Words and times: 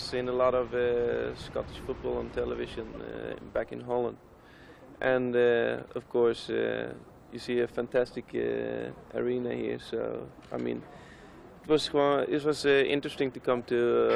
seen 0.00 0.28
a 0.28 0.32
lot 0.32 0.54
of 0.54 0.74
uh, 0.74 1.34
Scottish 1.36 1.78
football 1.86 2.18
on 2.18 2.30
television 2.30 2.86
uh, 2.94 3.34
back 3.52 3.72
in 3.72 3.80
Holland, 3.80 4.16
and 5.00 5.34
uh, 5.36 5.82
of 5.94 6.08
course 6.08 6.50
uh, 6.50 6.92
you 7.32 7.38
see 7.38 7.60
a 7.60 7.68
fantastic 7.68 8.24
uh, 8.34 9.18
arena 9.18 9.54
here. 9.54 9.78
So 9.78 10.26
I 10.52 10.56
mean, 10.56 10.82
it 11.62 11.68
was 11.68 11.90
it 12.28 12.44
was 12.44 12.64
uh, 12.64 12.68
interesting 12.68 13.30
to 13.32 13.40
come 13.40 13.62
to 13.64 14.10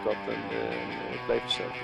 Scotland 0.00 0.44
and 0.52 1.20
play 1.26 1.40
for 1.40 1.48
Celtic. 1.48 1.82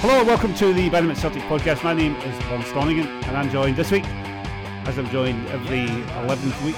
Hello 0.00 0.20
and 0.20 0.28
welcome 0.28 0.54
to 0.54 0.72
the 0.72 0.88
Benjamin 0.90 1.16
Celtic 1.16 1.42
podcast. 1.44 1.82
My 1.82 1.92
name 1.92 2.14
is 2.16 2.36
Von 2.44 2.62
Stonigan 2.62 3.06
and 3.26 3.36
I'm 3.36 3.50
joined 3.50 3.76
this 3.76 3.90
week, 3.90 4.04
as 4.86 4.96
I'm 4.96 5.08
joined 5.10 5.46
every 5.48 5.88
11th 6.26 6.64
week, 6.64 6.76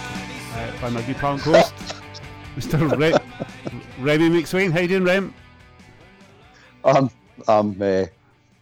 uh, 0.55 0.81
by 0.81 0.89
my 0.89 1.03
good 1.03 1.17
pal 1.17 1.33
and 1.35 1.43
Mr. 2.61 2.95
Re- 2.99 3.73
Remy 4.01 4.29
McSwain. 4.29 4.71
How 4.71 4.81
you 4.81 4.89
doing, 4.89 5.05
Rem? 5.05 5.35
I'm 6.85 7.09
I'm 7.49 7.81
uh, 7.81 8.05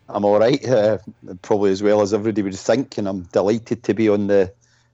I'm 0.08 0.24
all 0.24 0.38
right, 0.38 0.64
uh, 0.68 0.98
probably 1.42 1.72
as 1.72 1.82
well 1.82 2.00
as 2.00 2.14
everybody 2.14 2.42
would 2.42 2.54
think, 2.54 2.96
and 2.98 3.08
I'm 3.08 3.22
delighted 3.22 3.82
to 3.82 3.94
be 3.94 4.08
on 4.08 4.28
the 4.28 4.52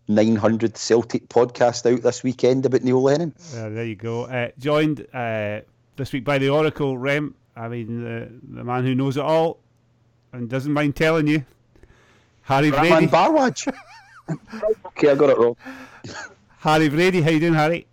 900 0.09 0.79
Celtic 0.79 1.29
podcast 1.29 1.93
out 1.93 2.03
this 2.03 2.23
weekend 2.23 2.65
about 2.65 2.81
Neil 2.81 3.03
Lennon. 3.03 3.35
Uh, 3.55 3.69
there 3.69 3.85
you 3.85 3.95
go. 3.95 4.25
Uh, 4.25 4.49
joined 4.59 5.07
uh, 5.13 5.61
this 5.97 6.11
week 6.15 6.25
by 6.25 6.39
the 6.39 6.49
Oracle, 6.49 6.97
Rem. 6.97 7.35
I 7.55 7.69
mean, 7.69 8.05
the, 8.05 8.31
the 8.57 8.65
man 8.65 8.85
who 8.85 8.95
knows 8.95 9.19
it 9.19 9.23
all 9.23 9.59
and 10.33 10.49
doesn't 10.49 10.73
mind 10.73 10.97
telling 10.97 11.27
you, 11.27 11.45
Harry 12.41 12.71
Brady. 12.71 13.07
Barwaj. 13.07 13.71
okay, 14.87 15.11
I 15.11 15.15
got 15.15 15.29
it 15.29 15.37
wrong. 15.37 15.57
Harry 16.61 16.89
Brady, 16.89 17.21
how 17.21 17.31
you 17.31 17.41
doing, 17.41 17.53
Harry? 17.53 17.87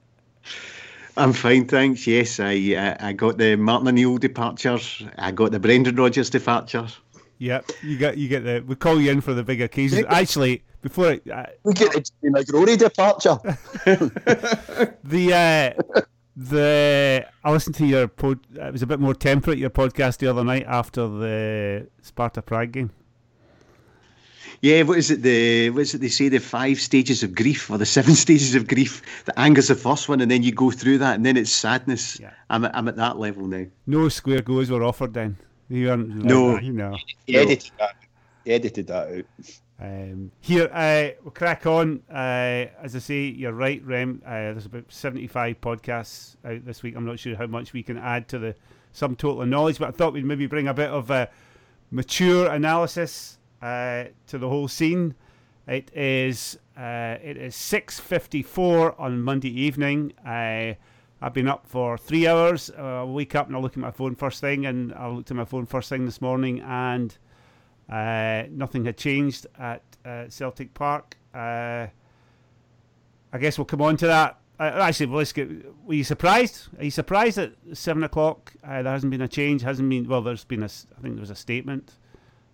I'm 1.18 1.34
fine, 1.34 1.66
thanks. 1.68 2.08
Yes, 2.08 2.40
I 2.40 2.56
uh, 2.76 2.96
I 3.00 3.14
got 3.14 3.38
the 3.38 3.56
Martin 3.56 3.90
O'Neill 3.90 4.18
departures. 4.18 5.04
I 5.18 5.32
got 5.32 5.52
the 5.52 5.60
Brendan 5.60 5.96
Rodgers 5.96 6.30
departure. 6.30 6.88
Yep, 7.40 7.72
you 7.84 7.98
get 7.98 8.18
you 8.18 8.28
get 8.28 8.44
the. 8.44 8.64
We 8.66 8.76
call 8.76 9.00
you 9.02 9.12
in 9.12 9.22
for 9.22 9.34
the 9.34 9.44
big 9.44 9.62
occasions. 9.62 10.06
Actually, 10.08 10.64
before 10.82 11.08
I, 11.08 11.32
uh, 11.32 11.46
We 11.64 11.74
get 11.74 11.92
the 11.92 12.10
Jimmy 12.22 12.44
McGrory 12.44 12.78
departure. 12.78 13.38
the 15.04 15.34
uh, 15.34 16.02
the 16.36 17.28
I 17.44 17.52
listened 17.52 17.76
to 17.76 17.86
your 17.86 18.08
pod. 18.08 18.40
It 18.54 18.72
was 18.72 18.82
a 18.82 18.88
bit 18.88 19.00
more 19.00 19.14
temperate 19.14 19.58
your 19.58 19.70
podcast 19.70 20.18
the 20.18 20.28
other 20.28 20.44
night 20.44 20.66
after 20.68 21.08
the 21.08 21.88
Sparta 22.02 22.42
Prague 22.42 22.72
game. 22.72 22.92
Yeah, 24.62 24.84
what 24.84 25.00
is 25.00 25.10
it? 25.10 25.24
The 25.24 25.72
what 25.72 25.82
is 25.82 25.96
it? 25.96 26.02
They 26.02 26.08
say 26.08 26.30
the 26.30 26.40
five 26.40 26.80
stages 26.80 27.24
of 27.24 27.34
grief 27.34 27.70
or 27.72 27.80
the 27.80 27.86
seven 27.86 28.14
stages 28.26 28.54
of 28.54 28.68
grief. 28.68 29.02
The 29.26 29.38
anger's 29.40 29.70
the 29.70 29.76
first 29.76 30.08
one, 30.08 30.22
and 30.22 30.30
then 30.30 30.44
you 30.44 30.52
go 30.52 30.70
through 30.70 31.00
that, 31.00 31.16
and 31.16 31.26
then 31.26 31.36
it's 31.36 31.52
sadness. 31.52 32.20
Yeah. 32.20 32.30
I'm 32.50 32.66
at, 32.66 32.76
I'm 32.76 32.88
at 32.88 32.96
that 32.98 33.18
level 33.18 33.48
now. 33.48 33.66
No 33.88 34.08
square 34.10 34.42
goals 34.42 34.70
were 34.70 34.84
offered 34.84 35.14
then. 35.16 35.38
You 35.70 35.88
weren't 35.88 36.10
like 36.18 36.26
No. 36.26 36.52
that, 36.54 36.64
you 36.64 36.74
know. 36.74 36.96
He 37.26 37.38
edited 37.38 37.72
that. 37.80 37.96
He 38.46 38.52
edited 38.52 38.88
that 38.88 39.08
out. 39.08 39.26
Um, 39.80 40.32
here, 40.42 40.70
uh, 40.72 41.18
we'll 41.24 41.32
crack 41.32 41.66
on. 41.66 42.04
Uh, 42.08 42.68
as 42.84 42.96
I 42.96 43.00
say, 43.00 43.22
you're 43.24 43.54
right, 43.54 43.84
Rem. 43.84 44.22
Uh, 44.24 44.30
there's 44.54 44.68
about 44.68 44.92
75 44.92 45.60
podcasts 45.60 46.36
out 46.46 46.64
this 46.66 46.84
week. 46.84 46.96
I'm 46.96 47.06
not 47.06 47.18
sure 47.18 47.36
how 47.36 47.48
much 47.48 47.74
we 47.74 47.82
can 47.82 47.98
add 47.98 48.28
to 48.28 48.38
the 48.38 48.54
sum 48.92 49.16
total 49.16 49.42
of 49.42 49.48
knowledge, 49.48 49.80
but 49.80 49.88
I 49.88 49.92
thought 49.92 50.14
we'd 50.14 50.26
maybe 50.26 50.46
bring 50.46 50.68
a 50.68 50.74
bit 50.74 50.90
of 50.92 51.10
uh, 51.10 51.26
mature 51.90 52.52
analysis 52.52 53.40
uh, 53.62 54.06
to 54.28 54.38
the 54.38 54.50
whole 54.50 54.68
scene. 54.68 55.16
It 55.68 55.92
is 55.96 56.58
uh, 56.78 57.18
it 57.24 57.38
is 57.38 57.56
6:54 57.56 59.00
on 59.00 59.22
Monday 59.22 59.50
evening. 59.50 60.14
I 60.26 60.78
I've 61.22 61.34
been 61.34 61.48
up 61.48 61.68
for 61.68 61.98
three 61.98 62.28
hours. 62.28 62.72
Uh, 62.76 62.82
I'll 62.82 63.14
wake 63.14 63.36
up 63.36 63.48
and 63.48 63.56
I'll 63.56 63.62
look 63.62 63.74
at 63.74 63.78
my 63.78 63.92
phone 63.92 64.16
first 64.16 64.42
thing, 64.42 64.66
and 64.66 64.94
I 64.94 65.08
looked 65.08 65.30
at 65.30 65.38
my 65.38 65.46
phone 65.46 65.68
first 65.68 65.90
thing 65.90 66.06
this 66.06 66.20
morning, 66.20 66.62
and 66.62 67.16
uh, 67.88 68.44
nothing 68.50 68.86
had 68.86 68.98
changed 68.98 69.46
at 69.60 69.84
uh, 70.04 70.28
Celtic 70.30 70.74
Park. 70.74 71.18
Uh, 71.34 71.88
I 73.34 73.38
guess 73.40 73.58
we'll 73.58 73.66
come 73.66 73.82
on 73.84 73.98
to 73.98 74.08
that. 74.08 74.40
Uh, 74.60 74.80
actually, 74.82 75.06
well, 75.06 75.20
let's 75.20 75.32
get. 75.32 75.50
Were 75.86 75.94
you 75.94 76.04
surprised? 76.04 76.68
Are 76.80 76.84
you 76.84 76.92
surprised 76.92 77.38
at 77.38 77.54
seven 77.74 78.04
o'clock? 78.04 78.54
Uh, 78.64 78.82
there 78.82 78.92
hasn't 78.92 79.12
been 79.12 79.22
a 79.22 79.28
change. 79.28 79.62
Hasn't 79.62 79.90
been. 79.90 80.08
Well, 80.08 80.22
there's 80.22 80.44
been 80.44 80.64
a. 80.64 80.66
I 80.66 81.02
think 81.02 81.16
there 81.16 81.22
was 81.22 81.30
a 81.30 81.36
statement 81.36 81.98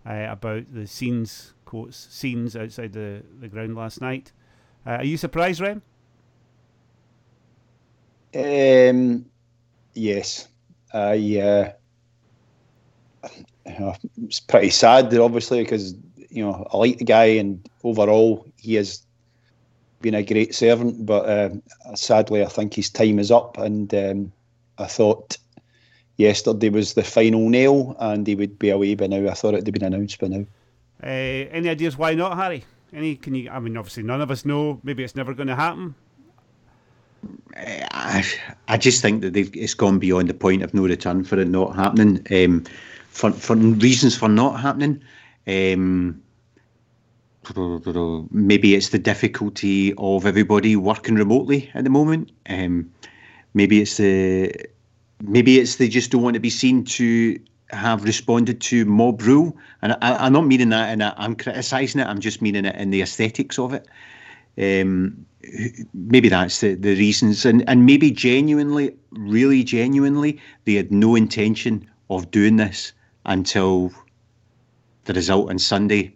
uh, 0.07 0.27
about 0.29 0.73
the 0.73 0.87
scenes 0.87 1.53
quotes 1.65 2.07
scenes 2.09 2.55
outside 2.55 2.93
the, 2.93 3.21
the 3.39 3.47
ground 3.47 3.75
last 3.75 4.01
night. 4.01 4.31
Uh, 4.85 4.91
are 4.91 5.05
you 5.05 5.17
surprised, 5.17 5.59
Rem? 5.59 5.81
Um, 8.33 9.25
yes, 9.93 10.47
I. 10.93 11.39
Uh, 11.39 11.71
uh, 13.67 13.95
it's 14.23 14.39
pretty 14.39 14.69
sad, 14.69 15.13
obviously, 15.15 15.63
because 15.63 15.93
you 16.29 16.45
know 16.45 16.65
I 16.71 16.77
like 16.77 16.99
the 16.99 17.05
guy, 17.05 17.25
and 17.25 17.67
overall 17.83 18.45
he 18.57 18.75
has 18.75 19.05
been 20.01 20.15
a 20.15 20.23
great 20.23 20.55
servant. 20.55 21.05
But 21.05 21.29
um 21.29 21.63
sadly, 21.95 22.43
I 22.43 22.47
think 22.47 22.73
his 22.73 22.89
time 22.89 23.19
is 23.19 23.31
up, 23.31 23.57
and 23.57 23.93
um, 23.93 24.31
I 24.77 24.85
thought 24.85 25.37
yesterday 26.17 26.69
was 26.69 26.93
the 26.93 27.03
final 27.03 27.49
nail, 27.49 27.95
and 27.99 28.27
he 28.27 28.35
would 28.35 28.59
be 28.59 28.69
away 28.69 28.95
by 28.95 29.07
now. 29.07 29.29
I 29.29 29.33
thought 29.33 29.53
it 29.53 29.65
had 29.65 29.73
been 29.73 29.83
announced 29.83 30.19
by 30.19 30.27
now. 30.27 30.45
Uh, 31.01 31.07
any 31.07 31.69
ideas 31.69 31.97
why 31.97 32.15
not, 32.15 32.35
Harry? 32.37 32.65
Any? 32.93 33.15
Can 33.15 33.35
you? 33.35 33.49
I 33.49 33.59
mean, 33.59 33.77
obviously, 33.77 34.03
none 34.03 34.21
of 34.21 34.31
us 34.31 34.45
know. 34.45 34.79
Maybe 34.83 35.03
it's 35.03 35.15
never 35.15 35.33
going 35.33 35.47
to 35.47 35.55
happen. 35.55 35.95
I, 37.55 38.23
I 38.67 38.77
just 38.77 39.01
think 39.01 39.21
that 39.21 39.33
they've, 39.33 39.55
it's 39.55 39.73
gone 39.73 39.99
beyond 39.99 40.29
the 40.29 40.33
point 40.33 40.63
of 40.63 40.73
no 40.73 40.83
return 40.83 41.23
for 41.23 41.39
it 41.39 41.47
not 41.47 41.75
happening. 41.75 42.25
Um, 42.31 42.63
for 43.09 43.31
for 43.31 43.55
reasons 43.55 44.15
for 44.15 44.29
not 44.29 44.59
happening, 44.59 45.01
um, 45.47 46.21
maybe 48.31 48.75
it's 48.75 48.89
the 48.89 48.99
difficulty 48.99 49.93
of 49.97 50.25
everybody 50.25 50.75
working 50.75 51.15
remotely 51.15 51.69
at 51.73 51.83
the 51.83 51.89
moment. 51.89 52.31
Um, 52.47 52.91
maybe 53.53 53.81
it's 53.81 53.97
the 53.97 54.53
maybe 55.21 55.59
it's 55.59 55.75
they 55.75 55.87
just 55.87 56.11
don't 56.11 56.21
want 56.21 56.35
to 56.35 56.39
be 56.39 56.49
seen 56.49 56.83
to 56.85 57.39
have 57.69 58.03
responded 58.03 58.61
to 58.61 58.85
mob 58.85 59.21
rule, 59.21 59.57
and 59.81 59.93
I, 59.93 60.25
I'm 60.25 60.33
not 60.33 60.47
meaning 60.47 60.69
that, 60.69 60.89
and 60.89 61.03
I'm 61.03 61.35
criticising 61.35 62.01
it. 62.01 62.07
I'm 62.07 62.19
just 62.19 62.41
meaning 62.41 62.65
it 62.65 62.75
in 62.75 62.91
the 62.91 63.01
aesthetics 63.01 63.59
of 63.59 63.73
it. 63.73 63.87
Um, 64.57 65.25
maybe 65.93 66.29
that's 66.29 66.61
the, 66.61 66.75
the 66.75 66.95
reasons 66.95 67.45
and, 67.45 67.67
and 67.69 67.85
maybe 67.85 68.11
genuinely 68.11 68.95
really 69.11 69.63
genuinely 69.63 70.41
they 70.65 70.73
had 70.73 70.91
no 70.91 71.15
intention 71.15 71.87
of 72.09 72.31
doing 72.31 72.57
this 72.57 72.93
until 73.25 73.91
the 75.05 75.13
result 75.13 75.49
on 75.49 75.59
Sunday 75.59 76.13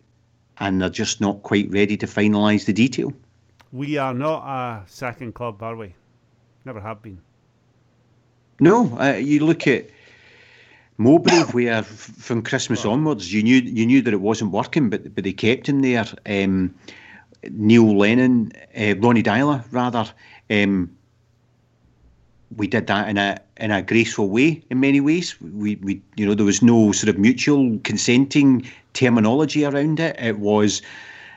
and 0.59 0.81
they're 0.81 0.90
just 0.90 1.22
not 1.22 1.44
quite 1.44 1.69
ready 1.72 1.97
to 1.97 2.06
finalise 2.06 2.66
the 2.66 2.73
detail. 2.73 3.13
We 3.72 3.97
are 3.97 4.13
not 4.13 4.44
a 4.45 4.84
second 4.88 5.34
club, 5.34 5.61
are 5.63 5.75
we? 5.75 5.95
Never 6.66 6.81
have 6.81 7.01
been. 7.01 7.19
No, 8.61 8.95
uh, 8.99 9.13
you 9.13 9.44
look 9.44 9.66
at 9.67 9.89
Mowbray, 10.97 11.41
where 11.51 11.83
from 11.83 12.44
Christmas 12.44 12.85
onwards, 12.85 13.33
you 13.33 13.44
knew 13.44 13.57
you 13.57 13.85
knew 13.85 14.01
that 14.03 14.13
it 14.13 14.22
wasn't 14.22 14.51
working, 14.51 14.89
but 14.89 15.13
but 15.13 15.23
they 15.23 15.33
kept 15.33 15.67
him 15.67 15.81
there. 15.81 16.05
Um, 16.27 16.73
Neil 17.49 17.97
Lennon, 17.97 18.53
uh, 18.79 18.95
Ronnie 18.99 19.23
Deila, 19.23 19.66
rather. 19.72 20.05
Um, 20.49 20.95
we 22.57 22.67
did 22.67 22.88
that 22.88 23.09
in 23.09 23.17
a 23.17 23.39
in 23.57 23.72
a 23.72 23.81
graceful 23.81 24.29
way 24.29 24.61
in 24.69 24.79
many 24.79 25.01
ways. 25.01 25.39
We 25.41 25.78
we 25.78 26.01
you 26.16 26.25
know 26.25 26.35
there 26.35 26.45
was 26.45 26.61
no 26.61 26.91
sort 26.91 27.09
of 27.09 27.17
mutual 27.17 27.79
consenting 27.83 28.69
terminology 28.93 29.66
around 29.66 29.99
it. 29.99 30.16
It 30.19 30.38
was 30.38 30.83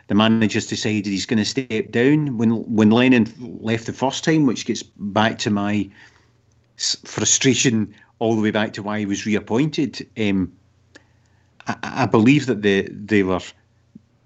the 0.08 0.14
manager's 0.14 0.66
decided 0.66 1.06
he's 1.06 1.24
going 1.24 1.38
to 1.38 1.44
step 1.44 1.90
down 1.90 2.36
when 2.36 2.50
when 2.74 2.90
Lennon 2.90 3.32
left 3.38 3.86
the 3.86 3.92
first 3.94 4.24
time, 4.24 4.44
which 4.44 4.66
gets 4.66 4.82
back 4.82 5.38
to 5.38 5.50
my 5.50 5.88
frustration 6.76 7.94
all 8.18 8.36
the 8.36 8.42
way 8.42 8.50
back 8.50 8.72
to 8.74 8.82
why 8.82 8.98
he 8.98 9.06
was 9.06 9.26
reappointed. 9.26 10.06
Um, 10.18 10.52
I, 11.66 11.76
I 11.82 12.06
believe 12.06 12.46
that 12.46 12.62
the 12.62 12.88
they 12.90 13.22
were 13.22 13.40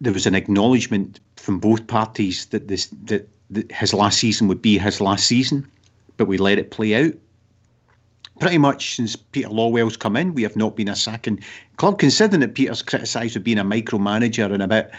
there 0.00 0.12
was 0.12 0.26
an 0.26 0.34
acknowledgement 0.34 1.20
from 1.36 1.58
both 1.58 1.86
parties 1.86 2.46
that 2.46 2.68
this 2.68 2.88
that, 3.04 3.28
that 3.50 3.70
his 3.72 3.94
last 3.94 4.18
season 4.18 4.48
would 4.48 4.62
be 4.62 4.78
his 4.78 5.00
last 5.00 5.26
season, 5.26 5.66
but 6.16 6.28
we 6.28 6.38
let 6.38 6.58
it 6.58 6.70
play 6.70 6.94
out. 6.94 7.14
Pretty 8.40 8.58
much 8.58 8.94
since 8.94 9.16
Peter 9.16 9.48
Lawwell's 9.48 9.96
come 9.96 10.14
in, 10.16 10.32
we 10.34 10.44
have 10.44 10.54
not 10.54 10.76
been 10.76 10.88
a 10.88 10.94
sacking 10.94 11.40
club, 11.76 11.98
considering 11.98 12.40
that 12.40 12.54
Peter's 12.54 12.82
criticised 12.82 13.34
for 13.34 13.40
being 13.40 13.58
a 13.58 13.64
micromanager 13.64 14.52
and 14.52 14.62
a 14.62 14.68
bit 14.68 14.92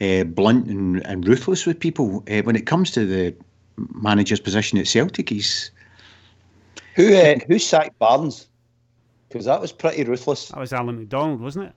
uh, 0.00 0.24
blunt 0.24 0.68
and, 0.68 1.04
and 1.04 1.26
ruthless 1.26 1.66
with 1.66 1.80
people. 1.80 2.22
Uh, 2.30 2.42
when 2.42 2.54
it 2.54 2.66
comes 2.66 2.92
to 2.92 3.04
the 3.04 3.34
manager's 3.94 4.38
position 4.38 4.78
at 4.78 4.86
Celtic, 4.86 5.28
he's 5.28 5.72
Who 6.98 7.14
uh, 7.14 7.38
who 7.46 7.58
sacked 7.60 7.96
Barnes? 8.00 8.48
Because 9.28 9.44
that 9.44 9.60
was 9.60 9.70
pretty 9.70 10.02
ruthless. 10.02 10.48
That 10.48 10.58
was 10.58 10.72
Alan 10.72 10.98
McDonald, 10.98 11.40
wasn't 11.40 11.66
it? 11.66 11.72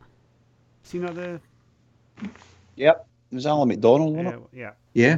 Seen 0.82 1.02
that 1.06 1.14
the 1.14 1.40
Yep, 2.76 3.08
it 3.32 3.36
was 3.36 3.46
Alan 3.46 3.68
McDonald, 3.68 4.16
wasn't 4.18 4.48
yeah, 4.52 4.70
it? 4.70 4.74
yeah. 4.94 5.18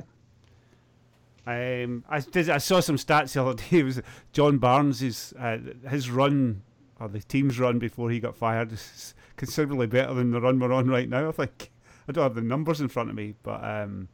yeah. 1.45 1.83
Um, 1.85 2.03
I 2.09 2.19
did. 2.19 2.49
I 2.49 2.57
saw 2.57 2.81
some 2.81 2.97
stats 2.97 3.33
the 3.33 3.41
other 3.43 3.53
day. 3.53 3.63
It 3.79 3.83
was 3.83 4.01
John 4.33 4.57
Barnes. 4.57 4.99
His 4.99 5.33
uh, 5.39 5.57
his 5.89 6.09
run 6.09 6.61
or 6.99 7.07
the 7.07 7.19
team's 7.21 7.57
run 7.57 7.79
before 7.79 8.09
he 8.11 8.19
got 8.19 8.35
fired 8.35 8.73
is 8.73 9.13
considerably 9.37 9.87
better 9.87 10.13
than 10.13 10.31
the 10.31 10.41
run 10.41 10.59
we're 10.59 10.73
on 10.73 10.89
right 10.89 11.07
now. 11.07 11.29
I 11.29 11.31
think 11.31 11.71
I 12.09 12.11
don't 12.11 12.23
have 12.23 12.35
the 12.35 12.41
numbers 12.41 12.81
in 12.81 12.89
front 12.89 13.09
of 13.09 13.15
me, 13.15 13.35
but 13.41 13.63
um, 13.63 14.09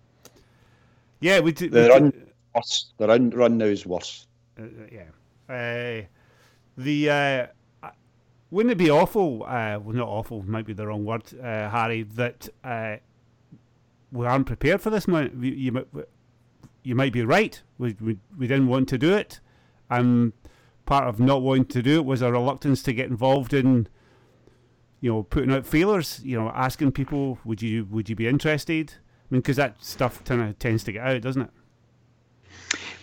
yeah, 1.20 1.40
we 1.40 1.52
did. 1.52 1.72
The 1.72 1.82
we 1.82 1.90
run 1.90 2.10
did- 2.12 2.32
worse. 2.54 2.94
The 2.98 3.08
run 3.08 3.30
run 3.32 3.58
now 3.58 3.66
is 3.66 3.88
worse. 3.88 4.28
uh, 4.60 4.64
yeah. 4.92 5.04
Uh, 5.50 6.02
the 6.78 7.10
uh, 7.10 7.48
wouldn't 8.52 8.72
it 8.72 8.78
be 8.78 8.90
awful? 8.90 9.44
Uh, 9.44 9.80
well, 9.80 9.96
not 9.96 10.08
awful. 10.08 10.44
Might 10.44 10.66
be 10.66 10.74
the 10.74 10.88
wrong 10.88 11.06
word, 11.06 11.24
uh, 11.40 11.70
Harry. 11.70 12.04
That 12.04 12.48
uh, 12.64 12.98
we 14.12 14.26
aren't 14.26 14.46
prepared 14.46 14.82
for 14.82 14.90
this. 14.90 15.08
You, 15.08 15.32
you, 15.42 15.72
might- 16.96 17.14
be 17.14 17.24
right. 17.24 17.62
We, 17.78 17.96
we 18.02 18.18
we 18.38 18.48
didn't 18.48 18.68
want 18.68 18.90
to 18.90 18.98
do 18.98 19.14
it, 19.16 19.40
and 19.90 20.34
part 20.86 21.08
of 21.08 21.20
not 21.20 21.42
wanting 21.42 21.66
to 21.66 21.82
do 21.82 21.98
it 21.98 22.06
was 22.06 22.22
a 22.22 22.32
reluctance 22.32 22.82
to 22.84 22.94
get 22.94 23.08
involved 23.10 23.54
in, 23.54 23.88
you 25.02 25.12
know, 25.12 25.24
putting 25.24 25.52
out 25.52 25.66
feelers. 25.66 26.22
You 26.24 26.40
know, 26.40 26.50
asking 26.50 26.94
people, 26.94 27.38
would 27.46 27.62
you 27.62 27.86
would 27.92 28.10
you 28.10 28.16
be 28.16 28.28
interested? 28.28 28.94
I 28.98 29.36
mean, 29.36 29.42
because 29.42 29.58
that 29.58 29.84
stuff 29.84 30.24
kind 30.24 30.42
of 30.42 30.58
tends 30.58 30.84
to 30.86 30.92
get 30.92 31.06
out, 31.06 31.22
doesn't 31.22 31.44
it? 31.44 31.50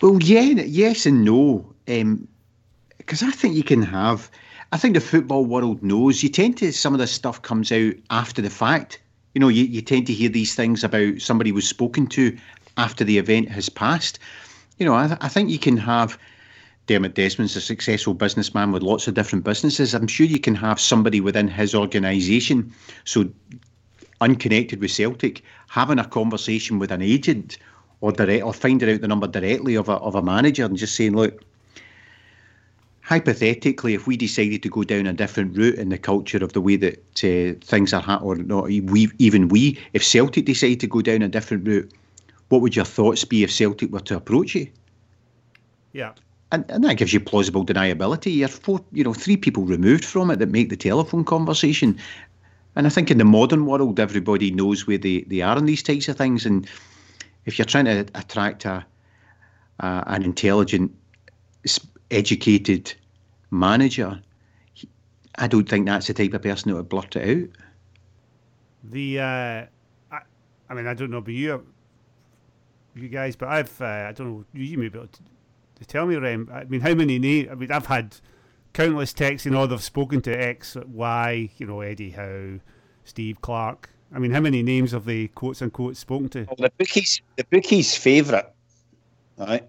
Well, 0.01 0.21
yeah, 0.21 0.41
yes 0.41 1.05
and 1.05 1.23
no. 1.23 1.73
Because 3.07 3.23
I 3.23 3.31
think 3.31 3.55
you 3.55 3.63
can 3.63 3.81
have. 3.83 4.29
I 4.73 4.77
think 4.77 4.93
the 4.93 4.99
football 4.99 5.45
world 5.45 5.81
knows. 5.81 6.21
You 6.21 6.27
tend 6.27 6.57
to 6.57 6.73
some 6.73 6.93
of 6.93 6.99
this 6.99 7.11
stuff 7.11 7.41
comes 7.41 7.71
out 7.71 7.93
after 8.09 8.41
the 8.41 8.49
fact. 8.49 8.99
You 9.33 9.39
know, 9.39 9.47
you, 9.47 9.63
you 9.63 9.81
tend 9.81 10.07
to 10.07 10.13
hear 10.13 10.27
these 10.27 10.55
things 10.55 10.83
about 10.83 11.21
somebody 11.21 11.53
was 11.53 11.65
spoken 11.65 12.07
to 12.07 12.37
after 12.75 13.05
the 13.05 13.17
event 13.17 13.47
has 13.49 13.69
passed. 13.69 14.19
You 14.77 14.85
know, 14.85 14.93
I, 14.93 15.17
I 15.21 15.29
think 15.29 15.49
you 15.49 15.57
can 15.57 15.77
have. 15.77 16.19
Dermot 16.87 17.15
Desmond's 17.15 17.55
a 17.55 17.61
successful 17.61 18.13
businessman 18.13 18.71
with 18.73 18.83
lots 18.83 19.07
of 19.07 19.13
different 19.13 19.45
businesses. 19.45 19.93
I'm 19.93 20.07
sure 20.07 20.25
you 20.25 20.39
can 20.39 20.55
have 20.55 20.79
somebody 20.79 21.19
within 21.19 21.47
his 21.47 21.75
organisation, 21.75 22.73
so 23.03 23.29
unconnected 24.21 24.79
with 24.79 24.91
Celtic, 24.91 25.43
having 25.67 25.99
a 25.99 26.05
conversation 26.05 26.79
with 26.79 26.91
an 26.91 27.01
agent 27.01 27.57
or 27.99 28.11
direct 28.11 28.43
or 28.43 28.53
finding 28.53 28.89
out 28.89 29.01
the 29.01 29.07
number 29.07 29.27
directly 29.27 29.75
of 29.75 29.89
a 29.89 29.93
of 29.93 30.15
a 30.15 30.21
manager 30.21 30.63
and 30.63 30.77
just 30.77 30.95
saying, 30.95 31.13
look, 31.13 31.43
hypothetically, 33.07 33.93
if 33.93 34.05
we 34.05 34.17
decided 34.17 34.61
to 34.61 34.67
go 34.67 34.83
down 34.83 35.07
a 35.07 35.13
different 35.13 35.55
route 35.55 35.75
in 35.75 35.87
the 35.87 35.97
culture 35.97 36.43
of 36.43 36.51
the 36.51 36.59
way 36.59 36.75
that 36.75 36.97
uh, 37.23 37.57
things 37.65 37.93
are 37.93 38.01
happening, 38.01 38.29
or 38.29 38.35
not, 38.35 38.65
we 38.65 39.09
even 39.17 39.47
we, 39.47 39.79
if 39.93 40.03
Celtic 40.03 40.43
decided 40.43 40.81
to 40.81 40.87
go 40.87 41.01
down 41.01 41.21
a 41.21 41.29
different 41.29 41.65
route, 41.65 41.89
what 42.49 42.59
would 42.59 42.75
your 42.75 42.83
thoughts 42.83 43.23
be 43.23 43.43
if 43.43 43.51
Celtic 43.51 43.93
were 43.93 44.01
to 44.01 44.17
approach 44.17 44.55
you? 44.55 44.67
Yeah. 45.93 46.11
And, 46.51 46.69
and 46.69 46.83
that 46.83 46.95
gives 46.95 47.13
you 47.13 47.21
plausible 47.21 47.65
deniability. 47.65 48.35
You're 48.35 48.49
four, 48.49 48.81
you 48.91 49.05
know, 49.05 49.13
three 49.13 49.37
people 49.37 49.63
removed 49.63 50.03
from 50.03 50.29
it 50.29 50.39
that 50.39 50.49
make 50.49 50.67
the 50.67 50.75
telephone 50.75 51.23
conversation. 51.23 51.97
And 52.75 52.85
I 52.85 52.89
think 52.89 53.09
in 53.09 53.19
the 53.19 53.25
modern 53.25 53.67
world, 53.67 54.01
everybody 54.01 54.51
knows 54.51 54.85
where 54.85 54.97
they, 54.97 55.21
they 55.21 55.39
are 55.39 55.57
in 55.57 55.65
these 55.65 55.81
types 55.81 56.09
of 56.09 56.17
things. 56.17 56.45
And 56.45 56.67
if 57.45 57.57
you're 57.57 57.65
trying 57.65 57.85
to 57.85 58.05
attract 58.15 58.65
a, 58.65 58.85
an 59.79 60.23
intelligent, 60.23 60.93
educated 62.11 62.93
manager, 63.51 64.21
he- 64.73 64.89
I 65.35 65.47
don't 65.47 65.67
think 65.67 65.85
that's 65.85 66.07
the 66.07 66.13
type 66.13 66.33
of 66.33 66.41
person 66.41 66.71
that 66.71 66.77
would 66.77 66.89
blurt 66.89 67.15
it 67.15 67.29
out. 67.29 67.49
The 68.83 69.19
uh, 69.19 69.65
I, 70.11 70.19
I 70.69 70.73
mean, 70.73 70.87
I 70.87 70.93
don't 70.93 71.11
know 71.11 71.17
about 71.17 71.33
you, 71.33 71.65
you 72.95 73.09
guys, 73.09 73.35
but 73.35 73.49
I've 73.49 73.81
uh, 73.81 73.85
I 74.09 74.11
don't 74.13 74.29
know. 74.29 74.45
You, 74.53 74.63
you 74.63 74.77
may 74.77 74.87
be 74.89 74.97
able 74.97 75.07
to, 75.07 75.19
to 75.79 75.85
tell 75.85 76.05
me, 76.05 76.15
Rem. 76.15 76.49
I 76.53 76.63
mean, 76.65 76.81
how 76.81 76.93
many 76.93 77.19
names? 77.19 77.49
I 77.51 77.55
mean, 77.55 77.71
I've 77.71 77.87
had 77.87 78.15
countless 78.73 79.13
texts. 79.13 79.45
You 79.45 79.51
know, 79.51 79.67
they've 79.67 79.83
spoken 79.83 80.21
to 80.21 80.31
X, 80.31 80.77
Y. 80.87 81.49
You 81.57 81.65
know, 81.65 81.81
Eddie 81.81 82.11
Howe, 82.11 82.59
Steve 83.03 83.41
Clarke. 83.41 83.89
I 84.13 84.19
mean, 84.19 84.31
how 84.31 84.39
many 84.39 84.63
names 84.63 84.91
have 84.91 85.03
they 85.03 85.27
quotes 85.27 85.61
unquote 85.61 85.97
spoken 85.97 86.29
to? 86.29 86.45
Well, 86.45 86.55
the 86.57 86.71
bookies, 86.77 87.21
the 87.35 87.43
bookies' 87.45 87.97
favourite, 87.97 88.45
right, 89.37 89.67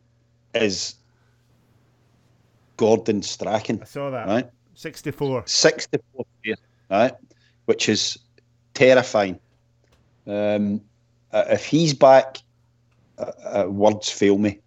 is 0.54 0.94
Gordon 2.78 3.20
Strachan, 3.22 3.80
I 3.82 3.84
saw 3.84 4.08
that. 4.10 4.26
right, 4.26 4.48
Sixty-four. 4.74 5.42
sixty-four 5.46 6.24
years, 6.44 6.58
right, 6.90 7.12
which 7.66 7.88
is 7.90 8.16
terrifying. 8.72 9.38
Um, 10.26 10.80
uh, 11.32 11.44
if 11.50 11.66
he's 11.66 11.92
back, 11.92 12.38
uh, 13.18 13.32
uh, 13.44 13.66
words 13.68 14.08
fail 14.10 14.38
me. 14.38 14.60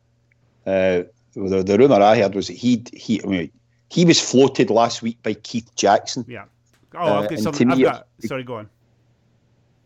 Uh, 0.67 1.03
the, 1.33 1.63
the 1.65 1.77
rumor 1.77 1.95
I 2.01 2.17
heard 2.17 2.35
was 2.35 2.47
that 2.47 2.57
he 2.57 2.83
he 2.93 3.23
I 3.23 3.27
mean, 3.27 3.51
he 3.89 4.05
was 4.05 4.19
floated 4.19 4.69
last 4.69 5.01
week 5.01 5.17
by 5.23 5.33
Keith 5.33 5.73
Jackson. 5.75 6.23
Yeah. 6.27 6.45
Oh, 6.93 6.99
Uh, 6.99 7.13
I've 7.21 7.29
got 7.29 7.31
and 7.31 7.41
some. 7.41 7.53
to 7.53 7.67
I've 7.71 7.79
got. 7.81 8.07
Sorry, 8.25 8.43
go 8.43 8.55
on. 8.57 8.69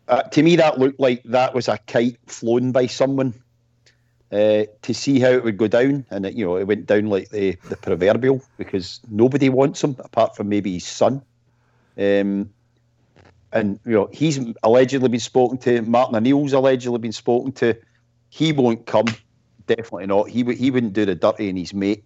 Uh, 0.07 0.21
to 0.24 0.42
me, 0.44 0.56
that 0.56 0.78
looked 0.80 1.00
like 1.00 1.21
that 1.25 1.54
was 1.54 1.68
a 1.68 1.78
kite 1.88 2.18
flown 2.28 2.71
by 2.71 2.88
someone 2.88 3.33
uh, 4.31 4.63
to 4.81 4.94
see 4.94 5.19
how 5.19 5.30
it 5.30 5.44
would 5.44 5.57
go 5.57 5.68
down, 5.68 6.06
and 6.10 6.25
it, 6.25 6.33
you 6.33 6.45
know 6.45 6.57
it 6.57 6.68
went 6.68 6.86
down 6.86 7.07
like 7.07 7.30
the 7.30 7.57
the 7.69 7.77
proverbial 7.77 8.42
because 8.57 9.00
nobody 9.10 9.50
wants 9.50 9.83
him 9.83 9.95
apart 10.00 10.36
from 10.36 10.50
maybe 10.50 10.74
his 10.74 10.86
son. 10.86 11.22
Um, 11.98 12.50
and 13.51 13.80
you 13.86 13.94
know 13.94 14.10
he's 14.12 14.39
allegedly 14.63 15.10
been 15.10 15.19
spoken 15.19 15.57
to. 15.60 15.81
Martin 15.83 16.16
O'Neill's 16.16 16.54
allegedly 16.54 17.00
been 17.00 17.12
spoken 17.12 17.51
to. 17.54 17.77
He 18.30 18.51
won't 18.51 18.86
come, 18.86 19.06
definitely 19.68 20.07
not. 20.07 20.30
He 20.30 20.44
would 20.44 20.57
he 20.57 20.71
wouldn't 20.71 20.94
do 20.94 21.06
the 21.06 21.16
dirty 21.16 21.50
in 21.50 21.56
his 21.56 21.74
mate. 21.74 22.04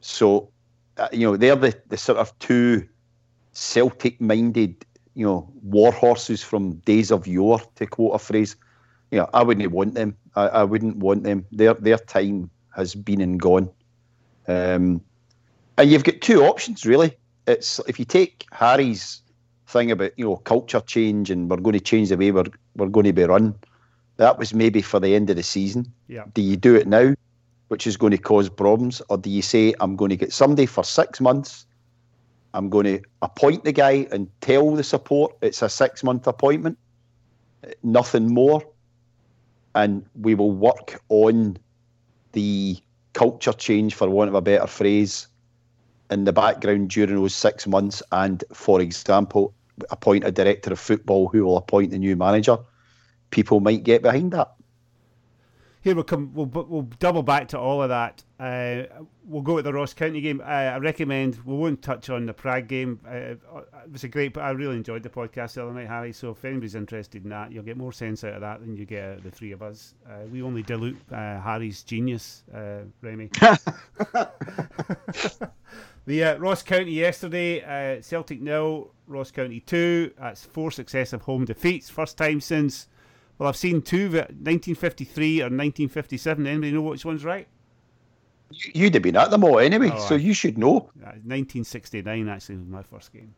So, 0.00 0.50
uh, 0.96 1.08
you 1.12 1.26
know 1.26 1.36
they're 1.36 1.56
the 1.56 1.78
the 1.88 1.96
sort 1.96 2.18
of 2.18 2.38
two 2.38 2.88
Celtic 3.52 4.20
minded 4.20 4.84
you 5.14 5.24
know, 5.24 5.48
war 5.62 5.92
horses 5.92 6.42
from 6.42 6.74
days 6.78 7.10
of 7.10 7.26
yore, 7.26 7.60
to 7.76 7.86
quote 7.86 8.14
a 8.14 8.18
phrase. 8.18 8.56
You 9.10 9.18
know, 9.18 9.30
I 9.32 9.42
wouldn't 9.42 9.70
want 9.70 9.94
them. 9.94 10.16
I, 10.36 10.46
I 10.48 10.64
wouldn't 10.64 10.96
want 10.96 11.24
them. 11.24 11.46
Their 11.52 11.74
their 11.74 11.98
time 11.98 12.50
has 12.74 12.94
been 12.94 13.20
and 13.20 13.38
gone. 13.38 13.70
Um, 14.46 15.00
and 15.78 15.90
you've 15.90 16.04
got 16.04 16.20
two 16.20 16.42
options 16.42 16.84
really. 16.84 17.16
It's 17.46 17.80
if 17.88 17.98
you 17.98 18.04
take 18.04 18.46
Harry's 18.52 19.22
thing 19.66 19.90
about 19.90 20.12
you 20.16 20.24
know 20.24 20.36
culture 20.36 20.80
change 20.80 21.30
and 21.30 21.50
we're 21.50 21.56
going 21.56 21.74
to 21.74 21.80
change 21.80 22.08
the 22.08 22.16
way 22.16 22.30
we're 22.30 22.44
we're 22.76 22.88
going 22.88 23.06
to 23.06 23.12
be 23.12 23.24
run. 23.24 23.54
That 24.16 24.38
was 24.38 24.54
maybe 24.54 24.80
for 24.82 25.00
the 25.00 25.14
end 25.14 25.30
of 25.30 25.36
the 25.36 25.42
season. 25.42 25.92
Yeah. 26.06 26.24
Do 26.32 26.42
you 26.42 26.56
do 26.56 26.76
it 26.76 26.86
now, 26.86 27.14
which 27.68 27.86
is 27.86 27.96
going 27.96 28.12
to 28.12 28.18
cause 28.18 28.48
problems, 28.48 29.02
or 29.08 29.18
do 29.18 29.28
you 29.28 29.42
say 29.42 29.74
I'm 29.80 29.96
going 29.96 30.10
to 30.10 30.16
get 30.16 30.32
somebody 30.32 30.66
for 30.66 30.84
six 30.84 31.20
months? 31.20 31.66
I'm 32.54 32.70
going 32.70 32.84
to 32.84 33.00
appoint 33.22 33.64
the 33.64 33.72
guy 33.72 34.06
and 34.12 34.30
tell 34.40 34.76
the 34.76 34.84
support 34.84 35.36
it's 35.42 35.62
a 35.62 35.68
six 35.68 36.04
month 36.04 36.28
appointment, 36.28 36.78
nothing 37.82 38.32
more. 38.32 38.62
And 39.74 40.04
we 40.20 40.34
will 40.34 40.52
work 40.52 41.00
on 41.08 41.56
the 42.32 42.76
culture 43.12 43.52
change, 43.52 43.94
for 43.94 44.08
want 44.08 44.28
of 44.28 44.34
a 44.34 44.42
better 44.42 44.66
phrase, 44.66 45.28
in 46.10 46.24
the 46.24 46.32
background 46.32 46.90
during 46.90 47.14
those 47.14 47.34
six 47.34 47.66
months. 47.66 48.02
And, 48.12 48.44
for 48.52 48.80
example, 48.80 49.54
appoint 49.90 50.24
a 50.24 50.30
director 50.30 50.72
of 50.72 50.78
football 50.78 51.28
who 51.28 51.44
will 51.44 51.56
appoint 51.56 51.90
the 51.90 51.98
new 51.98 52.16
manager. 52.16 52.58
People 53.30 53.60
might 53.60 53.84
get 53.84 54.02
behind 54.02 54.32
that. 54.32 54.54
Here 55.84 55.94
we'll 55.94 56.04
come. 56.04 56.32
We'll 56.32 56.46
we'll 56.46 56.88
double 56.98 57.22
back 57.22 57.48
to 57.48 57.58
all 57.58 57.82
of 57.82 57.90
that. 57.90 58.24
Uh, 58.40 58.84
we'll 59.26 59.42
go 59.42 59.58
at 59.58 59.64
the 59.64 59.72
Ross 59.74 59.92
County 59.92 60.22
game. 60.22 60.40
Uh, 60.40 60.44
I 60.44 60.78
recommend 60.78 61.38
we 61.44 61.54
won't 61.54 61.82
touch 61.82 62.08
on 62.08 62.24
the 62.24 62.32
Prague 62.32 62.68
game. 62.68 63.00
Uh, 63.06 63.34
it 63.34 63.38
was 63.92 64.02
a 64.02 64.08
great. 64.08 64.32
But 64.32 64.44
I 64.44 64.52
really 64.52 64.76
enjoyed 64.76 65.02
the 65.02 65.10
podcast 65.10 65.52
the 65.52 65.62
other 65.64 65.74
night, 65.74 65.88
Harry. 65.88 66.14
So 66.14 66.30
if 66.30 66.42
anybody's 66.42 66.74
interested 66.74 67.24
in 67.24 67.28
that, 67.28 67.52
you'll 67.52 67.64
get 67.64 67.76
more 67.76 67.92
sense 67.92 68.24
out 68.24 68.32
of 68.32 68.40
that 68.40 68.60
than 68.60 68.74
you 68.78 68.86
get 68.86 69.04
out 69.04 69.18
of 69.18 69.24
the 69.24 69.30
three 69.30 69.52
of 69.52 69.60
us. 69.60 69.94
Uh, 70.08 70.20
we 70.32 70.40
only 70.40 70.62
dilute 70.62 70.96
uh, 71.12 71.38
Harry's 71.38 71.82
genius, 71.82 72.44
uh, 72.54 72.84
Remy. 73.02 73.28
the 76.06 76.24
uh, 76.24 76.38
Ross 76.38 76.62
County 76.62 76.92
yesterday, 76.92 77.60
uh, 77.98 78.00
Celtic 78.00 78.40
nil, 78.40 78.90
Ross 79.06 79.30
County 79.30 79.60
two. 79.60 80.12
That's 80.18 80.46
four 80.46 80.70
successive 80.70 81.20
home 81.20 81.44
defeats. 81.44 81.90
First 81.90 82.16
time 82.16 82.40
since. 82.40 82.88
Well, 83.38 83.48
I've 83.48 83.56
seen 83.56 83.82
two, 83.82 84.08
vi- 84.08 84.18
1953 84.18 85.40
or 85.40 85.44
1957. 85.44 86.46
Anybody 86.46 86.72
know 86.72 86.82
which 86.82 87.04
one's 87.04 87.24
right? 87.24 87.48
You- 88.50 88.72
You'd 88.74 88.94
have 88.94 89.02
been 89.02 89.16
at 89.16 89.30
them 89.30 89.42
all 89.44 89.58
anyway, 89.58 89.90
Oh, 89.92 89.98
so 90.08 90.14
aye. 90.14 90.18
you 90.18 90.34
should 90.34 90.56
know. 90.58 90.90
Uh, 91.02 91.18
1969 91.24 92.28
actually 92.28 92.56
was 92.56 92.66
my 92.68 92.82
first 92.82 93.12
game. 93.12 93.34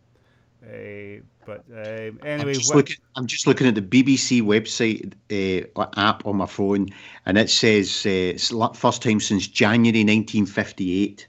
Uh, 0.63 1.23
but 1.47 1.65
um, 1.71 2.19
I'm 2.23 2.27
anyway, 2.27 2.55
just, 2.55 2.71
what- 2.75 2.77
looking, 2.77 2.97
I'm 3.15 3.27
just 3.27 3.47
looking 3.47 3.67
at 3.69 3.75
the 3.75 3.83
BBC 3.83 4.43
website 4.43 5.13
uh, 5.31 5.87
app 5.97 6.27
on 6.27 6.37
my 6.37 6.47
phone, 6.47 6.89
and 7.25 7.39
it 7.39 7.49
says 7.51 8.05
uh, 8.05 8.09
it's 8.11 8.53
la- 8.53 8.73
first 8.73 9.03
time 9.03 9.21
since 9.21 9.47
January 9.47 10.01
1958. 10.05 11.27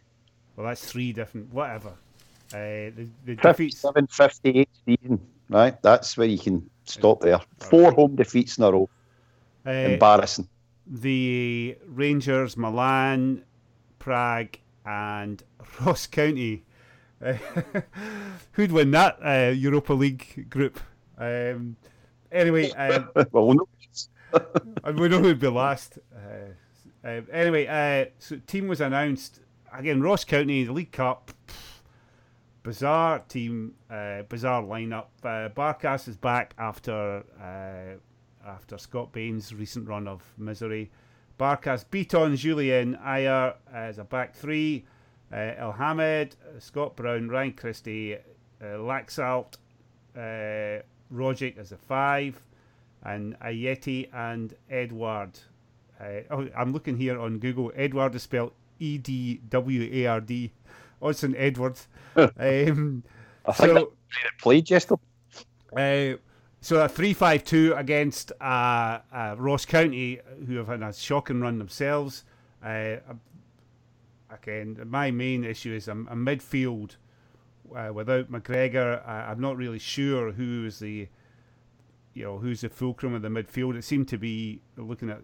well, 0.56 0.68
that's 0.68 0.86
three 0.86 1.14
different. 1.14 1.54
Whatever. 1.54 1.90
Uh, 2.54 2.90
the, 2.96 3.08
the 3.26 3.36
defeats. 3.36 3.84
58 4.10 4.70
season, 4.86 5.20
right? 5.50 5.80
That's 5.84 6.18
where 6.18 6.28
you 6.28 6.40
can 6.40 6.68
stop 6.90 7.22
there. 7.22 7.40
Four 7.60 7.92
home 7.92 8.16
defeats 8.16 8.58
in 8.58 8.64
a 8.64 8.72
row. 8.72 8.90
Uh, 9.66 9.70
Embarrassing. 9.72 10.48
the 10.86 11.78
Rangers, 11.86 12.56
Milan, 12.56 13.44
Prague, 14.00 14.58
and 14.86 15.44
Ross 15.82 16.08
County. 16.08 16.64
Uh, 17.24 17.34
who'd 18.54 18.72
win 18.72 18.92
that 18.92 19.18
uh, 19.24 19.52
Europa 19.52 19.94
League 19.94 20.50
group? 20.50 20.80
Um, 21.18 21.76
anyway, 22.32 22.72
um, 22.72 23.10
well, 23.32 23.56
and 24.84 25.00
we 25.00 25.10
know 25.10 25.20
who'd 25.20 25.40
be 25.40 25.48
last. 25.48 25.98
Uh, 26.16 27.08
um, 27.08 27.28
anyway, 27.32 27.66
uh, 27.68 28.12
so 28.20 28.40
team 28.48 28.68
was 28.68 28.82
announced 28.82 29.40
again. 29.74 30.02
Ross 30.02 30.24
County, 30.24 30.64
the 30.64 30.74
League 30.74 30.92
Cup. 30.92 31.32
Bizarre 32.68 33.20
team, 33.30 33.76
uh, 33.90 34.24
bizarre 34.24 34.62
lineup. 34.62 35.06
Uh, 35.24 35.48
Barkas 35.48 36.10
is 36.10 36.18
back 36.18 36.54
after 36.58 37.24
uh, 37.42 37.96
after 38.46 38.78
Scott 38.78 39.14
Bain's 39.14 39.54
recent 39.56 39.88
run 39.88 40.06
of 40.06 40.22
misery. 40.38 40.92
Barkas, 41.40 41.86
Bitton, 41.90 42.36
Julien, 42.36 42.98
Ajer 42.98 43.54
as 43.74 44.00
a 44.00 44.04
back 44.04 44.36
three. 44.36 44.84
Uh, 45.32 45.54
Elhamed, 45.58 46.36
Scott 46.60 46.98
Brown, 46.98 47.30
Ryan 47.30 47.54
Christie, 47.54 48.16
uh, 48.16 48.66
Laxalt, 48.66 49.56
uh, 50.18 50.84
Rogic 51.10 51.58
as 51.58 51.72
a 51.72 51.78
five, 51.78 52.44
and 53.02 53.40
Ajeti 53.40 54.14
and 54.14 54.54
Edward. 54.70 55.40
Uh, 56.02 56.20
oh, 56.30 56.50
I'm 56.54 56.74
looking 56.74 56.98
here 56.98 57.18
on 57.18 57.40
Google. 57.40 57.72
Edward 57.78 58.14
is 58.16 58.24
spelled 58.24 58.52
E 58.78 58.98
D 58.98 59.40
W 59.48 59.90
A 59.90 60.08
R 60.08 60.20
D. 60.20 60.52
Odsonne 61.02 61.36
Edwards. 61.38 61.88
um, 62.16 63.04
I 63.46 63.52
think 63.52 63.70
so, 63.70 63.74
that 63.74 63.88
played 64.42 64.70
yesterday. 64.70 65.02
uh, 65.76 66.18
so 66.62 66.84
a 66.84 66.90
three-five-two 66.90 67.74
against 67.78 68.32
uh, 68.42 69.00
uh, 69.14 69.36
Ross 69.38 69.66
County, 69.66 70.20
who 70.48 70.56
have 70.56 70.68
had 70.68 70.82
a 70.82 70.92
shocking 70.92 71.40
run 71.40 71.60
themselves. 71.60 72.24
Uh, 72.64 72.98
again, 74.30 74.78
my 74.86 75.12
main 75.12 75.44
issue 75.44 75.74
is 75.74 75.88
a, 75.88 75.92
a 75.92 76.16
midfield 76.16 76.96
uh, 77.76 77.92
without 77.94 78.32
McGregor. 78.32 79.08
I, 79.08 79.32
I'm 79.32 79.40
not 79.40 79.58
really 79.58 79.80
sure 79.80 80.32
who 80.32 80.66
is 80.66 80.80
the, 80.80 81.08
you 82.14 82.24
know, 82.24 82.38
who's 82.38 82.62
the 82.62 82.70
fulcrum 82.70 83.14
of 83.14 83.22
the 83.22 83.30
midfield. 83.30 83.78
It 83.78 83.84
seemed 83.84 84.08
to 84.10 84.18
be 84.18 84.62
looking 84.76 85.10
at 85.10 85.22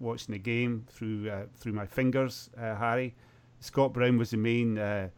watching 0.00 0.32
the 0.32 0.38
game 0.38 0.84
through 0.90 1.30
uh, 1.30 1.44
through 1.56 1.72
my 1.72 1.86
fingers, 1.86 2.50
uh, 2.58 2.74
Harry. 2.76 3.14
Scott 3.62 3.92
Brown 3.92 4.18
was 4.18 4.30
the 4.30 4.36
main 4.36 4.76
uh, 4.76 5.08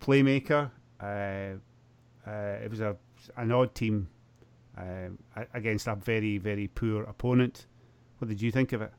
playmaker. 0.00 0.70
Uh, 1.00 1.58
uh, 2.26 2.58
it 2.62 2.70
was 2.70 2.80
a 2.80 2.96
an 3.36 3.50
odd 3.50 3.74
team 3.74 4.08
um, 4.76 5.18
against 5.52 5.88
a 5.88 5.96
very 5.96 6.38
very 6.38 6.68
poor 6.68 7.02
opponent. 7.02 7.66
What 8.18 8.28
did 8.28 8.40
you 8.40 8.52
think 8.52 8.72
of 8.72 8.82
it? 8.82 8.92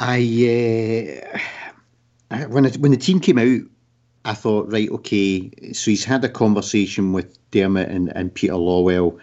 I, 0.00 1.22
uh, 2.30 2.44
when 2.46 2.64
it, 2.64 2.78
when 2.78 2.90
the 2.90 2.96
team 2.96 3.20
came 3.20 3.38
out, 3.38 3.60
I 4.24 4.34
thought, 4.34 4.72
right, 4.72 4.90
okay, 4.90 5.50
so 5.72 5.90
he's 5.90 6.04
had 6.04 6.24
a 6.24 6.28
conversation 6.28 7.12
with 7.12 7.38
Dermot 7.52 7.88
and, 7.88 8.14
and 8.16 8.34
Peter 8.34 8.54
Lawwell, 8.54 9.18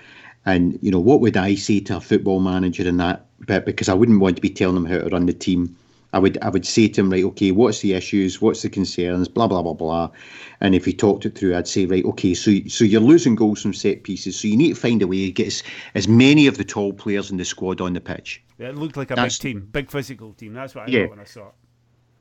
and 0.45 0.79
you 0.81 0.91
know 0.91 0.99
what 0.99 1.21
would 1.21 1.37
I 1.37 1.55
say 1.55 1.79
to 1.81 1.97
a 1.97 2.01
football 2.01 2.39
manager 2.39 2.87
in 2.87 2.97
that 2.97 3.25
bit 3.47 3.65
because 3.65 3.89
I 3.89 3.95
wouldn't 3.95 4.19
want 4.19 4.35
to 4.35 4.41
be 4.41 4.51
telling 4.51 4.77
him 4.77 4.85
how 4.85 4.99
to 4.99 5.09
run 5.09 5.25
the 5.25 5.33
team. 5.33 5.75
I 6.13 6.19
would 6.19 6.37
I 6.41 6.49
would 6.49 6.65
say 6.65 6.87
to 6.89 7.01
him, 7.01 7.09
right, 7.09 7.23
okay, 7.23 7.51
what's 7.51 7.79
the 7.79 7.93
issues, 7.93 8.41
what's 8.41 8.61
the 8.63 8.69
concerns, 8.69 9.27
blah 9.27 9.47
blah 9.47 9.61
blah 9.61 9.73
blah, 9.73 10.11
and 10.59 10.75
if 10.75 10.85
he 10.85 10.93
talked 10.93 11.25
it 11.25 11.37
through, 11.37 11.55
I'd 11.55 11.67
say, 11.67 11.85
right, 11.85 12.03
okay, 12.05 12.33
so 12.33 12.51
so 12.67 12.83
you're 12.83 13.01
losing 13.01 13.35
goals 13.35 13.61
from 13.61 13.73
set 13.73 14.03
pieces, 14.03 14.39
so 14.39 14.47
you 14.47 14.57
need 14.57 14.75
to 14.75 14.79
find 14.79 15.01
a 15.01 15.07
way 15.07 15.25
to 15.27 15.31
get 15.31 15.47
as, 15.47 15.63
as 15.95 16.07
many 16.07 16.47
of 16.47 16.57
the 16.57 16.65
tall 16.65 16.91
players 16.93 17.31
in 17.31 17.37
the 17.37 17.45
squad 17.45 17.79
on 17.81 17.93
the 17.93 18.01
pitch. 18.01 18.43
Yeah, 18.57 18.69
it 18.69 18.75
looked 18.75 18.97
like 18.97 19.11
a 19.11 19.15
That's- 19.15 19.39
big 19.39 19.53
team, 19.53 19.69
big 19.71 19.89
physical 19.89 20.33
team. 20.33 20.53
That's 20.53 20.75
what 20.75 20.87
I 20.89 20.91
Yeah. 20.91 21.01
thought 21.03 21.09
when 21.11 21.19
I 21.19 21.23
saw 21.25 21.47
it. 21.47 21.53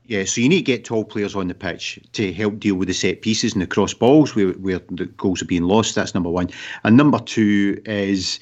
Yeah, 0.07 0.25
so 0.25 0.41
you 0.41 0.49
need 0.49 0.57
to 0.57 0.63
get 0.63 0.83
tall 0.83 1.05
players 1.05 1.35
on 1.35 1.47
the 1.47 1.53
pitch 1.53 1.99
to 2.13 2.33
help 2.33 2.59
deal 2.59 2.75
with 2.75 2.87
the 2.87 2.93
set 2.93 3.21
pieces 3.21 3.53
and 3.53 3.61
the 3.61 3.67
cross 3.67 3.93
balls 3.93 4.35
where, 4.35 4.49
where 4.53 4.79
the 4.89 5.05
goals 5.05 5.41
are 5.41 5.45
being 5.45 5.63
lost. 5.63 5.95
That's 5.95 6.13
number 6.13 6.29
one. 6.29 6.49
And 6.83 6.97
number 6.97 7.19
two 7.19 7.79
is 7.85 8.39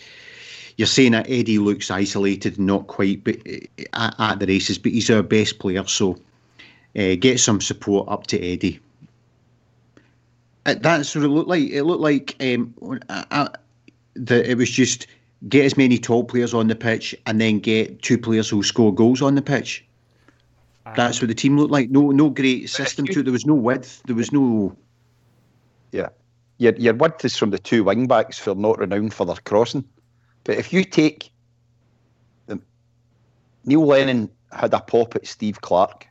you're 0.79 0.87
saying 0.87 1.11
that 1.11 1.29
Eddie 1.29 1.59
looks 1.59 1.91
isolated, 1.91 2.57
not 2.57 2.87
quite 2.87 3.21
but, 3.25 3.35
uh, 3.45 3.83
at, 3.95 4.15
at 4.17 4.39
the 4.39 4.45
races, 4.45 4.77
but 4.77 4.93
he's 4.93 5.09
our 5.09 5.21
best 5.21 5.59
player, 5.59 5.85
so 5.85 6.17
uh, 6.97 7.15
get 7.19 7.37
some 7.41 7.59
support 7.59 8.07
up 8.07 8.27
to 8.27 8.41
Eddie. 8.41 8.79
Uh, 10.65 10.75
That's 10.79 11.13
what 11.13 11.25
it 11.25 11.27
looked 11.27 11.49
like. 11.49 11.69
It 11.69 11.83
looked 11.83 11.99
like 11.99 12.33
um, 12.39 12.73
uh, 13.09 13.25
uh, 13.29 13.49
that 14.13 14.49
it 14.49 14.57
was 14.57 14.69
just 14.69 15.07
get 15.49 15.65
as 15.65 15.75
many 15.75 15.97
tall 15.97 16.23
players 16.23 16.53
on 16.53 16.69
the 16.69 16.75
pitch 16.75 17.13
and 17.25 17.41
then 17.41 17.59
get 17.59 18.01
two 18.01 18.17
players 18.17 18.47
who 18.47 18.63
score 18.63 18.95
goals 18.95 19.21
on 19.21 19.35
the 19.35 19.41
pitch. 19.41 19.83
That's 20.95 21.21
what 21.21 21.27
the 21.27 21.35
team 21.35 21.57
looked 21.57 21.73
like. 21.73 21.89
No, 21.89 22.11
no 22.11 22.29
great 22.29 22.69
system 22.69 23.05
to 23.07 23.19
it. 23.19 23.23
There 23.23 23.33
was 23.33 23.45
no 23.45 23.53
width. 23.53 24.01
There 24.05 24.15
was 24.15 24.31
no. 24.31 24.77
Yeah. 25.91 26.07
Your, 26.57 26.73
your 26.77 26.93
width 26.93 27.25
is 27.25 27.35
from 27.35 27.49
the 27.49 27.59
two 27.59 27.83
wing 27.83 28.07
backs 28.07 28.39
who 28.39 28.51
are 28.51 28.55
not 28.55 28.79
renowned 28.79 29.13
for 29.13 29.25
their 29.25 29.35
crossing. 29.43 29.83
But 30.49 30.57
if 30.57 30.73
you 30.73 30.83
take 30.83 31.31
the 32.47 32.59
Neil 33.65 33.85
Lennon 33.85 34.31
had 34.51 34.73
a 34.73 34.79
pop 34.79 35.15
at 35.15 35.27
Steve 35.27 35.61
Clarke 35.61 36.07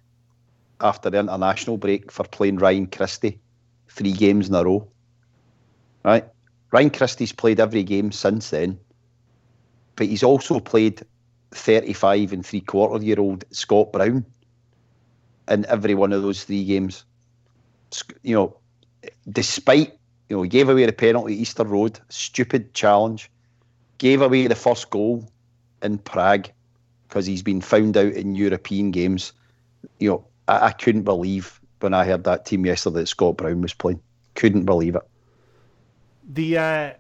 after 0.80 1.10
the 1.10 1.18
international 1.18 1.76
break 1.76 2.12
for 2.12 2.22
playing 2.22 2.58
Ryan 2.58 2.86
Christie 2.86 3.40
three 3.88 4.12
games 4.12 4.48
in 4.48 4.54
a 4.54 4.62
row. 4.62 4.86
Right? 6.04 6.24
Ryan 6.70 6.90
Christie's 6.90 7.32
played 7.32 7.58
every 7.58 7.82
game 7.82 8.12
since 8.12 8.50
then, 8.50 8.78
but 9.96 10.06
he's 10.06 10.22
also 10.22 10.60
played 10.60 11.02
35 11.50 12.32
and 12.32 12.46
three 12.46 12.60
quarter 12.60 13.04
year 13.04 13.18
old 13.18 13.44
Scott 13.50 13.90
Brown 13.92 14.24
in 15.50 15.66
every 15.66 15.96
one 15.96 16.12
of 16.12 16.22
those 16.22 16.44
three 16.44 16.64
games. 16.64 17.04
You 18.22 18.36
know, 18.36 18.56
despite 19.28 19.98
you 20.28 20.36
know, 20.36 20.42
he 20.42 20.48
gave 20.48 20.68
away 20.68 20.86
the 20.86 20.92
penalty 20.92 21.34
Easter 21.34 21.64
Road, 21.64 21.98
stupid 22.08 22.72
challenge, 22.72 23.32
gave 23.98 24.22
away 24.22 24.46
the 24.46 24.54
first 24.54 24.90
goal 24.90 25.28
in 25.82 25.98
Prague 25.98 26.48
because 27.08 27.26
he's 27.26 27.42
been 27.42 27.60
found 27.60 27.96
out 27.96 28.12
in 28.12 28.34
European 28.34 28.90
games. 28.90 29.32
You 29.98 30.10
know, 30.10 30.26
I, 30.46 30.66
I 30.66 30.72
couldn't 30.72 31.02
believe 31.02 31.60
when 31.80 31.94
I 31.94 32.04
heard 32.04 32.24
that 32.24 32.46
team 32.46 32.66
yesterday 32.66 33.00
that 33.00 33.06
Scott 33.06 33.36
Brown 33.36 33.60
was 33.60 33.74
playing. 33.74 34.00
Couldn't 34.34 34.64
believe 34.64 34.94
it. 34.94 35.02
The 36.30 36.58
uh, 36.58 36.92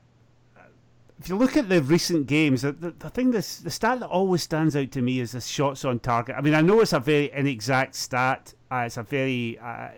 if 1.20 1.28
you 1.28 1.36
look 1.36 1.56
at 1.56 1.68
the 1.68 1.82
recent 1.82 2.26
games, 2.26 2.62
the, 2.62 2.72
the, 2.72 2.90
the 2.92 3.10
thing 3.10 3.30
that's 3.30 3.58
the 3.58 3.70
stat 3.70 4.00
that 4.00 4.08
always 4.08 4.42
stands 4.42 4.76
out 4.76 4.90
to 4.92 5.02
me 5.02 5.20
is 5.20 5.32
the 5.32 5.40
shots 5.40 5.84
on 5.84 5.98
target. 5.98 6.36
I 6.36 6.40
mean, 6.40 6.54
I 6.54 6.60
know 6.60 6.80
it's 6.80 6.92
a 6.92 7.00
very 7.00 7.30
inexact 7.32 7.94
stat. 7.94 8.54
Uh, 8.70 8.84
it's 8.86 8.96
a 8.96 9.02
very 9.02 9.58
uh, 9.58 9.88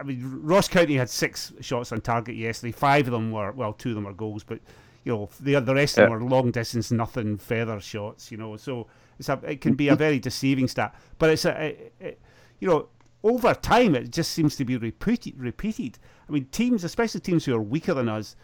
I 0.00 0.02
mean, 0.02 0.40
Ross 0.42 0.66
County 0.66 0.96
had 0.96 1.10
six 1.10 1.52
shots 1.60 1.92
on 1.92 2.00
target 2.00 2.34
yesterday. 2.34 2.72
Five 2.72 3.06
of 3.06 3.12
them 3.12 3.30
were 3.30 3.52
well, 3.52 3.74
two 3.74 3.90
of 3.90 3.94
them 3.96 4.04
were 4.04 4.14
goals, 4.14 4.42
but 4.42 4.60
you 5.04 5.12
know 5.12 5.30
the 5.40 5.60
the 5.60 5.74
rest 5.74 5.98
of 5.98 6.04
them 6.04 6.12
are 6.12 6.22
long 6.22 6.50
distance, 6.50 6.90
nothing 6.90 7.38
feather 7.38 7.80
shots. 7.80 8.30
You 8.30 8.38
know, 8.38 8.56
so 8.56 8.86
it's 9.18 9.28
a 9.28 9.40
it 9.46 9.60
can 9.60 9.74
be 9.74 9.88
a 9.88 9.96
very 9.96 10.18
deceiving 10.18 10.68
stat. 10.68 10.94
But 11.18 11.30
it's 11.30 11.44
a 11.44 11.66
it, 11.66 11.94
it, 12.00 12.20
you 12.58 12.68
know 12.68 12.88
over 13.22 13.54
time 13.54 13.94
it 13.94 14.10
just 14.10 14.32
seems 14.32 14.56
to 14.56 14.64
be 14.64 14.76
repeated. 14.76 15.38
Repeated. 15.38 15.98
I 16.28 16.32
mean, 16.32 16.46
teams, 16.46 16.84
especially 16.84 17.20
teams 17.20 17.44
who 17.44 17.54
are 17.54 17.60
weaker 17.60 17.94
than 17.94 18.08
us, 18.08 18.36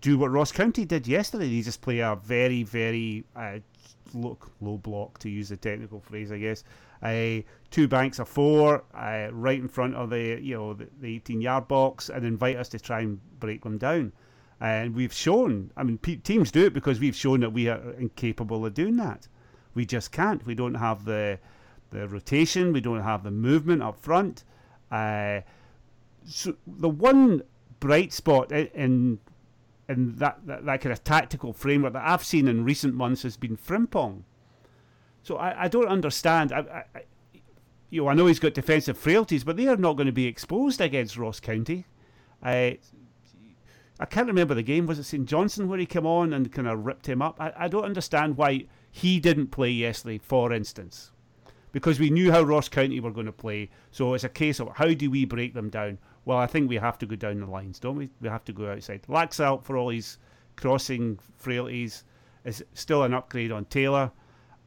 do 0.00 0.18
what 0.18 0.30
Ross 0.30 0.52
County 0.52 0.84
did 0.84 1.06
yesterday. 1.06 1.48
They 1.48 1.62
just 1.62 1.80
play 1.80 1.98
a 2.00 2.16
very, 2.16 2.62
very 2.62 3.24
uh, 3.34 3.58
low, 4.14 4.38
low 4.60 4.78
block, 4.78 5.18
to 5.20 5.30
use 5.30 5.48
the 5.48 5.56
technical 5.56 6.00
phrase, 6.00 6.32
I 6.32 6.38
guess. 6.38 6.64
Uh, 7.02 7.42
two 7.70 7.86
banks 7.86 8.18
of 8.18 8.28
four, 8.28 8.84
uh, 8.94 9.28
right 9.30 9.58
in 9.58 9.68
front 9.68 9.94
of 9.94 10.10
the 10.10 10.40
you 10.40 10.56
know 10.56 10.74
the, 10.74 10.88
the 11.00 11.16
18 11.16 11.40
yard 11.40 11.68
box, 11.68 12.08
and 12.08 12.24
invite 12.24 12.56
us 12.56 12.68
to 12.70 12.78
try 12.78 13.00
and 13.00 13.20
break 13.38 13.62
them 13.62 13.78
down. 13.78 14.12
And 14.60 14.94
we've 14.94 15.12
shown, 15.12 15.70
I 15.76 15.82
mean, 15.82 15.98
pe- 15.98 16.16
teams 16.16 16.50
do 16.50 16.64
it 16.64 16.72
because 16.72 16.98
we've 16.98 17.14
shown 17.14 17.40
that 17.40 17.50
we 17.50 17.68
are 17.68 17.92
incapable 17.98 18.64
of 18.64 18.72
doing 18.72 18.96
that. 18.96 19.28
We 19.74 19.84
just 19.84 20.12
can't. 20.12 20.44
We 20.46 20.54
don't 20.54 20.74
have 20.74 21.04
the 21.04 21.38
the 21.90 22.08
rotation. 22.08 22.72
We 22.72 22.80
don't 22.80 23.02
have 23.02 23.22
the 23.22 23.30
movement 23.30 23.82
up 23.82 24.00
front. 24.00 24.44
Uh, 24.90 25.40
so 26.24 26.56
the 26.66 26.88
one 26.88 27.42
bright 27.80 28.12
spot 28.12 28.50
in 28.50 29.18
in 29.88 30.16
that, 30.16 30.38
that, 30.46 30.64
that 30.64 30.80
kind 30.80 30.92
of 30.92 31.04
tactical 31.04 31.52
framework 31.52 31.92
that 31.92 32.02
I've 32.04 32.24
seen 32.24 32.48
in 32.48 32.64
recent 32.64 32.94
months 32.94 33.22
has 33.22 33.36
been 33.36 33.56
Frimpong. 33.56 34.22
So 35.22 35.36
I, 35.36 35.64
I 35.64 35.68
don't 35.68 35.86
understand. 35.86 36.52
I, 36.52 36.84
I, 36.94 37.00
you 37.90 38.02
know, 38.02 38.08
I 38.08 38.14
know 38.14 38.26
he's 38.26 38.40
got 38.40 38.54
defensive 38.54 38.98
frailties, 38.98 39.44
but 39.44 39.56
they 39.56 39.68
are 39.68 39.76
not 39.76 39.96
going 39.96 40.06
to 40.06 40.12
be 40.12 40.26
exposed 40.26 40.80
against 40.80 41.16
Ross 41.16 41.38
County. 41.38 41.86
I 42.42 42.78
I 43.98 44.04
can't 44.04 44.26
remember 44.26 44.54
the 44.54 44.62
game. 44.62 44.86
Was 44.86 44.98
it 44.98 45.04
St 45.04 45.26
Johnstone 45.26 45.68
where 45.68 45.78
he 45.78 45.86
came 45.86 46.06
on 46.06 46.32
and 46.32 46.52
kind 46.52 46.68
of 46.68 46.84
ripped 46.84 47.08
him 47.08 47.22
up? 47.22 47.40
I, 47.40 47.52
I 47.56 47.68
don't 47.68 47.84
understand 47.84 48.36
why 48.36 48.66
he 48.90 49.20
didn't 49.20 49.48
play 49.48 49.70
yesterday, 49.70 50.18
for 50.18 50.52
instance 50.52 51.12
because 51.76 52.00
we 52.00 52.08
knew 52.08 52.32
how 52.32 52.40
Ross 52.40 52.70
County 52.70 53.00
were 53.00 53.10
going 53.10 53.26
to 53.26 53.32
play. 53.32 53.68
So 53.90 54.14
it's 54.14 54.24
a 54.24 54.30
case 54.30 54.60
of 54.60 54.70
how 54.76 54.94
do 54.94 55.10
we 55.10 55.26
break 55.26 55.52
them 55.52 55.68
down? 55.68 55.98
Well, 56.24 56.38
I 56.38 56.46
think 56.46 56.70
we 56.70 56.76
have 56.76 56.96
to 57.00 57.06
go 57.06 57.16
down 57.16 57.38
the 57.38 57.46
lines, 57.46 57.78
don't 57.78 57.96
we? 57.96 58.08
We 58.22 58.30
have 58.30 58.46
to 58.46 58.54
go 58.54 58.72
outside. 58.72 59.02
Laxalt 59.10 59.62
for 59.62 59.76
all 59.76 59.90
his 59.90 60.16
crossing 60.56 61.18
frailties 61.36 62.04
is 62.46 62.64
still 62.72 63.02
an 63.02 63.12
upgrade 63.12 63.52
on 63.52 63.66
Taylor. 63.66 64.10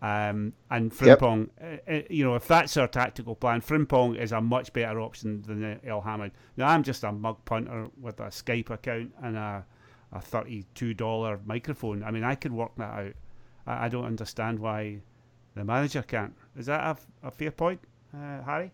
Um, 0.01 0.53
and 0.71 0.91
Frimpong, 0.91 1.49
yep. 1.59 1.83
uh, 1.87 1.91
uh, 1.91 2.01
you 2.09 2.23
know, 2.23 2.35
if 2.35 2.47
that's 2.47 2.77
our 2.77 2.87
tactical 2.87 3.35
plan, 3.35 3.61
Frimpong 3.61 4.17
is 4.17 4.31
a 4.31 4.39
much 4.39 4.71
better 4.71 5.01
option 5.01 5.41
than 5.41 5.79
Elhamed. 5.85 6.31
Now, 6.55 6.69
I'm 6.69 6.83
just 6.83 7.03
a 7.03 7.11
mug 7.11 7.43
punter 7.43 7.89
with 7.99 8.19
a 8.21 8.27
Skype 8.27 8.69
account 8.69 9.13
and 9.21 9.35
a, 9.35 9.65
a 10.13 10.19
$32 10.19 11.45
microphone. 11.45 12.03
I 12.03 12.11
mean, 12.11 12.23
I 12.23 12.35
could 12.35 12.53
work 12.53 12.71
that 12.77 12.93
out. 12.93 13.13
I, 13.67 13.85
I 13.85 13.89
don't 13.89 14.05
understand 14.05 14.59
why 14.59 15.01
the 15.55 15.65
manager 15.65 16.01
can't. 16.01 16.33
Is 16.57 16.67
that 16.67 16.97
a, 17.23 17.27
a 17.27 17.31
fair 17.31 17.51
point, 17.51 17.81
uh, 18.13 18.41
Harry? 18.43 18.71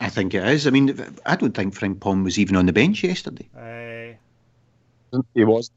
I 0.00 0.08
think 0.08 0.34
it 0.34 0.42
is. 0.48 0.66
I 0.66 0.70
mean, 0.70 0.96
I 1.26 1.36
don't 1.36 1.54
think 1.54 1.74
Frimpong 1.78 2.24
was 2.24 2.38
even 2.38 2.56
on 2.56 2.66
the 2.66 2.72
bench 2.72 3.04
yesterday. 3.04 3.48
Uh, 3.54 5.20
he 5.34 5.44
was. 5.44 5.70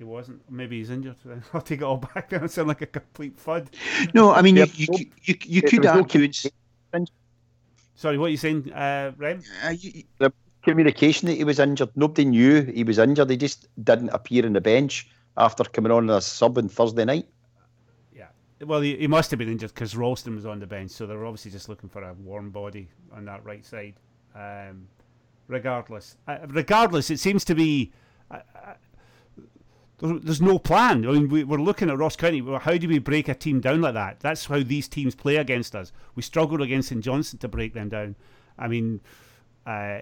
He 0.00 0.04
wasn't. 0.04 0.40
Maybe 0.50 0.78
he's 0.78 0.88
injured. 0.88 1.16
I'll 1.52 1.60
take 1.60 1.82
it 1.82 1.84
all 1.84 1.98
back. 1.98 2.30
That 2.30 2.50
sound 2.50 2.68
like 2.68 2.80
a 2.80 2.86
complete 2.86 3.36
fud. 3.36 3.66
No, 4.14 4.32
I 4.32 4.40
mean, 4.40 4.56
you, 4.56 4.66
you, 4.72 5.06
you, 5.24 5.34
you 5.44 5.60
could 5.60 5.84
argue. 5.84 6.26
No 6.94 7.04
Sorry, 7.96 8.16
what 8.16 8.28
are 8.28 8.30
you 8.30 8.38
saying, 8.38 8.72
uh, 8.72 9.12
Rem? 9.18 9.42
Uh, 9.62 9.74
you, 9.78 10.04
the 10.16 10.32
communication 10.62 11.28
that 11.28 11.34
he 11.34 11.44
was 11.44 11.58
injured. 11.58 11.90
Nobody 11.96 12.24
knew 12.24 12.62
he 12.62 12.82
was 12.82 12.98
injured. 12.98 13.28
He 13.28 13.36
just 13.36 13.68
didn't 13.84 14.08
appear 14.08 14.46
on 14.46 14.54
the 14.54 14.60
bench 14.62 15.06
after 15.36 15.64
coming 15.64 15.92
on 15.92 16.08
as 16.08 16.24
sub 16.24 16.56
on 16.56 16.70
Thursday 16.70 17.04
night. 17.04 17.28
Yeah. 18.16 18.28
Well, 18.64 18.80
he, 18.80 18.96
he 18.96 19.06
must 19.06 19.30
have 19.32 19.38
been 19.38 19.50
injured 19.50 19.74
because 19.74 19.94
Ralston 19.94 20.34
was 20.34 20.46
on 20.46 20.60
the 20.60 20.66
bench, 20.66 20.92
so 20.92 21.06
they 21.06 21.14
were 21.14 21.26
obviously 21.26 21.50
just 21.50 21.68
looking 21.68 21.90
for 21.90 22.02
a 22.02 22.14
warm 22.14 22.48
body 22.48 22.88
on 23.12 23.26
that 23.26 23.44
right 23.44 23.66
side. 23.66 23.96
Um, 24.34 24.88
regardless, 25.46 26.16
uh, 26.26 26.38
regardless, 26.48 27.10
it 27.10 27.18
seems 27.18 27.44
to 27.44 27.54
be. 27.54 27.92
Uh, 28.30 28.38
uh 28.56 28.72
there's 30.00 30.40
no 30.40 30.58
plan. 30.58 31.06
I 31.06 31.12
mean, 31.12 31.28
we, 31.28 31.42
are 31.42 31.58
looking 31.58 31.90
at 31.90 31.98
Ross 31.98 32.16
County. 32.16 32.42
How 32.60 32.76
do 32.76 32.88
we 32.88 32.98
break 32.98 33.28
a 33.28 33.34
team 33.34 33.60
down 33.60 33.82
like 33.82 33.94
that? 33.94 34.20
That's 34.20 34.46
how 34.46 34.62
these 34.62 34.88
teams 34.88 35.14
play 35.14 35.36
against 35.36 35.76
us. 35.76 35.92
We 36.14 36.22
struggled 36.22 36.62
against 36.62 36.88
St 36.88 37.04
Johnstone 37.04 37.38
to 37.40 37.48
break 37.48 37.74
them 37.74 37.90
down. 37.90 38.16
I 38.58 38.68
mean, 38.68 39.00
uh, 39.66 40.00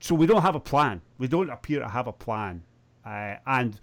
so 0.00 0.14
we 0.14 0.26
don't 0.26 0.42
have 0.42 0.54
a 0.54 0.60
plan. 0.60 1.00
We 1.18 1.28
don't 1.28 1.50
appear 1.50 1.80
to 1.80 1.88
have 1.88 2.06
a 2.06 2.12
plan. 2.12 2.62
Uh, 3.04 3.36
and 3.46 3.80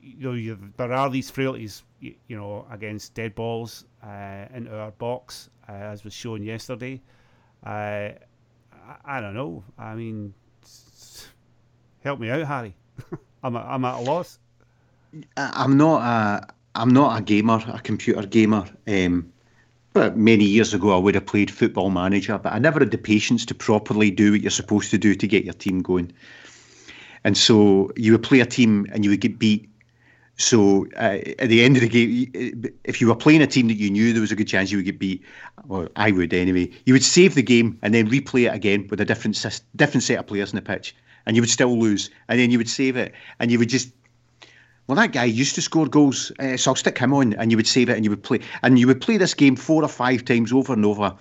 you 0.00 0.32
know, 0.34 0.70
there 0.76 0.92
are 0.92 1.08
these 1.08 1.30
frailties, 1.30 1.84
you, 2.00 2.14
you, 2.26 2.36
know, 2.36 2.66
against 2.70 3.14
dead 3.14 3.34
balls 3.36 3.84
uh, 4.02 4.46
into 4.52 4.76
our 4.76 4.90
box, 4.92 5.50
uh, 5.68 5.72
as 5.72 6.02
was 6.02 6.12
shown 6.12 6.42
yesterday. 6.42 7.00
Uh, 7.64 7.68
I, 8.72 8.96
I 9.04 9.20
don't 9.20 9.34
know. 9.34 9.62
I 9.78 9.94
mean, 9.94 10.34
help 12.02 12.18
me 12.18 12.30
out, 12.30 12.44
Harry. 12.44 12.74
I'm 13.42 13.56
at, 13.56 13.64
I'm 13.66 13.84
at 13.84 13.98
a 13.98 14.02
loss. 14.02 14.38
I'm 15.36 15.76
not 15.76 16.02
a 16.02 16.46
I'm 16.74 16.90
not 16.90 17.18
a 17.18 17.22
gamer, 17.22 17.62
a 17.66 17.80
computer 17.80 18.22
gamer. 18.22 18.64
Um, 18.86 19.30
but 19.92 20.16
many 20.16 20.44
years 20.44 20.72
ago, 20.72 20.94
I 20.94 20.98
would 20.98 21.14
have 21.14 21.26
played 21.26 21.50
Football 21.50 21.90
Manager, 21.90 22.38
but 22.38 22.54
I 22.54 22.58
never 22.58 22.78
had 22.80 22.90
the 22.90 22.98
patience 22.98 23.44
to 23.46 23.54
properly 23.54 24.10
do 24.10 24.32
what 24.32 24.40
you're 24.40 24.50
supposed 24.50 24.90
to 24.92 24.98
do 24.98 25.14
to 25.14 25.26
get 25.26 25.44
your 25.44 25.52
team 25.52 25.82
going. 25.82 26.12
And 27.24 27.36
so 27.36 27.90
you 27.96 28.12
would 28.12 28.22
play 28.22 28.40
a 28.40 28.46
team 28.46 28.86
and 28.90 29.04
you 29.04 29.10
would 29.10 29.20
get 29.20 29.38
beat. 29.38 29.68
So 30.38 30.86
uh, 30.96 31.18
at 31.38 31.50
the 31.50 31.62
end 31.62 31.76
of 31.76 31.82
the 31.82 31.88
game, 31.88 32.64
if 32.84 33.02
you 33.02 33.06
were 33.06 33.14
playing 33.14 33.42
a 33.42 33.46
team 33.46 33.68
that 33.68 33.76
you 33.76 33.90
knew 33.90 34.14
there 34.14 34.22
was 34.22 34.32
a 34.32 34.36
good 34.36 34.48
chance 34.48 34.72
you 34.72 34.78
would 34.78 34.86
get 34.86 34.98
beat, 34.98 35.22
well, 35.66 35.88
I 35.94 36.10
would 36.10 36.32
anyway. 36.32 36.70
You 36.86 36.94
would 36.94 37.04
save 37.04 37.34
the 37.34 37.42
game 37.42 37.78
and 37.82 37.92
then 37.92 38.08
replay 38.08 38.46
it 38.46 38.54
again 38.54 38.86
with 38.88 39.00
a 39.00 39.04
different 39.04 39.36
different 39.76 40.02
set 40.02 40.18
of 40.18 40.26
players 40.26 40.52
in 40.52 40.56
the 40.56 40.62
pitch 40.62 40.96
and 41.26 41.36
you 41.36 41.42
would 41.42 41.50
still 41.50 41.78
lose, 41.78 42.10
and 42.28 42.38
then 42.38 42.50
you 42.50 42.58
would 42.58 42.68
save 42.68 42.96
it, 42.96 43.12
and 43.38 43.50
you 43.50 43.58
would 43.58 43.68
just. 43.68 43.90
Well, 44.86 44.96
that 44.96 45.12
guy 45.12 45.24
used 45.24 45.54
to 45.54 45.62
score 45.62 45.86
goals, 45.86 46.32
uh, 46.40 46.56
so 46.56 46.72
I'll 46.72 46.76
stick 46.76 46.98
him 46.98 47.14
on, 47.14 47.34
and 47.34 47.50
you 47.50 47.56
would 47.56 47.68
save 47.68 47.88
it, 47.88 47.96
and 47.96 48.04
you 48.04 48.10
would 48.10 48.22
play, 48.22 48.40
and 48.62 48.78
you 48.78 48.86
would 48.86 49.00
play 49.00 49.16
this 49.16 49.34
game 49.34 49.56
four 49.56 49.82
or 49.82 49.88
five 49.88 50.24
times 50.24 50.52
over 50.52 50.72
and 50.72 50.84
over, 50.84 51.14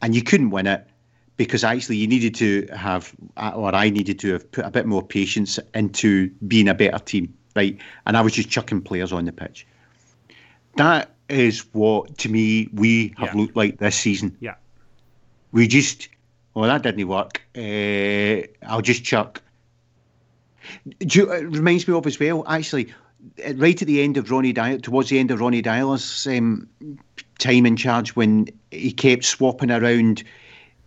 and 0.00 0.14
you 0.14 0.22
couldn't 0.22 0.50
win 0.50 0.66
it 0.66 0.86
because 1.36 1.64
actually 1.64 1.96
you 1.96 2.06
needed 2.06 2.34
to 2.36 2.66
have, 2.74 3.12
or 3.36 3.74
I 3.74 3.90
needed 3.90 4.18
to 4.20 4.32
have 4.32 4.50
put 4.52 4.64
a 4.64 4.70
bit 4.70 4.86
more 4.86 5.02
patience 5.02 5.58
into 5.74 6.30
being 6.46 6.68
a 6.68 6.74
better 6.74 6.98
team, 6.98 7.32
right? 7.56 7.76
And 8.06 8.16
I 8.16 8.20
was 8.20 8.32
just 8.32 8.48
chucking 8.48 8.82
players 8.82 9.12
on 9.12 9.24
the 9.24 9.32
pitch. 9.32 9.66
That 10.76 11.10
is 11.28 11.60
what, 11.72 12.16
to 12.18 12.28
me, 12.28 12.68
we 12.72 13.14
have 13.18 13.34
yeah. 13.34 13.40
looked 13.40 13.56
like 13.56 13.78
this 13.78 13.96
season. 13.96 14.36
Yeah. 14.40 14.54
We 15.52 15.66
just 15.68 16.08
well, 16.54 16.68
that 16.68 16.82
didn't 16.82 17.08
work. 17.08 17.42
Uh, 17.56 18.46
I'll 18.66 18.82
just 18.82 19.04
chuck. 19.04 19.41
You, 21.00 21.30
it 21.32 21.44
reminds 21.44 21.86
me 21.86 21.94
of 21.94 22.06
as 22.06 22.18
well, 22.18 22.44
actually, 22.46 22.92
right 23.54 23.80
at 23.80 23.86
the 23.86 24.02
end 24.02 24.16
of 24.16 24.30
Ronnie 24.30 24.54
Deila, 24.54 24.82
towards 24.82 25.08
the 25.08 25.18
end 25.18 25.30
of 25.30 25.40
Ronnie 25.40 25.62
Deila's 25.62 26.26
um, 26.26 26.68
time 27.38 27.66
in 27.66 27.76
charge, 27.76 28.16
when 28.16 28.48
he 28.70 28.92
kept 28.92 29.24
swapping 29.24 29.70
around 29.70 30.22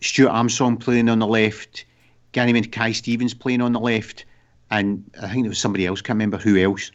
Stuart 0.02 0.30
Armstrong 0.30 0.78
playing 0.78 1.10
on 1.10 1.20
the 1.20 1.28
left, 1.28 1.86
Gary 2.32 2.54
Mackay-Stevens 2.54 3.34
playing 3.34 3.62
on 3.62 3.74
the 3.74 3.80
left, 3.80 4.26
and 4.72 5.04
I 5.22 5.30
think 5.30 5.44
there 5.44 5.50
was 5.50 5.60
somebody 5.60 5.86
else, 5.86 6.02
can't 6.02 6.16
remember 6.16 6.38
who 6.38 6.58
else. 6.58 6.92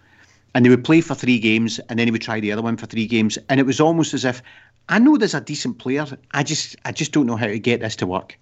And 0.55 0.65
they 0.65 0.69
would 0.69 0.85
play 0.85 1.01
for 1.01 1.15
three 1.15 1.39
games, 1.39 1.79
and 1.89 1.99
then 1.99 2.07
he 2.07 2.11
would 2.11 2.23
try 2.23 2.41
the 2.41 2.53
other 2.53 2.63
one 2.63 2.77
for 2.77 2.87
three 2.87 3.07
games, 3.07 3.39
and 3.49 3.61
it 3.61 3.67
was 3.67 3.81
almost 3.81 4.15
as 4.15 4.25
if 4.25 4.43
I 4.89 4.99
know 4.99 5.17
there's 5.17 5.35
a 5.35 5.41
decent 5.41 5.79
player, 5.79 6.05
I 6.33 6.43
just 6.43 6.75
I 6.85 6.91
just 6.91 7.13
don't 7.13 7.27
know 7.27 7.37
how 7.37 7.47
to 7.47 7.59
get 7.61 7.81
this 7.81 7.95
to 7.97 8.07
work. 8.09 8.37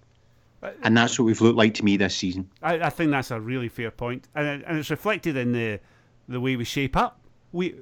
And 0.83 0.97
that's 0.97 1.17
what 1.17 1.25
we've 1.25 1.39
looked 1.41 1.57
like 1.57 1.73
to 1.75 1.85
me 1.85 1.97
this 1.97 2.15
season. 2.15 2.49
I, 2.61 2.79
I 2.79 2.89
think 2.89 3.11
that's 3.11 3.31
a 3.31 3.39
really 3.39 3.69
fair 3.69 3.91
point, 3.91 4.27
and 4.35 4.63
and 4.63 4.77
it's 4.77 4.89
reflected 4.89 5.37
in 5.37 5.53
the 5.53 5.79
the 6.27 6.39
way 6.39 6.55
we 6.55 6.65
shape 6.65 6.97
up. 6.97 7.21
We, 7.51 7.75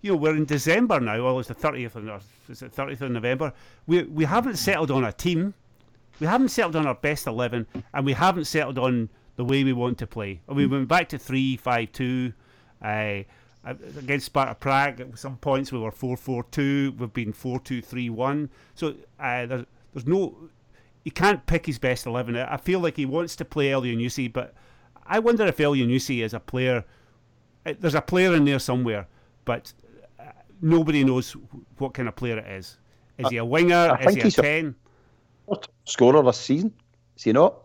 you 0.00 0.12
know, 0.12 0.16
we're 0.16 0.36
in 0.36 0.46
December 0.46 0.98
now. 0.98 1.22
Well, 1.22 1.38
it's 1.38 1.48
the 1.48 1.54
thirtieth 1.54 1.94
of 1.94 2.24
is 2.48 2.62
it 2.62 2.72
thirtieth 2.72 3.02
of 3.02 3.10
November. 3.10 3.52
We 3.86 4.04
we 4.04 4.24
haven't 4.24 4.56
settled 4.56 4.90
on 4.90 5.04
a 5.04 5.12
team. 5.12 5.54
We 6.20 6.26
haven't 6.26 6.48
settled 6.48 6.76
on 6.76 6.86
our 6.86 6.94
best 6.94 7.26
eleven, 7.26 7.66
and 7.92 8.06
we 8.06 8.14
haven't 8.14 8.46
settled 8.46 8.78
on 8.78 9.10
the 9.36 9.44
way 9.44 9.64
we 9.64 9.72
want 9.72 9.98
to 9.98 10.06
play. 10.06 10.40
We 10.46 10.66
went 10.66 10.88
back 10.88 11.08
to 11.10 11.18
three 11.18 11.56
five 11.56 11.92
two. 11.92 12.32
Uh, 12.80 13.22
against 13.64 14.26
Sparta 14.26 14.56
Prague, 14.56 15.00
at 15.00 15.16
some 15.16 15.36
points 15.36 15.70
we 15.70 15.78
were 15.78 15.92
four 15.92 16.16
four 16.16 16.44
two. 16.50 16.94
We've 16.98 17.12
been 17.12 17.32
four 17.32 17.60
two 17.60 17.80
three 17.80 18.10
one. 18.10 18.50
So 18.74 18.94
uh, 19.20 19.46
there's 19.46 19.66
there's 19.92 20.06
no 20.06 20.34
he 21.02 21.10
can't 21.10 21.44
pick 21.46 21.66
his 21.66 21.78
best 21.78 22.06
11. 22.06 22.36
I 22.36 22.56
feel 22.56 22.80
like 22.80 22.96
he 22.96 23.06
wants 23.06 23.36
to 23.36 23.44
play 23.44 23.68
Elyounoussi, 23.68 24.32
but 24.32 24.54
I 25.04 25.18
wonder 25.18 25.46
if 25.46 25.56
Elyounoussi 25.56 26.22
is 26.22 26.32
a 26.32 26.40
player. 26.40 26.84
Eh, 27.66 27.74
there's 27.78 27.94
a 27.94 28.00
player 28.00 28.34
in 28.34 28.44
there 28.44 28.58
somewhere, 28.58 29.08
but 29.44 29.72
uh, 30.20 30.24
nobody 30.60 31.04
knows 31.04 31.36
what 31.78 31.94
kind 31.94 32.08
of 32.08 32.16
player 32.16 32.38
it 32.38 32.46
is. 32.46 32.78
Is 33.18 33.28
he 33.28 33.36
a 33.36 33.44
winger? 33.44 33.96
I 34.00 34.04
is 34.04 34.14
he 34.14 34.20
a 34.20 34.30
10? 34.30 34.74
A 35.50 35.56
scorer 35.84 36.22
this 36.22 36.38
season. 36.38 36.72
Is 37.16 37.24
he 37.24 37.32
not? 37.32 37.56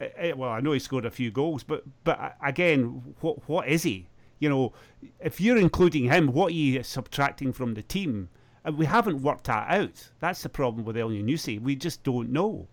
Eh, 0.00 0.32
well, 0.32 0.50
I 0.50 0.60
know 0.60 0.72
he 0.72 0.80
scored 0.80 1.06
a 1.06 1.10
few 1.10 1.30
goals, 1.30 1.62
but 1.62 1.84
but 2.02 2.18
uh, 2.18 2.30
again, 2.42 3.14
what 3.20 3.48
what 3.48 3.68
is 3.68 3.84
he? 3.84 4.08
You 4.40 4.48
know, 4.48 4.72
if 5.20 5.40
you're 5.40 5.56
including 5.56 6.04
him, 6.10 6.32
what 6.32 6.48
are 6.48 6.54
you 6.54 6.82
subtracting 6.82 7.52
from 7.52 7.74
the 7.74 7.82
team? 7.82 8.28
And 8.64 8.78
we 8.78 8.86
haven't 8.86 9.20
worked 9.20 9.44
that 9.44 9.68
out. 9.68 10.08
That's 10.20 10.42
the 10.42 10.48
problem 10.48 10.84
with 10.84 10.96
El 10.96 11.10
Elyounoussi. 11.10 11.60
We 11.60 11.76
just 11.76 12.02
don't 12.02 12.30
know. 12.30 12.66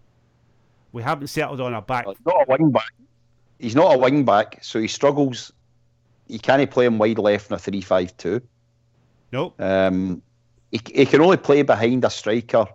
We 0.93 1.03
haven't 1.03 1.27
settled 1.27 1.61
on 1.61 1.73
a 1.73 1.81
back. 1.81 2.05
He's 2.07 2.15
not 2.25 2.35
a 2.41 2.45
wing 2.47 2.71
back. 2.71 2.93
He's 3.59 3.75
not 3.75 3.95
a 3.95 3.97
wing 3.97 4.25
back, 4.25 4.59
so 4.61 4.79
he 4.79 4.87
struggles. 4.87 5.51
He 6.27 6.39
can't 6.39 6.69
play 6.71 6.85
him 6.85 6.97
wide 6.97 7.19
left 7.19 7.49
in 7.49 7.55
a 7.55 7.59
three-five-two. 7.59 8.41
No. 9.31 9.53
Nope. 9.57 9.61
Um, 9.61 10.21
he, 10.71 10.81
he 10.93 11.05
can 11.05 11.21
only 11.21 11.37
play 11.37 11.61
behind 11.61 12.05
a 12.05 12.09
striker 12.09 12.65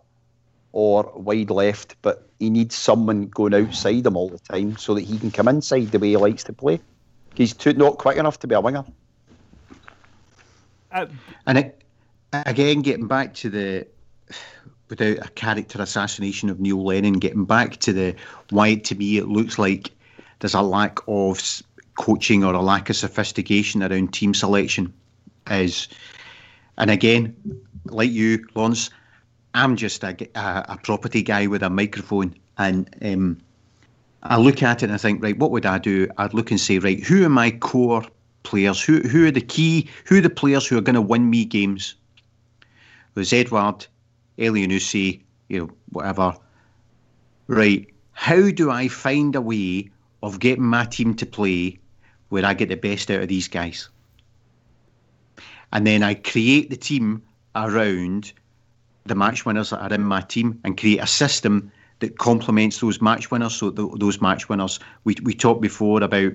or 0.72 1.10
wide 1.16 1.50
left, 1.50 1.96
but 2.02 2.28
he 2.38 2.50
needs 2.50 2.74
someone 2.74 3.28
going 3.28 3.54
outside 3.54 4.04
him 4.06 4.16
all 4.16 4.28
the 4.28 4.38
time 4.38 4.76
so 4.76 4.94
that 4.94 5.02
he 5.02 5.18
can 5.18 5.30
come 5.30 5.48
inside 5.48 5.90
the 5.90 5.98
way 5.98 6.10
he 6.10 6.16
likes 6.18 6.44
to 6.44 6.52
play. 6.52 6.80
He's 7.34 7.54
too 7.54 7.72
not 7.72 7.96
quick 7.96 8.18
enough 8.18 8.38
to 8.40 8.46
be 8.46 8.54
a 8.54 8.60
winger. 8.60 8.84
Uh, 10.92 11.06
and 11.46 11.58
it, 11.58 11.82
again, 12.32 12.82
getting 12.82 13.06
back 13.06 13.34
to 13.34 13.50
the 13.50 13.86
without 14.88 15.18
a 15.18 15.30
character 15.30 15.82
assassination 15.82 16.48
of 16.48 16.60
Neil 16.60 16.84
Lennon, 16.84 17.14
getting 17.14 17.44
back 17.44 17.78
to 17.78 17.92
the 17.92 18.14
why 18.50 18.76
to 18.76 18.94
me 18.94 19.18
it 19.18 19.26
looks 19.26 19.58
like 19.58 19.90
there's 20.38 20.54
a 20.54 20.62
lack 20.62 20.98
of 21.08 21.62
coaching 21.96 22.44
or 22.44 22.54
a 22.54 22.62
lack 22.62 22.90
of 22.90 22.96
sophistication 22.96 23.82
around 23.82 24.12
team 24.12 24.34
selection 24.34 24.92
is, 25.50 25.88
and 26.78 26.90
again, 26.90 27.34
like 27.86 28.10
you, 28.10 28.46
Lawrence, 28.54 28.90
I'm 29.54 29.76
just 29.76 30.04
a, 30.04 30.16
a, 30.34 30.64
a 30.70 30.78
property 30.82 31.22
guy 31.22 31.46
with 31.46 31.62
a 31.62 31.70
microphone, 31.70 32.34
and 32.58 32.94
um, 33.02 33.38
I 34.22 34.38
look 34.38 34.62
at 34.62 34.82
it 34.82 34.86
and 34.86 34.92
I 34.92 34.98
think, 34.98 35.22
right, 35.22 35.38
what 35.38 35.50
would 35.50 35.66
I 35.66 35.78
do? 35.78 36.08
I'd 36.18 36.34
look 36.34 36.50
and 36.50 36.60
say, 36.60 36.78
right, 36.78 37.02
who 37.02 37.24
are 37.24 37.30
my 37.30 37.50
core 37.50 38.04
players? 38.42 38.82
Who 38.82 39.00
who 39.00 39.26
are 39.26 39.30
the 39.30 39.40
key? 39.40 39.88
Who 40.04 40.18
are 40.18 40.22
the 40.22 40.30
players 40.30 40.66
who 40.66 40.76
are 40.76 40.82
going 40.82 40.94
to 40.94 41.00
win 41.00 41.30
me 41.30 41.44
games? 41.44 41.94
There's 43.16 43.32
Edward, 43.32 43.86
Elyounoussi, 44.38 45.22
you 45.48 45.58
know, 45.58 45.70
whatever. 45.88 46.36
Right, 47.46 47.88
how 48.12 48.50
do 48.50 48.70
I 48.70 48.88
find 48.88 49.34
a 49.34 49.40
way 49.40 49.90
of 50.22 50.38
getting 50.38 50.66
my 50.66 50.84
team 50.84 51.14
to 51.14 51.24
play 51.24 51.78
where 52.28 52.44
I 52.44 52.52
get 52.52 52.68
the 52.68 52.76
best 52.76 53.10
out 53.10 53.22
of 53.22 53.28
these 53.28 53.48
guys? 53.48 53.88
And 55.72 55.86
then 55.86 56.02
I 56.02 56.12
create 56.12 56.68
the 56.68 56.76
team 56.76 57.22
around 57.54 58.34
the 59.06 59.14
match 59.14 59.46
winners 59.46 59.70
that 59.70 59.80
are 59.80 59.94
in 59.94 60.02
my 60.02 60.20
team 60.20 60.60
and 60.62 60.78
create 60.78 60.98
a 60.98 61.06
system 61.06 61.72
that 62.00 62.18
complements 62.18 62.80
those 62.80 63.00
match 63.00 63.30
winners. 63.30 63.54
So 63.54 63.70
th- 63.70 63.92
those 63.96 64.20
match 64.20 64.50
winners, 64.50 64.78
we 65.04 65.16
we 65.22 65.32
talked 65.32 65.62
before 65.62 66.02
about 66.02 66.34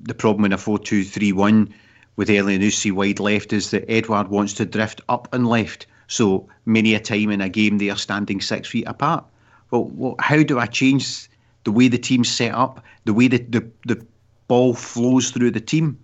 the 0.00 0.14
problem 0.14 0.44
in 0.46 0.52
a 0.52 0.58
four-two-three-one 0.58 1.72
with 2.16 2.28
Elyounoussi 2.28 2.92
wide 2.92 3.20
left 3.20 3.52
is 3.52 3.70
that 3.70 3.90
Edward 3.90 4.28
wants 4.28 4.52
to 4.54 4.64
drift 4.64 5.00
up 5.08 5.28
and 5.32 5.46
left. 5.46 5.86
So 6.06 6.48
many 6.66 6.94
a 6.94 7.00
time 7.00 7.30
in 7.30 7.40
a 7.40 7.48
game 7.48 7.78
they 7.78 7.90
are 7.90 7.96
standing 7.96 8.40
six 8.40 8.68
feet 8.68 8.86
apart. 8.86 9.24
Well, 9.70 9.84
well 9.94 10.14
how 10.18 10.42
do 10.42 10.58
I 10.58 10.66
change 10.66 11.28
the 11.64 11.72
way 11.72 11.88
the 11.88 11.98
team's 11.98 12.30
set 12.30 12.54
up, 12.54 12.84
the 13.04 13.14
way 13.14 13.28
the, 13.28 13.38
the, 13.38 13.68
the 13.86 14.06
ball 14.48 14.74
flows 14.74 15.30
through 15.30 15.50
the 15.50 15.60
team 15.60 15.98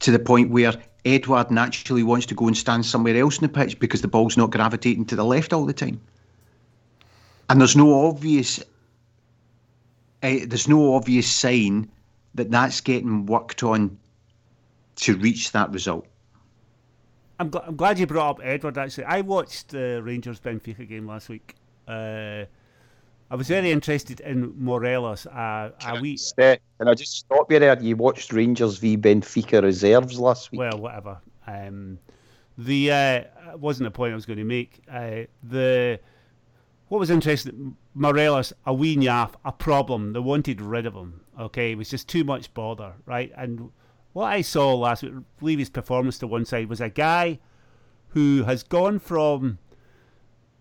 to 0.00 0.10
the 0.10 0.18
point 0.18 0.50
where 0.50 0.74
Edward 1.04 1.50
naturally 1.50 2.02
wants 2.02 2.26
to 2.26 2.34
go 2.34 2.46
and 2.46 2.56
stand 2.56 2.86
somewhere 2.86 3.16
else 3.16 3.38
in 3.38 3.42
the 3.42 3.48
pitch 3.48 3.78
because 3.78 4.02
the 4.02 4.08
ball's 4.08 4.36
not 4.36 4.50
gravitating 4.50 5.04
to 5.06 5.16
the 5.16 5.24
left 5.24 5.52
all 5.52 5.66
the 5.66 5.72
time. 5.72 6.00
And 7.50 7.60
there's 7.60 7.76
no 7.76 8.06
obvious, 8.06 8.60
uh, 10.22 10.36
there's 10.46 10.68
no 10.68 10.94
obvious 10.94 11.30
sign 11.30 11.88
that 12.34 12.50
that's 12.50 12.80
getting 12.80 13.26
worked 13.26 13.62
on 13.62 13.98
to 14.98 15.16
reach 15.16 15.52
that 15.52 15.70
result. 15.72 16.06
I'm, 17.40 17.50
gl- 17.50 17.66
I'm 17.68 17.76
glad 17.76 17.98
you 17.98 18.06
brought 18.06 18.30
up 18.30 18.40
Edward. 18.42 18.78
Actually, 18.78 19.04
I 19.04 19.20
watched 19.20 19.68
the 19.68 20.02
Rangers 20.02 20.40
Benfica 20.40 20.88
game 20.88 21.06
last 21.06 21.28
week. 21.28 21.54
Uh, 21.86 22.44
I 23.30 23.34
was 23.34 23.48
very 23.48 23.70
interested 23.70 24.20
in 24.20 24.54
Morelos. 24.56 25.26
Uh, 25.26 25.70
are 25.84 26.00
we? 26.00 26.18
Can 26.36 26.58
I 26.80 26.94
just 26.94 27.12
stop 27.18 27.50
you 27.52 27.58
there? 27.58 27.78
You 27.80 27.96
watched 27.96 28.32
Rangers 28.32 28.78
v 28.78 28.96
Benfica 28.96 29.62
reserves 29.62 30.18
last 30.18 30.50
week. 30.50 30.60
Well, 30.60 30.78
whatever. 30.78 31.18
Um, 31.46 31.98
the 32.56 32.90
uh, 32.90 33.56
wasn't 33.56 33.86
the 33.86 33.90
point 33.90 34.12
I 34.12 34.14
was 34.14 34.26
going 34.26 34.38
to 34.38 34.44
make. 34.44 34.80
Uh, 34.90 35.24
the 35.42 36.00
what 36.88 36.98
was 36.98 37.10
interesting, 37.10 37.76
Morelos, 37.94 38.52
a 38.64 38.72
wee 38.72 38.96
naff, 38.96 39.32
a 39.44 39.52
problem. 39.52 40.14
They 40.14 40.20
wanted 40.20 40.60
rid 40.62 40.86
of 40.86 40.94
him. 40.94 41.20
Okay, 41.38 41.72
it 41.72 41.78
was 41.78 41.90
just 41.90 42.08
too 42.08 42.24
much 42.24 42.52
bother, 42.54 42.94
right? 43.04 43.30
And 43.36 43.70
what 44.12 44.32
I 44.32 44.42
saw 44.42 44.74
last 44.74 45.02
week, 45.02 45.14
leave 45.40 45.58
his 45.58 45.70
performance 45.70 46.18
to 46.18 46.26
one 46.26 46.44
side, 46.44 46.68
was 46.68 46.80
a 46.80 46.88
guy 46.88 47.38
who 48.08 48.44
has 48.44 48.62
gone 48.62 48.98
from 48.98 49.58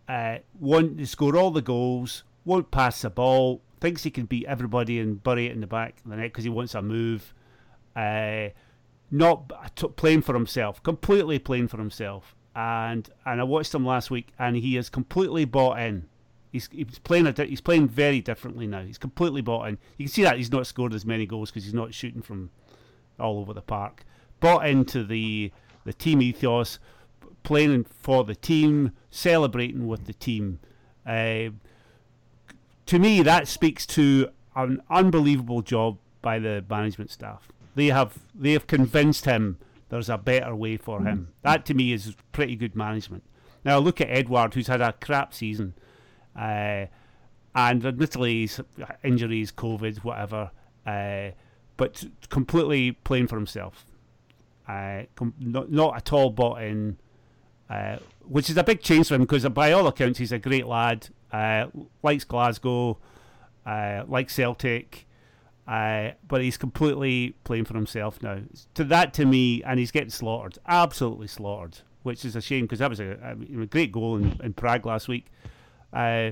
uh, 0.08 0.38
wanting 0.60 0.98
to 0.98 1.06
score 1.06 1.36
all 1.36 1.52
the 1.52 1.62
goals, 1.62 2.24
won't 2.46 2.72
pass 2.72 3.02
the 3.02 3.10
ball, 3.10 3.62
thinks 3.80 4.04
he 4.04 4.12
can 4.12 4.26
beat 4.26 4.46
everybody 4.46 5.00
and 5.00 5.24
bury 5.24 5.48
it 5.48 5.52
in 5.52 5.62
the 5.62 5.68
back 5.68 5.98
of 6.04 6.10
the 6.10 6.16
net 6.16 6.32
because 6.32 6.44
he 6.44 6.50
wants 6.50 6.76
a 6.76 6.82
move. 6.82 7.34
Uh, 7.96 8.50
not 9.10 9.76
t- 9.76 9.88
playing 9.96 10.22
for 10.22 10.34
himself, 10.34 10.82
completely 10.84 11.40
playing 11.40 11.68
for 11.68 11.78
himself. 11.78 12.36
And 12.56 13.10
and 13.26 13.40
I 13.40 13.44
watched 13.44 13.74
him 13.74 13.86
last 13.86 14.10
week, 14.10 14.30
and 14.40 14.56
he 14.56 14.78
is 14.78 14.90
completely 14.90 15.46
bought 15.46 15.80
in. 15.80 16.08
He's, 16.52 16.70
he's 16.72 17.00
playing 17.00 17.28
a, 17.28 17.44
he's 17.44 17.62
playing 17.62 17.88
very 17.88 18.22
differently 18.22 18.68
now. 18.68 18.82
He's 18.82 18.98
completely 18.98 19.42
bought 19.42 19.68
in. 19.68 19.78
You 19.98 20.06
can 20.06 20.14
see 20.14 20.24
that 20.24 20.38
he's 20.38 20.52
not 20.52 20.66
scored 20.66 20.94
as 20.94 21.06
many 21.06 21.26
goals 21.26 21.52
because 21.52 21.66
he's 21.66 21.74
not 21.74 21.94
shooting 21.94 22.22
from 22.22 22.50
all 23.20 23.40
over 23.40 23.54
the 23.54 23.62
park. 23.62 24.04
Bought 24.40 24.68
into 24.68 25.04
the 25.04 25.52
the 25.86 25.94
team 25.94 26.22
ethos, 26.22 26.80
playing 27.44 27.86
for 27.86 28.24
the 28.24 28.36
team, 28.36 28.92
celebrating 29.10 29.88
with 29.88 30.06
the 30.06 30.14
team. 30.14 30.60
Uh, 31.06 31.50
to 32.86 33.00
me, 33.00 33.22
that 33.22 33.48
speaks 33.48 33.86
to 33.86 34.30
an 34.56 34.82
unbelievable 34.90 35.62
job 35.62 35.98
by 36.22 36.40
the 36.40 36.64
management 36.70 37.12
staff. 37.12 37.48
They 37.76 37.88
have 37.88 38.18
they 38.36 38.52
have 38.54 38.68
convinced 38.68 39.26
him 39.26 39.58
there's 39.90 40.10
a 40.10 40.18
better 40.18 40.56
way 40.56 40.78
for 40.78 41.04
him. 41.04 41.30
That 41.44 41.66
to 41.68 41.74
me 41.74 41.94
is 41.94 42.16
pretty 42.32 42.56
good 42.56 42.76
management. 42.76 43.24
Now 43.64 43.80
look 43.80 44.02
at 44.02 44.10
Edward, 44.10 44.54
who's 44.54 44.68
had 44.68 44.82
a 44.82 44.94
crap 44.94 45.34
season, 45.34 45.74
uh, 46.36 46.88
and 47.56 47.86
admittedly 47.86 48.42
he's 48.42 48.60
injuries, 49.04 49.52
COVID, 49.52 50.04
whatever, 50.04 50.52
uh, 50.86 51.32
but 51.78 52.04
completely 52.30 52.92
playing 52.92 53.28
for 53.28 53.36
himself. 53.36 53.86
Uh, 54.68 55.04
com- 55.16 55.34
not, 55.40 55.72
not 55.72 55.96
at 55.96 56.12
all 56.12 56.30
bought 56.30 56.62
in, 56.62 56.98
uh, 57.70 57.98
which 58.28 58.50
is 58.50 58.58
a 58.58 58.64
big 58.64 58.82
change 58.82 59.08
for 59.08 59.16
him 59.16 59.22
because 59.22 59.48
by 59.50 59.72
all 59.72 59.88
accounts 59.88 60.20
he's 60.20 60.32
a 60.32 60.40
great 60.40 60.68
lad, 60.68 61.08
uh, 61.32 61.68
likes 62.04 62.24
Glasgow, 62.24 62.98
uh, 63.66 64.04
likes 64.08 64.34
Celtic. 64.34 65.06
Uh, 65.68 66.12
but 66.26 66.42
he's 66.42 66.56
completely 66.56 67.36
playing 67.44 67.66
for 67.66 67.74
himself 67.74 68.24
now. 68.24 68.40
To 68.76 68.86
that, 68.86 69.14
to 69.16 69.26
me, 69.26 69.62
and 69.64 69.80
he's 69.80 69.92
getting 69.92 70.10
slaughtered, 70.10 70.58
absolutely 70.66 71.28
slaughtered, 71.28 71.80
which 72.04 72.24
is 72.24 72.38
a 72.38 72.42
shame 72.42 72.64
because 72.64 72.80
that 72.80 72.90
was 72.90 73.02
a, 73.02 73.18
a, 73.22 73.66
great 73.66 73.92
goal 73.92 74.16
in, 74.16 74.40
in 74.42 74.54
Prague 74.54 74.86
last 74.86 75.10
week. 75.10 75.26
Uh, 75.92 76.32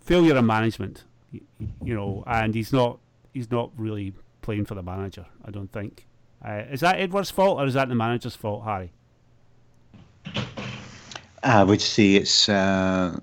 failure 0.00 0.36
of 0.36 0.44
management, 0.44 1.02
you, 1.32 1.40
you, 1.82 1.92
know, 1.92 2.22
and 2.28 2.54
he's 2.54 2.72
not 2.72 3.00
he's 3.32 3.50
not 3.50 3.72
really 3.76 4.14
playing 4.48 4.64
for 4.64 4.74
the 4.74 4.82
manager. 4.82 5.26
I 5.44 5.50
don't 5.50 5.70
think. 5.70 6.06
Uh, 6.42 6.62
is 6.70 6.80
that 6.80 6.98
Edward's 6.98 7.30
fault 7.30 7.60
or 7.60 7.66
is 7.66 7.74
that 7.74 7.90
the 7.90 7.94
manager's 7.94 8.34
fault, 8.34 8.64
Harry? 8.64 8.90
I 11.42 11.62
would 11.62 11.82
say 11.82 12.14
it's 12.14 12.48
uh, 12.48 13.14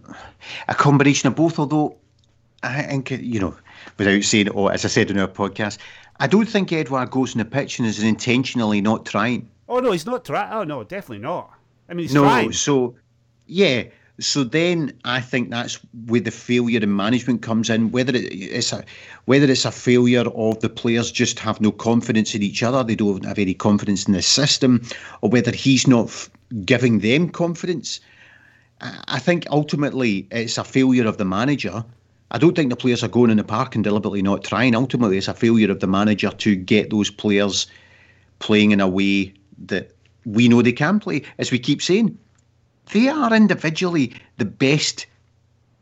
a 0.68 0.76
combination 0.76 1.26
of 1.28 1.36
both. 1.36 1.58
Although 1.58 1.96
I 2.62 2.84
think 2.84 3.10
you 3.10 3.40
know 3.40 3.58
without 3.98 4.22
saying, 4.22 4.50
or 4.50 4.72
as 4.72 4.86
I 4.86 4.88
said 4.88 5.10
in 5.10 5.18
our 5.18 5.28
podcast, 5.28 5.80
I 6.20 6.28
don't 6.28 6.46
think 6.46 6.72
Edward 6.72 7.10
goes 7.10 7.34
in 7.34 7.40
the 7.40 7.46
pitch 7.46 7.80
and 7.80 7.88
is 7.88 8.04
intentionally 8.04 8.80
not 8.80 9.08
trying. 9.08 9.50
Oh 9.68 9.80
no, 9.80 9.94
he's 9.94 10.06
not 10.06 10.26
trying. 10.26 10.54
Oh 10.54 10.64
no, 10.64 10.84
definitely 10.84 11.24
not. 11.24 11.52
I 11.90 11.96
mean, 11.96 12.04
he's 12.04 12.14
no, 12.14 12.22
trying. 12.22 12.54
so 12.54 12.94
yeah. 13.48 13.86
So 14.20 14.44
then 14.44 14.94
I 15.04 15.20
think 15.20 15.50
that's 15.50 15.80
where 16.06 16.22
the 16.22 16.32
failure 16.32 16.80
in 16.80 16.96
management 16.96 17.42
comes 17.42 17.70
in. 17.70 17.92
Whether 17.92 18.14
it's 18.16 18.72
a 18.72 18.84
whether 19.26 19.46
it's 19.46 19.66
a 19.66 19.72
failure 19.72 20.26
of 20.30 20.60
the 20.62 20.70
players 20.70 21.12
just 21.12 21.40
have 21.40 21.60
no 21.60 21.72
confidence 21.72 22.34
in 22.34 22.42
each 22.42 22.64
other, 22.64 22.84
they 22.84 22.96
don't 22.96 23.26
have 23.26 23.40
any 23.40 23.54
confidence 23.54 24.06
in 24.06 24.14
the 24.14 24.22
system, 24.22 24.82
or 25.22 25.30
whether 25.30 25.52
he's 25.52 25.88
not 25.88 26.08
f- 26.08 26.30
giving 26.64 27.00
them 27.00 27.30
confidence. 27.30 28.00
I 28.82 29.20
think 29.20 29.48
ultimately 29.50 30.28
it's 30.32 30.58
a 30.58 30.64
failure 30.64 31.08
of 31.08 31.18
the 31.18 31.26
manager 31.26 31.84
I 32.32 32.38
don't 32.38 32.56
think 32.56 32.70
the 32.70 32.76
players 32.76 33.04
are 33.04 33.08
going 33.08 33.30
in 33.30 33.38
the 33.38 33.44
park 33.44 33.76
and 33.76 33.84
deliberately 33.84 34.22
not 34.22 34.44
trying. 34.44 34.76
Ultimately, 34.76 35.18
it's 35.18 35.28
a 35.28 35.34
failure 35.34 35.72
of 35.72 35.80
the 35.80 35.88
manager 35.88 36.30
to 36.30 36.56
get 36.56 36.90
those 36.90 37.10
players 37.10 37.68
playing 38.40 38.72
in 38.72 38.82
a 38.82 38.88
way 38.88 39.34
that 39.68 39.92
we 40.26 40.48
know 40.48 40.62
they 40.62 40.72
can 40.72 41.00
play. 41.00 41.22
As 41.38 41.52
we 41.52 41.60
keep 41.60 41.82
saying, 41.82 42.18
they 42.92 43.10
are 43.10 43.34
individually 43.34 44.16
the 44.38 44.46
best 44.46 45.06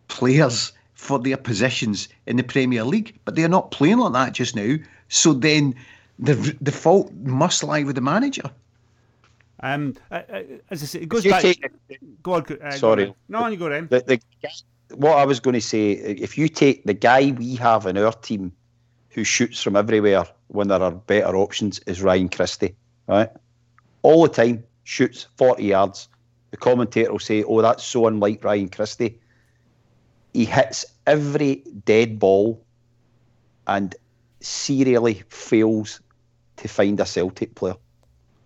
players 0.08 0.72
for 0.94 1.20
their 1.20 1.38
positions 1.38 2.08
in 2.26 2.38
the 2.38 2.44
Premier 2.44 2.84
League, 2.84 3.20
but 3.26 3.36
they're 3.36 3.50
not 3.50 3.72
playing 3.72 3.98
like 3.98 4.14
that 4.14 4.34
just 4.34 4.56
now. 4.56 4.76
So 5.10 5.34
then 5.34 5.76
the 6.20 6.56
the 6.62 6.72
fault 6.72 7.12
must 7.24 7.64
lie 7.64 7.84
with 7.84 7.96
the 7.96 8.02
manager. 8.02 8.50
Um, 9.60 9.96
as 10.12 10.84
I 10.84 10.86
say, 10.86 11.00
it 11.00 11.10
goes 11.10 11.24
back. 11.24 11.42
Take, 11.42 11.64
go 12.22 12.34
on. 12.34 12.46
Uh, 12.62 12.72
sorry. 12.72 13.06
Go 13.06 13.10
on. 13.12 13.16
No, 13.30 13.48
you 13.48 13.58
go, 13.58 13.70
Rem. 13.70 13.88
The, 13.90 14.02
the, 14.02 14.50
what 14.96 15.18
I 15.18 15.26
was 15.26 15.40
going 15.40 15.54
to 15.54 15.62
say, 15.62 15.92
if 15.92 16.38
you 16.38 16.50
take 16.50 16.84
the 16.84 16.94
guy 16.94 17.32
we 17.38 17.56
have 17.56 17.86
in 17.86 17.98
our 17.98 18.12
team 18.12 18.52
who 19.10 19.24
shoots 19.24 19.62
from 19.62 19.76
everywhere 19.78 20.26
when 20.48 20.68
there 20.68 20.82
are 20.82 20.92
better 20.92 21.36
options, 21.38 21.80
is 21.88 22.02
Ryan 22.02 22.28
Christie, 22.28 22.76
right? 23.08 23.30
All 24.02 24.24
the 24.24 24.30
time, 24.30 24.64
shoots 24.84 25.28
40 25.38 25.64
yards. 25.64 26.10
The 26.54 26.58
commentator 26.58 27.12
will 27.12 27.18
say, 27.18 27.42
oh, 27.42 27.64
that's 27.64 27.84
so 27.84 28.06
unlike 28.06 28.44
Ryan 28.44 28.70
Christie. 28.70 29.20
He 30.34 30.46
hits 30.46 30.86
every 31.08 31.64
dead 31.84 32.20
ball 32.20 32.64
and 33.66 33.96
serially 34.40 35.24
fails 35.30 36.00
to 36.58 36.68
find 36.68 37.00
a 37.00 37.08
Celtic 37.08 37.56
player. 37.56 37.74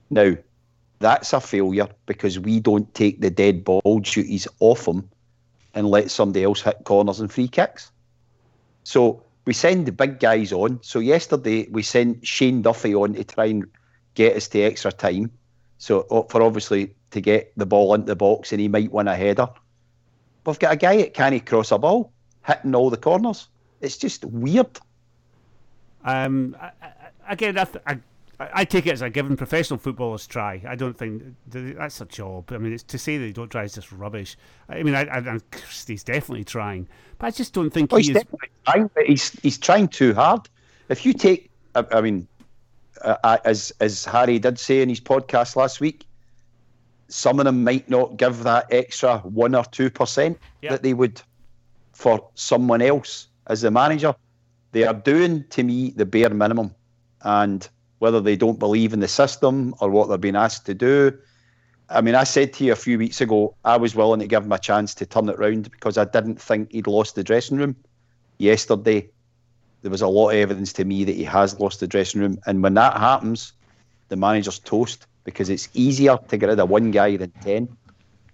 Now, 0.10 0.38
that's 1.00 1.34
a 1.34 1.42
failure 1.42 1.90
because 2.06 2.40
we 2.40 2.62
don't 2.62 2.94
take 2.94 3.20
the 3.20 3.30
dead 3.30 3.66
ball 3.66 4.00
duties 4.00 4.48
off 4.62 4.88
him 4.88 5.10
and 5.74 5.90
let 5.90 6.10
somebody 6.10 6.46
else 6.46 6.62
hit 6.62 6.86
corners 6.86 7.20
and 7.20 7.30
free 7.30 7.50
kicks. 7.50 7.92
So 8.86 9.22
we 9.44 9.52
send 9.52 9.86
the 9.86 9.92
big 9.92 10.22
guys 10.22 10.54
on. 10.54 10.80
So 10.82 11.00
yesterday 11.00 11.68
we 11.72 11.84
sent 11.84 12.26
Shane 12.26 12.62
Duffy 12.62 12.96
on 12.96 13.16
to 13.16 13.26
try 13.26 13.48
and 13.48 13.66
get 14.14 14.38
us 14.38 14.48
to 14.48 14.62
extra 14.62 14.94
time. 14.94 15.30
So 15.78 16.04
for 16.30 16.42
obviously 16.42 16.96
to 17.12 17.22
get 17.22 17.54
the 17.58 17.66
ball 17.66 17.94
into 17.94 18.08
the 18.08 18.16
box 18.16 18.52
and 18.52 18.62
he 18.62 18.68
might 18.68 18.92
win 18.92 19.08
a 19.08 19.16
header. 19.16 19.48
We've 20.46 20.60
got 20.60 20.74
a 20.74 20.78
guy 20.78 20.98
that 20.98 21.14
can't 21.14 21.46
cross 21.46 21.72
a 21.72 21.78
ball, 21.78 22.12
hitting 22.46 22.76
all 22.76 22.90
the 22.90 22.98
corners. 22.98 23.50
It's 23.82 23.98
just 23.98 24.26
weird. 24.26 24.80
Um, 26.06 26.56
again, 27.28 27.58
I, 27.58 27.68
I, 27.86 28.00
I 28.40 28.66
take 28.66 28.86
it 28.86 28.92
as 28.92 29.02
a 29.02 29.10
given 29.10 29.36
professional 29.36 29.80
footballers 29.80 30.28
try. 30.28 30.62
I 30.68 30.76
don't 30.76 30.98
think 30.98 31.24
that's 31.48 32.02
a 32.02 32.06
job. 32.06 32.52
I 32.52 32.58
mean, 32.60 32.74
it's 32.74 32.84
to 32.84 32.98
say 32.98 33.18
they 33.18 33.32
don't 33.32 33.50
try 33.50 33.64
is 33.64 33.74
just 33.74 33.92
rubbish. 33.92 34.38
I 34.70 34.84
mean, 34.84 34.96
I, 34.96 35.02
I, 35.04 35.40
he's 35.88 36.04
definitely 36.04 36.44
trying, 36.44 36.88
but 37.18 37.28
I 37.28 37.32
just 37.32 37.54
don't 37.54 37.72
think 37.72 37.92
oh, 37.92 37.98
he 37.98 38.08
he's 38.08 38.16
is. 38.16 38.24
Trying, 38.66 38.90
but 38.94 39.06
he's 39.06 39.32
he's 39.42 39.58
trying 39.58 39.88
too 39.88 40.14
hard. 40.14 40.48
If 40.90 41.06
you 41.06 41.14
take, 41.14 41.50
I, 41.76 41.86
I 41.92 42.02
mean, 42.02 42.28
uh, 43.02 43.38
as 43.44 43.74
as 43.80 44.06
Harry 44.06 44.40
did 44.40 44.60
say 44.60 44.82
in 44.82 44.90
his 44.90 45.02
podcast 45.02 45.56
last 45.56 45.80
week, 45.80 46.06
some 47.08 47.40
of 47.40 47.46
them 47.46 47.64
might 47.64 47.90
not 47.90 48.18
give 48.18 48.44
that 48.44 48.68
extra 48.72 49.20
one 49.20 49.56
or 49.56 49.64
two 49.66 49.90
percent 49.90 50.38
Yeah. 50.62 50.72
that 50.72 50.84
they 50.84 50.94
would 50.94 51.22
for 51.94 52.30
someone 52.36 52.82
else 52.82 53.28
as 53.48 53.62
the 53.62 53.72
manager. 53.72 54.14
They 54.72 54.84
are 54.84 54.94
doing 54.94 55.46
to 55.52 55.64
me 55.64 55.92
the 55.92 56.06
bare 56.06 56.30
minimum, 56.30 56.76
and 57.24 57.68
whether 58.00 58.22
they 58.22 58.36
don't 58.36 58.60
believe 58.60 58.94
in 58.94 59.00
the 59.00 59.08
system 59.08 59.74
or 59.80 59.90
what 59.90 60.08
they're 60.08 60.18
being 60.18 60.36
asked 60.36 60.66
to 60.68 60.74
do. 60.74 61.18
I 61.90 62.02
mean, 62.02 62.16
I 62.16 62.26
said 62.26 62.54
to 62.54 62.66
you 62.66 62.74
a 62.74 62.76
few 62.76 62.98
weeks 62.98 63.22
ago, 63.22 63.56
I 63.64 63.78
was 63.78 63.96
willing 63.96 64.20
to 64.20 64.28
give 64.28 64.44
him 64.44 64.52
a 64.52 64.60
chance 64.60 64.94
to 64.96 65.06
turn 65.06 65.30
it 65.30 65.40
round 65.40 65.72
because 65.72 65.98
I 65.98 66.04
didn't 66.06 66.40
think 66.40 66.72
he'd 66.74 66.86
lost 66.86 67.16
the 67.16 67.24
dressing 67.24 67.58
room. 67.58 67.76
Yesterday, 68.38 69.10
there 69.82 69.90
was 69.92 70.02
a 70.02 70.08
lot 70.08 70.30
of 70.32 70.36
evidence 70.36 70.74
to 70.74 70.86
me 70.86 71.06
that 71.06 71.16
he 71.16 71.24
has 71.24 71.60
lost 71.60 71.80
the 71.80 71.88
dressing 71.88 72.22
room, 72.22 72.38
and 72.46 72.62
when 72.62 72.74
that 72.74 72.98
happens, 72.98 73.54
the 74.10 74.18
manager's 74.18 74.60
toast 74.60 75.08
because 75.28 75.50
it's 75.50 75.68
easier 75.74 76.18
to 76.30 76.38
get 76.38 76.48
rid 76.48 76.58
of 76.58 76.70
one 76.70 76.90
guy 76.90 77.18
than 77.18 77.30
ten. 77.42 77.68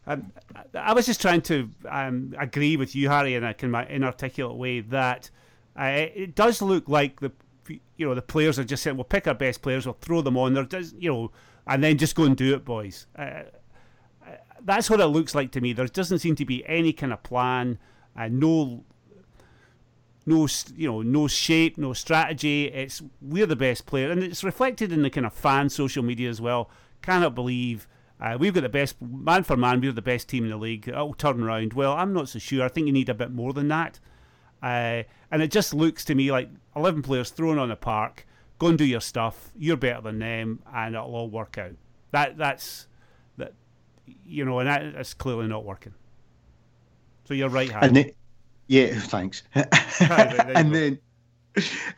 Um, 0.06 0.32
I- 0.75 0.93
was 0.93 1.08
just 1.08 1.19
trying 1.19 1.41
to 1.41 1.67
um, 1.89 2.36
agree 2.38 2.77
with 2.77 2.95
you, 2.95 3.10
Harry, 3.10 3.34
in 3.34 3.43
a 3.43 3.51
kind 3.56 3.75
of 3.75 3.89
inarticulate 3.89 4.56
way 4.56 4.82
that 4.82 5.32
uh, 5.75 5.86
it 5.86 6.36
does 6.36 6.62
look 6.62 6.88
like 6.88 7.19
the 7.19 7.32
you 7.97 8.06
know 8.06 8.13
the 8.13 8.21
players 8.21 8.60
are 8.60 8.63
just 8.63 8.84
saying, 8.84 8.95
"We'll 8.95 9.06
pick 9.06 9.27
our 9.27 9.34
best 9.34 9.63
players, 9.63 9.88
we'll 9.88 9.97
throw 10.01 10.21
them 10.21 10.38
on 10.38 10.53
there," 10.53 10.65
does 10.65 10.93
you 10.93 11.12
know, 11.12 11.32
and 11.65 11.84
then 11.84 11.97
just 11.97 12.13
go 12.15 12.25
and 12.25 12.38
do 12.38 12.53
it, 12.53 12.63
boys. 12.63 13.08
Uh, 13.17 13.21
uh, 13.21 14.36
that's 14.62 14.88
what 14.88 14.99
it 14.99 15.08
looks 15.08 15.34
like 15.34 15.51
to 15.53 15.62
me. 15.62 15.73
There 15.73 15.88
doesn't 15.88 16.19
seem 16.19 16.36
to 16.36 16.45
be 16.45 16.63
any 16.67 16.93
kind 16.93 17.12
of 17.12 17.23
plan, 17.23 17.79
uh, 18.15 18.27
no, 18.29 18.84
no, 20.26 20.48
you 20.76 20.88
know, 20.88 21.02
no 21.02 21.28
shape, 21.28 21.78
no 21.78 21.94
strategy. 21.94 22.66
It's 22.66 23.02
we're 23.22 23.46
the 23.46 23.56
best 23.56 23.86
player, 23.86 24.12
and 24.12 24.24
it's 24.24 24.44
reflected 24.44 24.92
in 24.92 25.02
the 25.02 25.10
kind 25.10 25.26
of 25.26 25.34
fan 25.34 25.70
social 25.70 26.04
media 26.04 26.30
as 26.30 26.40
well. 26.40 26.70
Cannot 27.02 27.36
believe 27.36 27.88
uh, 28.24 28.38
we've 28.40 28.54
got 28.54 28.62
the 28.62 28.70
best 28.70 29.02
man 29.02 29.44
for 29.44 29.58
man. 29.58 29.82
We're 29.82 29.92
the 29.92 30.02
best 30.02 30.30
team 30.30 30.46
in 30.46 30.50
the 30.50 30.58
league. 30.58 30.88
It'll 30.88 31.14
turn 31.14 31.44
around. 31.44 31.74
Well, 31.74 31.92
I'm 31.92 32.14
not 32.14 32.30
so 32.30 32.40
sure. 32.40 32.64
I 32.64 32.70
think 32.70 32.88
you 32.88 32.94
need 32.94 33.10
a 33.10 33.14
bit 33.14 33.32
more 33.32 33.52
than 33.52 33.68
that. 33.68 34.00
Uh, 34.62 35.04
and 35.30 35.42
it 35.42 35.52
just 35.52 35.74
looks 35.74 36.06
to 36.06 36.16
me 36.16 36.32
like 36.32 36.50
11 36.74 37.02
players 37.02 37.32
thrown 37.32 37.58
on 37.58 37.70
a 37.70 37.76
park. 37.76 38.26
Go 38.60 38.68
and 38.68 38.78
do 38.78 38.86
your 38.86 39.02
stuff. 39.02 39.52
You're 39.58 39.76
better 39.76 40.00
than 40.00 40.20
them, 40.20 40.60
and 40.74 40.96
it'll 40.96 41.14
all 41.14 41.30
work 41.30 41.58
out. 41.58 41.74
That 42.12 42.38
that's 42.38 42.88
that, 43.38 43.54
you 44.26 44.46
know, 44.46 44.60
and 44.60 44.70
that, 44.70 44.94
that's 44.94 45.14
clearly 45.14 45.48
not 45.48 45.66
working. 45.66 45.94
So 47.26 47.34
you're 47.34 47.50
right, 47.50 47.70
Harry. 47.70 48.16
Yeah, 48.67 48.99
thanks. 48.99 49.43
and 49.56 50.73
then, 50.73 50.99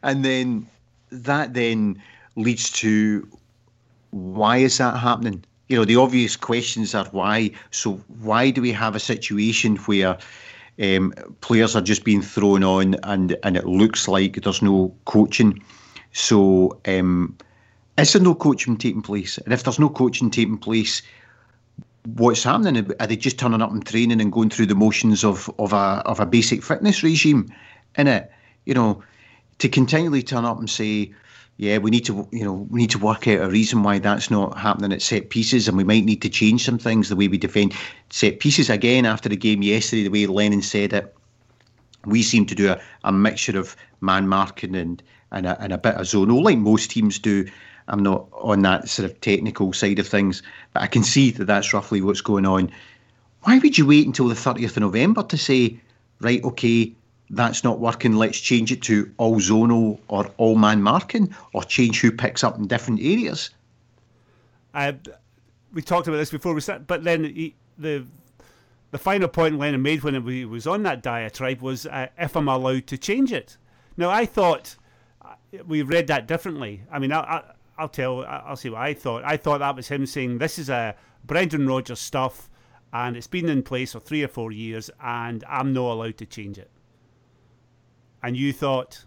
and 0.04 0.26
then 0.26 0.68
that 1.12 1.54
then 1.54 2.02
leads 2.36 2.70
to 2.72 3.28
why 4.12 4.58
is 4.58 4.78
that 4.78 4.98
happening? 4.98 5.44
You 5.68 5.78
know, 5.78 5.86
the 5.86 5.96
obvious 5.96 6.36
questions 6.36 6.94
are 6.96 7.06
why. 7.06 7.52
So 7.72 7.94
why 8.20 8.50
do 8.52 8.62
we 8.62 8.72
have 8.72 8.96
a 8.96 9.00
situation 9.00 9.78
where 9.78 10.18
um, 10.82 11.14
players 11.42 11.76
are 11.76 11.82
just 11.82 12.04
being 12.04 12.22
thrown 12.22 12.64
on 12.64 12.96
and 13.04 13.36
and 13.44 13.58
it 13.58 13.66
looks 13.66 14.08
like 14.08 14.42
there's 14.44 14.62
no 14.62 14.94
coaching? 15.06 15.62
So 16.12 16.80
um, 16.86 17.36
is 17.98 18.14
there 18.14 18.22
no 18.22 18.36
coaching 18.36 18.78
taking 18.78 19.02
place? 19.02 19.38
And 19.40 19.54
if 19.54 19.64
there's 19.64 19.80
no 19.80 19.90
coaching 19.90 20.30
taking 20.30 20.58
place, 20.58 21.02
what's 22.06 22.44
happening? 22.44 22.92
Are 23.00 23.08
they 23.08 23.16
just 23.16 23.40
turning 23.40 23.62
up 23.62 23.72
and 23.72 23.86
training 23.86 24.22
and 24.22 24.32
going 24.32 24.50
through 24.50 24.68
the 24.68 24.76
motions 24.76 25.24
of 25.24 25.50
of 25.60 25.74
a 25.74 26.02
of 26.06 26.20
a 26.20 26.26
basic 26.26 26.64
fitness 26.64 27.04
regime? 27.04 27.52
In 27.98 28.08
it, 28.08 28.32
you 28.66 28.74
know, 28.74 29.04
to 29.60 29.70
continually 29.70 30.22
turn 30.22 30.46
up 30.46 30.60
and 30.60 30.70
say, 30.70 31.14
yeah, 31.58 31.78
we 31.78 31.90
need 31.90 32.06
to, 32.06 32.28
you 32.32 32.44
know, 32.44 32.68
we 32.70 32.82
need 32.82 32.90
to 32.92 33.00
work 33.00 33.28
out 33.28 33.42
a 33.42 33.50
reason 33.50 33.84
why 33.84 34.00
that's 34.00 34.30
not 34.30 34.58
happening 34.58 34.92
at 34.92 35.02
set 35.02 35.30
pieces, 35.30 35.68
and 35.68 35.78
we 35.78 35.84
might 35.84 36.04
need 36.04 36.22
to 36.22 36.30
change 36.30 36.66
some 36.66 36.78
things 36.78 37.08
the 37.08 37.16
way 37.16 37.28
we 37.28 37.38
defend 37.38 37.74
set 38.10 38.40
pieces. 38.40 38.70
Again, 38.70 39.06
after 39.06 39.30
the 39.30 39.38
game 39.38 39.62
yesterday, 39.62 40.04
the 40.04 40.10
way 40.10 40.26
Lennon 40.26 40.62
said 40.62 40.92
it, 40.92 41.16
we 42.06 42.22
seem 42.22 42.46
to 42.48 42.56
do 42.56 42.72
a, 42.72 42.82
a 43.06 43.12
mixture 43.12 43.58
of 43.58 43.76
man 44.02 44.28
marking 44.28 44.76
and 44.76 45.02
and 45.32 45.46
a, 45.46 45.60
and 45.62 45.74
a 45.74 45.78
bit 45.78 45.96
of 45.96 46.02
zonal, 46.02 46.44
like 46.44 46.58
most 46.58 46.92
teams 46.92 47.20
do. 47.20 47.46
I'm 47.88 48.02
not 48.02 48.28
on 48.34 48.62
that 48.64 48.90
sort 48.90 49.10
of 49.10 49.22
technical 49.22 49.74
side 49.74 50.00
of 50.00 50.08
things, 50.08 50.42
but 50.74 50.84
I 50.84 50.88
can 50.88 51.04
see 51.04 51.32
that 51.32 51.46
that's 51.46 51.74
roughly 51.74 52.02
what's 52.02 52.22
going 52.22 52.46
on. 52.46 52.72
Why 53.44 53.60
would 53.60 53.78
you 53.78 53.86
wait 53.86 54.08
until 54.08 54.28
the 54.28 54.36
30th 54.36 54.72
of 54.72 54.80
November 54.80 55.24
to 55.24 55.38
say, 55.38 55.80
right, 56.20 56.44
okay, 56.44 56.94
that's 57.30 57.64
not 57.64 57.80
working, 57.80 58.16
let's 58.16 58.40
change 58.40 58.72
it 58.72 58.82
to 58.84 59.12
all 59.18 59.40
zonal 59.40 60.00
or 60.08 60.32
all 60.38 60.56
man 60.56 60.82
marking, 60.82 61.34
or 61.54 61.64
change 61.64 62.02
who 62.02 62.12
picks 62.12 62.44
up 62.44 62.58
in 62.58 62.68
different 62.68 63.02
areas? 63.02 63.52
Uh, 64.74 64.94
we 65.74 65.82
talked 65.82 66.08
about 66.08 66.18
this 66.18 66.32
before 66.32 66.54
we 66.54 66.62
sat, 66.62 66.88
but 66.88 67.04
then 67.04 67.24
he, 67.24 67.56
the 67.78 68.06
the 68.92 68.98
final 68.98 69.28
point 69.28 69.60
Lennon 69.60 69.82
made 69.82 70.04
when 70.04 70.26
he 70.26 70.46
was 70.46 70.66
on 70.66 70.84
that 70.84 71.04
diatribe 71.04 71.62
was 71.62 71.86
uh, 71.86 72.08
if 72.18 72.36
I'm 72.38 72.48
allowed 72.48 72.88
to 72.88 72.98
change 72.98 73.34
it. 73.34 73.58
Now 73.98 74.10
I 74.10 74.26
thought 74.26 74.76
uh, 75.22 75.34
we 75.68 75.82
read 75.82 76.08
that 76.08 76.28
differently. 76.28 76.84
I 76.90 77.00
mean, 77.00 77.12
I, 77.12 77.20
I, 77.20 77.44
I'll 77.78 77.90
tell, 77.90 78.26
I'll 78.26 78.56
see 78.56 78.70
what 78.70 78.82
I 78.82 78.94
thought. 78.94 79.24
I 79.26 79.38
thought 79.38 79.60
that 79.60 79.76
was 79.76 79.88
him 79.88 80.06
saying 80.06 80.38
this 80.38 80.58
is 80.58 80.70
a 80.70 80.96
Brendan 81.26 81.68
Rodgers 81.68 82.00
stuff, 82.00 82.50
and 82.94 83.18
it's 83.18 83.28
been 83.28 83.50
in 83.50 83.64
place 83.64 83.92
for 83.94 84.00
three 84.00 84.24
or 84.24 84.28
four 84.28 84.52
years, 84.52 84.90
and 85.04 85.44
I'm 85.48 85.74
not 85.74 85.92
allowed 85.92 86.18
to 86.18 86.26
change 86.26 86.58
it. 86.58 86.70
And 88.24 88.38
you 88.38 88.54
thought, 88.54 89.04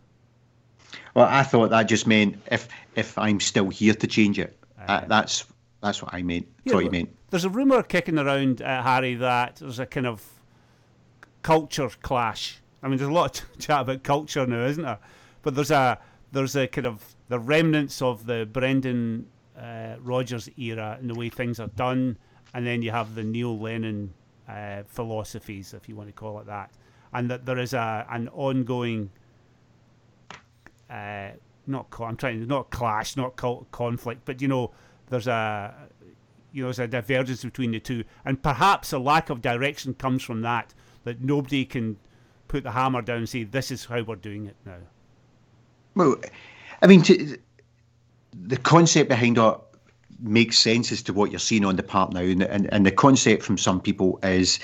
Well, 1.14 1.26
I 1.28 1.42
thought 1.42 1.70
that 1.70 1.84
just 1.84 2.06
meant 2.06 2.36
if 2.50 2.68
if 2.94 3.16
I'm 3.18 3.40
still 3.40 3.68
here 3.70 3.94
to 3.94 4.06
change 4.06 4.38
it. 4.38 4.56
Uh, 4.86 5.04
that's 5.06 5.44
that's 5.82 6.02
what 6.02 6.12
I 6.12 6.22
meant. 6.22 6.46
Yeah, 6.64 6.74
thought 6.74 6.84
you 6.84 6.90
meant. 6.90 7.14
There's 7.30 7.44
a 7.44 7.50
rumour 7.50 7.82
kicking 7.82 8.18
around, 8.18 8.62
uh, 8.62 8.82
Harry, 8.82 9.14
that 9.16 9.56
there's 9.56 9.78
a 9.78 9.86
kind 9.86 10.06
of 10.06 10.24
culture 11.42 11.88
clash. 12.02 12.58
I 12.82 12.88
mean, 12.88 12.98
there's 12.98 13.10
a 13.10 13.12
lot 13.12 13.40
of 13.40 13.58
chat 13.58 13.82
about 13.82 14.02
culture 14.02 14.46
now, 14.46 14.66
isn't 14.66 14.82
there? 14.82 14.98
But 15.42 15.54
there's 15.54 15.70
a 15.70 15.98
there's 16.32 16.56
a 16.56 16.66
kind 16.66 16.86
of 16.86 17.02
the 17.28 17.38
remnants 17.38 18.02
of 18.02 18.26
the 18.26 18.48
Brendan 18.50 19.26
uh, 19.58 19.96
Rodgers 20.00 20.48
era 20.56 20.96
and 21.00 21.10
the 21.10 21.14
way 21.14 21.28
things 21.28 21.60
are 21.60 21.68
done, 21.68 22.16
and 22.54 22.66
then 22.66 22.82
you 22.82 22.90
have 22.90 23.14
the 23.14 23.24
Neil 23.24 23.58
Lennon 23.58 24.14
uh, 24.48 24.82
philosophies, 24.86 25.74
if 25.74 25.88
you 25.88 25.96
want 25.96 26.08
to 26.08 26.12
call 26.12 26.38
it 26.40 26.46
that, 26.46 26.70
and 27.12 27.30
that 27.30 27.44
there 27.46 27.58
is 27.58 27.74
a 27.74 28.06
an 28.10 28.28
ongoing. 28.28 29.10
Uh, 30.90 31.30
not 31.66 31.86
I'm 32.00 32.16
trying 32.16 32.46
not 32.46 32.70
clash, 32.70 33.16
not 33.16 33.36
co- 33.36 33.66
conflict, 33.70 34.22
but 34.24 34.40
you 34.40 34.48
know, 34.48 34.70
there's 35.10 35.26
a 35.26 35.74
you 36.52 36.62
know, 36.62 36.68
there's 36.68 36.78
a 36.78 36.88
divergence 36.88 37.44
between 37.44 37.72
the 37.72 37.80
two, 37.80 38.04
and 38.24 38.42
perhaps 38.42 38.92
a 38.92 38.98
lack 38.98 39.30
of 39.30 39.42
direction 39.42 39.94
comes 39.94 40.22
from 40.22 40.42
that. 40.42 40.74
That 41.04 41.20
nobody 41.20 41.64
can 41.64 41.96
put 42.48 42.64
the 42.64 42.72
hammer 42.72 43.02
down 43.02 43.18
and 43.18 43.28
say 43.28 43.44
this 43.44 43.70
is 43.70 43.84
how 43.84 44.02
we're 44.02 44.16
doing 44.16 44.46
it 44.46 44.56
now. 44.64 44.78
Well, 45.94 46.16
I 46.82 46.86
mean, 46.86 47.02
to, 47.02 47.38
the 48.32 48.56
concept 48.56 49.08
behind 49.08 49.38
it 49.38 49.54
makes 50.20 50.58
sense 50.58 50.92
as 50.92 51.02
to 51.02 51.12
what 51.12 51.30
you're 51.30 51.38
seeing 51.38 51.64
on 51.64 51.76
the 51.76 51.82
part 51.82 52.12
now, 52.12 52.20
and, 52.20 52.42
and 52.42 52.72
and 52.72 52.86
the 52.86 52.90
concept 52.90 53.42
from 53.42 53.58
some 53.58 53.80
people 53.80 54.18
is 54.22 54.58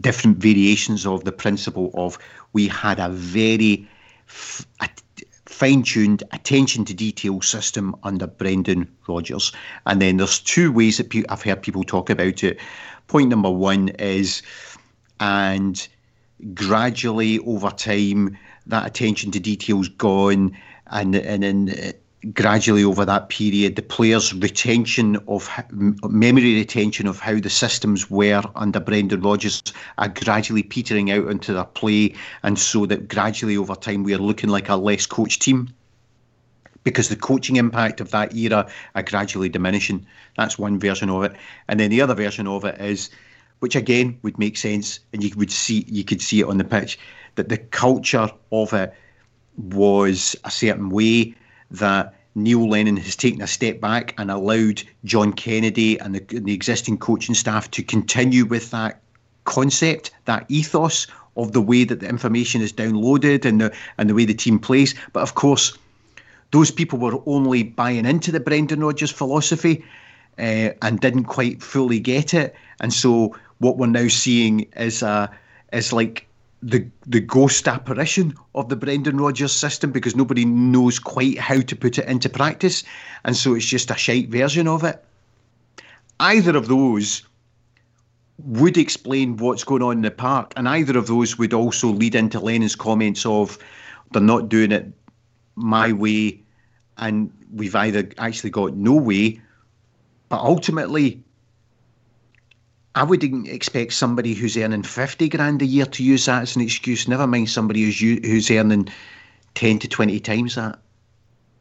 different 0.00 0.38
variations 0.38 1.06
of 1.06 1.24
the 1.24 1.32
principle 1.32 1.90
of 1.94 2.18
we 2.52 2.68
had 2.68 2.98
a 2.98 3.08
very 3.08 3.88
fine-tuned 5.46 6.22
attention 6.32 6.84
to 6.84 6.94
detail 6.94 7.40
system 7.40 7.94
under 8.02 8.26
Brendan 8.26 8.88
Rodgers, 9.08 9.52
and 9.86 10.00
then 10.00 10.16
there's 10.16 10.40
two 10.40 10.72
ways 10.72 10.96
that 10.98 11.10
pe- 11.10 11.24
I've 11.28 11.42
heard 11.42 11.62
people 11.62 11.84
talk 11.84 12.10
about 12.10 12.42
it. 12.44 12.58
Point 13.08 13.28
number 13.28 13.50
one 13.50 13.88
is, 13.90 14.42
and 15.18 15.86
gradually 16.54 17.38
over 17.40 17.70
time 17.70 18.36
that 18.66 18.86
attention 18.86 19.30
to 19.32 19.40
detail's 19.40 19.88
gone 19.88 20.56
and 20.90 21.14
and 21.14 21.42
then 21.42 21.70
uh, 21.70 21.92
gradually 22.34 22.84
over 22.84 23.04
that 23.04 23.30
period 23.30 23.76
the 23.76 23.82
players 23.82 24.34
retention 24.34 25.16
of 25.26 25.48
memory 25.70 26.54
retention 26.54 27.06
of 27.06 27.18
how 27.18 27.38
the 27.40 27.48
systems 27.48 28.10
were 28.10 28.42
under 28.56 28.78
Brendan 28.78 29.22
Rodgers 29.22 29.62
are 29.96 30.08
gradually 30.08 30.62
petering 30.62 31.10
out 31.10 31.28
into 31.28 31.54
their 31.54 31.64
play 31.64 32.14
and 32.42 32.58
so 32.58 32.84
that 32.86 33.08
gradually 33.08 33.56
over 33.56 33.74
time 33.74 34.02
we 34.02 34.12
are 34.12 34.18
looking 34.18 34.50
like 34.50 34.68
a 34.68 34.76
less 34.76 35.06
coached 35.06 35.40
team 35.40 35.72
because 36.84 37.08
the 37.08 37.16
coaching 37.16 37.56
impact 37.56 38.00
of 38.00 38.10
that 38.10 38.34
era 38.34 38.68
are 38.94 39.02
gradually 39.02 39.48
diminishing. 39.48 40.06
That's 40.36 40.58
one 40.58 40.78
version 40.78 41.10
of 41.10 41.24
it. 41.24 41.32
And 41.68 41.78
then 41.78 41.90
the 41.90 42.00
other 42.00 42.14
version 42.14 42.46
of 42.46 42.64
it 42.64 42.80
is 42.80 43.10
which 43.58 43.76
again 43.76 44.18
would 44.22 44.38
make 44.38 44.56
sense, 44.56 45.00
and 45.12 45.22
you 45.22 45.30
would 45.36 45.50
see 45.50 45.84
you 45.86 46.02
could 46.02 46.22
see 46.22 46.40
it 46.40 46.46
on 46.46 46.58
the 46.58 46.64
pitch 46.64 46.98
that 47.34 47.48
the 47.48 47.58
culture 47.58 48.28
of 48.50 48.72
it 48.72 48.94
was 49.60 50.36
a 50.44 50.50
certain 50.50 50.90
way 50.90 51.34
that 51.70 52.14
Neil 52.34 52.68
Lennon 52.68 52.96
has 52.96 53.16
taken 53.16 53.42
a 53.42 53.46
step 53.46 53.80
back 53.80 54.14
and 54.18 54.30
allowed 54.30 54.82
John 55.04 55.32
Kennedy 55.32 55.98
and 55.98 56.14
the, 56.14 56.36
and 56.36 56.46
the 56.46 56.54
existing 56.54 56.98
coaching 56.98 57.34
staff 57.34 57.70
to 57.72 57.82
continue 57.82 58.44
with 58.44 58.70
that 58.70 59.00
concept, 59.44 60.12
that 60.26 60.46
ethos 60.48 61.06
of 61.36 61.52
the 61.52 61.60
way 61.60 61.84
that 61.84 62.00
the 62.00 62.08
information 62.08 62.60
is 62.60 62.72
downloaded 62.72 63.44
and 63.44 63.60
the 63.60 63.72
and 63.98 64.08
the 64.08 64.14
way 64.14 64.24
the 64.24 64.34
team 64.34 64.58
plays. 64.58 64.94
But 65.12 65.22
of 65.22 65.34
course, 65.34 65.76
those 66.52 66.70
people 66.70 66.98
were 66.98 67.20
only 67.26 67.62
buying 67.62 68.06
into 68.06 68.32
the 68.32 68.40
Brendan 68.40 68.80
Rodgers 68.80 69.10
philosophy 69.10 69.84
uh, 70.38 70.70
and 70.82 71.00
didn't 71.00 71.24
quite 71.24 71.62
fully 71.62 72.00
get 72.00 72.34
it. 72.34 72.54
And 72.80 72.92
so 72.92 73.36
what 73.58 73.76
we're 73.76 73.86
now 73.86 74.08
seeing 74.08 74.60
is 74.76 75.02
uh, 75.02 75.28
is 75.72 75.92
like 75.92 76.26
the 76.62 76.86
the 77.06 77.20
ghost 77.20 77.66
apparition 77.66 78.34
of 78.54 78.68
the 78.68 78.76
Brendan 78.76 79.16
Rodgers 79.16 79.52
system 79.52 79.92
because 79.92 80.14
nobody 80.14 80.44
knows 80.44 80.98
quite 80.98 81.38
how 81.38 81.60
to 81.60 81.76
put 81.76 81.98
it 81.98 82.06
into 82.06 82.28
practice, 82.28 82.84
and 83.24 83.36
so 83.36 83.54
it's 83.54 83.66
just 83.66 83.90
a 83.90 83.96
shite 83.96 84.28
version 84.28 84.68
of 84.68 84.84
it. 84.84 85.04
Either 86.18 86.56
of 86.56 86.68
those 86.68 87.22
would 88.44 88.76
explain 88.76 89.36
what's 89.36 89.64
going 89.64 89.82
on 89.82 89.98
in 89.98 90.02
the 90.02 90.10
park, 90.10 90.52
and 90.56 90.68
either 90.68 90.98
of 90.98 91.06
those 91.06 91.38
would 91.38 91.54
also 91.54 91.88
lead 91.88 92.14
into 92.14 92.40
Lennon's 92.40 92.76
comments 92.76 93.24
of 93.24 93.58
they're 94.12 94.22
not 94.22 94.48
doing 94.48 94.72
it 94.72 94.92
my 95.56 95.92
way, 95.92 96.40
and 96.98 97.32
we've 97.54 97.74
either 97.74 98.08
actually 98.18 98.50
got 98.50 98.74
no 98.74 98.94
way, 98.94 99.40
but 100.28 100.40
ultimately 100.40 101.22
I 102.94 103.04
wouldn't 103.04 103.46
expect 103.46 103.92
somebody 103.92 104.34
who's 104.34 104.56
earning 104.56 104.82
50 104.82 105.28
grand 105.28 105.62
a 105.62 105.66
year 105.66 105.86
to 105.86 106.02
use 106.02 106.26
that 106.26 106.42
as 106.42 106.56
an 106.56 106.62
excuse, 106.62 107.06
never 107.06 107.26
mind 107.26 107.48
somebody 107.48 107.84
who's, 107.84 108.00
who's 108.00 108.50
earning 108.50 108.88
10 109.54 109.78
to 109.80 109.88
20 109.88 110.18
times 110.20 110.56
that. 110.56 110.78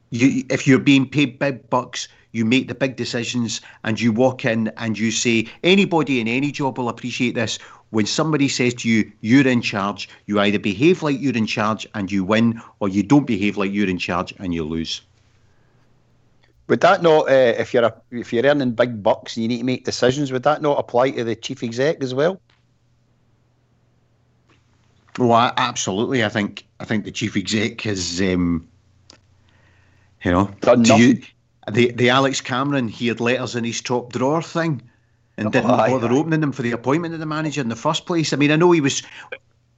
You, 0.09 0.43
if 0.49 0.65
you're 0.65 0.79
being 0.79 1.07
paid 1.07 1.37
big 1.37 1.69
bucks, 1.69 2.07
you 2.31 2.45
make 2.45 2.67
the 2.67 2.73
big 2.73 2.95
decisions 2.95 3.61
and 3.83 4.01
you 4.01 4.11
walk 4.11 4.43
in 4.43 4.69
and 4.77 4.97
you 4.97 5.11
say, 5.11 5.47
anybody 5.63 6.19
in 6.19 6.27
any 6.27 6.51
job 6.51 6.79
will 6.79 6.89
appreciate 6.89 7.35
this. 7.35 7.59
When 7.91 8.07
somebody 8.07 8.47
says 8.47 8.73
to 8.75 8.89
you, 8.89 9.11
you're 9.21 9.47
in 9.47 9.61
charge, 9.61 10.09
you 10.25 10.39
either 10.39 10.59
behave 10.59 11.03
like 11.03 11.21
you're 11.21 11.37
in 11.37 11.45
charge 11.45 11.87
and 11.93 12.11
you 12.11 12.23
win, 12.23 12.59
or 12.79 12.89
you 12.89 13.03
don't 13.03 13.27
behave 13.27 13.57
like 13.57 13.71
you're 13.71 13.89
in 13.89 13.99
charge 13.99 14.33
and 14.39 14.53
you 14.53 14.63
lose. 14.63 15.01
Would 16.69 16.81
that 16.81 17.01
not, 17.01 17.27
uh, 17.27 17.55
if 17.57 17.73
you're 17.73 17.83
a, 17.83 17.93
if 18.11 18.31
you're 18.31 18.45
earning 18.45 18.71
big 18.73 19.01
bucks 19.01 19.35
and 19.35 19.41
you 19.41 19.47
need 19.47 19.57
to 19.57 19.63
make 19.63 19.85
decisions, 19.85 20.31
would 20.31 20.43
that 20.43 20.61
not 20.61 20.77
apply 20.79 21.09
to 21.11 21.23
the 21.23 21.35
chief 21.35 21.63
exec 21.63 22.01
as 22.03 22.13
well? 22.13 22.39
Well, 25.17 25.51
absolutely. 25.57 26.23
I 26.23 26.29
think 26.29 26.65
I 26.79 26.85
think 26.85 27.05
the 27.05 27.11
chief 27.11 27.35
exec 27.35 27.81
has, 27.81 28.21
um, 28.21 28.67
you 30.23 30.31
know, 30.31 30.51
Done 30.61 30.83
do 30.83 30.95
you, 30.95 31.21
the 31.71 31.91
the 31.91 32.09
Alex 32.09 32.39
Cameron 32.39 32.87
he 32.87 33.07
had 33.07 33.19
letters 33.19 33.55
in 33.55 33.63
his 33.63 33.81
top 33.81 34.13
drawer 34.13 34.41
thing, 34.43 34.81
and 35.37 35.47
Oh, 35.47 35.49
didn't 35.49 35.71
aye, 35.71 35.89
bother 35.89 36.09
aye. 36.09 36.15
opening 36.15 36.39
them 36.39 36.51
for 36.51 36.61
the 36.61 36.71
appointment 36.71 37.15
of 37.15 37.19
the 37.19 37.25
manager 37.25 37.61
in 37.61 37.69
the 37.69 37.75
first 37.75 38.05
place. 38.05 38.31
I 38.31 38.35
mean, 38.37 38.51
I 38.51 38.55
know 38.55 38.71
he 38.71 38.79
was 38.79 39.01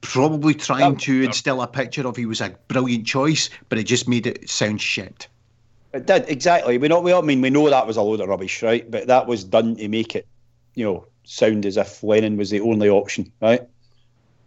probably 0.02 0.52
trying 0.52 0.96
to 0.98 1.22
instill 1.22 1.62
a 1.62 1.66
picture 1.66 2.06
of 2.06 2.16
he 2.16 2.26
was 2.26 2.42
a 2.42 2.54
brilliant 2.68 3.06
choice, 3.06 3.48
but 3.70 3.78
it 3.78 3.84
just 3.84 4.06
made 4.08 4.26
it 4.26 4.48
sound 4.50 4.80
shit. 4.82 5.26
It 5.92 6.06
did 6.06 6.28
exactly. 6.28 6.78
We 6.78 6.88
know. 6.88 7.00
We 7.00 7.12
all 7.12 7.22
I 7.22 7.26
mean 7.26 7.40
we 7.40 7.50
know 7.50 7.68
that 7.68 7.86
was 7.86 7.96
a 7.96 8.02
load 8.02 8.20
of 8.20 8.28
rubbish, 8.28 8.62
right? 8.62 8.90
But 8.90 9.06
that 9.08 9.26
was 9.26 9.44
done 9.44 9.76
to 9.76 9.88
make 9.88 10.16
it, 10.16 10.26
you 10.74 10.84
know, 10.84 11.06
sound 11.24 11.66
as 11.66 11.76
if 11.76 12.02
Lennon 12.02 12.36
was 12.36 12.50
the 12.50 12.60
only 12.60 12.88
option, 12.88 13.30
right? 13.40 13.62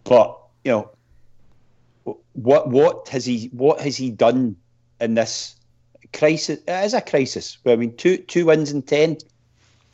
But 0.04 0.36
you 0.64 0.72
know, 0.72 0.90
what 2.32 2.68
what 2.68 3.08
has 3.08 3.24
he 3.24 3.50
what 3.52 3.80
has 3.80 3.96
he 3.96 4.10
done 4.10 4.56
in 5.00 5.14
this 5.14 5.54
crisis? 6.12 6.58
It 6.66 6.84
is 6.84 6.94
a 6.94 7.00
crisis. 7.00 7.58
I 7.64 7.76
mean, 7.76 7.96
two 7.96 8.18
two 8.18 8.46
wins 8.46 8.72
in 8.72 8.82
ten. 8.82 9.18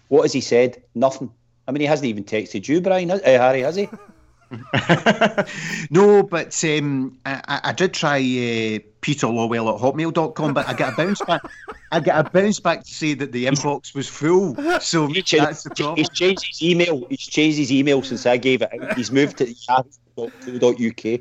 What 0.09 0.23
has 0.23 0.33
he 0.33 0.41
said? 0.41 0.83
Nothing. 0.95 1.31
I 1.69 1.73
mean, 1.73 1.81
he 1.81 1.87
hasn't 1.87 2.07
even 2.07 2.25
texted 2.25 2.67
you, 2.67 2.81
Brian. 2.81 3.11
Uh, 3.11 3.21
Harry, 3.25 3.61
has 3.61 3.77
he? 3.77 3.89
no, 5.91 6.23
but 6.23 6.63
um, 6.65 7.19
I, 7.25 7.41
I- 7.49 7.61
I 7.65 7.73
did 7.73 7.95
try 7.95 8.17
uh, 8.19 8.79
Peter 9.01 9.27
Lawwell 9.27 9.75
at 9.75 9.81
hotmail.com, 9.81 10.55
but 10.55 10.69
I 10.69 10.75
got 10.75 10.93
a 10.93 10.97
bounce 10.97 11.21
back. 11.23 11.43
I 11.91 12.01
got 12.01 12.27
a 12.27 12.31
bounce 12.31 12.61
back 12.61 12.85
to 12.85 12.93
say 12.95 13.15
that 13.15 13.33
the 13.33 13.47
inbox 13.47 13.95
was 13.95 14.09
full. 14.09 14.55
So 14.81 15.07
He 15.13 15.23
changed, 15.23 15.47
that's 15.47 15.63
the 15.65 15.71
problem. 15.71 15.97
he's 15.97 16.09
changed 16.11 16.45
his 16.47 16.63
email. 16.63 17.07
He's 17.09 17.21
changed 17.21 17.59
his 17.59 17.73
email 17.73 18.03
since 18.03 18.27
I 18.27 18.37
gave 18.37 18.63
it. 18.63 18.71
out. 18.73 18.97
He's 18.97 19.11
moved 19.11 19.39
to 19.39 19.51
yahoo.co.uk. 19.51 21.21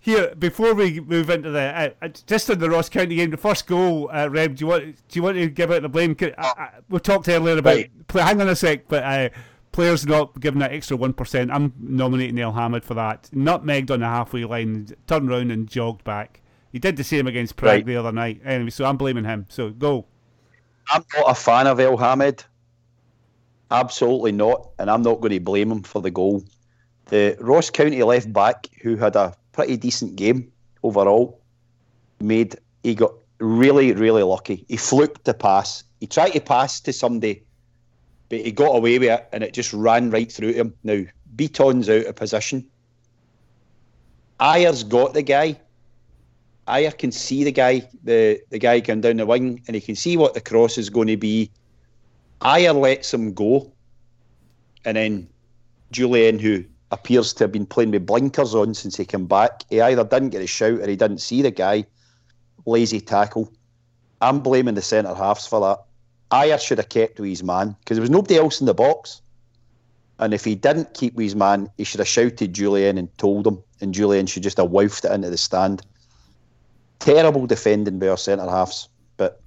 Here, 0.00 0.34
before 0.38 0.72
we 0.74 1.00
move 1.00 1.30
into 1.30 1.50
the 1.50 1.60
uh, 1.60 1.88
uh, 2.00 2.08
just 2.28 2.48
in 2.48 2.60
the 2.60 2.70
Ross 2.70 2.88
County 2.88 3.16
game, 3.16 3.30
the 3.30 3.36
first 3.36 3.66
goal, 3.66 4.08
uh, 4.12 4.28
Reb, 4.30 4.54
do 4.54 4.64
you 4.64 4.68
want 4.68 4.84
do 4.84 5.18
you 5.18 5.22
want 5.24 5.36
to 5.36 5.48
give 5.48 5.72
out 5.72 5.82
the 5.82 5.88
blame? 5.88 6.16
I, 6.20 6.32
I, 6.38 6.68
we 6.88 7.00
talked 7.00 7.28
earlier 7.28 7.58
about 7.58 7.74
Right. 7.74 8.06
play, 8.06 8.22
hang 8.22 8.40
on 8.40 8.48
a 8.48 8.54
sec, 8.54 8.86
but 8.86 9.02
uh, 9.02 9.28
players 9.76 10.06
not 10.06 10.40
given 10.40 10.58
that 10.60 10.72
extra 10.72 10.96
one 10.96 11.12
percent. 11.12 11.50
I'm 11.52 11.72
nominating 11.78 12.36
Elhamed 12.36 12.82
for 12.82 12.94
that. 12.94 13.28
Nutmegged 13.34 13.90
on 13.90 14.00
the 14.00 14.06
halfway 14.06 14.44
line, 14.44 14.88
turned 15.06 15.28
round 15.28 15.52
and 15.52 15.68
jogged 15.68 16.02
back. 16.02 16.40
He 16.72 16.78
did 16.78 16.96
the 16.96 17.04
same 17.04 17.26
against 17.26 17.56
Prague 17.56 17.68
Right. 17.74 17.86
the 17.86 17.96
other 17.96 18.10
night. 18.10 18.40
Anyway, 18.44 18.70
so 18.70 18.86
I'm 18.86 18.96
blaming 18.96 19.24
him. 19.24 19.46
So 19.48 19.70
go. 19.70 20.06
I'm 20.90 21.04
not 21.14 21.30
a 21.30 21.34
fan 21.34 21.66
of 21.66 21.78
Elhamed. 21.78 22.44
Absolutely 23.70 24.32
not. 24.32 24.70
And 24.78 24.90
I'm 24.90 25.02
not 25.02 25.20
going 25.20 25.32
to 25.32 25.40
blame 25.40 25.70
him 25.70 25.82
for 25.82 26.00
the 26.00 26.10
goal. 26.10 26.42
The 27.06 27.36
Ross 27.40 27.70
County 27.70 28.02
left 28.02 28.32
back, 28.32 28.68
who 28.82 28.96
had 28.96 29.14
a 29.16 29.34
pretty 29.52 29.76
decent 29.76 30.16
game 30.16 30.50
overall, 30.82 31.40
made 32.20 32.56
he 32.82 32.94
got 32.94 33.12
really, 33.40 33.92
really 33.92 34.22
lucky. 34.22 34.64
He 34.68 34.76
fluked 34.76 35.24
the 35.24 35.34
pass. 35.34 35.84
He 36.00 36.06
tried 36.06 36.30
to 36.30 36.40
pass 36.40 36.80
to 36.80 36.92
somebody, 36.92 37.44
but 38.28 38.40
he 38.40 38.52
got 38.52 38.76
away 38.76 38.98
with 38.98 39.10
it 39.10 39.28
and 39.32 39.44
it 39.44 39.54
just 39.54 39.72
ran 39.72 40.10
right 40.10 40.30
through 40.30 40.52
him. 40.52 40.74
Now, 40.82 41.04
Bitton's 41.36 41.88
out 41.88 42.06
of 42.06 42.16
position. 42.16 42.66
Ajer's 44.40 44.84
got 44.84 45.14
the 45.14 45.22
guy. 45.22 45.58
Ajer 46.68 46.98
can 46.98 47.12
see 47.12 47.44
the 47.44 47.52
guy, 47.52 47.88
the, 48.02 48.40
the 48.50 48.58
guy 48.58 48.80
going 48.80 49.00
down 49.00 49.16
the 49.18 49.26
wing, 49.26 49.62
and 49.66 49.74
he 49.74 49.80
can 49.80 49.94
see 49.94 50.16
what 50.16 50.34
the 50.34 50.40
cross 50.40 50.78
is 50.78 50.90
going 50.90 51.08
to 51.08 51.16
be. 51.16 51.50
Ajer 52.40 52.78
lets 52.78 53.14
him 53.14 53.32
go, 53.32 53.72
and 54.84 54.96
then 54.96 55.28
Jullien, 55.92 56.40
who 56.40 56.64
appears 56.90 57.32
to 57.34 57.44
have 57.44 57.52
been 57.52 57.66
playing 57.66 57.92
with 57.92 58.06
blinkers 58.06 58.54
on 58.54 58.74
since 58.74 58.96
he 58.96 59.04
came 59.04 59.26
back, 59.26 59.62
he 59.70 59.80
either 59.80 60.04
didn't 60.04 60.30
get 60.30 60.42
a 60.42 60.46
shout 60.46 60.80
or 60.80 60.88
he 60.88 60.96
didn't 60.96 61.18
see 61.18 61.42
the 61.42 61.50
guy. 61.50 61.84
Lazy 62.66 63.00
tackle. 63.00 63.52
I'm 64.20 64.40
blaming 64.40 64.74
the 64.74 64.82
centre 64.82 65.14
halves 65.14 65.46
for 65.46 65.60
that. 65.60 65.85
Ajer 66.30 66.60
should 66.60 66.78
have 66.78 66.88
kept 66.88 67.20
with 67.20 67.30
his 67.30 67.42
man 67.42 67.76
because 67.80 67.96
there 67.96 68.02
was 68.02 68.10
nobody 68.10 68.36
else 68.36 68.60
in 68.60 68.66
the 68.66 68.74
box. 68.74 69.22
And 70.18 70.32
if 70.32 70.44
he 70.44 70.54
didn't 70.54 70.94
keep 70.94 71.14
with 71.14 71.24
his 71.24 71.36
man, 71.36 71.70
he 71.76 71.84
should 71.84 72.00
have 72.00 72.08
shouted 72.08 72.54
Jullien 72.54 72.98
and 72.98 73.16
told 73.18 73.46
him, 73.46 73.62
and 73.80 73.94
Jullien 73.94 74.28
should 74.28 74.42
just 74.42 74.56
have 74.56 74.70
woofed 74.70 75.04
it 75.04 75.12
into 75.12 75.28
the 75.28 75.36
stand. 75.36 75.82
Terrible 76.98 77.46
defending 77.46 77.98
by 77.98 78.08
our 78.08 78.16
centre 78.16 78.48
halves, 78.48 78.88
but 79.18 79.42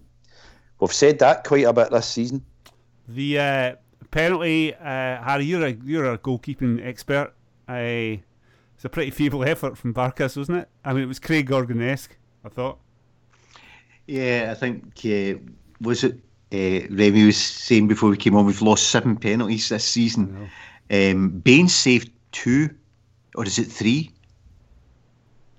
we've 0.80 0.94
said 0.94 1.18
that 1.20 1.44
quite 1.44 1.66
a 1.66 1.74
bit 1.74 1.90
this 1.90 2.06
season. 2.06 2.46
The 3.08 3.40
uh, 3.40 3.76
penalty, 4.12 4.76
uh, 4.76 5.24
Harry, 5.24 5.46
you're 5.46 5.66
a 5.66 5.72
you're 5.72 6.14
a 6.14 6.18
goalkeeping 6.20 6.86
expert. 6.86 7.34
I 7.68 8.22
it's 8.76 8.86
a 8.86 8.90
pretty 8.90 9.10
feeble 9.10 9.44
effort 9.44 9.78
from 9.78 9.96
Barkas, 9.96 10.38
wasn't 10.38 10.60
it? 10.60 10.70
I 10.86 10.94
mean, 10.94 11.04
it 11.04 11.08
was 11.08 11.20
Craig 11.20 11.48
Gordon-esque. 11.48 12.16
I 12.46 12.50
thought. 12.50 12.78
Yeah, 14.06 14.50
I 14.52 14.54
think 14.54 15.02
uh, 15.06 15.40
was 15.82 16.04
it 16.04 16.20
uh, 16.52 16.88
Remy 16.90 17.26
was 17.26 17.38
saying 17.38 17.88
before 17.88 18.10
we 18.10 18.18
came 18.18 18.36
on. 18.36 18.46
We've 18.46 18.62
lost 18.62 18.90
seven 18.90 19.16
penalties 19.16 19.70
this 19.70 19.86
season. 19.86 20.50
Um, 20.92 21.30
Bain's 21.30 21.76
saved 21.76 22.12
two, 22.32 22.70
or 23.36 23.46
is 23.46 23.60
it 23.60 23.66
three? 23.66 24.12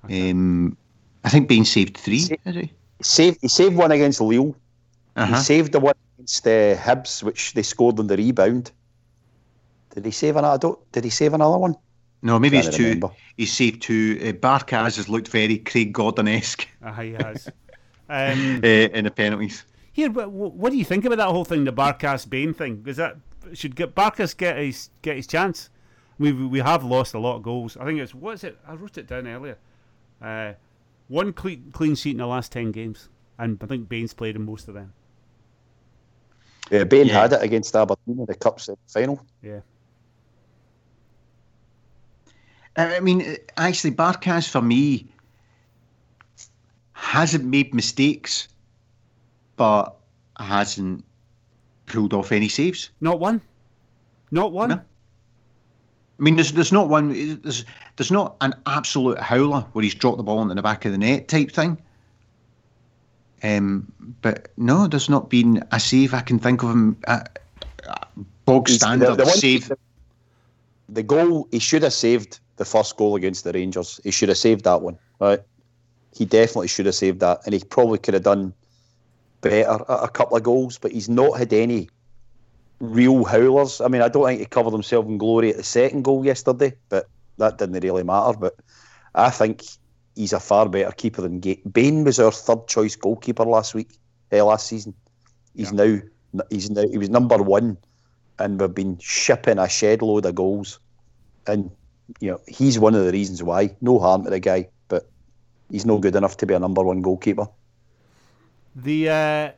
Um, 0.05 0.77
I 1.25 1.29
think 1.29 1.49
Bain's 1.49 1.71
saved 1.71 1.97
three. 1.97 2.21
Sa- 2.21 2.35
he? 2.45 2.61
He 2.61 2.71
saved, 3.05 3.39
he 3.41 3.49
saved 3.49 3.77
one 3.77 3.93
against 3.93 4.21
Lille. 4.21 4.57
Uh-huh. 5.17 5.37
He 5.37 5.43
saved 5.43 5.73
the 5.73 5.81
one 5.81 5.95
against 6.17 6.47
uh, 6.47 6.77
Hibs, 6.77 7.23
which 7.23 7.55
they 7.55 7.63
scored 7.63 7.99
on 7.99 8.07
the 8.07 8.17
rebound. 8.17 8.73
Did 9.95 10.05
he 10.05 10.11
save 10.11 10.37
another? 10.37 10.69
I 10.69 10.73
Did 10.93 11.05
he 11.05 11.11
save 11.11 11.35
another 11.35 11.59
one? 11.59 11.75
No, 12.23 12.39
maybe 12.39 12.61
Can't 12.61 12.69
it's 12.69 12.77
two. 12.77 13.11
He 13.37 13.47
saved 13.47 13.83
two. 13.83 14.19
Uh, 14.23 14.33
Barkas 14.33 14.97
has 14.97 15.09
looked 15.09 15.29
very 15.29 15.59
Craig 15.59 15.93
Gordon-esque 15.93 16.69
Ah, 16.83 16.93
he 16.93 17.13
has. 17.13 17.49
um, 18.09 18.61
uh, 18.63 18.67
in 18.67 19.05
the 19.05 19.11
penalties. 19.11 19.65
Here, 19.93 20.11
but 20.11 20.27
wh- 20.29 20.55
what 20.57 20.71
do 20.71 20.79
you 20.79 20.85
think 20.85 21.05
about 21.05 21.19
that 21.19 21.29
whole 21.29 21.45
thing, 21.45 21.65
the 21.65 21.73
Barkas 21.73 22.29
Bain 22.29 22.55
thing? 22.55 22.85
Is 22.87 22.97
that 22.97 23.17
should 23.55 23.75
get 23.75 23.95
Barkas 23.95 24.37
get 24.37 24.57
his 24.59 24.91
get 25.03 25.17
his 25.17 25.27
chance? 25.27 25.71
We 26.19 26.33
we 26.33 26.59
have 26.61 26.85
lost 26.85 27.15
a 27.15 27.19
lot 27.19 27.37
of 27.37 27.43
goals. 27.43 27.77
I 27.77 27.85
think 27.85 28.01
it's 28.01 28.15
what 28.15 28.35
is 28.35 28.45
it? 28.45 28.59
I 28.67 28.75
wrote 28.75 28.99
it 28.99 29.07
down 29.07 29.27
earlier. 29.27 29.59
Uh, 30.21 30.53
one 31.09 31.33
clean 31.33 31.71
clean 31.73 31.95
sheet 31.95 32.13
in 32.13 32.19
the 32.19 32.27
last 32.27 32.53
ten 32.53 32.73
games, 32.73 33.09
and 33.39 33.59
I 33.63 33.67
think 33.67 33.89
Bain's 33.89 34.13
played 34.15 34.37
in 34.37 34.45
most 34.45 34.69
of 34.69 34.75
them. 34.75 34.93
Yeah, 36.71 36.85
Bain 36.85 37.07
Yeah. 37.07 37.23
had 37.23 37.33
it 37.33 37.43
against 37.43 37.75
Aberdeen 37.75 38.21
in 38.21 38.27
the 38.27 38.35
cup 38.35 38.61
final. 38.87 39.25
Yeah. 39.43 39.61
I 42.77 42.97
I 42.97 43.01
mean, 43.01 43.23
uh, 43.23 43.35
actually, 43.57 43.93
Barkas 43.93 44.49
for 44.49 44.63
me 44.63 45.09
hasn't 46.93 47.45
made 47.45 47.75
mistakes, 47.75 48.49
but 49.61 49.95
hasn't 50.39 51.05
pulled 51.85 52.15
off 52.15 52.33
any 52.33 52.49
saves. 52.49 52.89
Not 53.03 53.21
one. 53.21 53.43
Not 54.31 54.53
one. 54.53 54.71
No. 54.71 54.77
I 54.77 56.23
mean, 56.23 56.37
there's 56.37 56.53
there's 56.53 56.73
not 56.73 56.89
one. 56.89 57.41
There's 57.43 57.67
there's 57.97 58.11
not 58.11 58.37
an 58.41 58.55
absolute 58.65 59.19
howler 59.19 59.67
where 59.75 59.83
he's 59.83 59.95
dropped 59.95 60.17
the 60.17 60.23
ball 60.23 60.41
into 60.41 60.55
the 60.55 60.63
back 60.63 60.87
of 60.87 60.93
the 60.93 60.99
net 60.99 61.29
type 61.29 61.53
thing. 61.53 61.77
Um, 63.43 63.93
but 64.23 64.51
no, 64.57 64.87
there's 64.87 65.11
not 65.11 65.29
been 65.29 65.63
a 65.73 65.79
save 65.79 66.15
I 66.15 66.23
can 66.23 66.39
think 66.39 66.63
of 66.63 66.71
him. 66.71 66.97
Uh, 67.07 67.21
uh, 67.87 68.07
bog 68.47 68.67
standard 68.67 69.11
the, 69.11 69.17
the 69.17 69.25
one- 69.25 69.37
save. 69.37 69.71
The 70.89 71.03
goal 71.03 71.49
he 71.51 71.59
should 71.59 71.83
have 71.83 71.93
saved 71.93 72.41
the 72.57 72.65
first 72.65 72.97
goal 72.97 73.15
against 73.15 73.45
the 73.45 73.53
Rangers. 73.53 74.01
He 74.05 74.11
should 74.11 74.31
have 74.31 74.39
saved 74.39 74.65
that 74.65 74.81
one, 74.81 74.99
right? 75.19 75.41
He 76.15 76.25
definitely 76.25 76.69
should 76.69 76.87
have 76.87 76.95
saved 76.95 77.21
that, 77.21 77.43
and 77.45 77.53
he 77.53 77.61
probably 77.63 77.99
could 77.99 78.15
have 78.15 78.23
done 78.23 78.55
better 79.41 79.85
at 79.89 80.05
a 80.05 80.09
couple 80.09 80.37
of 80.37 80.43
goals. 80.43 80.79
But 80.79 80.93
he's 80.93 81.09
not 81.09 81.39
had 81.39 81.53
any 81.53 81.89
real 82.81 83.25
howlers. 83.25 83.81
I 83.81 83.89
mean, 83.89 84.03
I 84.03 84.09
don't 84.09 84.27
think 84.27 84.41
he 84.41 84.47
covered 84.47 84.73
himself 84.73 85.07
in 85.07 85.19
glory 85.19 85.51
at 85.51 85.57
the 85.57 85.63
second 85.63 86.03
goal 86.03 86.25
yesterday, 86.25 86.75
but 86.89 87.09
that 87.39 87.59
didn't 87.59 87.83
really 87.83 88.03
matter. 88.03 88.37
But 88.39 88.57
I 89.15 89.31
think 89.31 89.63
he's 90.17 90.33
a 90.33 90.41
far 90.41 90.69
better 90.69 90.93
keeper 90.93 91.23
than 91.23 91.41
Ga 91.41 91.61
Bain 91.71 92.05
was 92.05 92.19
our 92.19 92.33
third 92.33 92.67
choice 92.69 92.97
goalkeeper 92.97 93.45
last 93.45 93.75
week, 93.75 93.99
eh, 94.33 94.43
last 94.43 94.67
season. 94.67 94.95
He's 95.55 95.73
now 95.73 95.99
he's 96.51 96.71
now 96.71 96.87
he 96.89 96.99
was 96.99 97.11
number 97.11 97.39
one, 97.39 97.77
and 98.39 98.61
we've 98.61 98.75
been 98.75 98.99
shipping 98.99 99.59
a 99.59 99.69
shed 99.69 100.03
load 100.03 100.27
of 100.27 100.35
goals, 100.35 100.79
and 101.47 101.71
you 102.21 102.31
know 102.31 102.41
he's 102.47 102.79
one 102.79 102.95
of 102.95 103.05
the 103.05 103.13
reasons 103.13 103.43
why. 103.43 103.77
No 103.81 103.99
harm 103.99 104.25
to 104.25 104.31
the 104.31 104.41
guy, 104.41 104.69
but 104.89 105.09
he's 105.71 105.87
no 105.87 105.99
good 105.99 106.17
enough 106.17 106.37
to 106.39 106.47
be 106.47 106.55
a 106.55 106.59
number 106.59 106.83
one 106.83 107.03
goalkeeper. 107.03 107.47
The 108.77 109.09
uh, 109.09 109.51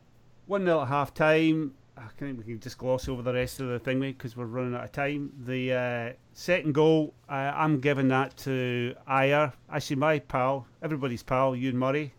1 0.47 0.65
0 0.65 0.83
at 0.83 0.89
half 0.89 1.13
time. 1.15 1.75
I 1.97 2.09
think 2.19 2.39
we 2.39 2.45
can 2.45 2.61
just 2.61 2.79
gloss 2.79 3.09
over 3.09 3.23
the 3.23 3.35
rest 3.35 3.61
of 3.61 3.69
the 3.69 3.79
thing 3.79 4.01
because 4.01 4.37
we're 4.37 4.47
running 4.47 4.75
out 4.75 4.85
of 4.85 4.93
time. 4.93 5.33
The 5.45 5.73
uh, 5.73 6.13
second 6.33 6.73
goal, 6.73 7.15
uh, 7.29 7.53
I'm 7.55 7.81
giving 7.81 8.09
that 8.09 8.37
to 8.39 8.95
Ajer. 9.09 9.53
Actually, 9.71 9.97
my 9.97 10.19
pal, 10.19 10.67
everybody's 10.83 11.23
pal, 11.23 11.55
Ewan 11.55 11.79
Murray, 11.79 12.13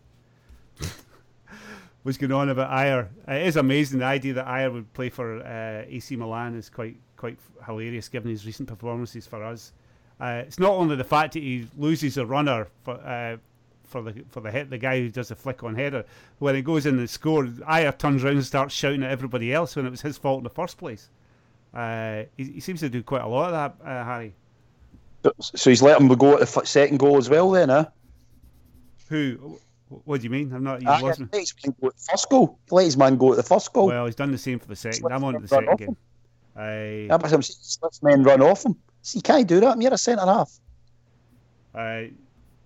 was 2.04 2.16
going 2.16 2.32
on 2.32 2.48
about 2.48 2.70
Ajer. 2.70 3.08
It 3.28 3.46
is 3.46 3.56
amazing 3.56 3.98
the 3.98 4.06
idea 4.06 4.32
that 4.34 4.46
Ajer 4.46 4.72
would 4.72 4.92
play 4.94 5.10
for 5.10 5.44
uh, 5.44 5.84
AC 5.86 6.14
Milan 6.16 6.54
is 6.54 6.70
quite 6.70 6.96
quite 7.16 7.38
hilarious 7.66 8.08
given 8.08 8.30
his 8.30 8.46
recent 8.46 8.68
performances 8.68 9.26
for 9.26 9.42
us. 9.42 9.72
Uh, 10.20 10.42
it's 10.46 10.58
not 10.58 10.70
only 10.70 10.94
the 10.94 11.04
fact 11.04 11.34
that 11.34 11.42
he 11.42 11.66
loses 11.76 12.16
a 12.18 12.24
runner 12.24 12.68
for 12.84 12.94
uh, 12.94 13.36
for 13.94 14.02
the 14.02 14.24
for 14.28 14.40
the 14.40 14.50
hit, 14.50 14.70
the 14.70 14.78
guy 14.78 14.98
who 14.98 15.08
does 15.08 15.28
the 15.28 15.36
flick 15.36 15.62
on 15.62 15.76
header. 15.76 16.04
When 16.40 16.56
he 16.56 16.62
goes 16.62 16.84
in 16.84 16.98
and 16.98 17.08
scores, 17.08 17.50
Ajer 17.60 17.96
turns 17.96 18.24
around 18.24 18.36
and 18.36 18.44
starts 18.44 18.74
shouting 18.74 19.04
at 19.04 19.10
everybody 19.12 19.52
else 19.52 19.76
when 19.76 19.86
it 19.86 19.90
was 19.90 20.00
his 20.00 20.18
fault 20.18 20.38
in 20.38 20.44
the 20.44 20.50
first 20.50 20.78
place. 20.78 21.10
Uh, 21.72 22.24
he, 22.36 22.44
he 22.54 22.60
seems 22.60 22.80
to 22.80 22.88
do 22.88 23.04
quite 23.04 23.22
a 23.22 23.28
lot 23.28 23.52
of 23.52 23.78
that, 23.80 23.88
uh, 23.88 24.04
Harry. 24.04 24.34
So 25.40 25.70
he's 25.70 25.80
let 25.80 26.00
him 26.00 26.08
go 26.08 26.34
at 26.34 26.40
the 26.40 26.66
second 26.66 26.98
goal 26.98 27.18
as 27.18 27.30
well, 27.30 27.52
then, 27.52 27.68
huh? 27.68 27.86
Who? 29.10 29.60
What 29.88 30.20
do 30.20 30.24
you 30.24 30.30
mean? 30.30 30.52
I'm 30.52 30.64
not. 30.64 30.82
You 30.82 30.88
lost 30.88 31.20
me. 31.20 31.28
let 31.30 31.40
his 31.40 31.54
man 31.62 31.74
go 31.80 31.86
at 31.86 31.96
the 31.96 32.04
first 32.10 32.28
goal. 32.28 32.58
Let 32.70 32.84
his 32.84 32.96
man 32.96 33.16
go 33.16 33.30
at 33.30 33.36
the 33.36 33.42
first 33.44 33.72
goal. 33.72 33.86
Well, 33.86 34.06
he's 34.06 34.16
done 34.16 34.32
the 34.32 34.38
same 34.38 34.58
for 34.58 34.66
the 34.66 34.76
second. 34.76 35.12
I'm 35.12 35.22
on 35.22 35.34
to 35.34 35.38
the 35.38 35.48
second 35.48 35.78
game. 35.78 35.96
I, 36.56 37.16
was 37.16 37.32
him 37.32 37.42
saying, 37.42 37.90
men 38.02 38.24
run 38.24 38.42
off 38.42 38.64
him. 38.64 38.76
See, 39.02 39.18
you 39.18 39.22
can't 39.22 39.46
do 39.46 39.60
that. 39.60 39.80
You're 39.80 39.94
a 39.94 39.98
centre 39.98 40.24
half. 40.24 40.50
I, 41.74 42.10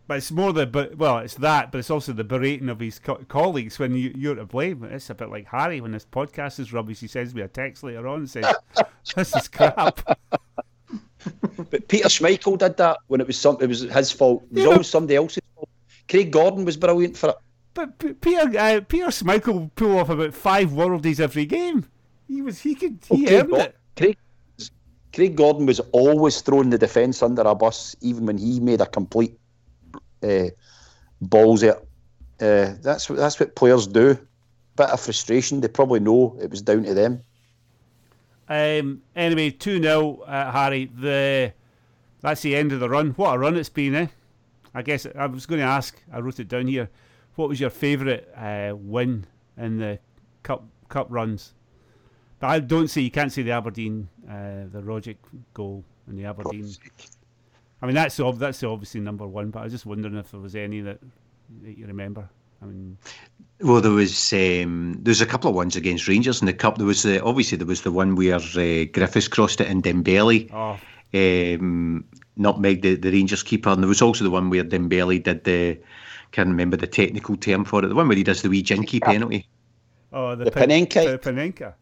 but 0.08 0.16
it's 0.16 0.32
more 0.32 0.52
the 0.52 0.66
but 0.66 0.96
well, 0.96 1.18
it's 1.18 1.34
that, 1.36 1.70
but 1.70 1.78
it's 1.78 1.90
also 1.90 2.12
the 2.12 2.24
berating 2.24 2.68
of 2.68 2.80
his 2.80 2.98
co- 2.98 3.24
colleagues 3.28 3.78
when 3.78 3.94
you, 3.94 4.12
you're 4.16 4.34
to 4.34 4.44
blame. 4.46 4.82
It's 4.82 5.10
a 5.10 5.14
bit 5.14 5.28
like 5.30 5.46
Harry 5.46 5.80
when 5.80 5.92
this 5.92 6.04
podcast 6.06 6.58
is 6.58 6.72
rubbish. 6.72 6.98
He 6.98 7.06
sends 7.06 7.34
me 7.34 7.42
a 7.42 7.48
text 7.48 7.84
later 7.84 8.08
on 8.08 8.20
and 8.20 8.30
says, 8.30 8.52
"This 9.14 9.36
is 9.36 9.46
crap." 9.46 10.00
But 11.70 11.88
Peter 11.88 12.08
Schmeichel 12.08 12.56
did 12.58 12.76
that 12.78 12.98
when 13.08 13.20
it 13.20 13.26
was 13.26 13.36
some. 13.38 13.58
It 13.60 13.66
was 13.68 13.80
his 13.80 14.10
fault. 14.12 14.44
It 14.50 14.54
was 14.54 14.62
Yeah. 14.64 14.70
always 14.70 14.86
somebody 14.88 15.16
else's 15.16 15.42
fault. 15.54 15.68
Craig 16.08 16.30
Gordon 16.30 16.64
was 16.64 16.76
brilliant 16.76 17.16
for 17.16 17.30
it. 17.30 17.36
But 17.74 17.98
P- 17.98 18.14
Peter 18.14 18.58
uh, 18.58 18.80
Peter 18.88 19.06
Schmeichel 19.06 19.70
pull 19.74 19.98
off 19.98 20.08
about 20.08 20.32
five 20.32 20.70
worldies 20.70 21.20
every 21.20 21.44
game. 21.44 21.84
He 22.28 22.40
was 22.40 22.60
he 22.60 22.74
could 22.74 22.98
he 23.10 23.26
Craig, 23.26 23.40
earned 23.40 23.50
Gor- 23.50 23.60
it. 23.60 23.76
Craig, 23.96 24.16
Craig 25.12 25.36
Gordon 25.36 25.66
was 25.66 25.80
always 25.92 26.40
throwing 26.40 26.70
the 26.70 26.78
defence 26.78 27.22
under 27.22 27.42
a 27.42 27.54
bus, 27.54 27.94
even 28.00 28.24
when 28.26 28.38
he 28.38 28.60
made 28.60 28.80
a 28.80 28.86
complete 28.86 29.36
uh, 30.22 30.50
balls 31.20 31.62
it. 31.62 31.76
Uh, 32.40 32.74
that's 32.80 33.10
what 33.10 33.18
that's 33.18 33.38
what 33.40 33.56
players 33.56 33.86
do. 33.86 34.18
Bit 34.76 34.90
of 34.90 35.00
frustration. 35.00 35.60
They 35.60 35.68
probably 35.68 36.00
know 36.00 36.36
it 36.40 36.50
was 36.50 36.62
down 36.62 36.84
to 36.84 36.94
them. 36.94 37.22
Um, 38.48 39.02
anyway, 39.14 39.50
2 39.50 39.82
0, 39.82 40.20
uh, 40.20 40.52
Harry. 40.52 40.90
The 40.94 41.52
That's 42.20 42.42
the 42.42 42.56
end 42.56 42.72
of 42.72 42.80
the 42.80 42.88
run. 42.88 43.10
What 43.10 43.34
a 43.34 43.38
run 43.38 43.56
it's 43.56 43.68
been, 43.68 43.94
eh? 43.94 44.06
I 44.74 44.82
guess 44.82 45.06
I 45.06 45.26
was 45.26 45.46
going 45.46 45.60
to 45.60 45.66
ask, 45.66 46.00
I 46.12 46.20
wrote 46.20 46.40
it 46.40 46.48
down 46.48 46.66
here. 46.66 46.88
What 47.34 47.48
was 47.48 47.60
your 47.60 47.70
favourite 47.70 48.26
uh, 48.36 48.74
win 48.76 49.26
in 49.56 49.78
the 49.78 49.98
cup 50.42 50.64
cup 50.88 51.06
runs? 51.10 51.54
But 52.40 52.48
I 52.48 52.60
don't 52.60 52.88
see, 52.88 53.02
you 53.02 53.10
can't 53.10 53.32
see 53.32 53.42
the 53.42 53.50
Aberdeen, 53.50 54.08
uh, 54.28 54.70
the 54.72 54.80
Rogic 54.80 55.16
goal 55.54 55.84
in 56.08 56.16
the 56.16 56.24
Aberdeen. 56.24 56.72
I 57.80 57.86
mean, 57.86 57.94
that's, 57.94 58.18
ob- 58.18 58.38
that's 58.38 58.62
obviously 58.62 59.00
number 59.00 59.26
one, 59.26 59.50
but 59.50 59.60
I 59.60 59.64
was 59.64 59.72
just 59.72 59.86
wondering 59.86 60.16
if 60.16 60.30
there 60.30 60.40
was 60.40 60.56
any 60.56 60.80
that, 60.80 60.98
that 61.62 61.78
you 61.78 61.86
remember. 61.86 62.28
I 62.60 62.66
mean, 62.66 62.98
Well, 63.60 63.80
there 63.80 63.92
was 63.92 64.32
um, 64.32 64.98
there 65.02 65.12
was 65.12 65.20
a 65.20 65.26
couple 65.26 65.48
of 65.50 65.54
ones 65.54 65.76
against 65.76 66.08
Rangers 66.08 66.40
in 66.40 66.46
the 66.46 66.52
cup. 66.52 66.76
There 66.76 66.86
was 66.86 67.04
the, 67.04 67.22
obviously 67.22 67.56
there 67.56 67.66
was 67.66 67.82
the 67.82 67.92
one 67.92 68.16
where 68.16 68.36
uh, 68.36 68.84
Griffiths 68.92 69.28
crossed 69.28 69.60
it 69.60 69.68
and 69.68 69.82
Dembele 69.82 70.50
oh, 70.52 70.78
um, 71.14 72.04
nutmeg 72.36 72.82
the, 72.82 72.96
the 72.96 73.12
Rangers 73.12 73.44
keeper, 73.44 73.70
and 73.70 73.82
there 73.82 73.88
was 73.88 74.02
also 74.02 74.24
the 74.24 74.30
one 74.30 74.50
where 74.50 74.64
Dembele 74.64 75.22
did 75.22 75.44
the 75.44 75.78
can't 76.32 76.48
remember 76.48 76.76
the 76.76 76.86
technical 76.86 77.36
term 77.36 77.64
for 77.64 77.84
it. 77.84 77.88
The 77.88 77.94
one 77.94 78.08
where 78.08 78.16
he 78.16 78.24
does 78.24 78.42
the 78.42 78.50
wee 78.50 78.62
jinky 78.62 79.00
penalty. 79.00 79.48
oh 80.12 80.34
the, 80.34 80.44
The 80.44 80.50
Pin- 80.50 80.68
Panenka. 80.68 81.22
The 81.22 81.30
Panenka. 81.30 81.74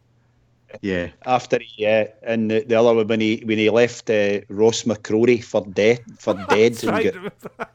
Yeah, 0.81 1.09
After 1.25 1.59
he, 1.59 1.85
uh, 1.85 2.05
and 2.23 2.51
the, 2.51 2.61
the 2.61 2.75
other 2.75 2.93
one 2.93 3.07
when 3.07 3.21
he 3.21 3.41
when 3.45 3.57
he 3.57 3.69
left 3.69 4.09
uh, 4.09 4.41
Ross 4.49 4.83
McCrorie 4.83 5.43
for 5.43 5.65
dead 5.65 5.99
for 6.19 6.33
dead 6.49 6.73
That's 6.73 6.83
and 6.83 6.91
right. 6.91 7.13
got 7.57 7.69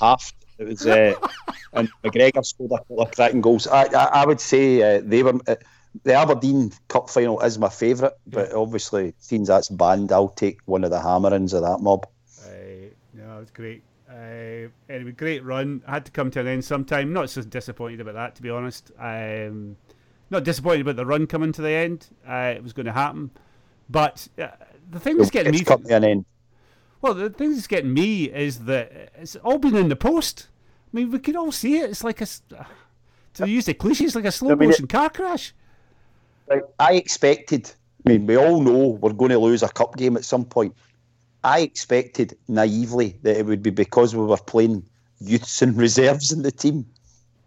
half. 0.00 0.32
It 0.58 0.68
was 0.68 0.86
uh, 0.86 1.14
and 1.72 1.88
McGregor 2.04 2.44
scored 2.44 2.72
a 2.72 2.78
couple 2.78 3.00
of 3.00 3.10
cracking 3.12 3.40
goals. 3.40 3.66
I 3.66 3.84
I, 3.84 4.22
I 4.22 4.26
would 4.26 4.40
say 4.40 4.96
uh, 4.96 5.02
they 5.04 5.22
were 5.22 5.38
uh, 5.46 5.56
the 6.02 6.14
Aberdeen 6.14 6.72
Cup 6.88 7.08
final 7.08 7.40
is 7.40 7.58
my 7.58 7.68
favourite, 7.68 8.14
but 8.26 8.52
obviously 8.52 9.14
since 9.18 9.48
that's 9.48 9.68
banned, 9.68 10.10
I'll 10.12 10.28
take 10.28 10.58
one 10.64 10.84
of 10.84 10.90
the 10.90 11.00
hammerings 11.00 11.52
of 11.52 11.62
that 11.62 11.78
mob. 11.80 12.06
Uh, 12.44 12.90
no, 13.12 13.36
it 13.36 13.40
was 13.40 13.50
great. 13.50 13.82
Uh, 14.08 14.68
anyway, 14.88 15.12
great 15.16 15.44
run. 15.44 15.82
Had 15.86 16.04
to 16.06 16.10
come 16.12 16.30
to 16.32 16.40
an 16.40 16.46
end 16.46 16.64
sometime. 16.64 17.12
Not 17.12 17.30
so 17.30 17.42
disappointed 17.42 18.00
about 18.00 18.14
that, 18.14 18.34
to 18.36 18.42
be 18.42 18.50
honest. 18.50 18.90
Um, 18.98 19.76
not 20.34 20.44
disappointed 20.44 20.82
about 20.82 20.96
the 20.96 21.06
run 21.06 21.26
coming 21.26 21.52
to 21.52 21.62
the 21.62 21.70
end. 21.70 22.08
Uh, 22.28 22.52
it 22.56 22.62
was 22.62 22.72
going 22.72 22.86
to 22.86 22.92
happen, 22.92 23.30
but 23.88 24.28
uh, 24.38 24.48
the 24.90 25.00
thing 25.00 25.16
that's 25.16 25.30
getting 25.30 25.54
It's 25.54 25.60
me, 25.62 25.64
come 25.64 25.82
to 25.84 25.94
an 25.96 26.04
end. 26.04 26.24
well, 27.00 27.14
the 27.14 27.30
thing 27.30 27.52
that's 27.54 27.66
getting 27.66 27.94
me 27.94 28.24
is 28.24 28.60
that 28.66 29.12
it's 29.16 29.36
all 29.36 29.58
been 29.58 29.76
in 29.76 29.88
the 29.88 29.96
post. 29.96 30.48
I 30.92 30.96
mean, 30.96 31.10
we 31.10 31.18
could 31.18 31.36
all 31.36 31.52
see 31.52 31.78
it. 31.78 31.90
It's 31.90 32.04
like 32.04 32.20
a, 32.20 32.22
s- 32.22 32.42
to 33.34 33.48
use 33.48 33.66
the 33.66 33.74
cliche, 33.74 34.04
it's 34.04 34.14
like 34.14 34.24
a 34.26 34.32
slow 34.32 34.50
I 34.52 34.54
mean, 34.54 34.68
it- 34.68 34.72
motion 34.72 34.86
car 34.86 35.08
crash. 35.10 35.54
Like, 36.48 36.62
I 36.78 36.94
expected. 36.94 37.72
I 38.06 38.10
mean, 38.10 38.26
we 38.26 38.36
all 38.36 38.60
know 38.60 38.98
we're 39.00 39.12
going 39.14 39.30
to 39.30 39.38
lose 39.38 39.62
a 39.62 39.68
cup 39.68 39.96
game 39.96 40.16
at 40.16 40.24
some 40.26 40.44
point. 40.44 40.74
I 41.42 41.60
expected 41.60 42.36
naively 42.48 43.18
that 43.22 43.38
it 43.38 43.46
would 43.46 43.62
be 43.62 43.70
because 43.70 44.14
we 44.14 44.24
were 44.24 44.36
playing 44.36 44.84
youths 45.20 45.62
and 45.62 45.76
reserves 45.86 46.32
in 46.32 46.42
the 46.42 46.52
team. 46.52 46.84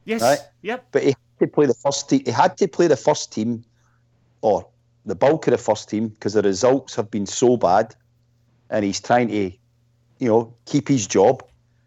Yes. 0.06 0.22
Right. 0.22 0.40
Yep. 0.64 0.88
But 0.92 1.04
he 1.04 1.16
to 1.40 1.48
play 1.48 1.66
the 1.66 1.74
first 1.74 2.10
team. 2.10 2.22
He 2.26 2.32
had 2.32 2.58
to 2.58 2.68
play 2.68 2.88
the 2.88 2.98
first 2.98 3.32
team, 3.32 3.64
or 4.42 4.68
the 5.06 5.16
bulk 5.16 5.48
of 5.48 5.52
the 5.52 5.58
first 5.58 5.90
team, 5.90 6.10
because 6.10 6.34
the 6.34 6.42
results 6.42 6.96
have 6.96 7.10
been 7.10 7.26
so 7.26 7.58
bad, 7.58 7.96
and 8.70 8.84
he's 8.84 9.00
trying 9.00 9.30
to, 9.30 9.52
you 10.20 10.28
know, 10.28 10.54
keep 10.66 10.88
his 10.88 11.08
job. 11.08 11.44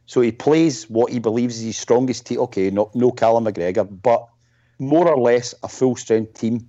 So 0.06 0.20
he 0.20 0.32
plays 0.32 0.88
what 0.90 1.12
he 1.12 1.18
believes 1.18 1.58
is 1.58 1.64
his 1.64 1.78
strongest 1.78 2.26
team. 2.26 2.40
Okay, 2.40 2.70
no, 2.70 2.90
no 2.94 3.10
Callum 3.12 3.44
McGregor, 3.44 3.86
but 4.02 4.26
more 4.78 5.08
or 5.08 5.20
less 5.20 5.54
a 5.62 5.68
full 5.68 5.94
strength 5.96 6.34
team, 6.34 6.68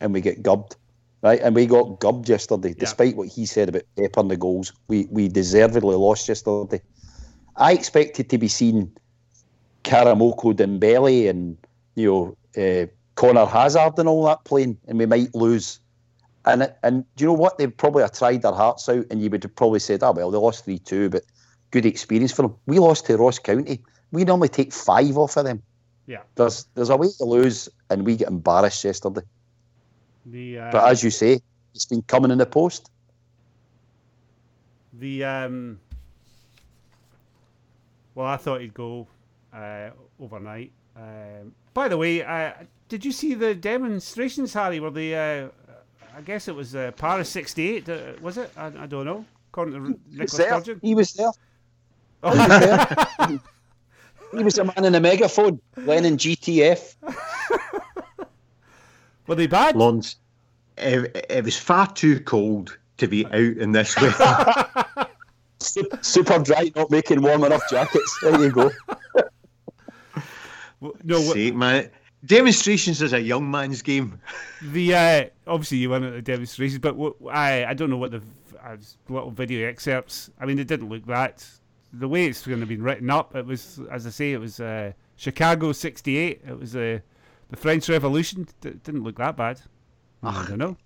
and 0.00 0.12
we 0.12 0.20
get 0.20 0.42
gubbed, 0.42 0.76
right? 1.22 1.40
And 1.40 1.54
we 1.54 1.66
got 1.66 1.98
gubbed 2.00 2.28
yesterday, 2.28 2.74
despite 2.74 3.16
what 3.16 3.28
he 3.28 3.46
said 3.46 3.70
about 3.70 3.82
Pep 3.96 4.16
and 4.16 4.30
the 4.30 4.36
goals. 4.36 4.72
We 4.88 5.08
we 5.10 5.28
deservedly 5.28 5.96
lost 5.96 6.28
yesterday. 6.28 6.82
I 7.56 7.72
expected 7.72 8.28
to 8.30 8.38
be 8.38 8.48
seen 8.48 8.92
Karamoko 9.82 10.52
Dembele 10.52 11.30
and 11.30 11.56
you 11.96 12.36
know 12.56 12.62
uh, 12.62 12.86
Conor 13.16 13.46
Hazard 13.46 13.98
and 13.98 14.08
all 14.08 14.24
that 14.26 14.44
playing, 14.44 14.78
and 14.86 14.98
we 14.98 15.06
might 15.06 15.34
lose. 15.34 15.80
And 16.44 16.62
it- 16.62 16.76
and 16.84 17.04
do 17.16 17.24
you 17.24 17.28
know 17.28 17.32
what? 17.34 17.58
They 17.58 17.66
probably 17.66 18.02
have 18.02 18.12
tried 18.12 18.42
their 18.42 18.52
hearts 18.52 18.88
out, 18.88 19.04
and 19.10 19.20
you 19.20 19.28
would 19.30 19.42
have 19.42 19.56
probably 19.56 19.80
said, 19.80 20.02
"Ah, 20.04 20.12
well, 20.12 20.30
they 20.30 20.38
lost 20.38 20.64
three 20.64 20.78
two, 20.78 21.10
but 21.10 21.24
good 21.72 21.84
experience 21.84 22.30
for 22.32 22.42
them." 22.42 22.54
We 22.66 22.78
lost 22.78 23.06
to 23.06 23.16
Ross 23.16 23.40
County. 23.40 23.82
We 24.12 24.24
normally 24.24 24.48
take 24.48 24.72
five 24.72 25.16
off 25.18 25.36
of 25.36 25.44
them. 25.44 25.60
Yeah. 26.06 26.22
There's 26.36 26.66
there's 26.74 26.90
a 26.90 26.96
way 26.96 27.08
to 27.18 27.24
lose, 27.24 27.68
and 27.90 28.06
we 28.06 28.14
get 28.16 28.28
embarrassed 28.28 28.84
yesterday. 28.84 29.22
The 30.26 30.58
uh, 30.60 30.70
But 30.72 30.88
as 30.88 31.02
you 31.02 31.10
say, 31.10 31.40
it's 31.74 31.86
been 31.86 32.02
coming 32.02 32.30
in 32.30 32.38
the 32.38 32.46
post. 32.46 32.90
The 34.92 35.24
um, 35.24 35.80
well, 38.14 38.26
I 38.26 38.36
thought 38.36 38.60
he'd 38.60 38.72
go 38.74 39.06
uh, 39.52 39.90
overnight. 40.20 40.70
Um, 40.96 41.52
by 41.76 41.88
the 41.88 41.96
way, 41.98 42.22
uh, 42.22 42.52
did 42.88 43.04
you 43.04 43.12
see 43.12 43.34
the 43.34 43.54
demonstrations, 43.54 44.54
Harry? 44.54 44.80
Were 44.80 44.90
they? 44.90 45.14
Uh, 45.14 45.48
I 46.16 46.22
guess 46.22 46.48
it 46.48 46.54
was 46.54 46.74
uh, 46.74 46.90
Paris 46.96 47.28
'68. 47.28 47.86
Uh, 47.86 47.98
was 48.22 48.38
it? 48.38 48.50
I, 48.56 48.68
I, 48.68 48.86
don't 48.86 49.04
know. 49.04 49.26
According 49.50 49.74
to 49.74 50.00
Nicola 50.10 50.28
Sturgeon, 50.28 50.80
he 50.82 50.94
was 50.94 51.12
there. 51.12 51.30
Oh, 52.22 52.30
he 52.30 52.38
was 52.38 52.48
there. 52.48 53.40
he 54.38 54.42
was 54.42 54.56
a 54.56 54.64
man 54.64 54.86
in 54.86 54.94
a 54.94 55.00
megaphone, 55.00 55.60
Lennon 55.76 56.16
GTF. 56.16 56.94
Were 59.26 59.34
they 59.34 59.46
bad? 59.46 59.76
Lawrence, 59.76 60.16
it, 60.78 61.26
it 61.28 61.44
was 61.44 61.58
far 61.58 61.92
too 61.92 62.20
cold 62.20 62.78
to 62.96 63.06
be 63.06 63.26
out 63.26 63.34
in 63.34 63.72
this 63.72 63.94
weather. 64.00 64.86
Super 66.00 66.38
dry, 66.38 66.72
not 66.74 66.90
making 66.90 67.20
warm 67.20 67.44
enough 67.44 67.68
jackets. 67.68 68.18
There 68.22 68.40
you 68.40 68.50
go. 68.50 68.70
No, 70.80 71.20
Sake, 71.20 71.54
man. 71.54 71.90
Demonstrations 72.24 73.02
is 73.02 73.12
a 73.12 73.20
young 73.20 73.50
man's 73.50 73.82
game. 73.82 74.20
The 74.62 74.94
uh, 74.94 75.24
obviously 75.46 75.78
you 75.78 75.90
went 75.90 76.04
at 76.04 76.12
the 76.12 76.22
demonstrations, 76.22 76.78
but 76.78 76.96
what, 76.96 77.14
I 77.30 77.66
I 77.66 77.74
don't 77.74 77.90
know 77.90 77.96
what 77.96 78.10
the 78.10 78.22
uh, 78.64 78.76
little 79.08 79.30
video 79.30 79.68
excerpts. 79.68 80.30
I 80.40 80.46
mean, 80.46 80.58
it 80.58 80.66
didn't 80.66 80.88
look 80.88 81.06
that. 81.06 81.46
The 81.92 82.08
way 82.08 82.26
it's 82.26 82.46
going 82.46 82.60
to 82.60 82.66
be 82.66 82.76
written 82.76 83.10
up, 83.10 83.36
it 83.36 83.46
was 83.46 83.80
as 83.90 84.06
I 84.06 84.10
say, 84.10 84.32
it 84.32 84.40
was 84.40 84.60
uh, 84.60 84.92
Chicago 85.16 85.72
'68. 85.72 86.42
It 86.46 86.58
was 86.58 86.74
uh, 86.74 86.98
the 87.50 87.56
French 87.56 87.88
Revolution. 87.88 88.48
It 88.64 88.82
didn't 88.82 89.04
look 89.04 89.18
that 89.18 89.36
bad. 89.36 89.60
I 90.22 90.46
don't 90.48 90.58
know. 90.58 90.76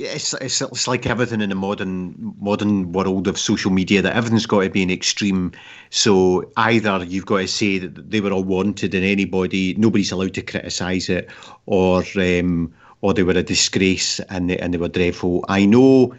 It's, 0.00 0.32
it's, 0.34 0.62
it's 0.62 0.88
like 0.88 1.06
everything 1.06 1.40
in 1.40 1.50
the 1.50 1.54
modern 1.54 2.34
modern 2.40 2.92
world 2.92 3.28
of 3.28 3.38
social 3.38 3.70
media 3.70 4.00
that 4.02 4.16
everything's 4.16 4.46
got 4.46 4.62
to 4.62 4.70
be 4.70 4.82
an 4.82 4.90
extreme. 4.90 5.52
So 5.90 6.50
either 6.56 7.04
you've 7.04 7.26
got 7.26 7.38
to 7.38 7.48
say 7.48 7.78
that 7.78 8.10
they 8.10 8.20
were 8.20 8.32
all 8.32 8.44
wanted 8.44 8.94
and 8.94 9.04
anybody 9.04 9.74
nobody's 9.74 10.12
allowed 10.12 10.34
to 10.34 10.42
criticise 10.42 11.08
it, 11.08 11.28
or 11.66 12.02
um, 12.16 12.72
or 13.02 13.14
they 13.14 13.22
were 13.22 13.32
a 13.32 13.42
disgrace 13.42 14.20
and 14.30 14.50
they, 14.50 14.58
and 14.58 14.72
they 14.72 14.78
were 14.78 14.88
dreadful. 14.88 15.44
I 15.48 15.66
know 15.66 16.14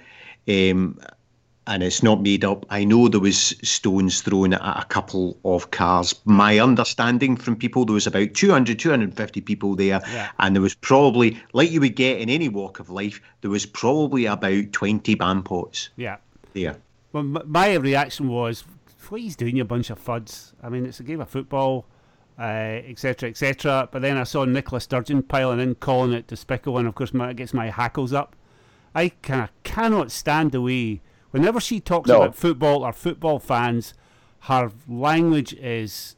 um, 0.47 0.99
and 1.67 1.83
it's 1.83 2.01
not 2.01 2.21
made 2.21 2.43
up. 2.43 2.65
I 2.69 2.83
know 2.83 3.07
there 3.07 3.19
was 3.19 3.55
stones 3.61 4.21
thrown 4.21 4.53
at 4.53 4.81
a 4.81 4.85
couple 4.85 5.37
of 5.45 5.71
cars. 5.71 6.19
My 6.25 6.59
understanding 6.59 7.37
from 7.37 7.55
people, 7.55 7.85
there 7.85 7.93
was 7.93 8.07
about 8.07 8.33
200, 8.33 8.79
250 8.79 9.41
people 9.41 9.75
there, 9.75 10.01
yeah. 10.11 10.31
and 10.39 10.55
there 10.55 10.61
was 10.61 10.73
probably, 10.73 11.39
like 11.53 11.71
you 11.71 11.79
would 11.81 11.95
get 11.95 12.19
in 12.19 12.29
any 12.29 12.49
walk 12.49 12.79
of 12.79 12.89
life, 12.89 13.21
there 13.41 13.51
was 13.51 13.65
probably 13.65 14.25
about 14.25 14.71
20 14.71 15.15
band 15.15 15.45
pots. 15.45 15.89
Yeah. 15.95 16.17
Well, 17.13 17.23
my 17.23 17.75
reaction 17.75 18.27
was, 18.27 18.63
what 19.09 19.19
are 19.19 19.23
you 19.23 19.31
doing, 19.31 19.57
you 19.57 19.63
bunch 19.63 19.89
of 19.89 20.03
fuds? 20.03 20.53
I 20.63 20.69
mean, 20.69 20.85
it's 20.85 20.99
a 20.99 21.03
game 21.03 21.21
of 21.21 21.29
football, 21.29 21.85
etc., 22.39 23.27
uh, 23.27 23.29
etc. 23.29 23.81
Et 23.83 23.91
but 23.91 24.01
then 24.01 24.17
I 24.17 24.23
saw 24.23 24.45
Nicola 24.45 24.79
Sturgeon 24.79 25.21
piling 25.21 25.59
in, 25.59 25.75
calling 25.75 26.13
it 26.13 26.27
despicable, 26.27 26.77
and 26.79 26.87
of 26.87 26.95
course, 26.95 27.13
my, 27.13 27.29
it 27.29 27.37
gets 27.37 27.53
my 27.53 27.69
hackles 27.69 28.13
up. 28.13 28.35
I 28.95 29.09
of 29.09 29.49
cannot 29.63 30.11
stand 30.11 30.51
the 30.51 30.61
way 30.61 31.01
Whenever 31.31 31.59
she 31.59 31.79
talks 31.79 32.07
no. 32.09 32.17
about 32.17 32.35
football 32.35 32.83
or 32.83 32.93
football 32.93 33.39
fans, 33.39 33.93
her 34.41 34.71
language 34.87 35.53
is 35.53 36.15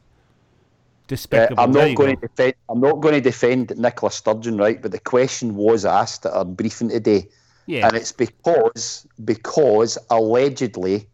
despicable. 1.06 1.60
Uh, 1.60 1.64
I'm 1.64 1.72
not 1.72 1.94
going 1.94 2.16
to 2.16 2.20
defend. 2.26 2.54
I'm 2.68 2.80
not 2.80 3.00
going 3.00 3.14
to 3.14 3.20
defend 3.20 3.76
Nicola 3.76 4.10
Sturgeon, 4.10 4.56
right? 4.56 4.80
But 4.80 4.92
the 4.92 5.00
question 5.00 5.54
was 5.54 5.84
asked 5.84 6.26
at 6.26 6.32
our 6.32 6.44
briefing 6.44 6.88
today, 6.88 7.28
yeah. 7.66 7.86
and 7.86 7.96
it's 7.96 8.12
because 8.12 9.06
because 9.24 9.98
allegedly, 10.10 11.06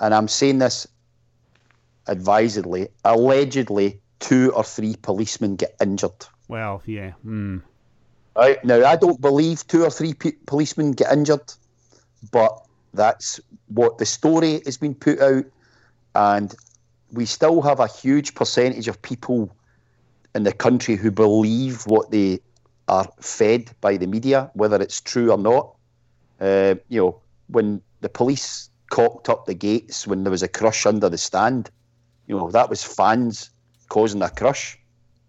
and 0.00 0.14
I'm 0.14 0.28
saying 0.28 0.58
this 0.58 0.86
advisedly, 2.06 2.88
allegedly 3.04 4.00
two 4.20 4.52
or 4.54 4.64
three 4.64 4.96
policemen 5.02 5.56
get 5.56 5.74
injured. 5.80 6.26
Well, 6.48 6.82
yeah. 6.86 7.12
Mm. 7.26 7.62
Right 8.36 8.64
now, 8.64 8.84
I 8.84 8.96
don't 8.96 9.20
believe 9.20 9.66
two 9.66 9.84
or 9.84 9.90
three 9.90 10.14
p- 10.14 10.32
policemen 10.46 10.92
get 10.92 11.12
injured, 11.12 11.52
but 12.32 12.63
that's 12.94 13.40
what 13.68 13.98
the 13.98 14.06
story 14.06 14.60
has 14.64 14.76
been 14.76 14.94
put 14.94 15.20
out, 15.20 15.44
and 16.14 16.54
we 17.12 17.24
still 17.24 17.62
have 17.62 17.80
a 17.80 17.86
huge 17.86 18.34
percentage 18.34 18.88
of 18.88 19.00
people 19.02 19.54
in 20.34 20.44
the 20.44 20.52
country 20.52 20.96
who 20.96 21.10
believe 21.10 21.82
what 21.86 22.10
they 22.10 22.40
are 22.88 23.08
fed 23.20 23.70
by 23.80 23.96
the 23.96 24.06
media, 24.06 24.50
whether 24.54 24.80
it's 24.80 25.00
true 25.00 25.30
or 25.30 25.38
not. 25.38 25.74
Uh, 26.40 26.74
you 26.88 27.00
know, 27.00 27.20
when 27.48 27.80
the 28.00 28.08
police 28.08 28.70
cocked 28.90 29.28
up 29.28 29.46
the 29.46 29.54
gates 29.54 30.06
when 30.06 30.24
there 30.24 30.30
was 30.30 30.42
a 30.42 30.48
crush 30.48 30.86
under 30.86 31.08
the 31.08 31.18
stand, 31.18 31.70
you 32.26 32.36
know, 32.36 32.50
that 32.50 32.68
was 32.68 32.84
fans 32.84 33.50
causing 33.88 34.22
a 34.22 34.30
crush. 34.30 34.78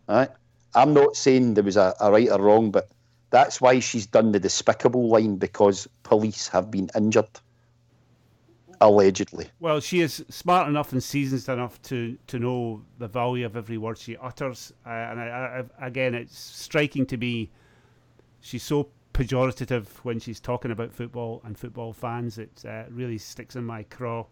Right? 0.08 0.30
I'm 0.74 0.94
not 0.94 1.16
saying 1.16 1.54
there 1.54 1.64
was 1.64 1.78
a, 1.78 1.96
a 2.00 2.12
right 2.12 2.30
or 2.30 2.42
wrong, 2.42 2.72
but 2.72 2.90
that's 3.30 3.60
why 3.62 3.80
she's 3.80 4.06
done 4.06 4.32
the 4.32 4.40
despicable 4.40 5.08
line 5.08 5.38
because 5.38 5.88
police 6.04 6.48
have 6.48 6.70
been 6.70 6.90
injured 6.96 7.28
allegedly. 8.82 9.50
Well, 9.60 9.80
she 9.80 10.02
is 10.02 10.24
smart 10.30 10.68
enough 10.68 10.92
and 10.92 11.04
seasoned 11.04 11.48
enough 11.54 11.82
to, 11.84 12.18
to 12.28 12.40
know 12.40 12.82
the 12.98 13.08
value 13.08 13.46
of 13.46 13.56
every 13.56 13.78
word 13.78 13.98
she 13.98 14.18
utters. 14.18 14.74
Uh, 14.86 14.90
and 14.90 15.20
I, 15.20 15.64
I, 15.80 15.88
again, 15.88 16.14
it's 16.16 16.38
striking 16.38 17.06
to 17.08 17.18
be 17.18 17.50
she's 18.42 18.64
so 18.64 18.90
pejorative 19.14 19.88
when 20.04 20.20
she's 20.20 20.40
talking 20.40 20.72
about 20.72 20.94
football 20.94 21.42
and 21.46 21.58
football 21.58 21.94
fans. 21.94 22.38
It 22.38 22.64
uh, 22.68 22.84
really 22.90 23.18
sticks 23.18 23.56
in 23.56 23.64
my 23.64 23.84
craw. 23.84 24.26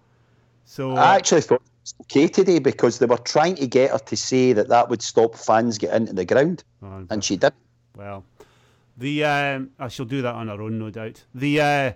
So 0.66 0.96
I 0.96 1.16
actually 1.16 1.42
thought 1.42 1.62
it 1.62 1.72
was 1.82 1.96
okay 2.02 2.28
today 2.28 2.60
because 2.60 3.00
they 3.00 3.06
were 3.06 3.18
trying 3.18 3.56
to 3.56 3.68
get 3.68 3.92
her 3.92 3.98
to 3.98 4.16
say 4.16 4.54
that 4.54 4.70
that 4.70 4.90
would 4.90 5.02
stop 5.02 5.36
fans 5.36 5.78
getting 5.78 6.04
into 6.04 6.14
the 6.14 6.26
ground, 6.26 6.64
oh, 6.82 7.06
and 7.10 7.24
she 7.24 7.36
did. 7.36 7.54
Well, 7.98 8.24
the 8.98 9.26
um, 9.26 9.72
I 9.80 9.90
shall 9.90 10.06
do 10.06 10.22
that 10.22 10.36
on 10.36 10.48
her 10.48 10.62
own, 10.62 10.80
no 10.80 10.90
doubt. 10.90 11.24
The 11.36 11.60
uh, 11.60 11.94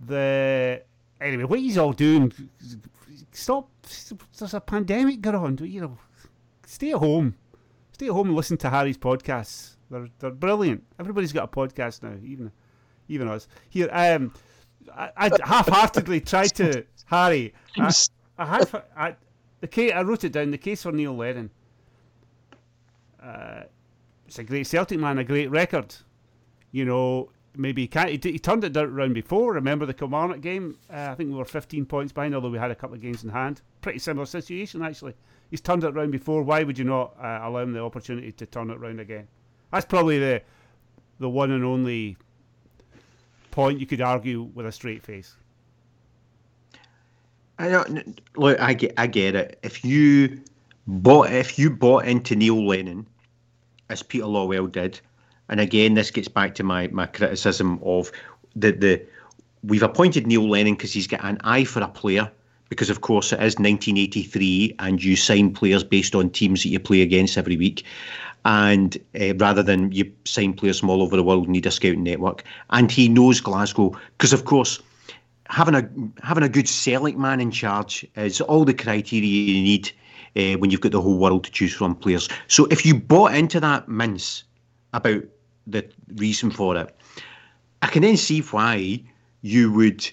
the 0.00 0.82
anyway, 1.22 1.44
what 1.44 1.58
he's 1.58 1.78
all 1.78 1.92
doing, 1.92 2.32
stop. 3.32 3.68
There's 4.38 4.54
a 4.54 4.60
pandemic 4.60 5.20
going 5.20 5.36
on. 5.36 5.58
You 5.62 5.80
know, 5.80 5.98
stay 6.66 6.92
at 6.92 6.98
home. 6.98 7.36
Stay 7.92 8.06
at 8.06 8.12
home 8.12 8.28
and 8.28 8.36
listen 8.36 8.56
to 8.58 8.70
Harry's 8.70 8.98
podcasts. 8.98 9.76
They're 9.90 10.08
they're 10.18 10.30
brilliant. 10.30 10.84
Everybody's 10.98 11.32
got 11.32 11.44
a 11.44 11.48
podcast 11.48 12.02
now, 12.02 12.14
even 12.24 12.50
even 13.08 13.28
us. 13.28 13.48
Here, 13.68 13.88
um, 13.92 14.32
I, 14.96 15.10
I 15.16 15.30
half-heartedly 15.44 16.20
tried 16.20 16.54
to 16.56 16.84
Harry. 17.06 17.52
I, 17.76 17.92
I 18.38 18.46
had 18.46 18.82
I, 18.96 19.16
the 19.60 19.68
case. 19.68 19.92
I 19.94 20.02
wrote 20.02 20.24
it 20.24 20.32
down. 20.32 20.50
The 20.50 20.58
case 20.58 20.82
for 20.82 20.92
Neil 20.92 21.14
Lennon. 21.14 21.50
Uh, 23.22 23.62
it's 24.26 24.38
a 24.38 24.44
great 24.44 24.66
Celtic 24.66 24.98
man, 24.98 25.18
a 25.18 25.24
great 25.24 25.50
record. 25.50 25.94
You 26.70 26.86
know, 26.86 27.30
maybe 27.56 27.82
he 27.82 27.88
can't. 27.88 28.10
He, 28.10 28.32
he, 28.32 28.38
turned 28.38 28.64
it 28.64 28.76
around 28.76 29.14
before. 29.14 29.52
Remember 29.52 29.86
the 29.86 29.94
Kilmarnock 29.94 30.40
game? 30.40 30.78
Uh, 30.90 31.08
I 31.10 31.14
think 31.14 31.30
we 31.30 31.36
were 31.36 31.44
15 31.44 31.86
points 31.86 32.12
behind, 32.12 32.34
although 32.34 32.50
we 32.50 32.58
had 32.58 32.70
a 32.70 32.74
couple 32.74 32.94
of 32.94 33.02
games 33.02 33.24
in 33.24 33.30
hand. 33.30 33.62
Pretty 33.80 33.98
similar 33.98 34.26
situation, 34.26 34.82
actually. 34.82 35.14
He's 35.50 35.60
turned 35.60 35.84
it 35.84 35.94
around 35.94 36.10
before. 36.10 36.42
Why 36.42 36.62
would 36.62 36.78
you 36.78 36.84
not 36.84 37.14
uh, 37.20 37.40
allow 37.42 37.60
him 37.60 37.72
the 37.72 37.80
opportunity 37.80 38.32
to 38.32 38.46
turn 38.46 38.70
it 38.70 38.78
around 38.78 39.00
again? 39.00 39.28
That's 39.70 39.86
probably 39.86 40.18
the 40.18 40.42
the 41.18 41.28
one 41.28 41.52
and 41.52 41.64
only 41.64 42.16
point 43.50 43.78
you 43.78 43.86
could 43.86 44.00
argue 44.00 44.42
with 44.42 44.66
a 44.66 44.72
straight 44.72 45.02
face. 45.02 45.36
I 47.58 47.68
don't 47.68 48.20
look. 48.36 48.58
I 48.60 48.74
get. 48.74 48.94
I 48.96 49.06
get 49.06 49.34
it. 49.34 49.58
If 49.62 49.84
you 49.84 50.40
bought, 50.86 51.30
if 51.30 51.58
you 51.58 51.70
bought 51.70 52.06
into 52.06 52.34
Neil 52.34 52.66
Lennon, 52.66 53.06
as 53.88 54.02
Peter 54.02 54.24
Lawwell 54.24 54.72
did, 54.72 55.00
and 55.52 55.60
again, 55.60 55.92
this 55.92 56.10
gets 56.10 56.28
back 56.28 56.54
to 56.54 56.62
my 56.62 56.88
my 56.88 57.04
criticism 57.04 57.78
of 57.84 58.10
the 58.56 58.72
the 58.72 59.02
we've 59.62 59.82
appointed 59.82 60.26
Neil 60.26 60.48
Lennon 60.48 60.74
because 60.74 60.94
he's 60.94 61.06
got 61.06 61.22
an 61.22 61.38
eye 61.44 61.64
for 61.64 61.80
a 61.80 61.88
player. 61.88 62.32
Because 62.70 62.88
of 62.88 63.02
course 63.02 63.34
it 63.34 63.40
is 63.42 63.58
1983, 63.58 64.76
and 64.78 65.04
you 65.04 65.14
sign 65.14 65.52
players 65.52 65.84
based 65.84 66.14
on 66.14 66.30
teams 66.30 66.62
that 66.62 66.70
you 66.70 66.80
play 66.80 67.02
against 67.02 67.36
every 67.36 67.58
week, 67.58 67.84
and 68.46 68.96
uh, 69.20 69.34
rather 69.34 69.62
than 69.62 69.92
you 69.92 70.10
sign 70.24 70.54
players 70.54 70.80
from 70.80 70.88
all 70.88 71.02
over 71.02 71.14
the 71.14 71.22
world, 71.22 71.44
and 71.44 71.52
need 71.52 71.66
a 71.66 71.70
scouting 71.70 72.02
network. 72.02 72.44
And 72.70 72.90
he 72.90 73.10
knows 73.10 73.42
Glasgow 73.42 73.94
because, 74.16 74.32
of 74.32 74.46
course, 74.46 74.80
having 75.50 75.74
a 75.74 75.86
having 76.22 76.44
a 76.44 76.48
good 76.48 76.66
Celtic 76.66 77.18
man 77.18 77.40
in 77.40 77.50
charge 77.50 78.06
is 78.16 78.40
all 78.40 78.64
the 78.64 78.72
criteria 78.72 79.28
you 79.28 79.62
need 79.62 79.92
uh, 80.34 80.56
when 80.56 80.70
you've 80.70 80.80
got 80.80 80.92
the 80.92 81.02
whole 81.02 81.18
world 81.18 81.44
to 81.44 81.50
choose 81.50 81.74
from 81.74 81.94
players. 81.94 82.26
So 82.48 82.64
if 82.70 82.86
you 82.86 82.94
bought 82.94 83.34
into 83.34 83.60
that 83.60 83.86
mince 83.86 84.44
about 84.94 85.22
the 85.66 85.84
reason 86.16 86.50
for 86.50 86.76
it. 86.76 86.94
I 87.82 87.86
can 87.88 88.02
then 88.02 88.16
see 88.16 88.40
why 88.40 89.02
you 89.42 89.72
would 89.72 90.10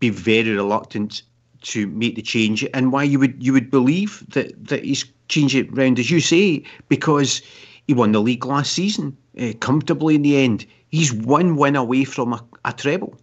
be 0.00 0.10
very 0.10 0.50
reluctant 0.50 1.22
to 1.62 1.86
make 1.88 2.14
the 2.16 2.22
change 2.22 2.66
and 2.72 2.92
why 2.92 3.02
you 3.02 3.18
would 3.18 3.42
you 3.42 3.52
would 3.52 3.70
believe 3.70 4.24
that 4.30 4.68
that 4.68 4.84
he's 4.84 5.04
changed 5.28 5.54
it 5.54 5.74
round 5.76 5.98
as 5.98 6.10
you 6.10 6.20
say 6.20 6.62
because 6.88 7.42
he 7.86 7.94
won 7.94 8.12
the 8.12 8.20
league 8.20 8.46
last 8.46 8.72
season 8.72 9.16
uh, 9.40 9.52
comfortably 9.60 10.14
in 10.14 10.22
the 10.22 10.36
end. 10.36 10.66
He's 10.88 11.12
one 11.12 11.56
win 11.56 11.76
away 11.76 12.04
from 12.04 12.32
a, 12.32 12.44
a 12.64 12.72
treble. 12.72 13.14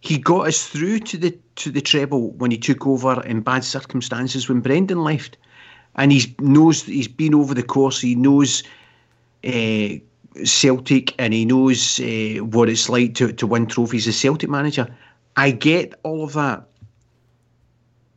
He 0.00 0.18
got 0.18 0.48
us 0.48 0.66
through 0.66 1.00
to 1.00 1.16
the 1.16 1.38
to 1.56 1.70
the 1.70 1.80
treble 1.80 2.30
when 2.32 2.50
he 2.50 2.58
took 2.58 2.86
over 2.86 3.22
in 3.24 3.40
bad 3.40 3.64
circumstances 3.64 4.48
when 4.48 4.60
Brendan 4.60 5.02
left. 5.04 5.36
and 5.98 6.12
he 6.12 6.34
knows 6.38 6.84
he's 6.84 7.08
been 7.08 7.34
over 7.34 7.54
the 7.54 7.62
course. 7.62 8.00
He 8.00 8.14
knows 8.14 8.62
uh, 9.44 9.98
Celtic, 10.44 11.14
and 11.18 11.32
he 11.32 11.44
knows 11.44 12.00
uh, 12.00 12.44
what 12.44 12.68
it's 12.68 12.88
like 12.88 13.14
to 13.14 13.32
to 13.32 13.46
win 13.46 13.66
trophies 13.66 14.06
as 14.06 14.18
Celtic 14.18 14.50
manager. 14.50 14.86
I 15.36 15.50
get 15.50 15.94
all 16.02 16.24
of 16.24 16.32
that, 16.34 16.64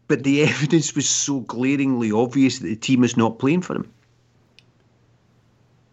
but 0.07 0.23
the 0.23 0.43
evidence 0.49 0.95
was 0.95 1.07
so 1.09 1.41
glaringly 1.41 2.11
obvious 2.11 2.59
that 2.59 2.67
the 2.67 2.75
team 2.75 3.03
is 3.03 3.17
not 3.17 3.39
playing 3.39 3.61
for 3.61 3.75
him. 3.75 3.91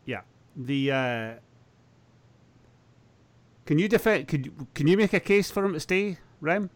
Yeah, 0.07 0.23
the. 0.57 0.93
Uh, 0.93 1.33
can 3.67 3.79
you 3.79 3.89
defend? 3.89 4.29
Could 4.29 4.51
can 4.75 4.87
you 4.87 4.97
make 4.97 5.13
a 5.13 5.21
case 5.21 5.51
for 5.51 5.65
him 5.65 5.75
to 5.75 5.81
stay, 5.81 6.19
Rem? 6.41 6.71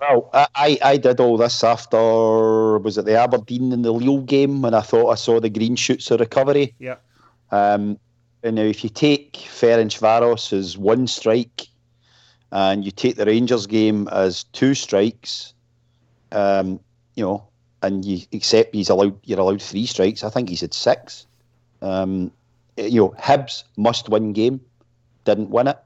Well, 0.00 0.30
I, 0.32 0.78
I 0.82 0.96
did 0.96 1.20
all 1.20 1.36
this 1.36 1.62
after 1.62 2.78
was 2.78 2.96
it 2.96 3.04
the 3.04 3.16
Aberdeen 3.16 3.70
and 3.72 3.84
the 3.84 3.92
Lille 3.92 4.22
game 4.22 4.62
when 4.62 4.72
I 4.72 4.80
thought 4.80 5.10
I 5.10 5.14
saw 5.14 5.40
the 5.40 5.50
green 5.50 5.76
shoots 5.76 6.10
of 6.10 6.20
recovery. 6.20 6.74
Yeah. 6.78 6.96
Um, 7.50 7.60
and 7.80 7.98
now 8.42 8.62
if 8.62 8.82
you 8.82 8.90
take 8.90 9.34
Ferencvaros 9.34 10.52
as 10.52 10.76
one 10.78 11.06
strike, 11.06 11.68
and 12.52 12.84
you 12.84 12.90
take 12.90 13.16
the 13.16 13.26
Rangers 13.26 13.66
game 13.66 14.08
as 14.08 14.44
two 14.44 14.74
strikes, 14.74 15.54
um, 16.32 16.80
you 17.14 17.24
know, 17.24 17.46
and 17.82 18.04
you 18.04 18.20
accept 18.32 18.74
he's 18.74 18.88
allowed 18.88 19.18
you're 19.24 19.40
allowed 19.40 19.62
three 19.62 19.86
strikes. 19.86 20.24
I 20.24 20.30
think 20.30 20.48
he's 20.48 20.60
had 20.60 20.74
six. 20.74 21.26
Um, 21.82 22.30
you 22.76 23.00
know, 23.00 23.14
Hibs 23.18 23.64
must 23.76 24.08
win 24.08 24.32
game, 24.32 24.60
didn't 25.24 25.50
win 25.50 25.68
it. 25.68 25.78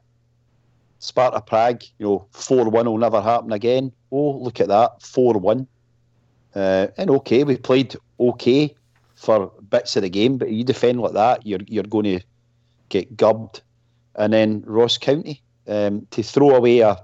Sparta 0.98 1.40
Prague, 1.40 1.82
you 1.98 2.06
know, 2.06 2.26
4 2.30 2.70
1 2.70 2.86
will 2.86 2.96
never 2.96 3.20
happen 3.20 3.52
again. 3.52 3.92
Oh, 4.10 4.38
look 4.38 4.60
at 4.60 4.68
that, 4.68 5.02
4 5.02 5.34
1. 5.34 5.66
Uh, 6.54 6.86
and 6.96 7.10
okay, 7.10 7.44
we 7.44 7.56
played 7.56 7.94
okay 8.18 8.74
for 9.14 9.52
bits 9.68 9.96
of 9.96 10.02
the 10.02 10.08
game, 10.08 10.38
but 10.38 10.50
you 10.50 10.64
defend 10.64 11.00
like 11.00 11.12
that, 11.12 11.46
you're 11.46 11.60
you're 11.66 11.84
going 11.84 12.04
to 12.04 12.20
get 12.88 13.16
gubbed. 13.16 13.62
And 14.16 14.32
then 14.32 14.62
Ross 14.66 14.98
County, 14.98 15.42
um, 15.66 16.06
to 16.10 16.22
throw 16.22 16.50
away 16.50 16.80
a 16.80 16.96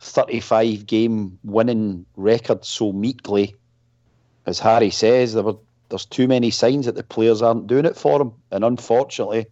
35 0.00 0.86
game 0.86 1.38
winning 1.44 2.06
record 2.16 2.64
so 2.64 2.92
meekly, 2.92 3.54
as 4.46 4.58
Harry 4.58 4.90
says, 4.90 5.34
there 5.34 5.42
were, 5.42 5.56
there's 5.88 6.06
too 6.06 6.26
many 6.26 6.50
signs 6.50 6.86
that 6.86 6.94
the 6.94 7.02
players 7.02 7.42
aren't 7.42 7.66
doing 7.66 7.84
it 7.84 7.96
for 7.96 8.20
him. 8.20 8.32
And 8.50 8.64
unfortunately, 8.64 9.46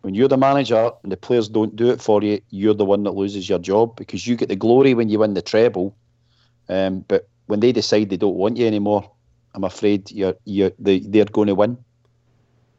when 0.00 0.14
you're 0.14 0.28
the 0.28 0.36
manager 0.36 0.90
and 1.02 1.12
the 1.12 1.16
players 1.16 1.48
don't 1.48 1.76
do 1.76 1.90
it 1.90 2.00
for 2.00 2.22
you, 2.22 2.40
you're 2.50 2.74
the 2.74 2.84
one 2.84 3.02
that 3.02 3.14
loses 3.14 3.48
your 3.48 3.58
job 3.58 3.96
because 3.96 4.26
you 4.26 4.36
get 4.36 4.48
the 4.48 4.56
glory 4.56 4.94
when 4.94 5.08
you 5.08 5.18
win 5.18 5.34
the 5.34 5.42
treble. 5.42 5.96
Um, 6.68 7.00
but 7.08 7.28
when 7.46 7.60
they 7.60 7.72
decide 7.72 8.08
they 8.08 8.16
don't 8.16 8.36
want 8.36 8.56
you 8.56 8.66
anymore, 8.66 9.10
I'm 9.54 9.64
afraid 9.64 10.10
you're, 10.10 10.34
you're 10.44 10.72
they, 10.78 11.00
they're 11.00 11.24
going 11.24 11.48
to 11.48 11.54
win. 11.54 11.78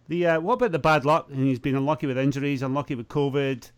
The 0.07 0.25
uh, 0.25 0.39
what 0.39 0.55
about 0.55 0.71
the 0.71 0.79
bad 0.79 1.05
luck? 1.05 1.27
And 1.29 1.45
he's 1.45 1.59
been 1.59 1.75
unlucky 1.75 2.07
with 2.07 2.17
injuries, 2.17 2.61
unlucky 2.61 2.95
with 2.95 3.07
COVID. 3.09 3.69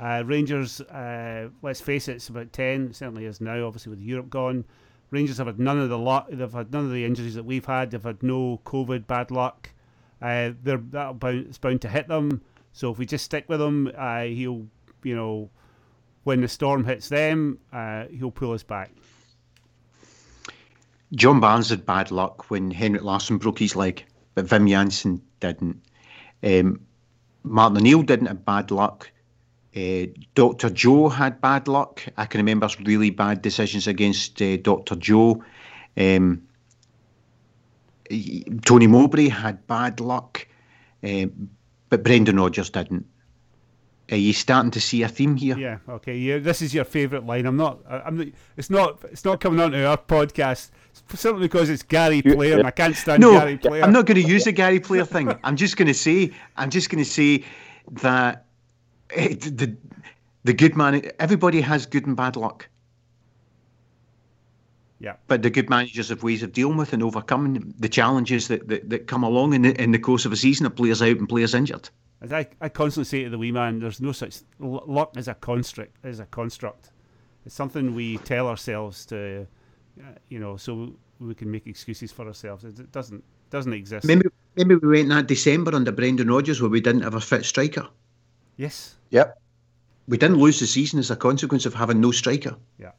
Uh, 0.00 0.22
Rangers, 0.26 0.80
uh, 0.80 1.48
let's 1.62 1.80
face 1.80 2.08
it, 2.08 2.16
it's 2.16 2.28
about 2.28 2.52
ten. 2.52 2.92
Certainly 2.92 3.26
is 3.26 3.40
now. 3.40 3.66
Obviously, 3.66 3.90
with 3.90 4.00
Europe 4.00 4.30
gone, 4.30 4.64
Rangers 5.10 5.38
have 5.38 5.46
had 5.46 5.60
none 5.60 5.78
of 5.78 5.88
the 5.88 5.98
luck. 5.98 6.28
They've 6.30 6.52
had 6.52 6.72
none 6.72 6.86
of 6.86 6.92
the 6.92 7.04
injuries 7.04 7.34
that 7.34 7.44
we've 7.44 7.64
had. 7.64 7.90
They've 7.90 8.02
had 8.02 8.22
no 8.22 8.60
COVID 8.64 9.06
bad 9.06 9.30
luck. 9.30 9.70
Uh, 10.22 10.52
they're 10.62 10.78
that 10.90 11.18
bound, 11.18 11.46
it's 11.46 11.58
bound 11.58 11.82
to 11.82 11.88
hit 11.88 12.08
them. 12.08 12.40
So 12.72 12.90
if 12.90 12.98
we 12.98 13.06
just 13.06 13.24
stick 13.24 13.44
with 13.48 13.60
him, 13.60 13.92
uh, 13.96 14.22
he'll, 14.22 14.66
you 15.02 15.14
know, 15.14 15.50
when 16.24 16.40
the 16.40 16.48
storm 16.48 16.84
hits 16.84 17.08
them, 17.08 17.58
uh, 17.72 18.06
he'll 18.06 18.30
pull 18.30 18.52
us 18.52 18.62
back. 18.62 18.90
John 21.14 21.38
Barnes 21.38 21.68
had 21.68 21.86
bad 21.86 22.10
luck 22.10 22.50
when 22.50 22.70
Henrik 22.70 23.02
Larsson 23.02 23.38
broke 23.38 23.58
his 23.60 23.76
leg, 23.76 24.04
but 24.34 24.46
Wim 24.46 24.68
Jansen 24.68 25.22
didn't. 25.52 25.82
Um, 26.42 26.80
Martin 27.42 27.78
O'Neill 27.78 28.02
didn't 28.02 28.26
have 28.26 28.44
bad 28.44 28.70
luck. 28.70 29.10
Uh, 29.76 30.06
Dr. 30.34 30.70
Joe 30.70 31.08
had 31.08 31.40
bad 31.40 31.68
luck. 31.68 32.02
I 32.16 32.26
can 32.26 32.38
remember 32.38 32.68
some 32.68 32.84
really 32.84 33.10
bad 33.10 33.42
decisions 33.42 33.86
against 33.86 34.40
uh, 34.40 34.56
Dr. 34.58 34.96
Joe. 34.96 35.44
Um, 35.96 36.46
Tony 38.64 38.86
Mowbray 38.86 39.28
had 39.28 39.66
bad 39.66 40.00
luck. 40.00 40.46
Um, 41.02 41.50
but 41.90 42.02
Brendan 42.02 42.36
Rodgers 42.36 42.70
didn't. 42.70 43.06
Are 44.10 44.16
you 44.16 44.32
starting 44.32 44.70
to 44.72 44.80
see 44.80 45.02
a 45.02 45.08
theme 45.08 45.36
here? 45.36 45.58
Yeah. 45.58 45.78
Okay. 45.88 46.16
Yeah. 46.16 46.38
This 46.38 46.60
is 46.60 46.74
your 46.74 46.84
favourite 46.84 47.24
line. 47.24 47.46
I'm 47.46 47.56
not. 47.56 47.80
I'm. 47.88 48.18
Not, 48.18 48.26
it's 48.56 48.70
not. 48.70 49.02
It's 49.10 49.24
not 49.24 49.40
coming 49.40 49.60
onto 49.60 49.82
our 49.82 49.96
podcast 49.96 50.70
simply 51.14 51.42
because 51.42 51.70
it's 51.70 51.82
Gary 51.82 52.22
Player, 52.22 52.58
and 52.58 52.66
I 52.66 52.70
can't 52.70 52.96
stand 52.96 53.20
no, 53.20 53.32
Gary 53.32 53.58
Player. 53.58 53.82
I'm 53.82 53.92
not 53.92 54.06
going 54.06 54.20
to 54.20 54.28
use 54.28 54.44
the 54.44 54.52
Gary 54.52 54.80
Player 54.80 55.04
thing. 55.04 55.32
I'm 55.44 55.56
just 55.56 55.76
going 55.76 55.88
to 55.88 55.94
say. 55.94 56.32
I'm 56.56 56.70
just 56.70 56.90
going 56.90 57.02
to 57.02 57.10
say 57.10 57.44
that 58.02 58.46
it, 59.10 59.46
eh, 59.46 59.50
the 59.54 59.76
the 60.44 60.52
good 60.52 60.76
man. 60.76 61.10
Everybody 61.18 61.60
has 61.60 61.86
good 61.86 62.06
and 62.06 62.16
bad 62.16 62.36
luck. 62.36 62.68
Yeah. 65.00 65.16
But 65.26 65.42
the 65.42 65.50
good 65.50 65.68
managers 65.68 66.08
have 66.08 66.22
ways 66.22 66.42
of 66.42 66.52
dealing 66.52 66.78
with 66.78 66.94
and 66.94 67.02
overcoming 67.02 67.74
the 67.78 67.90
challenges 67.90 68.48
that, 68.48 68.68
that, 68.68 68.88
that 68.88 69.06
come 69.06 69.22
along 69.22 69.52
in 69.52 69.62
the, 69.62 69.82
in 69.82 69.90
the 69.90 69.98
course 69.98 70.24
of 70.24 70.32
a 70.32 70.36
season 70.36 70.64
of 70.64 70.74
players 70.76 71.02
out 71.02 71.18
and 71.18 71.28
players 71.28 71.54
injured. 71.54 71.90
As 72.22 72.32
I, 72.32 72.46
I 72.60 72.70
constantly 72.70 73.04
say 73.04 73.24
to 73.24 73.30
the 73.30 73.36
wee 73.36 73.52
man, 73.52 73.80
there's 73.80 74.00
no 74.00 74.12
such 74.12 74.38
luck 74.58 75.12
as 75.16 75.28
a 75.28 75.34
construct. 75.34 75.96
As 76.04 76.20
a 76.20 76.24
construct, 76.26 76.90
it's 77.44 77.54
something 77.54 77.94
we 77.94 78.16
tell 78.18 78.48
ourselves 78.48 79.04
to, 79.06 79.46
you 80.28 80.38
know, 80.38 80.56
so 80.56 80.92
we 81.20 81.34
can 81.34 81.50
make 81.50 81.66
excuses 81.66 82.12
for 82.12 82.26
ourselves. 82.26 82.64
It 82.64 82.92
doesn't 82.92 83.22
doesn't 83.50 83.72
exist. 83.72 84.06
Maybe 84.06 84.26
maybe 84.56 84.74
we 84.76 84.88
went 84.88 85.08
that 85.10 85.26
December 85.26 85.74
under 85.74 85.92
Brendan 85.92 86.28
Rodgers 86.28 86.60
where 86.60 86.70
we 86.70 86.80
didn't 86.80 87.02
have 87.02 87.14
a 87.14 87.20
fit 87.20 87.44
striker. 87.44 87.88
Yes. 88.56 88.96
Yep. 89.10 89.40
We 90.06 90.18
didn't 90.18 90.38
lose 90.38 90.60
the 90.60 90.66
season 90.66 90.98
as 90.98 91.10
a 91.10 91.16
consequence 91.16 91.66
of 91.66 91.74
having 91.74 92.00
no 92.00 92.10
striker. 92.10 92.56
Yeah. 92.78 92.92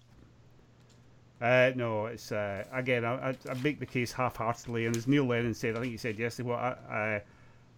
Uh, 1.42 1.72
no, 1.76 2.06
it's 2.08 2.32
uh, 2.32 2.64
again. 2.72 3.04
I, 3.06 3.36
I, 3.50 3.54
make 3.62 3.80
the 3.80 3.86
case 3.86 4.12
half-heartedly, 4.12 4.86
and 4.86 4.96
as 4.96 5.06
Neil 5.06 5.26
Lennon 5.26 5.54
said, 5.54 5.76
I 5.76 5.82
think 5.82 5.92
he 5.92 5.98
said 5.98 6.18
yesterday, 6.18 6.50
"Well, 6.50 6.58
I, 6.58 7.22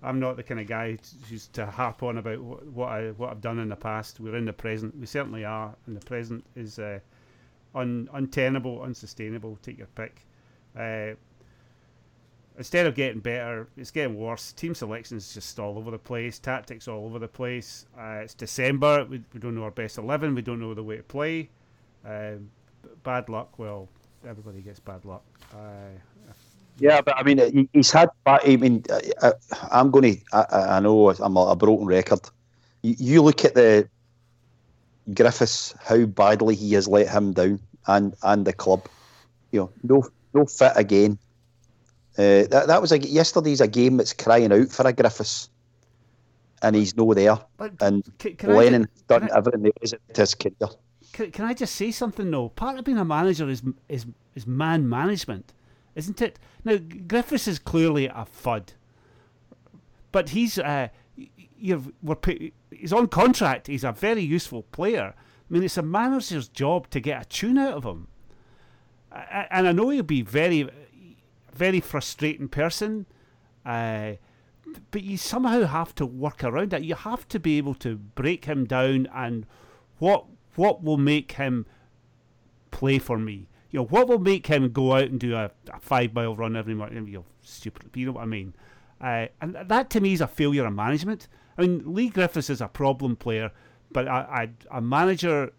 I, 0.04 0.10
am 0.10 0.20
not 0.20 0.38
the 0.38 0.44
kind 0.44 0.60
of 0.60 0.68
guy 0.68 0.98
who's 1.28 1.48
to 1.48 1.66
harp 1.66 2.04
on 2.04 2.20
about 2.20 2.40
what, 2.40 2.66
what 2.68 2.90
I 2.90 3.10
what 3.12 3.32
I've 3.32 3.42
done 3.42 3.58
in 3.58 3.68
the 3.68 3.76
past. 3.76 4.20
We're 4.20 4.38
in 4.38 4.46
the 4.46 4.54
present. 4.54 4.96
We 4.98 5.08
certainly 5.08 5.44
are, 5.44 5.76
and 5.88 5.98
the 5.98 6.06
present 6.06 6.46
is 6.56 6.78
uh, 6.78 7.00
un, 7.76 8.10
untenable, 8.14 8.82
unsustainable. 8.82 9.58
Take 9.62 9.78
your 9.78 9.88
pick. 9.88 10.26
Uh, 10.78 11.16
instead 12.58 12.86
of 12.86 12.96
getting 12.96 13.20
better, 13.20 13.68
it's 13.78 13.92
getting 13.92 14.18
worse. 14.18 14.52
Team 14.54 14.76
selection 14.76 15.18
is 15.18 15.34
just 15.34 15.60
all 15.60 15.78
over 15.78 15.92
the 15.92 16.00
place. 16.00 16.40
Tactics 16.40 16.88
all 16.88 17.06
over 17.06 17.20
the 17.20 17.28
place. 17.28 17.86
Uh, 17.98 18.22
it's 18.24 18.34
December. 18.34 19.06
We, 19.06 19.24
we 19.34 19.40
don't 19.40 19.56
know 19.56 19.64
our 19.64 19.72
best 19.72 19.98
eleven. 19.98 20.36
We 20.36 20.42
don't 20.42 20.60
know 20.60 20.74
the 20.74 20.84
way 20.84 20.98
to 20.98 21.04
play. 21.04 21.50
Um, 22.06 22.50
bad 23.04 23.30
luck. 23.30 23.58
Well, 23.58 23.88
everybody 24.28 24.62
gets 24.62 24.80
bad 24.80 25.06
luck. 25.06 25.24
Uh, 25.54 25.98
yeah, 26.80 27.02
but 27.02 27.18
I 27.18 27.24
mean, 27.24 27.70
he's 27.74 27.92
had. 27.92 28.10
I 28.26 28.56
mean, 28.56 28.84
I, 29.22 29.34
am 29.72 29.90
going 29.90 30.16
to. 30.16 30.22
I, 30.34 30.78
I, 30.78 30.80
know 30.80 31.10
I'm 31.10 31.36
a, 31.38 31.56
broken 31.56 31.88
record. 31.88 32.20
You, 32.84 32.96
you, 33.00 33.22
look 33.24 33.44
at 33.46 33.56
the 33.56 33.90
Griffiths, 35.14 35.74
how 35.84 36.06
badly 36.06 36.56
he 36.56 36.74
has 36.74 36.88
let 36.88 37.10
him 37.10 37.34
down, 37.34 37.60
and 37.88 38.16
and 38.24 38.46
the 38.46 38.54
club. 38.54 38.88
You 39.52 39.62
know, 39.62 39.72
no 39.84 40.10
no 40.34 40.46
fit 40.46 40.74
again. 40.76 41.18
Uh, 42.18 42.48
that 42.50 42.68
that 42.68 42.82
was 42.82 42.92
a 42.92 43.00
yesterday's 43.00 43.62
a 43.62 43.68
game 43.68 43.98
that's 43.98 44.14
crying 44.14 44.52
out 44.52 44.70
for 44.70 44.88
a 44.88 44.94
Griffiths, 44.94 45.50
and 46.62 46.76
he's 46.76 46.96
no 46.98 47.14
there. 47.14 47.40
But 47.58 47.74
and 47.82 48.04
can, 48.18 48.36
can 48.36 48.56
Lennon 48.56 48.88
I, 49.10 49.20
done 49.20 49.30
everything 49.36 49.64
there 49.64 49.72
is 49.82 49.96
to 50.14 50.22
his 50.22 50.36
career 50.36 50.70
can, 51.18 51.32
can 51.32 51.46
I 51.46 51.54
just 51.54 51.76
say 51.76 51.92
something 51.92 52.30
though? 52.30 52.50
Part 52.50 52.78
of 52.78 52.86
being 52.86 53.00
a 53.00 53.06
manager 53.06 53.50
is 53.50 53.64
is 53.90 54.06
is 54.36 54.46
man 54.46 54.88
management, 54.88 55.54
isn't 55.96 56.22
it? 56.22 56.38
Now 56.64 56.78
Griffiths 56.78 57.48
is 57.48 57.60
clearly 57.60 58.06
a 58.06 58.26
fud, 58.26 58.70
but 60.12 60.30
he's 60.30 60.60
uh, 60.60 60.90
you've 61.60 61.92
we're 62.02 62.18
he's 62.72 62.94
on 62.94 63.08
contract. 63.08 63.68
He's 63.68 63.84
a 63.84 63.92
very 63.92 64.22
useful 64.22 64.64
player. 64.64 65.14
I 65.16 65.54
mean, 65.54 65.64
it's 65.64 65.78
a 65.78 65.82
manager's 65.82 66.48
job 66.48 66.90
to 66.90 67.00
get 67.00 67.22
a 67.22 67.26
tune 67.26 67.58
out 67.58 67.74
of 67.74 67.84
him, 67.86 68.08
and 69.12 69.68
I 69.68 69.72
know 69.72 69.90
he'll 69.90 70.04
be 70.04 70.22
very, 70.22 70.70
very 71.54 71.80
frustrating 71.80 72.50
person. 72.50 73.06
Uh, 73.66 74.14
but 74.92 75.04
you 75.04 75.18
somehow 75.18 75.66
have 75.66 75.96
to 75.96 76.06
work 76.06 76.44
around 76.44 76.72
that. 76.72 76.84
You 76.84 76.96
have 76.96 77.28
to 77.30 77.40
be 77.40 77.58
able 77.58 77.74
to 77.76 77.96
break 77.96 78.46
him 78.46 78.66
down 78.66 79.08
and 79.14 79.46
what 80.00 80.26
what 80.56 80.84
will 80.84 80.98
make 80.98 81.34
him 81.34 81.66
play 82.72 83.00
for 83.00 83.18
me? 83.18 83.48
You 83.72 83.80
know, 83.80 83.86
what 83.86 84.08
will 84.08 84.20
make 84.20 84.48
him 84.48 84.72
go 84.72 84.94
out 84.94 85.10
and 85.10 85.20
do 85.20 85.36
a, 85.36 85.52
a 85.72 85.80
five 85.80 86.14
mile 86.14 86.36
run 86.36 86.56
every 86.56 86.74
morning? 86.74 87.08
You 87.08 87.20
know, 87.20 87.26
stupid, 87.42 87.90
you 87.96 88.08
know 88.08 88.14
what 88.14 88.24
I 88.24 88.26
mean? 88.26 88.54
Uh, 89.00 89.28
and 89.42 89.56
that 89.68 89.90
to 89.92 90.02
me 90.02 90.14
is 90.14 90.22
a 90.22 90.28
failure 90.28 90.66
of 90.66 90.74
management. 90.74 91.28
I 91.58 91.62
mean, 91.62 91.84
Leigh 91.86 92.10
Griffiths 92.10 92.50
is 92.50 92.62
a 92.62 92.68
problem 92.68 93.16
player, 93.16 93.52
but 93.92 94.08
a, 94.08 94.50
a, 94.72 94.78
a 94.78 94.82
manager, 94.82 95.52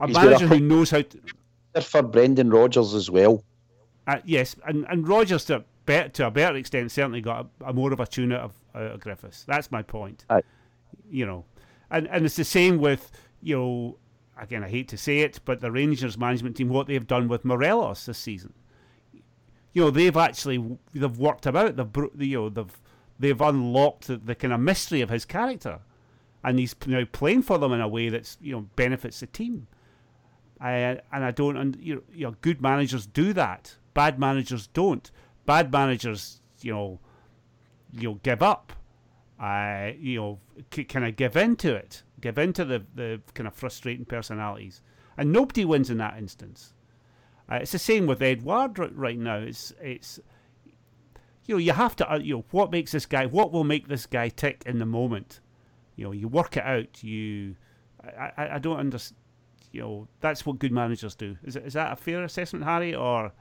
a 0.00 0.06
He's 0.06 0.16
manager 0.16 0.46
who 0.48 0.60
knows 0.60 0.90
how 0.90 1.02
to. 1.02 1.82
For 1.82 2.02
Brendan 2.02 2.50
Rodgers 2.50 2.94
as 2.94 3.10
well. 3.10 3.44
Uh, 4.06 4.20
yes, 4.24 4.56
and 4.66 4.86
and 4.88 5.06
Rodgers 5.06 5.44
to, 5.46 5.64
bet, 5.84 6.14
to 6.14 6.26
a 6.26 6.30
better 6.30 6.56
extent 6.56 6.90
certainly 6.90 7.20
got 7.20 7.46
a, 7.60 7.66
a 7.66 7.72
more 7.72 7.92
of 7.92 8.00
a 8.00 8.06
tune 8.06 8.32
out 8.32 8.40
of, 8.40 8.52
out 8.74 8.92
of 8.92 9.00
Griffiths. 9.00 9.44
That's 9.46 9.70
my 9.70 9.82
point. 9.82 10.24
Aye. 10.30 10.42
You 11.10 11.26
know, 11.26 11.44
and 11.90 12.08
and 12.08 12.24
it's 12.24 12.36
the 12.36 12.44
same 12.44 12.78
with 12.78 13.10
you 13.42 13.56
know. 13.56 13.98
Again, 14.38 14.62
I 14.62 14.68
hate 14.68 14.88
to 14.88 14.98
say 14.98 15.20
it, 15.20 15.40
but 15.46 15.62
the 15.62 15.70
Rangers 15.72 16.18
management 16.18 16.58
team, 16.58 16.68
what 16.68 16.86
they've 16.88 17.06
done 17.06 17.26
with 17.26 17.46
Morelos 17.46 18.04
this 18.04 18.18
season, 18.18 18.52
you 19.72 19.82
know, 19.82 19.90
they've 19.90 20.16
actually 20.16 20.78
they've 20.92 21.18
worked 21.18 21.46
him 21.46 21.56
out. 21.56 21.76
They've 21.76 22.22
you 22.22 22.40
know 22.40 22.48
they've 22.50 22.80
they've 23.18 23.40
unlocked 23.40 24.06
the, 24.06 24.16
the 24.16 24.34
kind 24.34 24.52
of 24.52 24.60
mystery 24.60 25.00
of 25.00 25.10
his 25.10 25.24
character, 25.24 25.80
and 26.44 26.58
he's 26.58 26.74
now 26.86 27.04
playing 27.10 27.42
for 27.42 27.58
them 27.58 27.72
in 27.72 27.80
a 27.80 27.88
way 27.88 28.08
that's 28.08 28.38
you 28.40 28.52
know 28.52 28.66
benefits 28.76 29.20
the 29.20 29.26
team. 29.26 29.66
Uh, 30.60 30.96
and 31.12 31.24
I 31.24 31.32
don't, 31.32 31.56
und- 31.56 31.78
you 31.80 31.96
know, 31.96 32.02
you 32.14 32.26
know, 32.26 32.34
good 32.40 32.62
managers 32.62 33.06
do 33.06 33.32
that. 33.34 33.76
Bad 33.92 34.18
managers 34.18 34.66
don't. 34.68 35.10
Bad 35.44 35.70
managers, 35.70 36.40
you 36.62 36.72
know, 36.72 36.98
you 37.92 38.08
know, 38.08 38.20
give 38.22 38.42
up. 38.42 38.72
Uh, 39.38 39.90
you 39.98 40.18
know, 40.18 40.38
kind 40.70 41.04
of 41.04 41.14
give 41.14 41.36
into 41.36 41.74
it, 41.74 42.02
give 42.22 42.38
into 42.38 42.64
the 42.64 42.82
the 42.94 43.20
kind 43.34 43.46
of 43.46 43.54
frustrating 43.54 44.06
personalities, 44.06 44.80
and 45.18 45.30
nobody 45.30 45.64
wins 45.64 45.90
in 45.90 45.98
that 45.98 46.16
instance. 46.16 46.72
Uh, 47.50 47.56
it's 47.56 47.72
the 47.72 47.78
same 47.78 48.06
with 48.06 48.22
Edouard 48.22 48.78
right 48.96 49.18
now. 49.18 49.36
It's 49.36 49.74
it's 49.80 50.18
you 51.46 51.54
know 51.54 51.58
you 51.58 51.72
have 51.72 51.96
to 51.96 52.12
uh, 52.12 52.18
you 52.18 52.36
know 52.36 52.44
what 52.50 52.70
makes 52.70 52.92
this 52.92 53.06
guy 53.06 53.26
what 53.26 53.52
will 53.52 53.64
make 53.64 53.88
this 53.88 54.06
guy 54.06 54.28
tick 54.28 54.62
in 54.66 54.78
the 54.78 54.86
moment. 54.86 55.40
You 55.96 56.04
know 56.04 56.12
you 56.12 56.28
work 56.28 56.56
it 56.56 56.64
out. 56.64 57.02
You 57.02 57.56
I 58.02 58.32
I, 58.36 58.54
I 58.56 58.58
don't 58.58 58.78
understand. 58.78 59.18
You 59.72 59.80
know 59.82 60.08
that's 60.20 60.46
what 60.46 60.58
good 60.58 60.72
managers 60.72 61.14
do. 61.14 61.36
Is 61.44 61.56
is 61.56 61.74
that 61.74 61.92
a 61.92 61.96
fair 61.96 62.24
assessment, 62.24 62.64
Harry, 62.64 62.94
or 62.94 63.32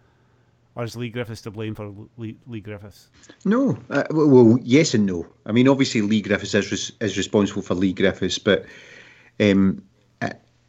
or 0.76 0.84
is 0.84 0.96
Leigh 0.96 1.10
Griffiths 1.10 1.42
to 1.44 1.52
blame 1.52 1.74
for 1.74 1.94
Leigh, 2.18 2.38
Leigh 2.48 2.60
Griffiths? 2.60 3.10
No, 3.46 3.78
uh, 3.90 4.04
well, 4.12 4.60
yes 4.62 4.94
and 4.94 5.06
no. 5.06 5.26
I 5.46 5.54
mean, 5.54 5.68
obviously, 5.70 6.02
Leigh 6.02 6.22
Griffiths 6.22 6.54
is 6.54 6.92
is 7.00 7.18
responsible 7.18 7.62
for 7.62 7.76
Leigh 7.76 7.94
Griffiths, 7.94 8.40
but 8.40 8.66
um, 9.40 9.82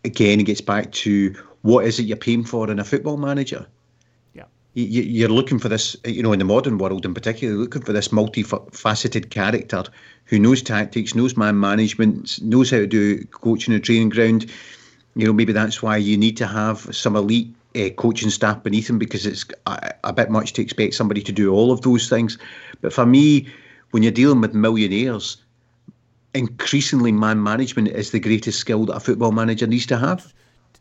again, 0.07 0.41
it 0.41 0.45
gets 0.45 0.61
back 0.61 0.93
to 0.93 1.35
what 1.63 1.85
is 1.85 1.99
it 1.99 2.05
you're 2.05 2.17
paying 2.17 2.45
for 2.45 2.71
in 2.71 2.79
a 2.79 2.85
football 2.85 3.17
manager? 3.17 3.67
You, 4.77 5.03
you're 5.03 5.31
looking 5.31 5.59
for 5.59 5.71
this, 5.71 5.97
you 6.05 6.23
know, 6.23 6.35
in 6.35 6.39
the 6.39 6.45
modern 6.45 6.77
world 6.77 7.07
in 7.07 7.15
particular, 7.15 7.55
looking 7.55 7.81
for 7.81 7.95
this 7.95 8.09
multifaceted 8.09 9.31
character 9.31 9.85
who 10.27 10.39
knows 10.39 10.61
tactics, 10.61 11.15
knows 11.15 11.35
man 11.35 11.59
management, 11.59 12.43
knows 12.43 12.71
how 12.71 12.77
to 12.77 12.87
do 12.87 13.25
coaching 13.27 13.73
and 13.73 13.83
training 13.83 14.11
ground. 14.11 14.51
You 15.15 15.27
know, 15.27 15.33
maybe 15.33 15.55
that's 15.55 15.83
why 15.83 15.97
you 15.97 16.19
need 16.19 16.37
to 16.37 16.47
have 16.47 16.95
some 16.95 17.17
elite 17.17 17.55
uh, 17.75 17.89
coaching 17.97 18.29
staff 18.29 18.63
beneath 18.63 18.91
him 18.91 18.99
because 18.99 19.25
it's 19.25 19.47
a, 19.67 19.95
a 20.05 20.13
bit 20.13 20.29
much 20.29 20.53
to 20.53 20.63
expect 20.63 20.93
somebody 20.93 21.23
to 21.23 21.33
do 21.33 21.55
all 21.55 21.73
of 21.73 21.81
those 21.81 22.11
things. 22.11 22.37
But 22.83 22.93
for 22.93 23.07
me, 23.07 23.49
when 23.93 24.03
you're 24.03 24.13
dealing 24.13 24.43
with 24.43 24.53
millionaires, 24.53 25.39
increasingly 26.35 27.13
man 27.13 27.43
management 27.43 27.89
is 27.89 28.11
the 28.11 28.21
greatest 28.21 28.59
skill 28.59 28.85
that 28.87 28.97
a 28.97 29.01
football 29.01 29.33
manager 29.33 29.67
needs 29.67 29.87
to 29.87 29.97
have. 29.97 30.35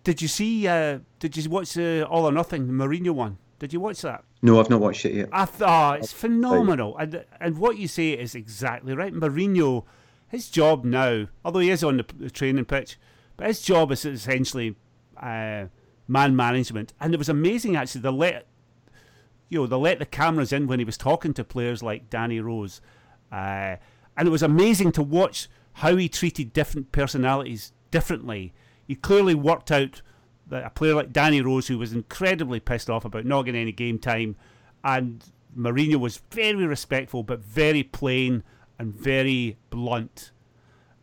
Did 0.03 0.21
you 0.21 0.27
see? 0.27 0.67
Uh, 0.67 0.99
did 1.19 1.37
you 1.37 1.49
watch 1.49 1.75
the 1.75 2.05
All 2.09 2.25
or 2.25 2.31
Nothing 2.33 2.67
the 2.67 2.73
Mourinho 2.73 3.11
one? 3.11 3.37
Did 3.65 3.73
you 3.73 3.79
watch 3.79 4.01
that? 4.01 4.23
No, 4.43 4.59
I've 4.59 4.69
not 4.69 4.79
watched 4.79 5.05
it 5.05 5.15
yet. 5.15 5.29
I 5.31 5.45
thought 5.45 5.97
it's 5.97 6.11
phenomenal, 6.11 6.95
and 6.97 7.25
and 7.39 7.57
what 7.57 7.79
you 7.79 7.87
say 7.87 8.11
is 8.11 8.35
exactly 8.35 8.93
right. 8.93 9.11
Mourinho, 9.11 9.85
his 10.27 10.49
job 10.49 10.85
now, 10.85 11.29
although 11.43 11.61
he 11.61 11.71
is 11.71 11.83
on 11.83 11.97
the, 11.97 12.05
the 12.15 12.29
training 12.29 12.65
pitch, 12.65 12.99
but 13.37 13.47
his 13.47 13.61
job 13.61 13.91
is 13.91 14.05
essentially 14.05 14.75
uh, 15.17 15.65
man 16.07 16.35
management. 16.35 16.93
And 16.99 17.15
it 17.15 17.17
was 17.17 17.27
amazing 17.27 17.75
actually. 17.75 18.01
They 18.01 18.09
let 18.09 18.45
you 19.49 19.61
know 19.61 19.65
they 19.65 19.75
let 19.77 19.97
the 19.97 20.05
cameras 20.05 20.53
in 20.53 20.67
when 20.67 20.77
he 20.77 20.85
was 20.85 20.95
talking 20.95 21.33
to 21.33 21.43
players 21.43 21.81
like 21.81 22.11
Danny 22.11 22.39
Rose, 22.39 22.81
uh, 23.31 23.77
and 24.15 24.27
it 24.27 24.31
was 24.31 24.43
amazing 24.43 24.91
to 24.91 25.01
watch 25.01 25.49
how 25.73 25.95
he 25.95 26.07
treated 26.07 26.53
different 26.53 26.91
personalities 26.91 27.73
differently. 27.89 28.53
He 28.87 28.93
clearly 28.93 29.33
worked 29.33 29.71
out 29.71 30.03
a 30.51 30.69
player 30.69 30.93
like 30.95 31.11
Danny 31.13 31.41
Rose, 31.41 31.67
who 31.67 31.77
was 31.77 31.93
incredibly 31.93 32.59
pissed 32.59 32.89
off 32.89 33.05
about 33.05 33.25
not 33.25 33.43
getting 33.43 33.61
any 33.61 33.71
game 33.71 33.97
time, 33.99 34.35
and 34.83 35.23
Mourinho 35.57 35.95
was 35.95 36.17
very 36.31 36.65
respectful 36.65 37.23
but 37.23 37.39
very 37.39 37.81
plain 37.83 38.43
and 38.77 38.93
very 38.93 39.57
blunt. 39.69 40.31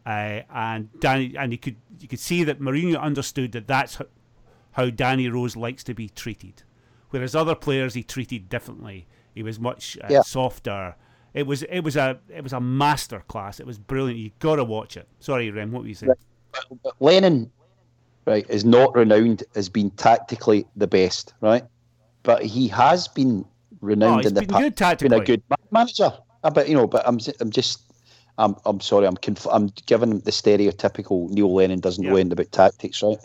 Uh, 0.05 0.41
and 0.53 0.89
Danny, 1.01 1.35
and 1.37 1.53
he 1.53 1.59
could 1.59 1.77
you 2.01 2.09
could 2.09 2.19
see 2.21 2.43
that 2.45 2.61
Mourinho 2.61 3.01
understood 3.01 3.53
that 3.53 3.67
that's 3.69 3.97
ho- 3.97 4.07
how 4.73 4.91
Danny 4.91 5.29
Rose 5.29 5.57
likes 5.57 5.85
to 5.85 5.95
be 5.95 6.09
treated, 6.09 6.63
whereas 7.11 7.35
other 7.37 7.55
players 7.55 7.95
he 7.95 8.03
treated 8.03 8.49
differently. 8.49 9.07
He 9.35 9.43
was 9.43 9.59
much 9.61 9.97
uh, 10.03 10.09
Yeah. 10.11 10.23
softer. 10.23 10.97
It 11.35 11.47
was 11.47 11.63
it 11.63 11.81
was 11.81 11.97
a 11.97 12.19
it 12.29 12.43
was 12.43 12.53
a 12.53 12.61
master 12.61 13.23
class. 13.29 13.61
It 13.61 13.67
was 13.67 13.79
brilliant. 13.79 14.19
You 14.19 14.33
got 14.41 14.57
to 14.57 14.65
watch 14.65 14.97
it. 14.97 15.07
Sorry, 15.21 15.51
Rem, 15.51 15.71
what 15.73 15.83
were 15.83 15.89
you 15.89 15.95
saying? 15.95 16.13
But 16.83 16.95
Lennon, 17.01 17.51
right, 18.27 18.47
is 18.49 18.65
not 18.65 18.95
renowned 18.95 19.45
as 19.55 19.69
being 19.69 19.91
tactically 19.93 20.67
the 20.77 20.87
best, 20.87 21.35
right? 21.41 21.65
But 22.23 22.45
he 22.45 22.69
has 22.69 23.09
been 23.09 23.45
Oh, 23.45 23.49
renowned 23.81 24.19
he's 24.19 24.29
in 24.29 24.35
the 24.35 24.41
been 24.43 24.49
past. 24.51 24.63
good 24.63 24.73
Been 24.73 24.77
tactically. 24.77 25.19
a 25.19 25.25
good 25.25 25.43
manager. 25.71 26.13
Ah, 26.13 26.21
I 26.45 26.51
bet 26.51 26.69
you 26.69 26.75
know, 26.77 26.87
but 26.87 27.07
I'm 27.07 27.19
I'm 27.41 27.51
just 27.51 27.81
I'm 28.39 28.57
I'm 28.65 28.81
sorry. 28.81 29.07
I'm 29.07 29.17
conf- 29.17 29.47
I'm 29.51 29.69
giving 29.87 30.21
the 30.21 30.31
stereotypical 30.31 31.29
Neil 31.31 31.53
Lennon 31.53 31.81
doesn't 31.81 32.05
know 32.05 32.11
Yeah. 32.15 32.21
anything 32.21 32.33
about 32.33 32.53
tactics, 32.53 33.03
right? 33.03 33.19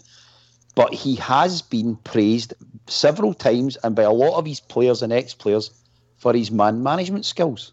But 0.76 0.94
he 0.94 1.16
has 1.16 1.62
been 1.62 1.96
praised 1.98 2.54
several 2.88 3.34
times 3.34 3.78
and 3.84 3.96
by 3.96 4.04
a 4.04 4.12
lot 4.12 4.38
of 4.38 4.46
his 4.46 4.60
players 4.60 5.02
and 5.02 5.12
ex-players 5.12 5.72
for 6.18 6.34
his 6.34 6.52
man 6.52 6.84
management 6.84 7.26
skills. 7.26 7.72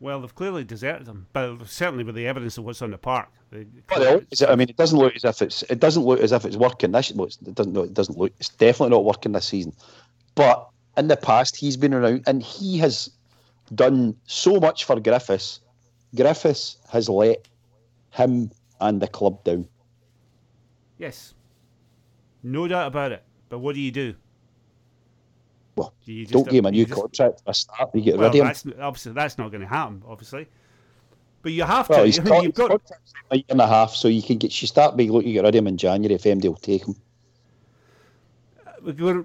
Well, 0.00 0.20
they've 0.20 0.34
clearly 0.34 0.62
deserted 0.62 1.08
him, 1.08 1.26
but 1.32 1.66
certainly 1.66 2.04
with 2.04 2.14
the 2.14 2.26
evidence 2.26 2.56
of 2.56 2.64
what's 2.64 2.82
on 2.82 2.92
the 2.92 2.98
park. 2.98 3.30
they- 3.50 3.66
Well, 3.96 4.20
I 4.48 4.54
mean, 4.54 4.68
it 4.68 4.76
doesn't 4.76 4.98
look 4.98 5.16
as 5.16 5.24
if 5.24 5.42
it's 5.42 5.62
it 5.64 5.80
doesn't 5.80 6.04
look 6.04 6.20
as 6.20 6.30
if 6.32 6.44
it's 6.44 6.56
working. 6.56 6.92
This 6.92 7.12
well, 7.12 7.26
it 7.28 7.54
doesn't 7.54 7.72
no, 7.72 7.82
it 7.82 7.94
doesn't 7.94 8.16
look. 8.18 8.32
It's 8.38 8.50
definitely 8.50 8.90
not 8.90 9.04
working 9.04 9.32
this 9.32 9.46
season. 9.46 9.72
But 10.34 10.68
in 10.96 11.08
the 11.08 11.16
past, 11.16 11.56
he's 11.56 11.76
been 11.76 11.94
around 11.94 12.22
and 12.26 12.42
he 12.42 12.78
has 12.78 13.10
done 13.74 14.14
so 14.26 14.60
much 14.60 14.84
for 14.84 15.00
Griffiths. 15.00 15.60
Griffiths 16.14 16.76
has 16.90 17.08
let 17.08 17.48
him 18.10 18.50
and 18.80 19.00
the 19.02 19.08
club 19.08 19.42
down. 19.44 19.66
Yes, 20.98 21.34
no 22.42 22.68
doubt 22.68 22.86
about 22.88 23.12
it. 23.12 23.22
But 23.48 23.58
what 23.60 23.74
do 23.74 23.80
you 23.80 23.90
do? 23.90 24.14
Well, 25.78 25.94
Do 26.04 26.12
you 26.12 26.24
just- 26.24 26.32
Don't 26.32 26.44
give 26.44 26.54
him 26.54 26.66
a 26.66 26.70
new 26.70 26.84
just- 26.86 27.00
contract 27.00 27.42
for 27.44 27.50
a 27.50 27.54
start. 27.54 27.90
You 27.94 28.00
get 28.02 28.16
Well, 28.18 28.30
rid 28.30 28.40
of 28.40 28.46
him. 28.46 28.46
that's 28.46 28.66
obviously 28.80 29.12
that's 29.12 29.38
not 29.38 29.50
going 29.50 29.60
to 29.62 29.66
happen, 29.66 30.02
obviously. 30.06 30.46
But 31.42 31.52
you 31.52 31.62
have 31.64 31.88
Well, 31.88 32.00
to. 32.00 32.06
he's 32.06 32.16
you've 32.16 32.54
got 32.54 32.80
a 33.30 33.36
year 33.36 33.44
and 33.48 33.60
a 33.60 33.66
half, 33.66 33.94
so 33.94 34.08
you 34.08 34.22
can 34.22 34.38
get 34.38 34.60
you 34.60 34.66
start 34.68 34.96
big 34.96 35.10
look. 35.10 35.24
You 35.24 35.34
get 35.34 35.44
rid 35.44 35.54
of 35.54 35.58
him 35.58 35.66
in 35.68 35.76
January 35.76 36.14
if 36.14 36.24
MD 36.24 36.48
will 36.48 36.56
take 36.56 36.84
him. 36.86 36.96
we 38.82 38.92
go 38.92 39.24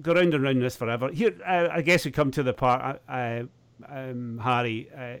go 0.00 0.14
round 0.14 0.32
and 0.34 0.42
round 0.44 0.62
this 0.62 0.76
forever. 0.76 1.10
Here, 1.10 1.34
uh, 1.44 1.68
I 1.72 1.82
guess 1.82 2.04
we 2.04 2.10
come 2.12 2.30
to 2.32 2.42
the 2.44 2.52
part, 2.52 3.00
uh, 3.08 3.42
um, 3.88 4.38
Harry. 4.42 4.88
Uh, 4.96 5.16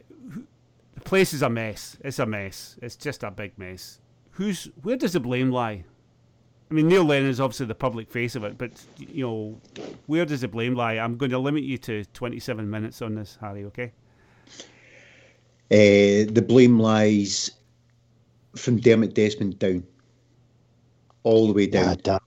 the 0.94 1.00
place 1.00 1.32
is 1.32 1.42
a 1.42 1.50
mess. 1.50 1.96
It's 2.04 2.18
a 2.20 2.26
mess. 2.26 2.76
It's 2.82 2.94
just 2.96 3.22
a 3.24 3.30
big 3.30 3.58
mess. 3.58 4.00
Who's 4.32 4.70
where 4.82 4.96
does 4.96 5.12
the 5.14 5.20
blame 5.20 5.50
lie? 5.50 5.84
I 6.70 6.74
mean, 6.74 6.88
Neil 6.88 7.04
Lennon 7.04 7.30
is 7.30 7.40
obviously 7.40 7.66
the 7.66 7.74
public 7.74 8.10
face 8.10 8.34
of 8.34 8.44
it, 8.44 8.58
but 8.58 8.72
you 8.98 9.26
know, 9.26 9.60
where 10.06 10.26
does 10.26 10.42
the 10.42 10.48
blame 10.48 10.74
lie? 10.74 10.94
I'm 10.94 11.16
going 11.16 11.30
to 11.30 11.38
limit 11.38 11.62
you 11.62 11.78
to 11.78 12.04
27 12.06 12.68
minutes 12.68 13.00
on 13.00 13.14
this, 13.14 13.38
Harry. 13.40 13.64
Okay? 13.64 13.92
Uh, 15.70 16.28
the 16.30 16.44
blame 16.46 16.78
lies 16.78 17.50
from 18.54 18.78
Dermot 18.78 19.14
Desmond 19.14 19.58
down, 19.58 19.84
all 21.22 21.46
the 21.46 21.52
way 21.54 21.66
down. 21.66 21.88
Ah, 21.88 21.94
damn. 22.02 22.18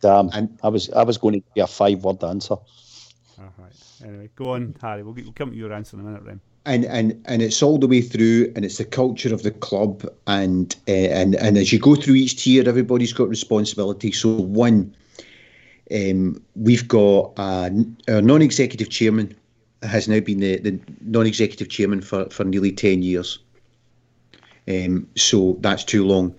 Damn. 0.00 0.28
And- 0.32 0.58
I 0.62 0.68
was 0.68 0.90
I 0.90 1.02
was 1.04 1.18
going 1.18 1.34
to 1.34 1.40
give 1.40 1.52
you 1.54 1.64
a 1.64 1.66
five 1.68 2.02
word 2.02 2.22
answer. 2.24 2.54
All 2.54 3.54
right. 3.58 3.72
Anyway, 4.04 4.28
go 4.34 4.54
on, 4.54 4.74
Harry. 4.80 5.02
We'll, 5.02 5.14
get, 5.14 5.24
we'll 5.24 5.32
come 5.34 5.50
to 5.50 5.56
your 5.56 5.72
answer 5.72 5.96
in 5.96 6.00
a 6.00 6.04
minute, 6.04 6.24
then. 6.24 6.40
And 6.64 6.84
and 6.84 7.20
and 7.24 7.42
it's 7.42 7.62
all 7.62 7.78
the 7.78 7.86
way 7.86 8.02
through, 8.02 8.52
and 8.54 8.64
it's 8.64 8.78
the 8.78 8.84
culture 8.84 9.34
of 9.34 9.42
the 9.42 9.50
club, 9.50 10.04
and 10.26 10.74
uh, 10.86 10.92
and 10.92 11.34
and 11.36 11.56
as 11.56 11.72
you 11.72 11.78
go 11.78 11.94
through 11.94 12.16
each 12.16 12.42
tier, 12.42 12.68
everybody's 12.68 13.12
got 13.12 13.28
responsibility. 13.28 14.12
So 14.12 14.28
one, 14.28 14.94
um, 15.90 16.42
we've 16.54 16.86
got 16.86 17.32
uh, 17.36 17.70
our 18.08 18.22
non-executive 18.22 18.90
chairman 18.90 19.34
has 19.82 20.08
now 20.08 20.20
been 20.20 20.40
the, 20.40 20.58
the 20.58 20.80
non-executive 21.02 21.68
chairman 21.68 22.00
for 22.00 22.28
for 22.30 22.44
nearly 22.44 22.72
ten 22.72 23.02
years. 23.02 23.38
Um, 24.66 25.08
so 25.16 25.56
that's 25.60 25.84
too 25.84 26.06
long. 26.06 26.34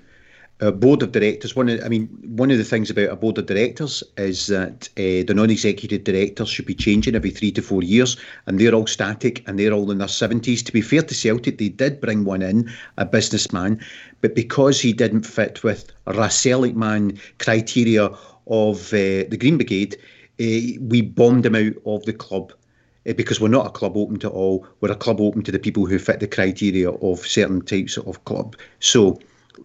Our 0.62 0.72
board 0.72 1.02
of 1.02 1.12
directors. 1.12 1.56
One, 1.56 1.70
of, 1.70 1.84
I 1.84 1.88
mean, 1.88 2.08
one 2.36 2.52
of 2.52 2.58
the 2.58 2.64
things 2.64 2.90
about 2.90 3.10
a 3.10 3.16
board 3.16 3.38
of 3.38 3.46
directors 3.46 4.04
is 4.18 4.48
that 4.48 4.90
uh, 4.98 5.24
the 5.26 5.34
non-executive 5.34 6.04
directors 6.04 6.50
should 6.50 6.66
be 6.66 6.76
changing 6.76 7.16
every 7.16 7.32
three 7.32 7.52
to 7.54 7.62
four 7.62 7.82
years, 7.82 8.18
and 8.46 8.60
they're 8.60 8.76
all 8.76 8.88
static 8.88 9.48
and 9.48 9.58
they're 9.58 9.72
all 9.72 9.92
in 9.92 10.00
their 10.00 10.08
seventies. 10.08 10.62
To 10.64 10.74
be 10.74 10.82
fair 10.82 11.02
to 11.04 11.16
Celtic, 11.16 11.58
they 11.58 11.70
did 11.70 12.02
bring 12.02 12.26
one 12.26 12.42
in, 12.42 12.70
a 12.98 13.06
businessman, 13.06 13.80
but 14.22 14.36
because 14.36 14.82
he 14.82 14.92
didn't 14.92 15.24
fit 15.24 15.64
with 15.64 15.92
a 16.08 16.74
man 16.76 17.18
criteria 17.38 18.10
of 18.48 18.94
uh, 18.94 19.24
the 19.30 19.38
Green 19.40 19.58
Brigade, 19.58 19.96
uh, 20.40 20.80
we 20.82 21.02
bombed 21.02 21.46
him 21.46 21.56
out 21.56 21.74
of 21.86 22.04
the 22.06 22.14
club 22.14 22.52
because 23.16 23.40
we're 23.40 23.48
not 23.48 23.66
a 23.66 23.72
club 23.72 23.96
open 23.96 24.20
to 24.20 24.30
all. 24.30 24.68
We're 24.82 24.92
a 24.92 24.96
club 24.96 25.22
open 25.22 25.44
to 25.44 25.52
the 25.52 25.60
people 25.60 25.86
who 25.86 25.98
fit 26.00 26.20
the 26.20 26.28
criteria 26.28 26.92
of 26.92 27.26
certain 27.26 27.62
types 27.62 27.98
of 27.98 28.24
club. 28.26 28.56
So 28.80 29.20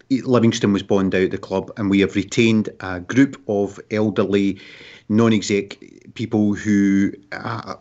Livingston 0.09 0.73
was 0.73 0.83
bonded 0.83 1.19
out 1.19 1.25
of 1.25 1.31
the 1.31 1.37
club, 1.37 1.71
and 1.77 1.89
we 1.89 1.99
have 2.01 2.15
retained 2.15 2.69
a 2.79 2.99
group 2.99 3.41
of 3.47 3.79
elderly, 3.91 4.59
non-exec 5.09 5.77
people 6.13 6.53
who. 6.53 7.11
Uh, 7.31 7.75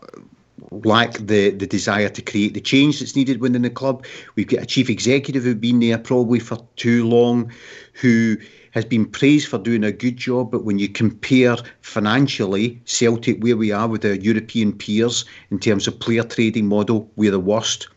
lack 0.82 1.12
the, 1.18 1.50
the 1.50 1.66
desire 1.66 2.08
to 2.08 2.22
create 2.22 2.54
the 2.54 2.60
change 2.60 2.98
that's 2.98 3.14
needed 3.14 3.40
within 3.40 3.62
the 3.62 3.70
club. 3.70 4.04
We've 4.34 4.48
got 4.48 4.62
a 4.62 4.66
chief 4.66 4.90
executive 4.90 5.44
who's 5.44 5.54
been 5.54 5.78
there 5.78 5.98
probably 5.98 6.40
for 6.40 6.58
too 6.76 7.06
long, 7.06 7.52
who 7.92 8.36
has 8.72 8.84
been 8.84 9.06
praised 9.06 9.48
for 9.48 9.58
doing 9.58 9.84
a 9.84 9.92
good 9.92 10.16
job, 10.16 10.50
but 10.50 10.64
when 10.64 10.78
you 10.78 10.88
compare 10.88 11.56
financially 11.82 12.80
Celtic 12.86 13.40
where 13.42 13.56
we 13.56 13.70
are 13.70 13.86
with 13.86 14.04
our 14.04 14.14
European 14.14 14.72
peers 14.72 15.24
in 15.50 15.60
terms 15.60 15.86
of 15.86 16.00
player 16.00 16.24
trading 16.24 16.66
model, 16.66 17.08
we're 17.14 17.30
the 17.30 17.38
worst. 17.38 17.88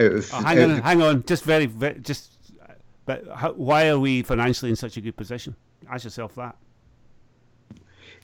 Out 0.00 0.12
of, 0.12 0.30
oh, 0.32 0.42
hang 0.42 0.58
out 0.58 0.64
on, 0.64 0.76
the, 0.76 0.82
hang 0.82 1.02
on, 1.02 1.24
just 1.24 1.44
very, 1.44 1.66
very 1.66 1.98
just. 2.00 2.31
But 3.04 3.24
how, 3.34 3.52
why 3.52 3.88
are 3.88 3.98
we 3.98 4.22
financially 4.22 4.70
in 4.70 4.76
such 4.76 4.96
a 4.96 5.00
good 5.00 5.16
position? 5.16 5.56
Ask 5.90 6.04
yourself 6.04 6.34
that. 6.36 6.56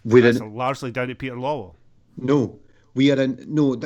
We're 0.05 0.23
That's 0.23 0.39
in, 0.39 0.55
largely 0.55 0.91
down 0.91 1.09
to 1.09 1.15
Peter 1.15 1.35
Lawwell. 1.35 1.75
No, 2.17 2.59
we 2.95 3.11
are 3.11 3.21
in 3.21 3.45
no. 3.49 3.81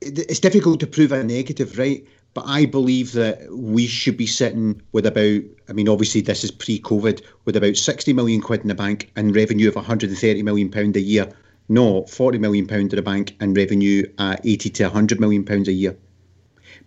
It's 0.00 0.40
difficult 0.40 0.80
to 0.80 0.86
prove 0.86 1.12
a 1.12 1.22
negative, 1.24 1.78
right? 1.78 2.04
But 2.34 2.44
I 2.46 2.66
believe 2.66 3.12
that 3.12 3.50
we 3.50 3.86
should 3.86 4.16
be 4.16 4.26
sitting 4.26 4.80
with 4.92 5.06
about, 5.06 5.42
I 5.68 5.72
mean, 5.72 5.88
obviously 5.88 6.20
this 6.20 6.44
is 6.44 6.52
pre-COVID, 6.52 7.22
with 7.44 7.56
about 7.56 7.76
60 7.76 8.12
million 8.12 8.40
quid 8.40 8.60
in 8.60 8.68
the 8.68 8.74
bank 8.76 9.10
and 9.16 9.34
revenue 9.34 9.66
of 9.66 9.74
130 9.74 10.42
million 10.42 10.70
pound 10.70 10.96
a 10.96 11.00
year. 11.00 11.28
No, 11.68 12.04
40 12.04 12.38
million 12.38 12.66
pound 12.66 12.92
in 12.92 12.96
the 12.96 13.02
bank 13.02 13.34
and 13.40 13.56
revenue 13.56 14.04
at 14.18 14.44
80 14.46 14.70
to 14.70 14.84
100 14.84 15.18
million 15.18 15.44
pounds 15.44 15.68
a 15.68 15.72
year. 15.72 15.96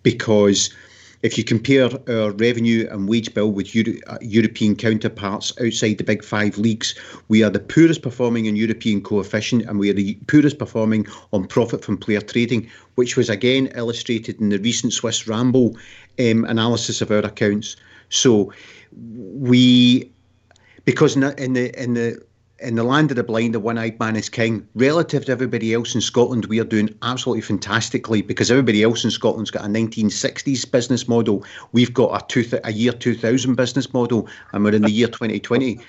Because 0.03 0.73
if 1.23 1.37
you 1.37 1.43
compare 1.43 1.89
our 2.09 2.31
revenue 2.31 2.87
and 2.91 3.07
wage 3.07 3.33
bill 3.33 3.51
with 3.51 3.75
Euro- 3.75 3.99
uh, 4.07 4.17
European 4.21 4.75
counterparts 4.75 5.53
outside 5.61 5.97
the 5.97 6.03
big 6.03 6.23
five 6.23 6.57
leagues, 6.57 6.95
we 7.27 7.43
are 7.43 7.49
the 7.49 7.59
poorest 7.59 8.01
performing 8.01 8.45
in 8.45 8.55
European 8.55 9.01
coefficient 9.01 9.63
and 9.65 9.79
we 9.79 9.89
are 9.89 9.93
the 9.93 10.15
poorest 10.27 10.57
performing 10.57 11.05
on 11.31 11.45
profit 11.47 11.83
from 11.83 11.97
player 11.97 12.21
trading, 12.21 12.69
which 12.95 13.15
was 13.15 13.29
again 13.29 13.67
illustrated 13.75 14.39
in 14.41 14.49
the 14.49 14.59
recent 14.59 14.93
Swiss 14.93 15.27
Ramble 15.27 15.77
um, 16.19 16.45
analysis 16.45 17.01
of 17.01 17.11
our 17.11 17.19
accounts. 17.19 17.75
So 18.09 18.51
we, 18.91 20.11
because 20.85 21.15
in 21.15 21.21
the 21.53 21.81
in 21.81 21.93
the, 21.93 22.21
in 22.61 22.75
the 22.75 22.83
land 22.83 23.11
of 23.11 23.17
the 23.17 23.23
blind, 23.23 23.53
the 23.53 23.59
one-eyed 23.59 23.99
man 23.99 24.15
is 24.15 24.29
king. 24.29 24.67
Relative 24.75 25.25
to 25.25 25.31
everybody 25.31 25.73
else 25.73 25.95
in 25.95 26.01
Scotland, 26.01 26.45
we 26.45 26.59
are 26.59 26.65
doing 26.65 26.95
absolutely 27.01 27.41
fantastically 27.41 28.21
because 28.21 28.51
everybody 28.51 28.83
else 28.83 29.03
in 29.03 29.11
Scotland's 29.11 29.51
got 29.51 29.65
a 29.65 29.67
1960s 29.67 30.69
business 30.69 31.07
model. 31.07 31.43
We've 31.71 31.93
got 31.93 32.21
a, 32.21 32.25
two, 32.27 32.45
a 32.63 32.71
year 32.71 32.91
2000 32.91 33.55
business 33.55 33.91
model, 33.93 34.27
and 34.53 34.63
we're 34.63 34.75
in 34.75 34.83
the 34.83 34.91
year 34.91 35.07
2020. 35.07 35.79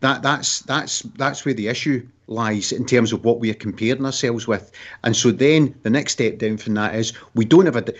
That 0.00 0.22
that's 0.22 0.60
that's 0.60 1.00
that's 1.16 1.44
where 1.44 1.54
the 1.54 1.68
issue 1.68 2.06
lies 2.26 2.72
in 2.72 2.84
terms 2.84 3.12
of 3.12 3.24
what 3.24 3.40
we 3.40 3.50
are 3.50 3.54
comparing 3.54 4.04
ourselves 4.04 4.46
with. 4.46 4.70
And 5.02 5.16
so 5.16 5.30
then 5.30 5.74
the 5.82 5.90
next 5.90 6.12
step 6.12 6.38
down 6.38 6.58
from 6.58 6.74
that 6.74 6.94
is 6.94 7.12
we 7.34 7.44
don't 7.44 7.66
have 7.66 7.76
a 7.76 7.94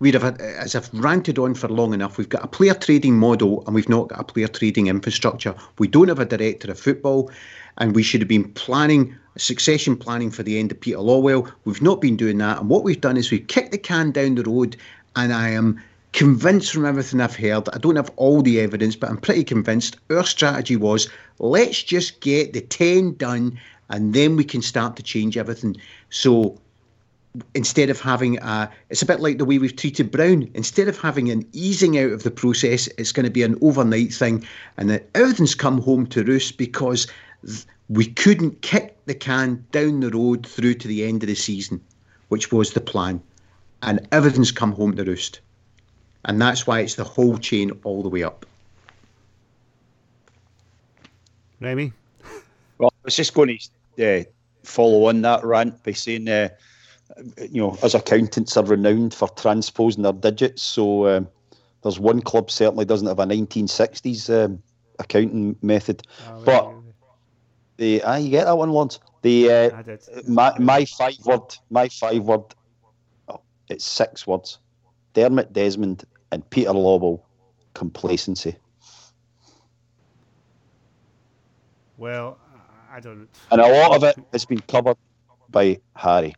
we'd 0.00 0.14
have, 0.14 0.40
as 0.40 0.74
I've 0.74 0.92
ranted 0.92 1.38
on 1.38 1.54
for 1.54 1.68
long 1.68 1.94
enough, 1.94 2.18
we've 2.18 2.28
got 2.28 2.44
a 2.44 2.48
player 2.48 2.74
trading 2.74 3.16
model 3.16 3.64
and 3.66 3.74
we've 3.74 3.88
not 3.88 4.08
got 4.08 4.20
a 4.20 4.24
player 4.24 4.48
trading 4.48 4.86
infrastructure. 4.86 5.54
We 5.78 5.88
don't 5.88 6.08
have 6.08 6.20
a 6.20 6.24
director 6.24 6.70
of 6.70 6.78
football, 6.78 7.30
and 7.78 7.94
we 7.94 8.02
should 8.02 8.20
have 8.20 8.28
been 8.28 8.52
planning 8.52 9.14
succession 9.36 9.96
planning 9.96 10.30
for 10.30 10.42
the 10.42 10.58
end 10.58 10.72
of 10.72 10.80
Peter 10.80 10.98
Lawwell. 10.98 11.50
We've 11.64 11.82
not 11.82 12.00
been 12.00 12.16
doing 12.16 12.38
that, 12.38 12.60
and 12.60 12.68
what 12.68 12.84
we've 12.84 13.00
done 13.00 13.16
is 13.16 13.30
we've 13.30 13.46
kicked 13.46 13.72
the 13.72 13.78
can 13.78 14.10
down 14.10 14.34
the 14.34 14.42
road, 14.42 14.76
and 15.14 15.32
I 15.32 15.50
am 15.50 15.80
convinced 16.12 16.72
from 16.72 16.86
everything 16.86 17.20
I've 17.20 17.36
heard. 17.36 17.68
I 17.72 17.78
don't 17.78 17.96
have 17.96 18.10
all 18.16 18.42
the 18.42 18.60
evidence, 18.60 18.96
but 18.96 19.10
I'm 19.10 19.18
pretty 19.18 19.44
convinced 19.44 19.96
our 20.10 20.24
strategy 20.24 20.76
was 20.76 21.08
let's 21.38 21.82
just 21.82 22.20
get 22.20 22.52
the 22.52 22.60
10 22.60 23.14
done 23.14 23.60
and 23.90 24.14
then 24.14 24.36
we 24.36 24.44
can 24.44 24.62
start 24.62 24.96
to 24.96 25.02
change 25.02 25.36
everything. 25.36 25.76
So 26.10 26.58
instead 27.54 27.90
of 27.90 28.00
having 28.00 28.38
a, 28.38 28.70
it's 28.90 29.02
a 29.02 29.06
bit 29.06 29.20
like 29.20 29.38
the 29.38 29.44
way 29.44 29.58
we've 29.58 29.76
treated 29.76 30.10
Brown. 30.10 30.50
Instead 30.54 30.88
of 30.88 30.98
having 30.98 31.30
an 31.30 31.46
easing 31.52 31.98
out 31.98 32.12
of 32.12 32.22
the 32.22 32.30
process, 32.30 32.88
it's 32.98 33.12
going 33.12 33.24
to 33.24 33.30
be 33.30 33.42
an 33.42 33.58
overnight 33.62 34.12
thing, 34.12 34.44
and 34.76 34.90
then 34.90 35.02
everything's 35.14 35.54
come 35.54 35.80
home 35.80 36.06
to 36.08 36.24
roost 36.24 36.58
because 36.58 37.06
we 37.88 38.06
couldn't 38.06 38.62
kick 38.62 38.96
the 39.06 39.14
can 39.14 39.64
down 39.72 40.00
the 40.00 40.10
road 40.10 40.46
through 40.46 40.74
to 40.74 40.88
the 40.88 41.04
end 41.04 41.22
of 41.22 41.28
the 41.28 41.34
season, 41.34 41.80
which 42.28 42.52
was 42.52 42.72
the 42.72 42.80
plan, 42.80 43.22
and 43.82 44.06
everything's 44.12 44.52
come 44.52 44.72
home 44.72 44.96
to 44.96 45.04
roost, 45.04 45.40
and 46.24 46.40
that's 46.40 46.66
why 46.66 46.80
it's 46.80 46.96
the 46.96 47.04
whole 47.04 47.38
chain 47.38 47.70
all 47.84 48.02
the 48.02 48.08
way 48.08 48.22
up. 48.22 48.44
Remy? 51.60 51.92
Well, 52.78 52.92
I 52.92 53.04
was 53.04 53.16
just 53.16 53.34
going 53.34 53.58
to 53.96 54.20
uh, 54.20 54.24
follow 54.62 55.08
on 55.08 55.22
that 55.22 55.44
rant 55.44 55.82
by 55.82 55.92
saying 55.92 56.28
uh, 56.28 56.50
you 57.50 57.60
know, 57.60 57.76
as 57.82 57.94
accountants 57.94 58.56
are 58.56 58.64
renowned 58.64 59.14
for 59.14 59.28
transposing 59.28 60.02
their 60.02 60.12
digits. 60.12 60.62
So 60.62 61.08
um, 61.08 61.28
there's 61.82 61.98
one 61.98 62.20
club 62.20 62.50
certainly 62.50 62.84
doesn't 62.84 63.06
have 63.06 63.18
a 63.18 63.24
1960s 63.24 64.44
um, 64.44 64.62
accounting 64.98 65.56
method, 65.62 66.06
oh, 66.28 66.42
but 66.44 66.72
the 67.76 68.02
ah, 68.02 68.16
you 68.16 68.30
get 68.30 68.44
that 68.44 68.58
one 68.58 68.72
once. 68.72 68.98
The 69.22 69.50
uh, 69.50 69.82
my 70.28 70.56
my 70.58 70.84
five 70.84 71.16
word 71.24 71.56
my 71.70 71.88
five 71.88 72.22
word, 72.22 72.42
oh, 73.28 73.40
it's 73.68 73.84
six 73.84 74.26
words. 74.26 74.58
Dermot 75.14 75.52
Desmond 75.52 76.04
and 76.30 76.48
Peter 76.50 76.70
Lawwell, 76.70 77.22
complacency. 77.74 78.56
Well, 81.96 82.38
I 82.92 83.00
don't. 83.00 83.28
And 83.50 83.60
a 83.60 83.68
lot 83.68 83.96
of 83.96 84.04
it 84.04 84.16
has 84.32 84.44
been 84.44 84.60
covered 84.60 84.96
by 85.50 85.80
Harry 85.96 86.34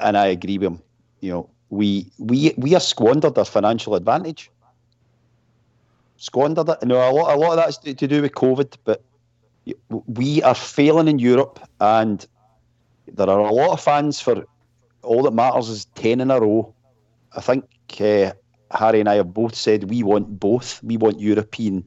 and 0.00 0.16
I 0.16 0.26
agree 0.26 0.58
with 0.58 0.68
him. 0.68 0.82
You 1.20 1.30
know, 1.32 1.50
we 1.70 2.10
we 2.18 2.54
we 2.56 2.70
have 2.72 2.82
squandered 2.82 3.36
our 3.38 3.44
financial 3.44 3.94
advantage. 3.94 4.50
Squandered 6.16 6.68
it. 6.68 6.78
You 6.82 6.88
know, 6.88 7.10
a 7.10 7.12
lot 7.12 7.34
a 7.34 7.38
lot 7.38 7.50
of 7.52 7.56
that's 7.56 7.78
to, 7.78 7.94
to 7.94 8.06
do 8.06 8.22
with 8.22 8.32
COVID, 8.32 8.76
but 8.84 9.02
we 10.06 10.42
are 10.42 10.54
failing 10.54 11.08
in 11.08 11.18
Europe, 11.18 11.60
and 11.80 12.26
there 13.06 13.28
are 13.28 13.40
a 13.40 13.52
lot 13.52 13.70
of 13.70 13.80
fans 13.80 14.20
for 14.20 14.44
all 15.02 15.22
that 15.22 15.32
matters 15.32 15.68
is 15.68 15.84
ten 15.94 16.20
in 16.20 16.30
a 16.30 16.40
row. 16.40 16.74
I 17.36 17.40
think 17.40 17.64
uh, 18.00 18.32
Harry 18.70 19.00
and 19.00 19.08
I 19.08 19.14
have 19.16 19.32
both 19.32 19.54
said 19.54 19.90
we 19.90 20.02
want 20.02 20.40
both. 20.40 20.82
We 20.82 20.96
want 20.96 21.20
European 21.20 21.84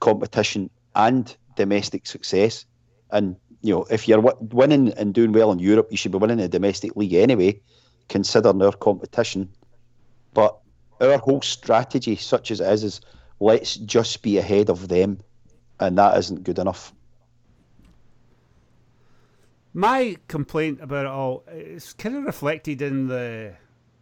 competition 0.00 0.70
and 0.94 1.36
domestic 1.56 2.06
success, 2.06 2.64
and 3.10 3.36
you 3.62 3.74
know, 3.74 3.84
if 3.90 4.08
you're 4.08 4.20
winning 4.20 4.92
and 4.94 5.12
doing 5.12 5.32
well 5.32 5.52
in 5.52 5.58
Europe, 5.58 5.88
you 5.90 5.96
should 5.96 6.12
be 6.12 6.18
winning 6.18 6.38
the 6.38 6.48
domestic 6.48 6.96
league 6.96 7.14
anyway, 7.14 7.60
considering 8.08 8.62
our 8.62 8.72
competition. 8.72 9.50
But 10.32 10.58
our 11.00 11.18
whole 11.18 11.42
strategy, 11.42 12.16
such 12.16 12.50
as 12.50 12.60
it 12.60 12.72
is, 12.72 12.84
is 12.84 13.00
let's 13.38 13.76
just 13.76 14.22
be 14.22 14.38
ahead 14.38 14.70
of 14.70 14.88
them, 14.88 15.20
and 15.78 15.98
that 15.98 16.16
isn't 16.18 16.44
good 16.44 16.58
enough. 16.58 16.94
My 19.72 20.16
complaint 20.26 20.80
about 20.80 21.06
it 21.06 21.10
all 21.10 21.44
is 21.52 21.92
kind 21.92 22.16
of 22.16 22.24
reflected 22.24 22.82
in 22.82 23.06
the. 23.06 23.54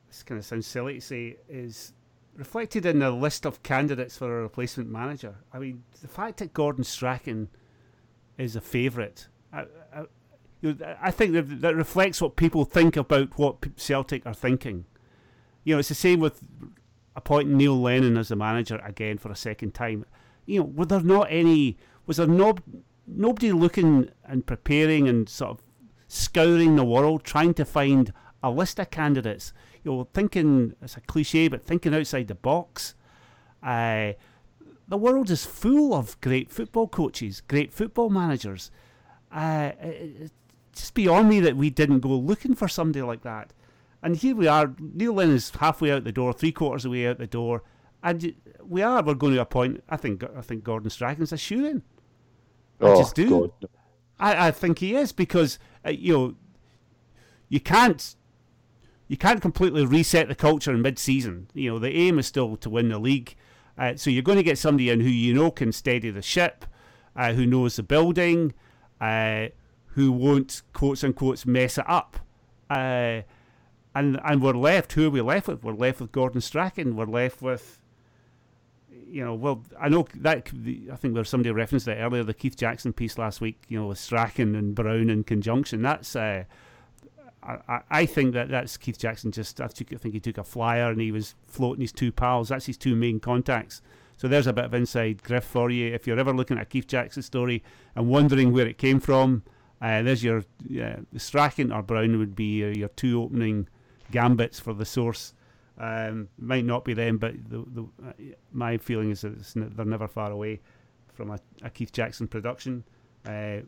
This 0.09 0.23
kind 0.23 0.39
of 0.39 0.45
sounds 0.47 0.67
silly 0.67 0.95
to 0.95 1.01
say, 1.03 1.37
is 1.51 1.93
reflected 2.35 2.87
in 2.87 3.01
the 3.01 3.11
list 3.11 3.45
of 3.45 3.63
candidates 3.63 4.17
for 4.17 4.39
a 4.39 4.43
replacement 4.43 4.89
manager. 4.89 5.35
I 5.53 5.59
mean, 5.59 5.83
the 6.01 6.09
fact 6.09 6.39
that 6.39 6.55
Gordon 6.55 6.85
Strachan 6.85 7.49
is 8.39 8.57
a 8.57 8.61
favourite 8.63 9.27
I, 9.53 9.65
I, 9.95 10.05
you 10.61 10.75
know, 10.75 10.97
I 11.01 11.11
think 11.11 11.33
that, 11.35 11.61
that 11.61 11.77
reflects 11.77 12.21
what 12.21 12.37
people 12.37 12.65
think 12.65 12.97
about 12.97 13.39
what 13.39 13.57
Celtic 13.77 14.27
are 14.27 14.35
thinking. 14.35 14.85
You 15.65 15.75
know, 15.75 15.79
it's 15.81 15.89
the 15.89 15.95
same 15.95 16.21
with 16.21 16.43
appointing 17.15 17.57
Neil 17.57 17.81
Lennon 17.81 18.17
as 18.17 18.29
the 18.29 18.37
manager 18.37 18.81
again 18.85 19.19
for 19.19 19.31
a 19.31 19.37
second 19.37 19.75
time. 19.75 20.05
You 20.47 20.61
know, 20.61 20.67
were 20.67 20.87
there 20.87 21.01
not 21.01 21.29
any? 21.31 21.77
Was 22.07 22.17
there 22.17 22.27
no 22.27 22.57
nobody 23.07 23.53
looking 23.53 24.11
and 24.25 24.47
preparing 24.47 25.09
and 25.09 25.29
sort 25.29 25.51
of 25.53 25.63
scouring 26.07 26.77
the 26.77 26.85
world 26.85 27.25
trying 27.25 27.55
to 27.55 27.65
find 27.65 28.13
a 28.43 28.51
list 28.51 28.79
of 28.79 28.91
candidates? 28.91 29.53
You 29.85 29.93
know, 29.93 30.09
thinking 30.13 30.75
it's 30.83 30.97
a 30.97 31.01
cliche, 31.03 31.49
but 31.49 31.65
thinking 31.65 31.95
outside 31.95 32.29
the 32.29 32.35
box. 32.35 32.95
Uh, 33.63 34.13
the 34.87 34.97
world 34.97 35.29
is 35.31 35.45
full 35.45 35.93
of 35.93 36.19
great 36.21 36.51
football 36.51 36.89
coaches, 36.89 37.43
great 37.43 37.73
football 37.73 38.09
managers. 38.09 38.71
Uh, 39.33 39.72
it's 39.81 40.33
just 40.74 40.95
beyond 40.95 41.29
me 41.29 41.41
that 41.41 41.57
we 41.57 41.70
didn't 41.70 42.01
go 42.01 42.11
looking 42.11 42.55
for 42.55 42.68
somebody 42.68 43.03
like 43.03 43.22
that. 43.22 43.53
And 44.03 44.16
here 44.16 44.37
we 44.37 44.47
are. 44.47 44.74
Neil 44.79 45.14
Lennon 45.14 45.37
is 45.37 45.51
halfway 45.51 45.91
out 45.91 46.05
the 46.05 46.12
door, 46.12 46.33
three 46.33 46.53
quarters 46.53 46.85
of 46.85 46.93
the 46.93 46.99
way 46.99 47.07
out 47.09 47.18
the 47.18 47.26
door, 47.26 47.64
and 48.03 48.35
we 48.62 48.81
are. 48.81 49.03
We're 49.03 49.14
going 49.14 49.35
to 49.35 49.41
appoint. 49.41 49.83
I 49.89 49.97
think. 49.97 50.22
I 50.37 50.41
think 50.41 50.62
Gordon 50.62 50.91
Strachan's 50.91 51.33
a 51.33 51.37
shoo-in. 51.37 51.83
Oh, 52.81 52.95
I 52.95 52.97
just 52.97 53.16
do. 53.16 53.29
God. 53.29 53.70
I, 54.20 54.49
I 54.49 54.51
think 54.51 54.79
he 54.79 54.95
is 54.95 55.12
because 55.12 55.59
uh, 55.85 55.91
you 55.91 56.12
know 56.12 56.35
you 57.49 57.61
can't 57.61 58.14
you 59.09 59.16
can't 59.16 59.41
completely 59.43 59.85
reset 59.85 60.29
the 60.29 60.35
culture 60.35 60.72
in 60.72 60.83
mid-season. 60.83 61.49
You 61.55 61.72
know 61.72 61.79
the 61.79 61.91
aim 61.91 62.18
is 62.18 62.26
still 62.26 62.57
to 62.57 62.70
win 62.70 62.89
the 62.89 62.99
league, 62.99 63.35
uh, 63.76 63.97
so 63.97 64.11
you're 64.11 64.22
going 64.22 64.39
to 64.39 64.45
get 64.45 64.59
somebody 64.59 64.91
in 64.91 65.01
who 65.01 65.09
you 65.09 65.35
know 65.35 65.51
can 65.51 65.72
steady 65.72 66.11
the 66.11 66.22
ship, 66.22 66.66
uh, 67.16 67.33
who 67.33 67.47
knows 67.47 67.76
the 67.76 67.83
building, 67.83 68.55
uh, 69.01 69.49
who 69.87 70.13
won't 70.13 70.63
quotes 70.73 71.05
unquote 71.05 71.45
mess 71.47 71.79
it 71.79 71.89
up. 71.89 72.19
Uh, 72.71 73.23
and 73.95 74.21
and 74.25 74.43
we're 74.43 74.53
left. 74.53 74.93
Who 74.93 75.07
are 75.07 75.11
we 75.11 75.21
left 75.21 75.49
with? 75.49 75.65
We're 75.65 75.73
left 75.73 76.01
with 76.01 76.13
Gordon 76.13 76.41
Strachan. 76.41 76.97
We're 76.97 77.07
left 77.07 77.43
with 77.43 77.81
you 79.11 79.25
know, 79.25 79.35
well, 79.35 79.65
I 79.81 79.89
know 79.89 80.07
that 80.17 80.49
I 80.49 80.97
think 80.97 81.15
there 81.15 81.21
was 81.21 81.29
somebody 81.29 81.51
referenced 81.51 81.87
that 81.87 81.99
earlier, 81.99 82.23
the 82.23 82.35
Keith 82.35 82.57
Jackson 82.57 82.93
piece 82.93 83.19
last 83.19 83.41
week, 83.41 83.61
you 83.69 83.79
know, 83.79 83.87
with 83.87 83.99
Strachan 83.99 84.55
and 84.55 84.75
Brown 84.75 85.11
in 85.11 85.25
conjunction. 85.25 85.83
That's, 85.83 86.15
uh, 86.15 86.45
I, 87.43 87.81
I 87.91 88.07
think 88.07 88.35
that 88.35 88.49
that's 88.49 88.77
Keith 88.77 88.99
Jackson 88.99 89.33
just, 89.33 89.61
I 89.61 89.65
I 89.65 89.69
think 89.69 90.15
he 90.15 90.21
took 90.21 90.39
a 90.39 90.45
flyer 90.45 90.91
and 90.91 91.01
he 91.01 91.11
was 91.11 91.35
floating 91.47 91.81
his 91.81 91.93
two 91.93 92.13
pals. 92.13 92.51
That's 92.51 92.67
his 92.67 92.77
two 92.77 92.95
main 92.95 93.21
contacts. 93.21 93.81
So 94.19 94.29
there's 94.29 94.49
a 94.49 94.53
bit 94.53 94.66
of 94.66 94.75
inside 94.75 95.23
griff 95.23 95.45
for 95.45 95.71
you. 95.71 95.95
If 95.95 96.07
you're 96.07 96.19
ever 96.19 96.35
looking 96.35 96.59
at 96.59 96.69
Keith 96.69 96.89
Jackson 96.89 97.23
story 97.23 97.62
and 97.95 98.09
wondering 98.09 98.53
where 98.53 98.66
it 98.66 98.77
came 98.77 98.99
from, 99.01 99.45
uh, 99.81 100.03
there's 100.03 100.25
your 100.25 100.45
uh, 100.83 100.97
Strachan 101.16 101.73
or 101.73 101.83
Brown 101.83 102.19
would 102.19 102.35
be 102.35 102.64
uh, 102.64 102.69
your 102.69 102.89
two 102.89 103.23
opening 103.23 103.69
gambits 104.11 104.59
for 104.59 104.75
the 104.75 104.85
source. 104.85 105.35
Um, 105.79 106.29
might 106.37 106.64
not 106.64 106.85
be 106.85 106.95
them, 106.95 107.19
but 107.19 107.35
the, 107.49 107.64
the, 107.69 107.83
uh, 108.05 108.12
my 108.53 108.77
feeling 108.79 109.12
is 109.12 109.21
that 109.21 109.35
n- 109.57 109.73
they're 109.77 109.87
never 109.87 110.09
far 110.09 110.33
away 110.33 110.61
from 111.14 111.31
a, 111.31 111.39
a 111.62 111.71
Keith 111.71 111.93
Jackson 111.93 112.27
production. 112.27 112.83
Uh, 113.25 113.59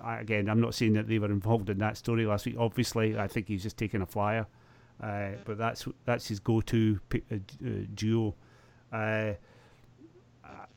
I, 0.00 0.20
again, 0.20 0.48
I'm 0.48 0.60
not 0.60 0.76
saying 0.76 0.92
that 0.92 1.08
they 1.08 1.18
were 1.18 1.32
involved 1.32 1.68
in 1.68 1.78
that 1.78 1.96
story 1.96 2.24
last 2.26 2.46
week. 2.46 2.54
Obviously, 2.56 3.18
I 3.18 3.26
think 3.26 3.48
he's 3.48 3.64
just 3.64 3.76
taking 3.76 4.02
a 4.02 4.06
flyer, 4.06 4.46
uh, 5.02 5.30
but 5.44 5.58
that's 5.58 5.88
that's 6.04 6.28
his 6.28 6.38
go-to 6.38 7.00
uh, 7.12 7.16
uh, 7.34 7.38
duo. 7.92 8.36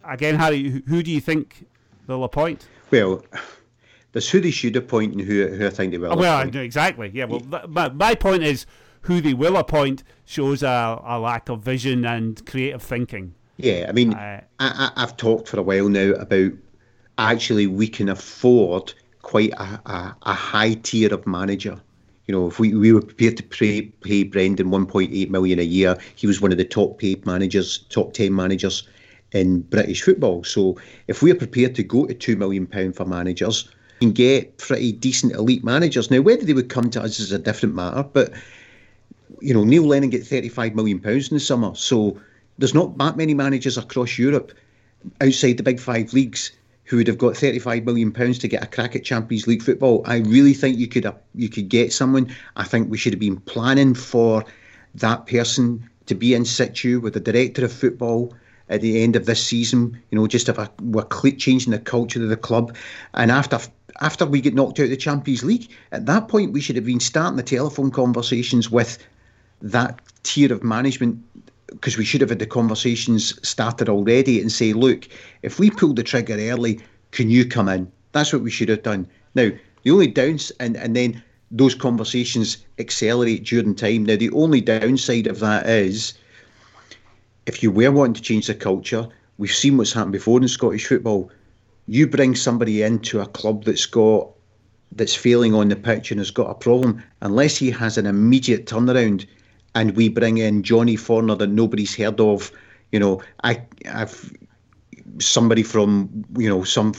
Again, 0.10 0.36
Harry, 0.36 0.70
who, 0.70 0.82
who 0.88 1.04
do 1.04 1.12
you 1.12 1.22
think 1.22 1.66
they'll 2.08 2.24
appoint? 2.24 2.68
Well, 2.92 3.24
there's 4.12 4.30
who 4.30 4.40
they 4.42 4.52
should 4.52 4.76
appoint 4.76 5.14
and 5.14 5.22
who, 5.22 5.48
who 5.48 5.68
I 5.68 5.70
think 5.70 5.92
they 5.92 5.98
will. 5.98 6.14
Oh, 6.14 6.18
well, 6.18 6.40
appoint. 6.40 6.56
exactly. 6.56 7.12
Yeah. 7.14 7.26
Well, 7.26 7.42
th- 7.42 7.68
my, 7.68 7.90
my 7.90 8.16
point 8.16 8.44
is 8.44 8.66
who 9.02 9.22
they 9.22 9.34
will 9.34 9.58
appoint 9.58 10.04
shows 10.26 10.64
a, 10.64 11.02
a 11.06 11.20
lack 11.20 11.50
of 11.50 11.62
vision 11.62 12.06
and 12.06 12.44
creative 12.46 12.82
thinking. 12.82 13.36
Yeah, 13.58 13.86
I 13.88 13.92
mean, 13.92 14.14
Uh, 14.14 14.42
I, 14.60 14.92
I've 14.96 15.18
talked 15.18 15.48
for 15.48 15.60
a 15.60 15.64
while 15.64 15.90
now 15.90 16.12
about 16.12 16.52
actually 17.18 17.68
we 17.68 17.88
can 17.88 18.10
afford 18.10 18.94
quite 19.22 19.52
a, 19.54 19.82
a, 19.86 20.16
a 20.24 20.34
high 20.34 20.74
tier 20.76 21.14
of 21.14 21.28
manager. 21.28 21.80
You 22.26 22.34
know, 22.36 22.48
if 22.48 22.60
we, 22.60 22.74
we 22.74 22.94
were 22.94 23.02
prepared 23.02 23.38
to 23.38 23.44
pay, 23.44 23.82
pay 23.82 24.24
Brendan 24.24 24.70
1.8 24.70 25.30
million 25.30 25.60
a 25.60 25.64
year, 25.64 25.98
he 26.16 26.28
was 26.28 26.40
one 26.40 26.52
of 26.52 26.58
the 26.58 26.66
top 26.66 27.00
paid 27.00 27.26
managers, 27.26 27.80
top 27.90 28.14
10 28.14 28.34
managers 28.34 28.88
in 29.32 29.62
British 29.62 30.02
football. 30.02 30.44
So 30.44 30.78
if 31.08 31.22
we're 31.22 31.36
prepared 31.36 31.76
to 31.76 31.84
go 31.84 32.06
to 32.06 32.14
two 32.14 32.36
million 32.36 32.66
pound 32.66 32.96
for 32.96 33.06
managers, 33.06 33.70
we 34.00 34.08
can 34.08 34.14
get 34.14 34.58
pretty 34.58 34.92
decent 34.92 35.34
elite 35.34 35.64
managers. 35.64 36.10
Now, 36.10 36.22
whether 36.22 36.46
they 36.46 36.54
would 36.54 36.70
come 36.70 36.90
to 36.92 37.02
us 37.02 37.20
is 37.20 37.32
a 37.32 37.40
different 37.40 37.76
matter, 37.76 38.04
but 38.04 38.32
you 39.42 39.54
know, 39.54 39.64
Neil 39.64 39.84
Lennon 39.84 40.10
get 40.10 40.26
35 40.26 40.76
million 40.76 41.00
pounds 41.00 41.30
in 41.30 41.36
the 41.36 41.40
summer. 41.40 41.76
So 41.76 42.20
there's 42.58 42.74
not 42.74 42.98
that 42.98 43.18
many 43.18 43.34
managers 43.34 43.78
across 43.78 44.18
Europe 44.18 44.52
outside 45.22 45.58
the 45.58 45.64
big 45.64 45.80
five 45.80 46.14
leagues 46.14 46.52
who 46.84 46.98
would 46.98 47.08
have 47.08 47.18
got 47.18 47.38
35 47.38 47.86
million 47.86 48.12
pounds 48.12 48.40
to 48.40 48.48
get 48.48 48.64
a 48.64 48.68
crack 48.68 48.96
at 48.96 49.04
Champions 49.04 49.48
League 49.48 49.62
football. 49.62 50.02
I 50.06 50.18
really 50.18 50.54
think 50.54 50.78
you 50.78 50.88
could 50.88 51.06
uh, 51.06 51.14
you 51.36 51.48
could 51.48 51.70
get 51.70 51.94
someone. 51.94 52.36
I 52.56 52.64
think 52.64 52.90
we 52.90 52.98
should 52.98 53.14
have 53.14 53.20
been 53.20 53.40
planning 53.42 53.94
for 53.94 54.44
that 54.96 55.28
person 55.28 55.88
to 56.08 56.16
be 56.16 56.34
in 56.34 56.46
situ 56.46 57.00
with 57.00 57.14
the 57.14 57.20
director 57.20 57.64
of 57.64 57.72
football 57.72 58.34
at 58.70 58.82
the 58.82 59.04
end 59.04 59.16
of 59.16 59.26
this 59.26 59.44
season. 59.44 60.00
You 60.12 60.18
know, 60.18 60.28
just 60.28 60.50
if 60.50 60.58
we're 60.82 61.06
changing 61.38 61.72
the 61.72 61.80
culture 61.80 62.22
of 62.22 62.30
the 62.30 62.38
club, 62.38 62.76
and 63.14 63.32
after 63.32 63.60
after 64.02 64.26
we 64.26 64.40
get 64.40 64.54
knocked 64.54 64.80
out 64.80 64.86
of 64.86 64.90
the 64.90 64.98
Champions 64.98 65.44
League, 65.44 65.70
at 65.92 66.06
that 66.06 66.28
point 66.28 66.54
we 66.54 66.62
should 66.62 66.76
have 66.76 66.86
been 66.86 67.00
starting 67.00 67.38
the 67.38 67.44
telephone 67.44 67.92
conversations 67.92 68.70
with 68.72 68.98
that 69.62 70.00
tier 70.24 70.54
of 70.54 70.64
management 70.64 71.22
because 71.68 71.98
we 71.98 72.06
should 72.06 72.22
have 72.22 72.30
had 72.30 72.40
the 72.40 72.46
conversations 72.46 73.40
started 73.48 73.90
already 73.90 74.42
and 74.42 74.52
say, 74.52 74.74
look, 74.74 75.08
if 75.44 75.60
we 75.60 75.70
pull 75.70 75.94
the 75.94 76.04
trigger 76.04 76.36
early, 76.36 76.80
can 77.12 77.30
you 77.30 77.46
come 77.46 77.70
in? 77.70 77.92
That's 78.12 78.34
what 78.34 78.42
we 78.42 78.50
should 78.50 78.70
have 78.70 78.84
done. 78.84 79.08
Now, 79.36 79.52
the 79.84 79.92
only 79.92 80.08
downs 80.08 80.52
and, 80.60 80.76
and 80.78 80.96
then 80.96 81.22
those 81.52 81.76
conversations 81.76 82.58
accelerate 82.80 83.44
during 83.46 83.76
time. 83.76 84.06
Now, 84.06 84.16
the 84.16 84.32
only 84.32 84.62
downside 84.62 85.28
of 85.28 85.40
that 85.40 85.68
is 85.68 86.14
if 87.50 87.64
you 87.64 87.72
were 87.72 87.92
wanting 87.92 88.14
to 88.14 88.22
change 88.22 88.46
the 88.46 88.54
culture, 88.54 89.08
we've 89.40 89.52
seen 89.52 89.76
what's 89.76 89.92
happened 89.92 90.14
before 90.14 90.40
in 90.40 90.48
Scottish 90.48 90.86
football. 90.86 91.32
You 91.88 92.06
bring 92.06 92.36
somebody 92.36 92.84
into 92.84 93.22
a 93.22 93.26
club 93.26 93.64
that's 93.64 93.88
got 93.88 94.30
that's 94.92 95.16
failing 95.16 95.56
on 95.56 95.70
the 95.70 95.76
pitch 95.76 96.12
and 96.12 96.20
has 96.20 96.32
got 96.32 96.52
a 96.52 96.54
problem, 96.54 97.04
unless 97.22 97.58
he 97.58 97.72
has 97.72 97.98
an 97.98 98.06
immediate 98.06 98.68
turnaround, 98.68 99.26
and 99.74 99.96
we 99.96 100.10
bring 100.10 100.38
in 100.38 100.62
Johnny 100.62 100.96
Forner 100.96 101.36
that 101.36 101.48
nobody's 101.48 101.96
heard 101.96 102.20
of, 102.20 102.52
you 102.92 103.00
know, 103.00 103.22
I, 103.44 103.62
I've 103.92 104.32
somebody 105.18 105.64
from 105.64 106.24
you 106.38 106.50
know 106.50 106.64
some 106.64 106.94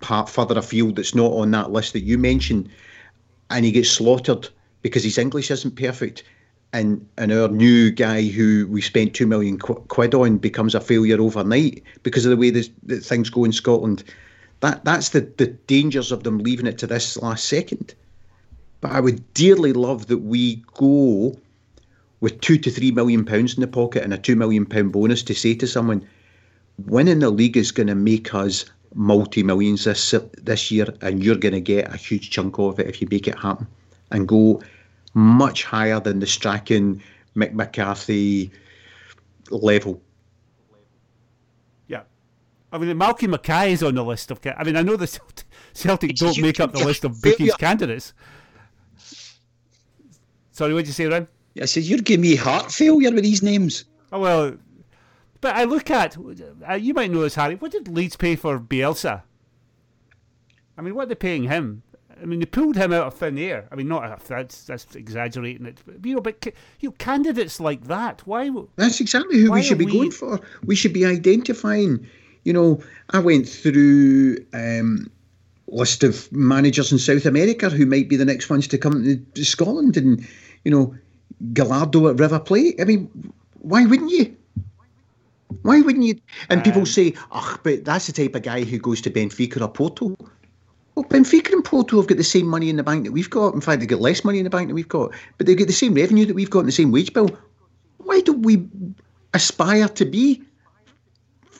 part 0.00 0.28
further 0.28 0.58
afield 0.58 0.96
that's 0.96 1.16
not 1.16 1.32
on 1.32 1.50
that 1.50 1.72
list 1.72 1.94
that 1.94 2.04
you 2.04 2.16
mentioned, 2.16 2.68
and 3.50 3.64
he 3.64 3.72
gets 3.72 3.90
slaughtered 3.90 4.48
because 4.82 5.02
his 5.02 5.18
English 5.18 5.50
isn't 5.50 5.74
perfect, 5.74 6.22
and 6.72 7.06
and 7.16 7.32
our 7.32 7.48
new 7.48 7.90
guy 7.90 8.22
who 8.22 8.66
we 8.68 8.80
spent 8.80 9.14
two 9.14 9.26
million 9.26 9.58
qu- 9.58 9.82
quid 9.88 10.14
on 10.14 10.38
becomes 10.38 10.74
a 10.74 10.80
failure 10.80 11.20
overnight 11.20 11.82
because 12.02 12.24
of 12.24 12.30
the 12.30 12.36
way 12.36 12.50
this, 12.50 12.70
that 12.84 13.04
things 13.04 13.30
go 13.30 13.44
in 13.44 13.52
Scotland. 13.52 14.04
That 14.60 14.84
that's 14.84 15.10
the 15.10 15.20
the 15.36 15.46
dangers 15.46 16.12
of 16.12 16.24
them 16.24 16.38
leaving 16.38 16.66
it 16.66 16.78
to 16.78 16.86
this 16.86 17.16
last 17.16 17.46
second. 17.46 17.94
But 18.80 18.92
I 18.92 19.00
would 19.00 19.34
dearly 19.34 19.72
love 19.72 20.06
that 20.06 20.18
we 20.18 20.62
go 20.74 21.36
with 22.20 22.40
two 22.40 22.58
to 22.58 22.70
three 22.70 22.90
million 22.90 23.24
pounds 23.24 23.54
in 23.54 23.60
the 23.60 23.66
pocket 23.66 24.02
and 24.02 24.12
a 24.12 24.18
two 24.18 24.36
million 24.36 24.66
pound 24.66 24.92
bonus 24.92 25.22
to 25.24 25.34
say 25.34 25.54
to 25.54 25.66
someone, 25.66 26.06
winning 26.86 27.20
the 27.20 27.30
league 27.30 27.56
is 27.56 27.72
going 27.72 27.86
to 27.86 27.94
make 27.94 28.34
us 28.34 28.64
multi 28.94 29.42
millions 29.42 29.84
this 29.84 30.14
this 30.42 30.70
year, 30.70 30.92
and 31.00 31.24
you're 31.24 31.36
going 31.36 31.54
to 31.54 31.60
get 31.60 31.92
a 31.92 31.96
huge 31.96 32.30
chunk 32.30 32.58
of 32.58 32.78
it 32.78 32.88
if 32.88 33.00
you 33.00 33.08
make 33.10 33.26
it 33.26 33.38
happen, 33.38 33.66
and 34.10 34.28
go 34.28 34.60
much 35.14 35.64
higher 35.64 36.00
than 36.00 36.20
the 36.20 36.26
Strachan 36.26 37.02
Mick 37.36 37.52
McCarthy 37.52 38.50
level. 39.50 40.02
Yeah. 41.86 42.02
I 42.72 42.78
mean, 42.78 42.96
Malky 42.96 43.28
Mackay 43.28 43.72
is 43.72 43.82
on 43.82 43.94
the 43.94 44.04
list 44.04 44.30
of. 44.30 44.40
I 44.44 44.64
mean, 44.64 44.76
I 44.76 44.82
know 44.82 44.96
the 44.96 45.06
Celtic, 45.06 45.46
Celtic 45.72 46.14
don't 46.16 46.36
you 46.36 46.42
make 46.42 46.60
up 46.60 46.72
the 46.72 46.84
list 46.84 47.04
of 47.04 47.16
failure. 47.18 47.36
bookies 47.36 47.54
candidates. 47.56 48.12
Sorry, 50.52 50.74
what 50.74 50.80
did 50.80 50.88
you 50.88 50.92
say, 50.92 51.06
Ren? 51.06 51.28
I 51.60 51.64
said, 51.64 51.84
you're 51.84 51.98
giving 52.00 52.22
me 52.22 52.36
heart 52.36 52.70
failure 52.70 53.10
with 53.12 53.24
these 53.24 53.42
names. 53.42 53.84
Oh 54.12 54.20
well, 54.20 54.56
but 55.40 55.54
I 55.54 55.64
look 55.64 55.90
at 55.90 56.16
uh, 56.68 56.74
you 56.74 56.94
might 56.94 57.10
know 57.10 57.22
this, 57.22 57.34
Harry. 57.34 57.54
What 57.56 57.72
did 57.72 57.88
Leeds 57.88 58.16
pay 58.16 58.36
for 58.36 58.58
Bielsa? 58.58 59.22
I 60.76 60.82
mean, 60.82 60.94
what 60.94 61.04
are 61.04 61.06
they 61.06 61.14
paying 61.14 61.44
him? 61.44 61.82
I 62.20 62.24
mean, 62.26 62.40
they 62.40 62.46
pulled 62.46 62.76
him 62.76 62.92
out 62.92 63.06
of 63.06 63.14
thin 63.14 63.38
air. 63.38 63.68
I 63.70 63.76
mean, 63.76 63.88
not 63.88 64.04
uh, 64.04 64.16
that's 64.26 64.64
that's 64.64 64.94
exaggerating 64.94 65.66
it, 65.66 65.80
but, 65.86 66.04
you 66.04 66.14
know, 66.16 66.20
but 66.20 66.44
you 66.80 66.88
know, 66.88 66.94
candidates 66.98 67.60
like 67.60 67.84
that. 67.84 68.26
Why? 68.26 68.50
That's 68.76 69.00
exactly 69.00 69.38
who 69.40 69.52
we 69.52 69.62
should 69.62 69.78
be 69.78 69.86
we- 69.86 69.92
going 69.92 70.10
for. 70.10 70.40
We 70.64 70.74
should 70.74 70.92
be 70.92 71.04
identifying. 71.06 72.06
You 72.44 72.52
know, 72.52 72.80
I 73.10 73.18
went 73.18 73.48
through 73.48 74.38
um, 74.54 75.10
list 75.66 76.02
of 76.02 76.30
managers 76.32 76.92
in 76.92 76.98
South 76.98 77.26
America 77.26 77.68
who 77.68 77.84
might 77.84 78.08
be 78.08 78.16
the 78.16 78.24
next 78.24 78.48
ones 78.48 78.66
to 78.68 78.78
come 78.78 79.24
to 79.34 79.44
Scotland, 79.44 79.96
and 79.96 80.26
you 80.64 80.70
know, 80.70 80.94
Gallardo 81.52 82.08
at 82.08 82.18
River 82.18 82.40
Plate. 82.40 82.80
I 82.80 82.84
mean, 82.84 83.10
why 83.60 83.84
wouldn't 83.84 84.10
you? 84.10 84.34
Why 85.62 85.80
wouldn't 85.80 86.04
you? 86.04 86.18
And 86.50 86.62
people 86.62 86.80
Um, 86.82 86.86
say, 86.86 87.14
"Ugh, 87.32 87.60
but 87.62 87.84
that's 87.84 88.06
the 88.06 88.12
type 88.12 88.34
of 88.34 88.42
guy 88.42 88.64
who 88.64 88.78
goes 88.78 89.00
to 89.02 89.10
Benfica 89.10 89.60
or 89.60 89.68
Porto." 89.68 90.16
Well, 90.98 91.06
Benfica 91.08 91.52
and 91.52 91.64
Porto 91.64 91.96
have 91.98 92.08
got 92.08 92.16
the 92.16 92.24
same 92.24 92.48
money 92.48 92.68
in 92.68 92.74
the 92.74 92.82
bank 92.82 93.04
that 93.04 93.12
we've 93.12 93.30
got. 93.30 93.54
In 93.54 93.60
fact, 93.60 93.78
they've 93.78 93.88
got 93.88 94.00
less 94.00 94.24
money 94.24 94.38
in 94.38 94.44
the 94.44 94.50
bank 94.50 94.66
than 94.66 94.74
we've 94.74 94.88
got, 94.88 95.12
but 95.36 95.46
they've 95.46 95.56
got 95.56 95.68
the 95.68 95.72
same 95.72 95.94
revenue 95.94 96.26
that 96.26 96.34
we've 96.34 96.50
got 96.50 96.58
and 96.58 96.68
the 96.68 96.72
same 96.72 96.90
wage 96.90 97.12
bill. 97.12 97.30
Why 97.98 98.20
don't 98.20 98.42
we 98.42 98.66
aspire 99.32 99.86
to 99.90 100.04
be 100.04 100.42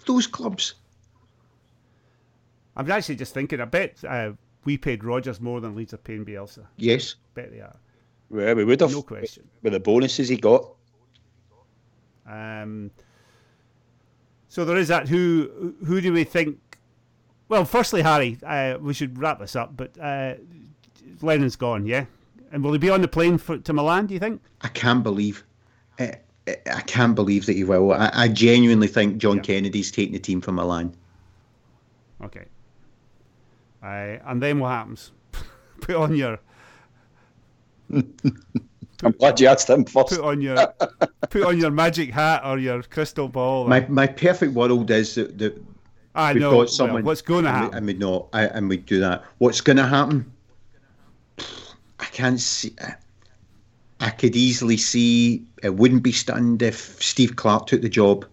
those 0.06 0.26
clubs? 0.26 0.74
I'm 2.76 2.90
actually 2.90 3.14
just 3.14 3.32
thinking. 3.32 3.60
I 3.60 3.66
bet 3.66 4.02
uh, 4.08 4.32
we 4.64 4.76
paid 4.76 5.04
Rodgers 5.04 5.40
more 5.40 5.60
than 5.60 5.76
Leeds 5.76 5.94
are 5.94 5.98
paying 5.98 6.24
Bielsa. 6.24 6.66
Yes. 6.76 7.14
Bet 7.34 7.52
they 7.52 7.60
are. 7.60 7.76
Well, 8.30 8.56
we 8.56 8.64
would 8.64 8.80
have. 8.80 8.90
No 8.90 9.02
question. 9.02 9.48
With 9.62 9.72
the 9.72 9.78
bonuses 9.78 10.28
he 10.28 10.36
got. 10.36 10.68
Um, 12.28 12.90
so 14.48 14.64
there 14.64 14.78
is 14.78 14.88
that. 14.88 15.06
Who 15.06 15.76
who 15.86 16.00
do 16.00 16.12
we 16.12 16.24
think? 16.24 16.58
Well, 17.48 17.64
firstly, 17.64 18.02
Harry, 18.02 18.38
uh, 18.44 18.78
we 18.80 18.94
should 18.94 19.18
wrap 19.18 19.38
this 19.38 19.56
up. 19.56 19.76
But 19.76 19.98
uh, 19.98 20.34
Lennon's 21.22 21.56
gone, 21.56 21.86
yeah. 21.86 22.04
And 22.52 22.62
will 22.62 22.72
he 22.72 22.78
be 22.78 22.90
on 22.90 23.02
the 23.02 23.08
plane 23.08 23.38
for, 23.38 23.58
to 23.58 23.72
Milan? 23.72 24.06
Do 24.06 24.14
you 24.14 24.20
think? 24.20 24.42
I 24.62 24.68
can't 24.68 25.02
believe. 25.02 25.44
I, 25.98 26.14
I 26.46 26.80
can't 26.82 27.14
believe 27.14 27.46
that 27.46 27.54
he 27.54 27.64
will. 27.64 27.92
I, 27.92 28.10
I 28.12 28.28
genuinely 28.28 28.88
think 28.88 29.18
John 29.18 29.36
yeah. 29.36 29.42
Kennedy's 29.42 29.90
taking 29.90 30.12
the 30.12 30.18
team 30.18 30.40
from 30.40 30.56
Milan. 30.56 30.94
Okay. 32.24 32.46
Uh, 33.82 34.18
and 34.26 34.42
then 34.42 34.58
what 34.58 34.70
happens? 34.70 35.12
Put 35.80 35.96
on 35.96 36.16
your 36.16 36.38
I'm 39.02 39.12
glad 39.12 39.40
you 39.40 39.46
asked 39.46 39.70
him 39.70 39.84
first. 39.84 40.08
Put 40.08 40.20
on 40.20 40.40
your 40.40 40.56
put 41.30 41.44
on 41.44 41.58
your 41.58 41.70
magic 41.70 42.10
hat 42.10 42.42
or 42.44 42.58
your 42.58 42.82
crystal 42.82 43.28
ball. 43.28 43.66
My 43.66 43.86
my 43.88 44.06
perfect 44.06 44.52
world 44.52 44.90
is 44.90 45.14
that, 45.14 45.38
that 45.38 45.62
I 46.18 46.32
know 46.32 46.50
got 46.50 46.70
someone. 46.70 46.96
Well, 46.96 47.02
what's 47.04 47.22
going 47.22 47.44
to 47.44 47.50
happen? 47.50 47.76
And 47.76 47.86
we 47.86 47.94
know, 47.94 48.28
I, 48.32 48.46
and 48.46 48.68
we 48.68 48.78
do 48.78 48.98
that. 49.00 49.24
What's 49.38 49.60
going 49.60 49.76
to 49.76 49.86
happen? 49.86 50.30
I 52.00 52.04
can't 52.06 52.40
see. 52.40 52.74
I 54.00 54.10
could 54.10 54.34
easily 54.34 54.76
see 54.76 55.44
it 55.62 55.76
wouldn't 55.76 56.02
be 56.02 56.12
stunned 56.12 56.60
if 56.62 57.00
Steve 57.02 57.36
Clarke 57.36 57.68
took 57.68 57.82
the 57.82 57.88
job, 57.88 58.26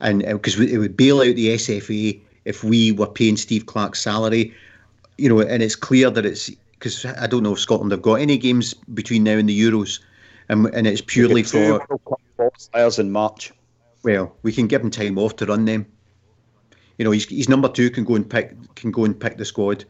and 0.00 0.20
because 0.20 0.58
uh, 0.58 0.64
it 0.64 0.78
would 0.78 0.96
bail 0.96 1.20
out 1.20 1.36
the 1.36 1.54
SFA 1.54 2.20
if 2.46 2.64
we 2.64 2.92
were 2.92 3.06
paying 3.06 3.36
Steve 3.36 3.66
Clarke's 3.66 4.00
salary, 4.00 4.54
you 5.18 5.28
know, 5.28 5.40
and 5.40 5.62
it's 5.62 5.76
clear 5.76 6.10
that 6.10 6.24
it's 6.24 6.50
because 6.72 7.04
I 7.04 7.26
don't 7.26 7.42
know 7.42 7.52
if 7.52 7.60
Scotland 7.60 7.92
have 7.92 8.02
got 8.02 8.14
any 8.14 8.38
games 8.38 8.72
between 8.94 9.24
now 9.24 9.36
and 9.36 9.48
the 9.48 9.58
Euros, 9.58 10.00
and, 10.48 10.66
and 10.74 10.86
it's 10.86 11.02
purely 11.02 11.42
for 11.42 11.86
players 12.72 12.98
in 12.98 13.10
March. 13.10 13.52
Well, 14.02 14.34
we 14.42 14.52
can 14.52 14.66
give 14.66 14.80
him 14.80 14.90
time 14.90 15.18
off 15.18 15.36
to 15.36 15.46
run 15.46 15.66
them. 15.66 15.84
You 17.00 17.04
know, 17.04 17.12
he's, 17.12 17.24
he's 17.24 17.48
number 17.48 17.70
two 17.70 17.88
can 17.88 18.04
go 18.04 18.14
and 18.14 18.28
pick 18.28 18.52
can 18.74 18.90
go 18.90 19.06
and 19.06 19.18
pick 19.18 19.38
the 19.38 19.46
squad, 19.46 19.86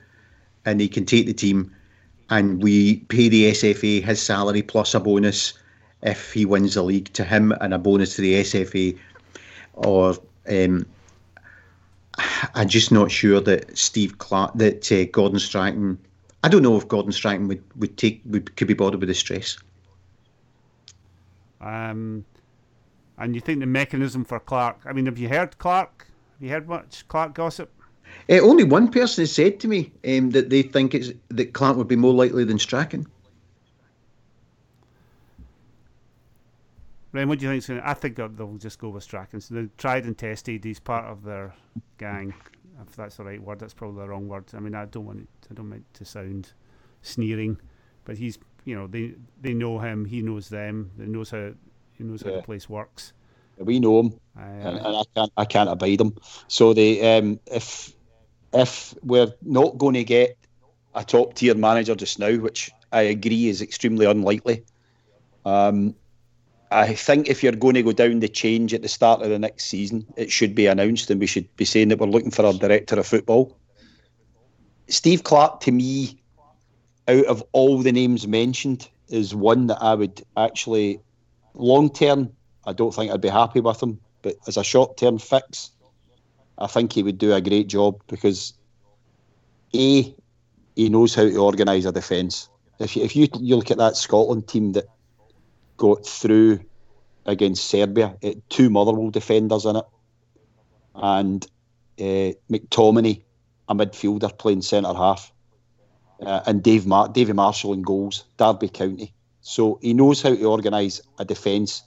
and 0.64 0.80
he 0.80 0.86
can 0.86 1.04
take 1.04 1.26
the 1.26 1.32
team, 1.32 1.74
and 2.30 2.62
we 2.62 2.98
pay 3.08 3.28
the 3.28 3.50
SFA 3.50 4.00
his 4.00 4.22
salary 4.22 4.62
plus 4.62 4.94
a 4.94 5.00
bonus 5.00 5.54
if 6.04 6.32
he 6.32 6.44
wins 6.44 6.74
the 6.74 6.84
league 6.84 7.12
to 7.14 7.24
him 7.24 7.50
and 7.60 7.74
a 7.74 7.78
bonus 7.78 8.14
to 8.14 8.22
the 8.22 8.34
SFA, 8.34 8.96
or 9.72 10.14
um, 10.48 10.86
I'm 12.54 12.68
just 12.68 12.92
not 12.92 13.10
sure 13.10 13.40
that 13.40 13.76
Steve 13.76 14.18
Clarke 14.18 14.54
that 14.54 14.92
uh, 14.92 15.06
Gordon 15.06 15.40
Strachan 15.40 15.98
I 16.44 16.48
don't 16.48 16.62
know 16.62 16.76
if 16.76 16.86
Gordon 16.86 17.10
Strachan 17.10 17.48
would, 17.48 17.64
would 17.74 17.96
take 17.96 18.22
would 18.26 18.54
could 18.54 18.68
be 18.68 18.74
bothered 18.74 19.00
with 19.00 19.08
the 19.08 19.16
stress. 19.16 19.58
Um, 21.60 22.24
and 23.18 23.34
you 23.34 23.40
think 23.40 23.58
the 23.58 23.66
mechanism 23.66 24.24
for 24.24 24.38
Clarke? 24.38 24.82
I 24.84 24.92
mean, 24.92 25.06
have 25.06 25.18
you 25.18 25.28
heard 25.28 25.58
Clarke? 25.58 26.06
Have 26.40 26.46
you 26.46 26.50
heard 26.54 26.68
much 26.68 27.06
Clarke 27.08 27.34
gossip? 27.34 27.70
Uh, 28.30 28.40
only 28.40 28.64
one 28.64 28.90
person 28.90 29.22
has 29.22 29.30
said 29.30 29.60
to 29.60 29.68
me 29.68 29.92
um, 30.08 30.30
that 30.30 30.48
they 30.48 30.62
think 30.62 30.94
it's 30.94 31.10
that 31.28 31.52
Clarke 31.52 31.76
would 31.76 31.86
be 31.86 31.96
more 31.96 32.14
likely 32.14 32.44
than 32.44 32.58
Strachan. 32.58 33.06
Ren, 37.12 37.28
what 37.28 37.40
do 37.40 37.52
you 37.52 37.60
think? 37.60 37.82
I 37.84 37.92
think 37.92 38.16
they'll 38.16 38.56
just 38.58 38.78
go 38.78 38.88
with 38.88 39.02
Strachan. 39.02 39.42
So 39.42 39.54
they 39.54 39.68
tried 39.76 40.04
and 40.04 40.16
tested. 40.16 40.64
He's 40.64 40.80
part 40.80 41.04
of 41.04 41.24
their 41.24 41.54
gang 41.98 42.32
if 42.88 42.96
that's 42.96 43.16
the 43.16 43.24
right 43.24 43.42
word. 43.42 43.58
That's 43.58 43.74
probably 43.74 44.02
the 44.02 44.08
wrong 44.08 44.26
word. 44.26 44.44
I 44.54 44.60
mean, 44.60 44.74
I 44.74 44.86
don't 44.86 45.04
want 45.04 45.20
it, 45.20 45.28
I 45.50 45.54
don't 45.54 45.68
want 45.68 45.84
to 45.92 46.04
sound 46.06 46.52
sneering, 47.02 47.58
but 48.04 48.16
he's 48.16 48.38
you 48.64 48.74
know 48.74 48.86
they 48.86 49.14
they 49.42 49.52
know 49.52 49.78
him. 49.78 50.06
He 50.06 50.22
knows 50.22 50.48
them. 50.48 50.90
He 50.96 51.04
knows 51.04 51.30
how 51.30 51.52
he 51.92 52.04
knows 52.04 52.22
yeah. 52.22 52.30
how 52.30 52.36
the 52.36 52.42
place 52.42 52.68
works. 52.68 53.12
We 53.60 53.78
know 53.78 54.00
him, 54.00 54.20
uh, 54.36 54.40
and, 54.40 54.78
and, 54.78 54.96
I 54.96 55.02
can't 55.14 55.32
I 55.36 55.44
can't 55.44 55.70
abide 55.70 56.00
him. 56.00 56.16
So 56.48 56.72
they 56.72 57.18
um, 57.18 57.38
if 57.46 57.92
if 58.52 58.94
we're 59.02 59.32
not 59.42 59.78
going 59.78 59.94
to 59.94 60.04
get 60.04 60.36
a 60.94 61.04
top 61.04 61.34
tier 61.34 61.54
manager 61.54 61.94
just 61.94 62.18
now, 62.18 62.34
which 62.36 62.70
I 62.90 63.02
agree 63.02 63.48
is 63.48 63.62
extremely 63.62 64.06
unlikely. 64.06 64.64
Um, 65.44 65.94
I 66.72 66.94
think 66.94 67.28
if 67.28 67.42
you're 67.42 67.52
going 67.52 67.74
to 67.74 67.82
go 67.82 67.92
down 67.92 68.20
the 68.20 68.28
change 68.28 68.72
at 68.72 68.82
the 68.82 68.88
start 68.88 69.22
of 69.22 69.28
the 69.28 69.38
next 69.38 69.66
season, 69.66 70.06
it 70.16 70.30
should 70.30 70.54
be 70.54 70.66
announced, 70.66 71.10
and 71.10 71.20
we 71.20 71.26
should 71.26 71.54
be 71.56 71.64
saying 71.64 71.88
that 71.88 71.98
we're 71.98 72.06
looking 72.06 72.30
for 72.30 72.44
a 72.44 72.52
director 72.52 72.98
of 72.98 73.06
football. 73.06 73.56
Steve 74.88 75.24
Clarke, 75.24 75.60
to 75.60 75.72
me, 75.72 76.20
out 77.08 77.24
of 77.24 77.44
all 77.52 77.78
the 77.78 77.92
names 77.92 78.26
mentioned, 78.26 78.88
is 79.08 79.34
one 79.34 79.66
that 79.66 79.82
I 79.82 79.94
would 79.94 80.22
actually, 80.36 81.00
long 81.54 81.90
term, 81.90 82.30
I 82.64 82.72
don't 82.72 82.94
think 82.94 83.12
I'd 83.12 83.20
be 83.20 83.28
happy 83.28 83.60
with 83.60 83.82
him. 83.82 84.00
But 84.22 84.36
as 84.46 84.56
a 84.56 84.64
short 84.64 84.96
term 84.96 85.18
fix, 85.18 85.70
I 86.58 86.66
think 86.66 86.92
he 86.92 87.02
would 87.02 87.18
do 87.18 87.32
a 87.32 87.40
great 87.40 87.68
job 87.68 88.00
because, 88.06 88.52
A, 89.74 90.14
he 90.76 90.88
knows 90.88 91.14
how 91.14 91.22
to 91.22 91.36
organise 91.36 91.86
a 91.86 91.92
defence. 91.92 92.48
If 92.78 92.96
you, 92.96 93.04
if 93.04 93.16
you, 93.16 93.28
you 93.38 93.56
look 93.56 93.70
at 93.70 93.78
that 93.78 93.96
Scotland 93.96 94.48
team 94.48 94.72
that 94.72 94.86
got 95.76 96.06
through 96.06 96.60
against 97.26 97.66
Serbia. 97.66 98.16
It, 98.20 98.48
two 98.50 98.70
Motherwell 98.70 99.10
defenders 99.10 99.64
in 99.64 99.76
it, 99.76 99.84
and 100.94 101.46
uh, 101.98 102.32
McTominay, 102.50 103.22
a 103.68 103.74
midfielder 103.74 104.36
playing 104.38 104.62
centre 104.62 104.94
half, 104.94 105.32
uh, 106.22 106.40
and 106.46 106.62
Dave 106.62 106.86
Mar- 106.86 107.08
Davy 107.08 107.32
Marshall 107.32 107.72
in 107.72 107.82
goals. 107.82 108.24
Derby 108.36 108.68
County. 108.68 109.14
So 109.40 109.78
he 109.80 109.94
knows 109.94 110.22
how 110.22 110.34
to 110.34 110.44
organise 110.44 111.00
a 111.18 111.24
defence. 111.24 111.82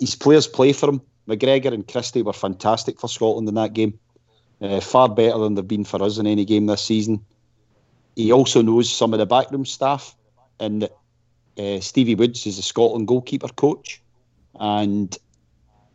His 0.00 0.14
players 0.14 0.46
play 0.46 0.72
for 0.72 0.88
him. 0.88 1.00
McGregor 1.28 1.72
and 1.72 1.86
Christie 1.86 2.22
were 2.22 2.32
fantastic 2.32 3.00
for 3.00 3.08
Scotland 3.08 3.48
in 3.48 3.54
that 3.54 3.72
game. 3.72 3.98
Uh, 4.60 4.80
far 4.80 5.08
better 5.08 5.38
than 5.38 5.54
they've 5.54 5.66
been 5.66 5.84
for 5.84 6.02
us 6.02 6.18
in 6.18 6.26
any 6.26 6.44
game 6.44 6.66
this 6.66 6.82
season. 6.82 7.24
He 8.16 8.32
also 8.32 8.62
knows 8.62 8.90
some 8.90 9.12
of 9.12 9.18
the 9.18 9.26
backroom 9.26 9.66
staff, 9.66 10.14
and 10.60 10.88
uh, 11.58 11.80
Stevie 11.80 12.14
Woods 12.14 12.46
is 12.46 12.56
the 12.56 12.62
Scotland 12.62 13.08
goalkeeper 13.08 13.48
coach, 13.48 14.00
and 14.60 15.16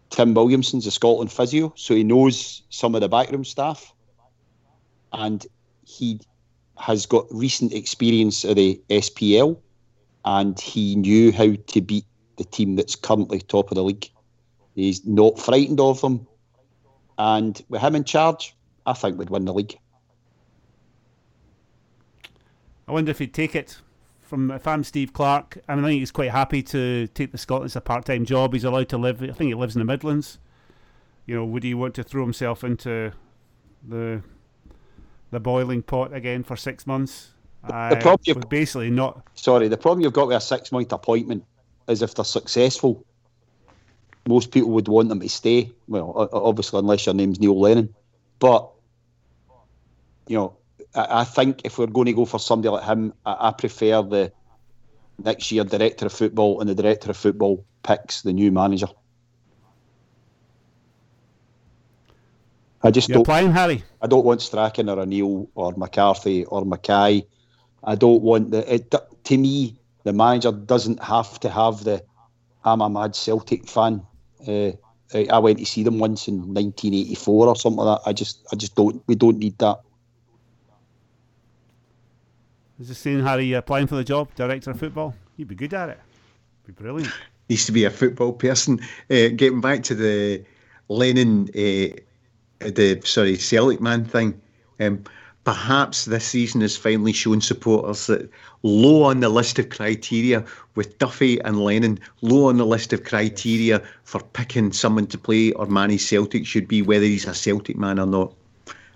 Tim 0.09 0.33
Williamson's 0.33 0.85
the 0.85 0.91
Scotland 0.91 1.31
physio, 1.31 1.73
so 1.75 1.95
he 1.95 2.03
knows 2.03 2.63
some 2.69 2.95
of 2.95 3.01
the 3.01 3.09
backroom 3.09 3.45
staff, 3.45 3.93
and 5.13 5.45
he 5.85 6.19
has 6.77 7.05
got 7.05 7.25
recent 7.31 7.73
experience 7.73 8.43
of 8.43 8.55
the 8.55 8.81
SPL, 8.89 9.57
and 10.25 10.59
he 10.59 10.95
knew 10.95 11.31
how 11.31 11.53
to 11.67 11.81
beat 11.81 12.05
the 12.39 12.45
team 12.45 12.75
that's 12.75 12.95
currently 12.95 13.39
top 13.39 13.69
of 13.69 13.75
the 13.75 13.83
league. 13.83 14.09
He's 14.73 15.05
not 15.05 15.39
frightened 15.39 15.79
of 15.79 16.01
them, 16.01 16.25
and 17.17 17.61
with 17.69 17.81
him 17.81 17.95
in 17.95 18.03
charge, 18.03 18.55
I 18.85 18.93
think 18.93 19.19
we'd 19.19 19.29
win 19.29 19.45
the 19.45 19.53
league. 19.53 19.77
I 22.87 22.91
wonder 22.91 23.11
if 23.11 23.19
he'd 23.19 23.33
take 23.35 23.55
it 23.55 23.77
from 24.29 24.51
if 24.51 24.67
I'm 24.67 24.83
Steve 24.83 25.11
Clarke, 25.11 25.57
I 25.67 25.75
mean, 25.75 25.83
I 25.83 25.87
think 25.89 25.99
he's 25.99 26.11
quite 26.11 26.29
happy 26.29 26.61
to 26.63 27.07
take 27.07 27.31
the 27.31 27.37
Scotland 27.37 27.65
as 27.65 27.75
a 27.75 27.81
part 27.81 28.05
time 28.05 28.25
job. 28.25 28.53
He's 28.53 28.63
allowed 28.63 28.87
to 28.89 28.97
live. 28.97 29.23
I 29.23 29.27
think 29.27 29.49
he 29.49 29.53
lives 29.55 29.75
in 29.75 29.79
the 29.79 29.85
Midlands. 29.85 30.37
You 31.25 31.35
know, 31.35 31.45
would 31.45 31.63
he 31.63 31.73
want 31.73 31.95
to 31.95 32.03
throw 32.03 32.23
himself 32.23 32.63
into 32.63 33.11
the 33.87 34.21
the 35.31 35.39
boiling 35.39 35.81
pot 35.81 36.13
again 36.13 36.43
for 36.43 36.55
six 36.55 36.85
months? 36.85 37.31
The, 37.67 37.73
uh, 37.73 37.99
problem 37.99 38.21
you've 38.25 38.49
basically 38.49 38.91
not. 38.91 39.23
Sorry, 39.33 39.67
the 39.67 39.77
problem 39.77 40.03
you've 40.03 40.13
got 40.13 40.27
with 40.27 40.37
a 40.37 40.41
six 40.41 40.71
month 40.71 40.93
appointment 40.93 41.43
is 41.89 42.01
if 42.01 42.15
they're 42.15 42.25
successful, 42.25 43.05
most 44.27 44.51
people 44.51 44.69
would 44.71 44.87
want 44.87 45.09
them 45.09 45.19
to 45.19 45.29
stay. 45.29 45.71
Well, 45.87 46.29
obviously, 46.31 46.79
unless 46.79 47.05
your 47.05 47.15
name's 47.15 47.39
Neil 47.39 47.59
Lennon, 47.59 47.93
but 48.39 48.69
you 50.27 50.37
know, 50.37 50.57
I, 50.93 51.23
think 51.23 51.61
if 51.65 51.77
we're 51.77 51.87
going 51.87 52.05
to 52.05 52.13
go 52.13 52.25
for 52.25 52.39
somebody 52.39 52.69
like 52.69 52.83
him, 52.83 53.13
I, 53.25 53.47
I 53.49 53.51
prefer 53.51 54.01
the 54.03 54.31
next 55.17 55.51
year 55.51 55.63
director 55.63 56.05
of 56.05 56.13
football 56.13 56.61
and 56.61 56.69
the 56.69 56.75
director 56.75 57.09
of 57.09 57.17
football 57.17 57.65
picks 57.83 58.21
the 58.21 58.33
new 58.33 58.51
manager. 58.51 58.87
I 62.81 62.91
just 62.91 63.09
You're 63.09 63.15
don't. 63.15 63.25
Playing, 63.25 63.51
Harry. 63.51 63.83
I 64.01 64.07
don't 64.07 64.23
want 64.23 64.41
Strachan 64.41 64.89
or 64.89 64.99
O'Neill 64.99 65.49
or 65.55 65.73
McCarthy 65.73 66.45
or 66.45 66.63
Mackay. 66.63 67.25
I 67.83 67.95
don't 67.95 68.21
want 68.21 68.51
the. 68.51 68.73
It, 68.73 68.93
to 69.25 69.37
me, 69.37 69.78
the 70.03 70.13
manager 70.13 70.51
doesn't 70.51 71.03
have 71.03 71.39
to 71.41 71.49
have 71.49 71.83
the. 71.83 72.03
I'm 72.63 72.81
a 72.81 72.89
mad 72.89 73.15
Celtic 73.15 73.67
fan. 73.67 74.05
Uh, 74.47 74.71
I 75.13 75.39
went 75.39 75.59
to 75.59 75.65
see 75.65 75.83
them 75.83 75.97
once 75.97 76.27
in 76.27 76.35
1984 76.53 77.47
or 77.47 77.55
something 77.55 77.83
like 77.83 78.03
that. 78.03 78.09
I 78.09 78.13
just, 78.13 78.45
I 78.51 78.55
just 78.55 78.75
don't. 78.75 79.01
We 79.07 79.15
don't 79.15 79.39
need 79.39 79.57
that. 79.59 79.79
Is 82.79 82.89
this 82.89 82.99
saying 82.99 83.23
Harry 83.23 83.53
applying 83.53 83.87
for 83.87 83.95
the 83.95 84.03
job, 84.03 84.33
director 84.35 84.71
of 84.71 84.79
football? 84.79 85.15
You'd 85.35 85.47
be 85.47 85.55
good 85.55 85.73
at 85.73 85.89
it. 85.89 85.99
Be 86.65 86.73
brilliant. 86.73 87.11
Needs 87.49 87.65
to 87.65 87.71
be 87.71 87.85
a 87.85 87.89
football 87.89 88.33
person. 88.33 88.79
Uh, 89.09 89.29
getting 89.35 89.61
back 89.61 89.83
to 89.83 89.95
the 89.95 90.45
Lennon 90.87 91.49
uh, 91.49 91.95
the 92.61 93.01
sorry 93.03 93.37
Celtic 93.37 93.81
man 93.81 94.05
thing. 94.05 94.39
Um, 94.79 95.03
perhaps 95.43 96.05
this 96.05 96.25
season 96.25 96.61
has 96.61 96.77
finally 96.77 97.13
shown 97.13 97.41
supporters 97.41 98.07
that 98.07 98.29
low 98.63 99.03
on 99.03 99.19
the 99.19 99.29
list 99.29 99.57
of 99.59 99.69
criteria 99.69 100.43
with 100.75 100.97
Duffy 100.97 101.39
and 101.41 101.63
Lennon, 101.63 101.99
low 102.21 102.49
on 102.49 102.57
the 102.57 102.65
list 102.65 102.93
of 102.93 103.03
criteria 103.03 103.81
for 104.03 104.21
picking 104.21 104.71
someone 104.71 105.07
to 105.07 105.17
play 105.17 105.51
or 105.53 105.65
manage 105.65 106.01
Celtic 106.01 106.45
should 106.45 106.67
be 106.67 106.81
whether 106.81 107.05
he's 107.05 107.25
a 107.25 107.33
Celtic 107.33 107.77
man 107.77 107.99
or 107.99 108.05
not. 108.05 108.33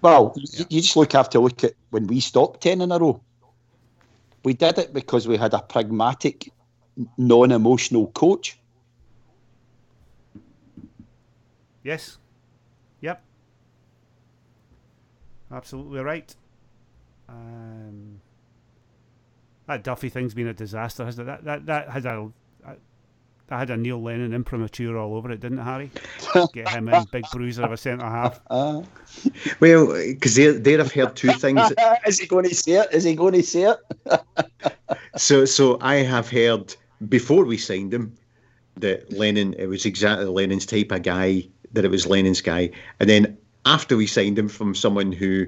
Well, 0.01 0.33
yeah. 0.35 0.65
you 0.69 0.81
just 0.81 0.97
look 0.97 1.13
have 1.13 1.29
to 1.29 1.39
look 1.39 1.63
at 1.63 1.73
when 1.91 2.07
we 2.07 2.19
stopped 2.19 2.61
ten 2.61 2.81
in 2.81 2.91
a 2.91 2.99
row. 2.99 3.21
We 4.43 4.53
did 4.53 4.77
it 4.77 4.93
because 4.93 5.27
we 5.27 5.37
had 5.37 5.53
a 5.53 5.61
pragmatic, 5.61 6.51
non-emotional 7.17 8.07
coach. 8.07 8.59
Yes. 11.83 12.17
Yep. 12.99 13.23
Absolutely 15.53 15.99
right. 15.99 16.35
Um, 17.29 18.19
that 19.67 19.83
Duffy 19.83 20.09
thing's 20.09 20.33
been 20.33 20.47
a 20.47 20.53
disaster, 20.53 21.05
hasn't 21.05 21.27
it? 21.27 21.31
That 21.31 21.43
that 21.45 21.65
that 21.67 21.89
had 21.89 22.05
a 22.05 22.31
that 23.47 23.59
had 23.59 23.69
a 23.69 23.77
Neil 23.77 24.01
Lennon 24.01 24.33
imprimatur 24.33 24.97
all 24.97 25.15
over 25.15 25.31
it, 25.31 25.41
didn't 25.41 25.59
it, 25.59 25.63
Harry? 25.63 25.91
Get 26.53 26.69
him 26.69 26.87
in, 26.89 27.03
big 27.11 27.25
bruiser 27.31 27.63
of 27.63 27.71
a 27.71 27.77
centre 27.77 28.05
half. 28.05 28.39
Uh, 28.49 28.81
well, 29.59 29.93
because 29.93 30.35
there, 30.35 30.53
there 30.53 30.79
I've 30.79 30.91
heard 30.91 31.15
two 31.15 31.31
things. 31.33 31.59
Is 32.07 32.19
he 32.19 32.27
going 32.27 32.47
to 32.47 32.55
say 32.55 32.73
it? 32.73 32.87
Is 32.91 33.03
he 33.03 33.15
going 33.15 33.33
to 33.33 33.43
say 33.43 33.73
it? 33.73 34.21
so, 35.17 35.45
so 35.45 35.77
I 35.81 35.95
have 35.95 36.29
heard 36.29 36.75
before 37.09 37.45
we 37.45 37.57
signed 37.57 37.93
him 37.93 38.15
that 38.77 39.11
Lennon, 39.11 39.53
it 39.57 39.67
was 39.67 39.85
exactly 39.85 40.25
Lennon's 40.25 40.65
type 40.65 40.91
of 40.91 41.03
guy, 41.03 41.47
that 41.73 41.83
it 41.83 41.91
was 41.91 42.07
Lennon's 42.07 42.41
guy, 42.41 42.71
and 42.99 43.09
then 43.09 43.37
after 43.65 43.97
we 43.97 44.07
signed 44.07 44.37
him 44.37 44.49
from 44.49 44.75
someone 44.75 45.11
who 45.11 45.47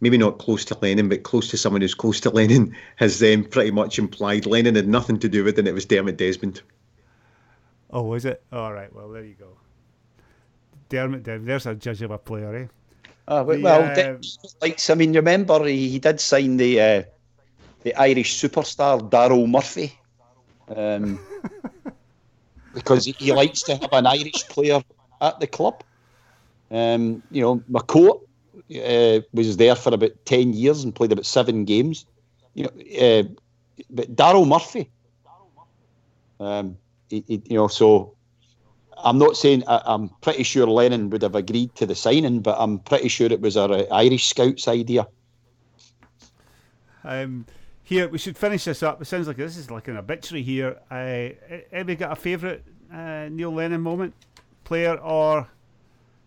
maybe 0.00 0.18
not 0.18 0.38
close 0.38 0.64
to 0.66 0.78
Lennon, 0.80 1.08
but 1.08 1.22
close 1.22 1.48
to 1.50 1.56
someone 1.56 1.80
who's 1.80 1.94
close 1.94 2.20
to 2.20 2.30
Lennon, 2.30 2.76
has 2.96 3.18
then 3.18 3.44
pretty 3.44 3.70
much 3.70 3.98
implied 3.98 4.46
Lennon 4.46 4.74
had 4.74 4.88
nothing 4.88 5.18
to 5.20 5.28
do 5.28 5.44
with 5.44 5.54
it, 5.54 5.60
and 5.60 5.68
it 5.68 5.74
was 5.74 5.86
Dermot 5.86 6.16
Desmond. 6.16 6.62
Oh, 7.90 8.02
was 8.02 8.24
it? 8.24 8.42
All 8.52 8.72
right. 8.72 8.94
Well, 8.94 9.08
there 9.08 9.24
you 9.24 9.34
go. 9.34 9.56
Dermot, 10.88 11.24
there's 11.24 11.66
a 11.66 11.74
judge 11.74 12.02
of 12.02 12.10
a 12.10 12.18
player, 12.18 12.54
eh? 12.54 12.66
Oh, 13.28 13.42
well, 13.42 13.56
the, 13.56 13.62
well 13.62 13.82
uh, 13.82 14.18
like 14.62 14.78
I 14.88 14.94
mean, 14.94 15.12
remember 15.12 15.64
he, 15.64 15.88
he 15.88 15.98
did 15.98 16.20
sign 16.20 16.56
the 16.56 16.80
uh, 16.80 17.02
the 17.82 17.94
Irish 17.96 18.40
superstar 18.40 19.10
Daryl 19.10 19.48
Murphy, 19.48 19.98
um, 20.68 21.18
because 22.74 23.04
he, 23.04 23.12
he, 23.12 23.32
likes 23.32 23.62
to 23.62 23.76
have 23.76 23.92
an 23.92 24.06
Irish 24.06 24.46
player 24.48 24.80
at 25.20 25.40
the 25.40 25.46
club. 25.48 25.82
Um, 26.70 27.22
you 27.30 27.42
know, 27.42 27.62
McCourt 27.70 28.20
uh, 28.74 29.22
was 29.32 29.56
there 29.56 29.76
for 29.76 29.94
about 29.94 30.12
ten 30.24 30.52
years 30.52 30.84
and 30.84 30.94
played 30.94 31.12
about 31.12 31.26
seven 31.26 31.64
games. 31.64 32.06
You 32.54 32.64
know, 32.64 32.70
uh, 33.00 33.22
but 33.90 34.14
Daryl 34.14 34.46
Murphy. 34.46 34.90
Um, 36.38 36.76
he, 37.08 37.24
he, 37.26 37.42
you 37.46 37.56
know, 37.56 37.68
so 37.68 38.14
I'm 38.96 39.18
not 39.18 39.36
saying 39.36 39.64
I, 39.66 39.82
am 39.86 40.10
pretty 40.20 40.42
sure 40.42 40.66
Lennon 40.66 41.10
would 41.10 41.22
have 41.22 41.34
agreed 41.34 41.74
to 41.76 41.86
the 41.86 41.94
signing, 41.94 42.40
but 42.40 42.56
I'm 42.58 42.78
pretty 42.80 43.08
sure 43.08 43.30
it 43.30 43.40
was 43.40 43.56
our 43.56 43.86
Irish 43.92 44.26
scouts' 44.26 44.68
idea. 44.68 45.06
Um, 47.04 47.46
here 47.82 48.08
we 48.08 48.18
should 48.18 48.36
finish 48.36 48.64
this 48.64 48.82
up. 48.82 49.00
It 49.00 49.04
sounds 49.04 49.28
like 49.28 49.36
this 49.36 49.56
is 49.56 49.70
like 49.70 49.88
an 49.88 49.96
obituary 49.96 50.42
here. 50.42 50.78
Uh, 50.90 51.30
anybody 51.70 51.96
got 51.96 52.12
a 52.12 52.16
favourite 52.16 52.62
uh, 52.92 53.28
Neil 53.30 53.52
Lennon 53.52 53.80
moment, 53.80 54.14
player 54.64 54.96
or 54.96 55.48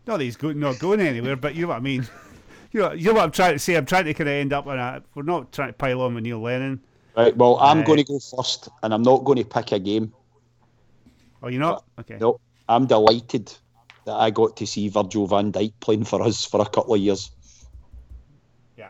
not? 0.08 0.18
That 0.18 0.24
he's 0.24 0.36
go- 0.36 0.54
not 0.54 0.80
going 0.80 1.00
anywhere, 1.00 1.36
but 1.36 1.56
you 1.56 1.64
know 1.64 1.70
what 1.70 1.78
I 1.78 1.82
mean. 1.82 2.08
you 2.72 2.82
know, 2.82 2.94
you 2.94 3.08
know 3.08 3.14
what 3.14 3.24
I'm 3.24 3.32
trying 3.32 3.54
to 3.54 3.60
say. 3.60 3.76
I'm 3.76 3.86
trying 3.86 4.06
to 4.06 4.14
kind 4.14 4.30
of 4.30 4.34
end 4.34 4.54
up 4.54 4.68
on 4.68 4.80
a. 4.80 5.04
We're 5.16 5.24
not 5.24 5.52
trying 5.52 5.70
to 5.70 5.74
pile 5.74 6.02
on 6.02 6.16
with 6.16 6.24
Neil 6.24 6.40
Lennon. 6.40 6.82
Right. 7.16 7.36
Well, 7.36 7.58
I'm 7.58 7.80
uh, 7.80 7.84
going 7.84 7.98
to 7.98 8.04
go 8.04 8.20
first, 8.20 8.70
and 8.84 8.94
I'm 8.94 9.02
not 9.02 9.26
going 9.26 9.38
to 9.38 9.46
pick 9.46 9.72
a 9.72 9.80
game. 9.80 10.14
Oh, 11.42 11.48
you're 11.48 11.60
not? 11.60 11.86
Okay. 12.00 12.18
No, 12.20 12.40
I'm 12.68 12.86
delighted 12.86 13.54
that 14.06 14.16
I 14.16 14.30
got 14.30 14.58
to 14.58 14.68
see 14.68 14.90
Virgil 14.90 15.28
van 15.28 15.52
Dijk 15.52 15.74
playing 15.80 16.06
for 16.06 16.22
us 16.22 16.46
for 16.46 16.62
a 16.62 16.66
couple 16.66 16.96
of 16.96 17.00
years. 17.00 17.32
Yeah. 18.78 18.90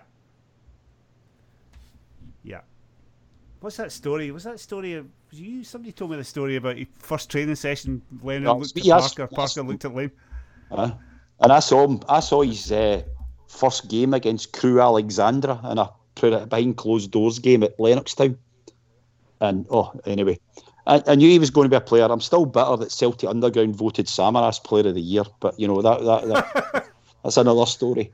Yeah. 2.43 2.61
What's 3.59 3.77
that 3.77 3.91
story? 3.91 4.31
Was 4.31 4.43
that 4.43 4.59
story 4.59 4.93
of 4.93 5.07
was 5.29 5.39
you? 5.39 5.63
Somebody 5.63 5.91
told 5.91 6.11
me 6.11 6.17
the 6.17 6.23
story 6.23 6.55
about 6.55 6.77
your 6.77 6.87
first 6.97 7.29
training 7.29 7.55
session. 7.55 8.01
Lennon 8.23 8.43
no, 8.43 8.57
looked 8.57 8.77
at 8.77 8.85
Parker. 8.85 9.27
Parker 9.27 9.61
looked 9.61 9.85
at 9.85 9.93
Lane. 9.93 10.11
Uh, 10.71 10.91
and 11.39 11.51
I 11.51 11.59
saw 11.59 11.87
him. 11.87 12.01
I 12.07 12.19
saw 12.19 12.41
his 12.41 12.71
uh, 12.71 13.03
first 13.47 13.89
game 13.89 14.13
against 14.13 14.53
Crewe 14.53 14.81
Alexandra, 14.81 15.59
and 15.63 15.79
I 15.79 15.89
put 16.15 16.33
it 16.33 16.49
behind 16.49 16.77
closed 16.77 17.11
doors 17.11 17.39
game 17.39 17.63
at 17.63 17.77
Lennoxtown. 17.77 18.37
And 19.41 19.65
oh, 19.69 19.91
anyway, 20.05 20.37
I, 20.85 21.01
I, 21.07 21.15
knew 21.15 21.29
he 21.29 21.39
was 21.39 21.49
going 21.49 21.65
to 21.65 21.69
be 21.69 21.77
a 21.77 21.81
player. 21.81 22.03
I'm 22.03 22.19
still 22.19 22.45
bitter 22.45 22.75
that 22.77 22.91
Celtic 22.91 23.29
Underground 23.29 23.75
voted 23.75 24.07
Samaras 24.07 24.61
Player 24.61 24.87
of 24.87 24.95
the 24.95 25.01
Year, 25.01 25.23
but 25.39 25.57
you 25.59 25.67
know 25.67 25.81
that 25.81 26.03
that, 26.03 26.27
that 26.27 26.89
that's 27.23 27.37
another 27.37 27.65
story. 27.65 28.11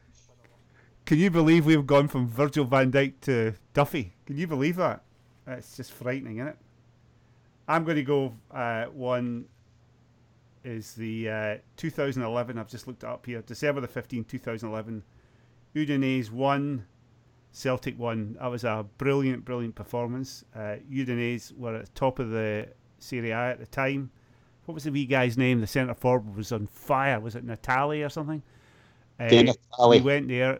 Can 1.05 1.19
you 1.19 1.29
believe 1.29 1.65
we've 1.65 1.85
gone 1.85 2.07
from 2.07 2.27
Virgil 2.27 2.65
Van 2.65 2.91
Dijk 2.91 3.13
to 3.21 3.53
Duffy? 3.73 4.13
Can 4.25 4.37
you 4.37 4.47
believe 4.47 4.75
that? 4.77 5.03
It's 5.47 5.77
just 5.77 5.91
frightening, 5.91 6.37
isn't 6.37 6.49
it? 6.49 6.57
I'm 7.67 7.83
going 7.83 7.97
to 7.97 8.03
go. 8.03 8.33
Uh, 8.51 8.85
one 8.85 9.45
is 10.65 10.93
the 10.93 11.29
uh, 11.29 11.57
2011. 11.77 12.57
I've 12.57 12.67
just 12.67 12.87
looked 12.87 13.03
it 13.03 13.09
up 13.09 13.25
here. 13.25 13.41
December 13.41 13.81
the 13.81 13.87
15th, 13.87 14.27
2011. 14.27 15.03
Udinese 15.75 16.31
won 16.31 16.85
Celtic 17.55 17.97
won. 17.97 18.35
That 18.39 18.47
was 18.47 18.65
a 18.65 18.85
brilliant, 18.97 19.45
brilliant 19.45 19.75
performance. 19.75 20.43
Uh, 20.53 20.75
Udinese 20.91 21.57
were 21.57 21.75
at 21.75 21.85
the 21.85 21.91
top 21.93 22.19
of 22.19 22.29
the 22.29 22.67
Serie 22.99 23.31
A 23.31 23.51
at 23.51 23.59
the 23.59 23.65
time. 23.65 24.11
What 24.65 24.73
was 24.73 24.83
the 24.83 24.91
wee 24.91 25.05
guy's 25.05 25.37
name? 25.37 25.61
The 25.61 25.67
centre 25.67 25.93
forward 25.93 26.35
was 26.35 26.51
on 26.51 26.67
fire. 26.67 27.19
Was 27.19 27.35
it 27.35 27.45
Natale 27.45 28.03
or 28.03 28.09
something? 28.09 28.43
Uh, 29.19 29.53
we 29.89 30.01
went 30.01 30.27
there. 30.27 30.59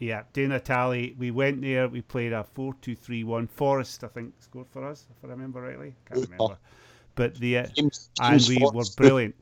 Yeah, 0.00 0.24
De 0.32 0.46
Natale. 0.46 1.14
We 1.18 1.30
went 1.30 1.62
there. 1.62 1.88
We 1.88 2.02
played 2.02 2.32
a 2.32 2.44
4 2.44 2.74
2 2.82 2.94
3 2.94 3.24
1. 3.24 3.46
Forrest, 3.46 4.04
I 4.04 4.08
think, 4.08 4.34
scored 4.38 4.68
for 4.68 4.84
us, 4.84 5.06
if 5.10 5.24
I 5.24 5.28
remember 5.28 5.62
rightly. 5.62 5.94
Can't 6.04 6.24
remember. 6.24 6.58
But 7.18 7.34
the 7.34 7.58
uh, 7.58 7.66
James, 7.74 8.10
James 8.22 8.48
and 8.48 8.60
we 8.60 8.64
were 8.64 8.84
brilliant. 8.96 9.34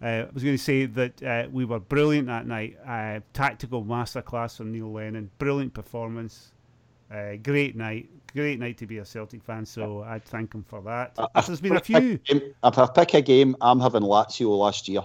Uh, 0.00 0.06
I 0.06 0.28
was 0.32 0.44
going 0.44 0.56
to 0.56 0.62
say 0.62 0.86
that 0.86 1.20
uh, 1.20 1.48
we 1.50 1.64
were 1.64 1.80
brilliant 1.80 2.28
that 2.28 2.46
night. 2.46 2.78
Uh, 2.86 3.18
tactical 3.32 3.82
masterclass 3.82 4.56
from 4.56 4.70
Neil 4.70 4.92
Lennon. 4.92 5.32
Brilliant 5.38 5.74
performance. 5.74 6.52
Uh, 7.12 7.34
great 7.42 7.74
night. 7.74 8.08
Great 8.34 8.60
night 8.60 8.78
to 8.78 8.86
be 8.86 8.98
a 8.98 9.04
Celtic 9.04 9.42
fan. 9.42 9.66
So 9.66 10.04
I'd 10.04 10.24
thank 10.24 10.54
him 10.54 10.62
for 10.62 10.80
that. 10.82 11.18
There's 11.44 11.60
been 11.60 11.76
a 11.76 11.80
few. 11.80 12.20
If 12.28 12.78
I 12.78 12.86
pick 12.86 13.14
a 13.14 13.20
game, 13.20 13.56
I'm 13.60 13.80
having 13.80 14.02
Lazio 14.02 14.56
last 14.56 14.88
year 14.88 15.02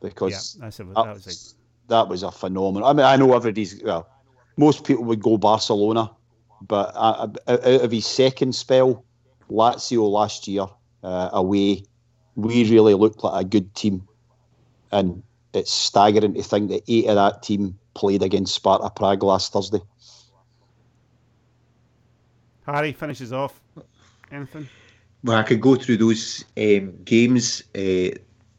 because 0.00 0.56
yeah, 0.60 0.68
a, 0.68 0.70
that, 0.70 1.14
was 1.14 1.56
a, 1.88 1.88
that 1.88 2.08
was 2.08 2.22
a 2.22 2.30
phenomenal. 2.30 2.88
I 2.88 2.92
mean, 2.92 3.06
I 3.06 3.16
know 3.16 3.34
everybody's 3.34 3.82
well. 3.82 4.08
Most 4.56 4.84
people 4.84 5.02
would 5.02 5.20
go 5.20 5.36
Barcelona, 5.36 6.12
but 6.66 6.94
out 6.96 7.38
of 7.46 7.90
his 7.90 8.06
second 8.06 8.54
spell, 8.54 9.04
Lazio 9.50 10.08
last 10.10 10.48
year 10.48 10.66
uh, 11.02 11.30
away 11.32 11.84
we 12.36 12.68
really 12.70 12.94
looked 12.94 13.22
like 13.22 13.44
a 13.44 13.48
good 13.48 13.74
team. 13.74 14.06
And 14.90 15.22
it's 15.52 15.72
staggering 15.72 16.34
to 16.34 16.42
think 16.42 16.70
that 16.70 16.82
eight 16.88 17.06
of 17.06 17.16
that 17.16 17.42
team 17.42 17.78
played 17.94 18.22
against 18.22 18.54
Sparta 18.54 18.90
Prague 18.90 19.22
last 19.22 19.52
Thursday. 19.52 19.80
Harry 22.66 22.92
finishes 22.92 23.32
off. 23.32 23.60
Anything? 24.32 24.68
Well, 25.22 25.36
I 25.36 25.42
could 25.42 25.60
go 25.60 25.76
through 25.76 25.98
those 25.98 26.44
um, 26.56 26.94
games. 27.04 27.62
Uh, 27.74 28.10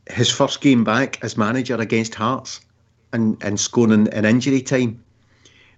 his 0.07 0.29
first 0.29 0.61
game 0.61 0.83
back 0.83 1.23
as 1.23 1.37
manager 1.37 1.75
against 1.75 2.15
Hearts 2.15 2.61
and, 3.13 3.41
and 3.43 3.59
scoring 3.59 4.07
in 4.07 4.25
injury 4.25 4.61
time 4.61 5.03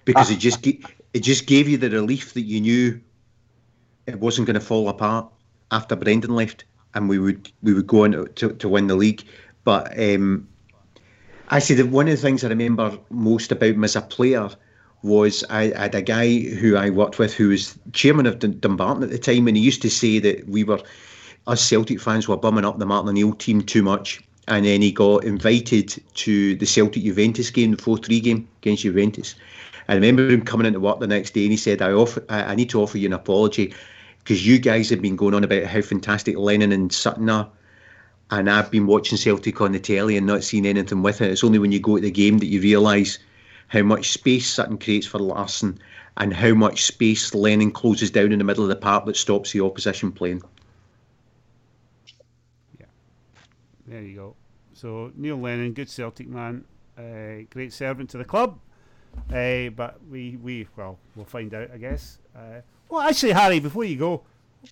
because 0.06 0.30
he 0.30 0.36
just 0.36 0.62
it 1.18 1.24
just 1.24 1.48
gave 1.48 1.68
you 1.68 1.78
the 1.78 1.90
relief 1.90 2.34
that 2.36 2.42
you 2.42 2.62
knew 2.62 3.02
it 4.06 4.20
wasn't 4.20 4.46
going 4.46 4.54
to 4.54 4.66
fall 4.66 4.88
apart 4.88 5.28
after 5.72 5.96
Brendan 5.96 6.36
left 6.36 6.64
and 6.94 7.10
we 7.10 7.18
would 7.18 7.52
we 7.64 7.74
would 7.74 7.88
go 7.88 8.04
on 8.04 8.28
to, 8.36 8.54
to 8.54 8.70
win 8.70 8.86
the 8.86 8.96
league. 8.96 9.24
But 9.64 10.00
um, 10.00 10.48
actually, 11.50 11.78
that 11.78 11.88
one 11.88 12.08
of 12.08 12.12
the 12.12 12.22
things 12.22 12.44
I 12.44 12.50
remember 12.50 13.00
most 13.10 13.52
about 13.52 13.72
him 13.72 13.84
as 13.84 13.96
a 13.96 14.02
player 14.02 14.48
was 15.02 15.44
I, 15.50 15.74
I, 15.74 15.82
had 15.82 15.96
a 15.96 16.02
guy 16.04 16.40
who 16.40 16.76
I 16.76 16.92
worked 16.92 17.18
with 17.18 17.34
who 17.34 17.50
was 17.50 17.78
chairman 17.94 18.28
of 18.28 18.38
Dumbarton 18.40 19.04
at 19.04 19.10
the 19.10 19.18
time, 19.18 19.48
and 19.48 19.58
he 19.58 19.64
used 19.64 19.82
to 19.82 19.90
say 19.90 20.20
that 20.20 20.48
we 20.48 20.64
were 20.64 20.82
us 21.48 21.66
Celtic 21.66 22.00
fans 22.00 22.28
were 22.28 22.38
bumming 22.38 22.66
up 22.66 22.78
the 22.78 22.86
Martin 22.86 23.10
O'Neill 23.10 23.34
team 23.34 23.64
too 23.64 23.82
much. 23.82 24.22
And 24.50 24.66
then 24.66 24.82
he 24.82 24.92
got 24.92 25.24
invited 25.24 26.02
to 26.14 26.56
the 26.56 26.66
Celtic 26.66 27.04
Juventus 27.04 27.50
game, 27.50 27.72
the 27.72 27.82
4 27.82 27.98
3 27.98 28.20
game 28.20 28.48
against 28.62 28.84
Juventus. 28.84 29.36
I 29.88 29.96
remember 29.96 30.30
him 30.30 30.44
coming 30.44 30.68
into 30.68 30.80
work 30.80 31.00
the 31.00 31.08
next 31.08 31.32
day 31.32 31.44
and 31.44 31.52
he 31.52 31.58
said, 31.58 31.82
I 31.82 31.92
offer, 31.92 32.24
I, 32.30 32.56
need 32.56 32.70
to 32.72 32.82
offer 32.82 32.98
you 32.98 33.08
an 33.08 33.14
apology 33.14 33.74
because 34.20 34.46
you 34.46 34.60
guys 34.60 34.90
have 34.90 35.02
been 35.02 35.16
going 35.16 35.34
on 35.34 35.44
about 35.44 35.64
how 35.64 35.82
fantastic 35.82 36.38
Lennon 36.38 36.72
and 36.72 36.92
Sutton 36.92 37.30
are. 37.30 37.50
and 38.32 38.50
I've 38.50 38.72
been 38.72 38.88
watching 38.88 39.18
Celtic 39.18 39.62
on 39.62 39.72
the 39.72 39.80
telly 39.80 40.18
and 40.18 40.28
not 40.28 40.44
seeing 40.44 40.66
anything 40.66 41.02
with 41.02 41.22
it. 41.22 41.32
It's 41.32 41.44
only 41.44 41.60
when 41.60 41.72
you 41.72 41.80
go 41.80 41.96
to 41.96 42.02
the 42.02 42.12
game 42.12 42.40
that 42.40 42.48
you 42.48 42.62
realise 42.62 43.20
how 43.68 43.84
much 43.84 44.12
space 44.12 44.50
Sutton 44.50 44.78
creates 44.78 45.08
for 45.08 45.20
Larsson 45.20 45.80
and 46.18 46.34
how 46.34 46.54
much 46.54 46.84
space 46.84 47.34
Lennon 47.34 47.72
closes 47.72 48.12
down 48.12 48.32
in 48.32 48.40
the 48.40 48.46
middle 48.46 48.64
of 48.64 48.70
the 48.70 48.76
park 48.76 49.06
that 49.06 49.16
stops 49.16 49.52
the 49.52 49.62
opposition 49.62 50.12
playing. 50.12 50.42
Yeah, 52.80 52.88
there 53.88 54.02
you 54.02 54.16
go. 54.16 54.36
So 54.74 55.12
Neil 55.16 55.38
Lennon, 55.38 55.74
good 55.74 55.90
Celtic 55.90 56.28
man, 56.28 56.66
uh, 56.98 57.46
great 57.50 57.72
servant 57.72 58.10
to 58.12 58.18
the 58.18 58.26
club. 58.26 58.60
Uh, 59.32 59.70
but 59.70 60.00
we, 60.10 60.38
we, 60.42 60.68
well, 60.76 60.98
we'll 61.16 61.26
find 61.26 61.54
out, 61.54 61.70
I 61.74 61.78
guess. 61.78 62.20
Uh, 62.36 62.62
well, 62.90 63.02
actually, 63.02 63.34
Harry, 63.34 63.60
before 63.60 63.84
you 63.84 63.98
go, 63.98 64.24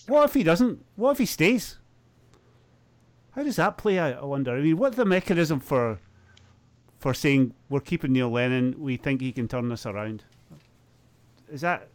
what 0.08 0.26
if 0.26 0.34
he 0.34 0.44
doesn't? 0.44 0.84
What 0.96 1.12
if 1.12 1.18
he 1.18 1.26
stays? 1.26 1.78
How 3.32 3.44
does 3.44 3.58
that 3.58 3.78
play 3.78 4.00
out? 4.00 4.18
I 4.18 4.26
wonder. 4.26 4.56
I 4.56 4.62
mean, 4.62 4.78
what's 4.78 4.96
the 4.96 5.06
mechanism 5.06 5.60
for 5.60 6.00
for 7.00 7.14
saying 7.14 7.54
we're 7.70 7.82
keeping 7.82 8.14
Neil 8.14 8.30
Lennon? 8.30 8.76
We 8.80 8.98
think 8.98 9.22
he 9.22 9.32
can 9.32 9.48
turn 9.48 9.68
this 9.68 9.86
around. 9.86 10.24
Is 11.52 11.62
that? 11.62 11.90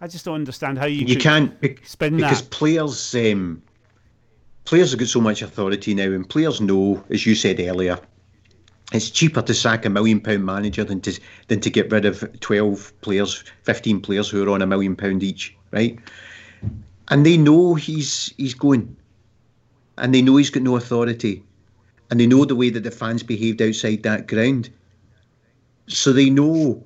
I 0.00 0.08
just 0.08 0.24
don't 0.24 0.34
understand 0.34 0.78
how 0.78 0.86
you 0.86 1.04
you 1.06 1.16
can't 1.16 1.54
spin 1.84 2.16
because 2.16 2.42
that. 2.42 2.50
players 2.50 3.14
um, 3.14 3.62
players 4.64 4.90
have 4.90 5.00
got 5.00 5.08
so 5.08 5.20
much 5.20 5.42
authority 5.42 5.94
now, 5.94 6.04
and 6.04 6.28
players 6.28 6.60
know, 6.60 7.04
as 7.10 7.26
you 7.26 7.34
said 7.34 7.60
earlier, 7.60 7.98
it's 8.92 9.10
cheaper 9.10 9.42
to 9.42 9.54
sack 9.54 9.84
a 9.84 9.90
million 9.90 10.20
pound 10.20 10.44
manager 10.44 10.84
than 10.84 11.00
to 11.02 11.18
than 11.48 11.60
to 11.60 11.70
get 11.70 11.90
rid 11.90 12.04
of 12.04 12.24
twelve 12.40 12.92
players, 13.00 13.44
fifteen 13.62 14.00
players 14.00 14.28
who 14.28 14.44
are 14.44 14.50
on 14.50 14.62
a 14.62 14.66
million 14.66 14.96
pound 14.96 15.22
each, 15.22 15.56
right? 15.70 15.98
And 17.08 17.26
they 17.26 17.36
know 17.36 17.74
he's 17.74 18.32
he's 18.36 18.54
going, 18.54 18.96
and 19.98 20.14
they 20.14 20.22
know 20.22 20.36
he's 20.36 20.50
got 20.50 20.62
no 20.62 20.76
authority, 20.76 21.42
and 22.10 22.20
they 22.20 22.26
know 22.26 22.44
the 22.44 22.56
way 22.56 22.70
that 22.70 22.84
the 22.84 22.90
fans 22.90 23.22
behaved 23.22 23.62
outside 23.62 24.02
that 24.02 24.28
ground. 24.28 24.70
So 25.88 26.12
they 26.12 26.30
know 26.30 26.84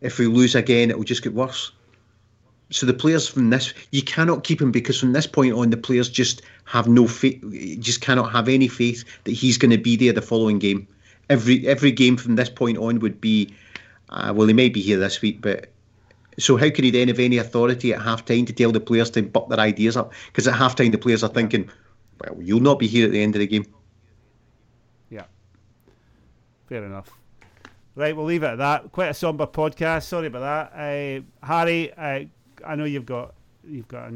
if 0.00 0.18
we 0.18 0.26
lose 0.26 0.54
again, 0.54 0.90
it 0.90 0.98
will 0.98 1.04
just 1.04 1.22
get 1.22 1.34
worse. 1.34 1.72
So 2.70 2.84
the 2.84 2.94
players 2.94 3.28
from 3.28 3.50
this, 3.50 3.72
you 3.92 4.02
cannot 4.02 4.42
keep 4.42 4.60
him 4.60 4.72
because 4.72 4.98
from 4.98 5.12
this 5.12 5.26
point 5.26 5.52
on, 5.52 5.70
the 5.70 5.76
players 5.76 6.08
just 6.08 6.42
have 6.64 6.88
no 6.88 7.06
faith, 7.06 7.40
just 7.78 8.00
cannot 8.00 8.32
have 8.32 8.48
any 8.48 8.66
faith 8.66 9.04
that 9.22 9.32
he's 9.32 9.56
going 9.56 9.70
to 9.70 9.78
be 9.78 9.94
there 9.94 10.12
the 10.12 10.22
following 10.22 10.58
game 10.58 10.88
every 11.28 11.66
every 11.66 11.92
game 11.92 12.16
from 12.16 12.36
this 12.36 12.48
point 12.48 12.78
on 12.78 13.00
would 13.00 13.20
be 13.20 13.54
uh, 14.08 14.32
well, 14.34 14.46
he 14.46 14.54
may 14.54 14.68
be 14.68 14.80
here 14.80 14.98
this 14.98 15.20
week, 15.20 15.40
but 15.40 15.68
so 16.38 16.56
how 16.56 16.70
can 16.70 16.84
he 16.84 16.90
then 16.90 17.08
have 17.08 17.18
any 17.18 17.38
authority 17.38 17.92
at 17.92 18.02
half 18.02 18.24
time 18.24 18.44
to 18.46 18.52
tell 18.52 18.70
the 18.70 18.80
players 18.80 19.10
to 19.10 19.22
buck 19.22 19.48
their 19.48 19.60
ideas 19.60 19.96
up? 19.96 20.12
Because 20.26 20.46
at 20.46 20.54
half 20.54 20.76
time 20.76 20.90
the 20.90 20.98
players 20.98 21.24
are 21.24 21.30
thinking, 21.30 21.68
well, 22.20 22.36
you'll 22.40 22.60
not 22.60 22.78
be 22.78 22.86
here 22.86 23.06
at 23.06 23.12
the 23.12 23.22
end 23.22 23.34
of 23.34 23.40
the 23.40 23.46
game. 23.46 23.66
Yeah, 25.10 25.24
fair 26.66 26.84
enough. 26.84 27.10
Right, 27.94 28.14
we'll 28.14 28.26
leave 28.26 28.42
it 28.42 28.48
at 28.48 28.58
that. 28.58 28.92
Quite 28.92 29.08
a 29.08 29.14
somber 29.14 29.46
podcast. 29.46 30.04
Sorry 30.04 30.26
about 30.26 30.72
that, 30.72 30.78
uh, 30.78 31.46
Harry. 31.46 31.92
Uh, 31.94 32.24
I 32.64 32.74
know 32.76 32.84
you've 32.84 33.06
got 33.06 33.34
you've 33.66 33.88
got 33.88 34.12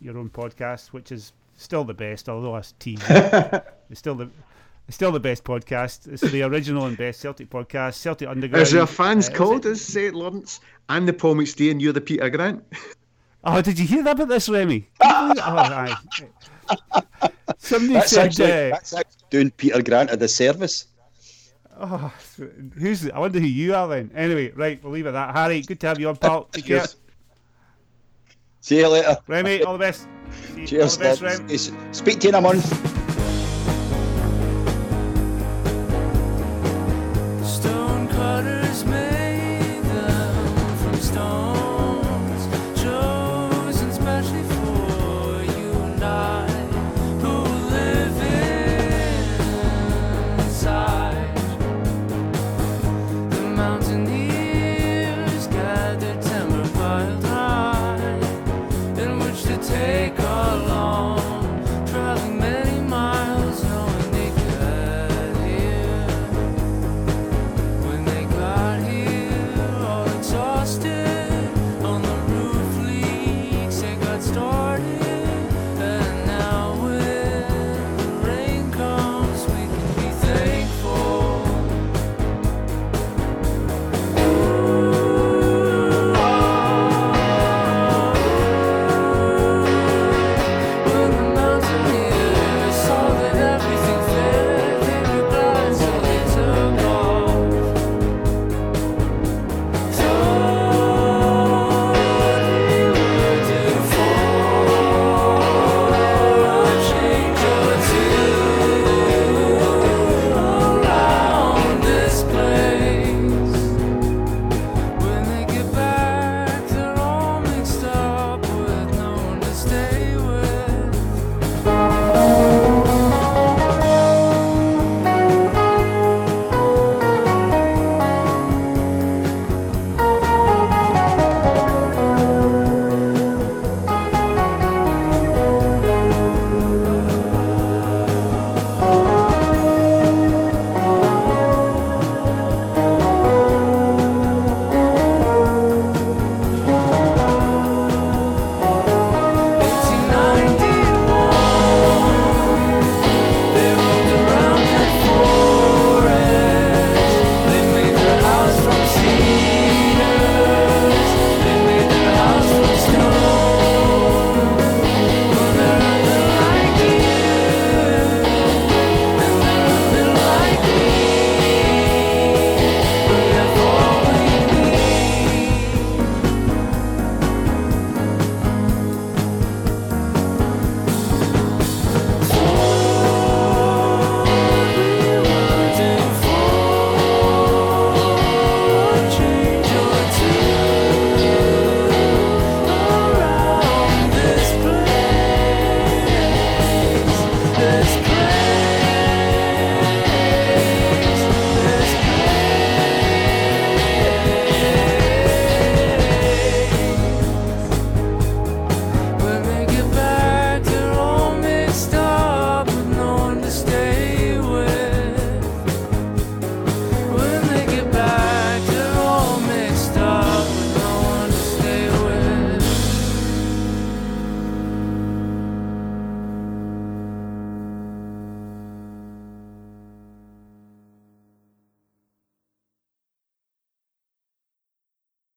your 0.00 0.16
own 0.16 0.30
podcast, 0.30 0.88
which 0.88 1.10
is 1.12 1.32
still 1.56 1.84
the 1.84 1.94
best, 1.94 2.28
although 2.28 2.56
it's 2.56 2.74
TV. 2.78 3.64
it's 3.90 3.98
still 3.98 4.14
the 4.14 4.30
it's 4.88 4.94
still 4.94 5.12
the 5.12 5.20
best 5.20 5.44
podcast. 5.44 6.10
It's 6.10 6.22
the 6.22 6.42
original 6.42 6.86
and 6.86 6.96
best 6.96 7.20
Celtic 7.20 7.50
podcast, 7.50 7.94
Celtic 7.94 8.26
Underground. 8.26 8.62
Is 8.62 8.72
there 8.72 8.86
fans 8.86 9.28
uh, 9.28 9.32
called 9.32 9.66
us 9.66 9.82
St. 9.82 10.14
Lawrence? 10.14 10.60
I'm 10.88 11.04
the 11.04 11.12
Paul 11.12 11.34
McStay 11.36 11.70
and 11.70 11.80
you're 11.80 11.92
the 11.92 12.00
Peter 12.00 12.30
Grant. 12.30 12.64
Oh, 13.44 13.60
did 13.60 13.78
you 13.78 13.86
hear 13.86 14.02
that 14.02 14.12
about 14.16 14.28
this, 14.28 14.48
Remy? 14.48 14.88
oh, 15.00 15.34
aye. 15.38 15.94
Somebody 17.58 17.94
That's 17.94 18.10
said. 18.10 18.26
actually, 18.26 18.52
uh, 18.52 18.70
that's 18.70 18.94
actually 18.94 19.22
doing 19.30 19.50
Peter 19.50 19.82
Grant 19.82 20.10
a 20.10 20.16
disservice. 20.16 20.86
oh, 21.78 22.12
who's? 22.78 23.08
I 23.10 23.18
wonder 23.18 23.38
who 23.38 23.46
you 23.46 23.74
are 23.74 23.86
then. 23.88 24.10
Anyway, 24.14 24.52
right, 24.52 24.82
we'll 24.82 24.92
leave 24.92 25.06
it 25.06 25.10
at 25.10 25.12
that. 25.12 25.34
Harry, 25.34 25.60
good 25.60 25.80
to 25.80 25.86
have 25.86 26.00
you 26.00 26.08
on, 26.08 26.16
pal. 26.16 26.44
Take 26.44 26.66
care. 26.66 26.78
Cheers. 26.78 26.96
See 28.60 28.78
you 28.78 28.88
later. 28.88 29.18
Remy, 29.26 29.62
all 29.62 29.74
the 29.74 29.78
best. 29.78 30.08
See- 30.54 30.66
Cheers. 30.66 30.94
All 30.96 30.98
the 30.98 31.04
best, 31.04 31.22
lads. 31.22 31.70
Rem. 31.70 31.94
Speak 31.94 32.20
to 32.20 32.24
you 32.24 32.28
in 32.30 32.34
a 32.34 32.40
month. 32.40 33.17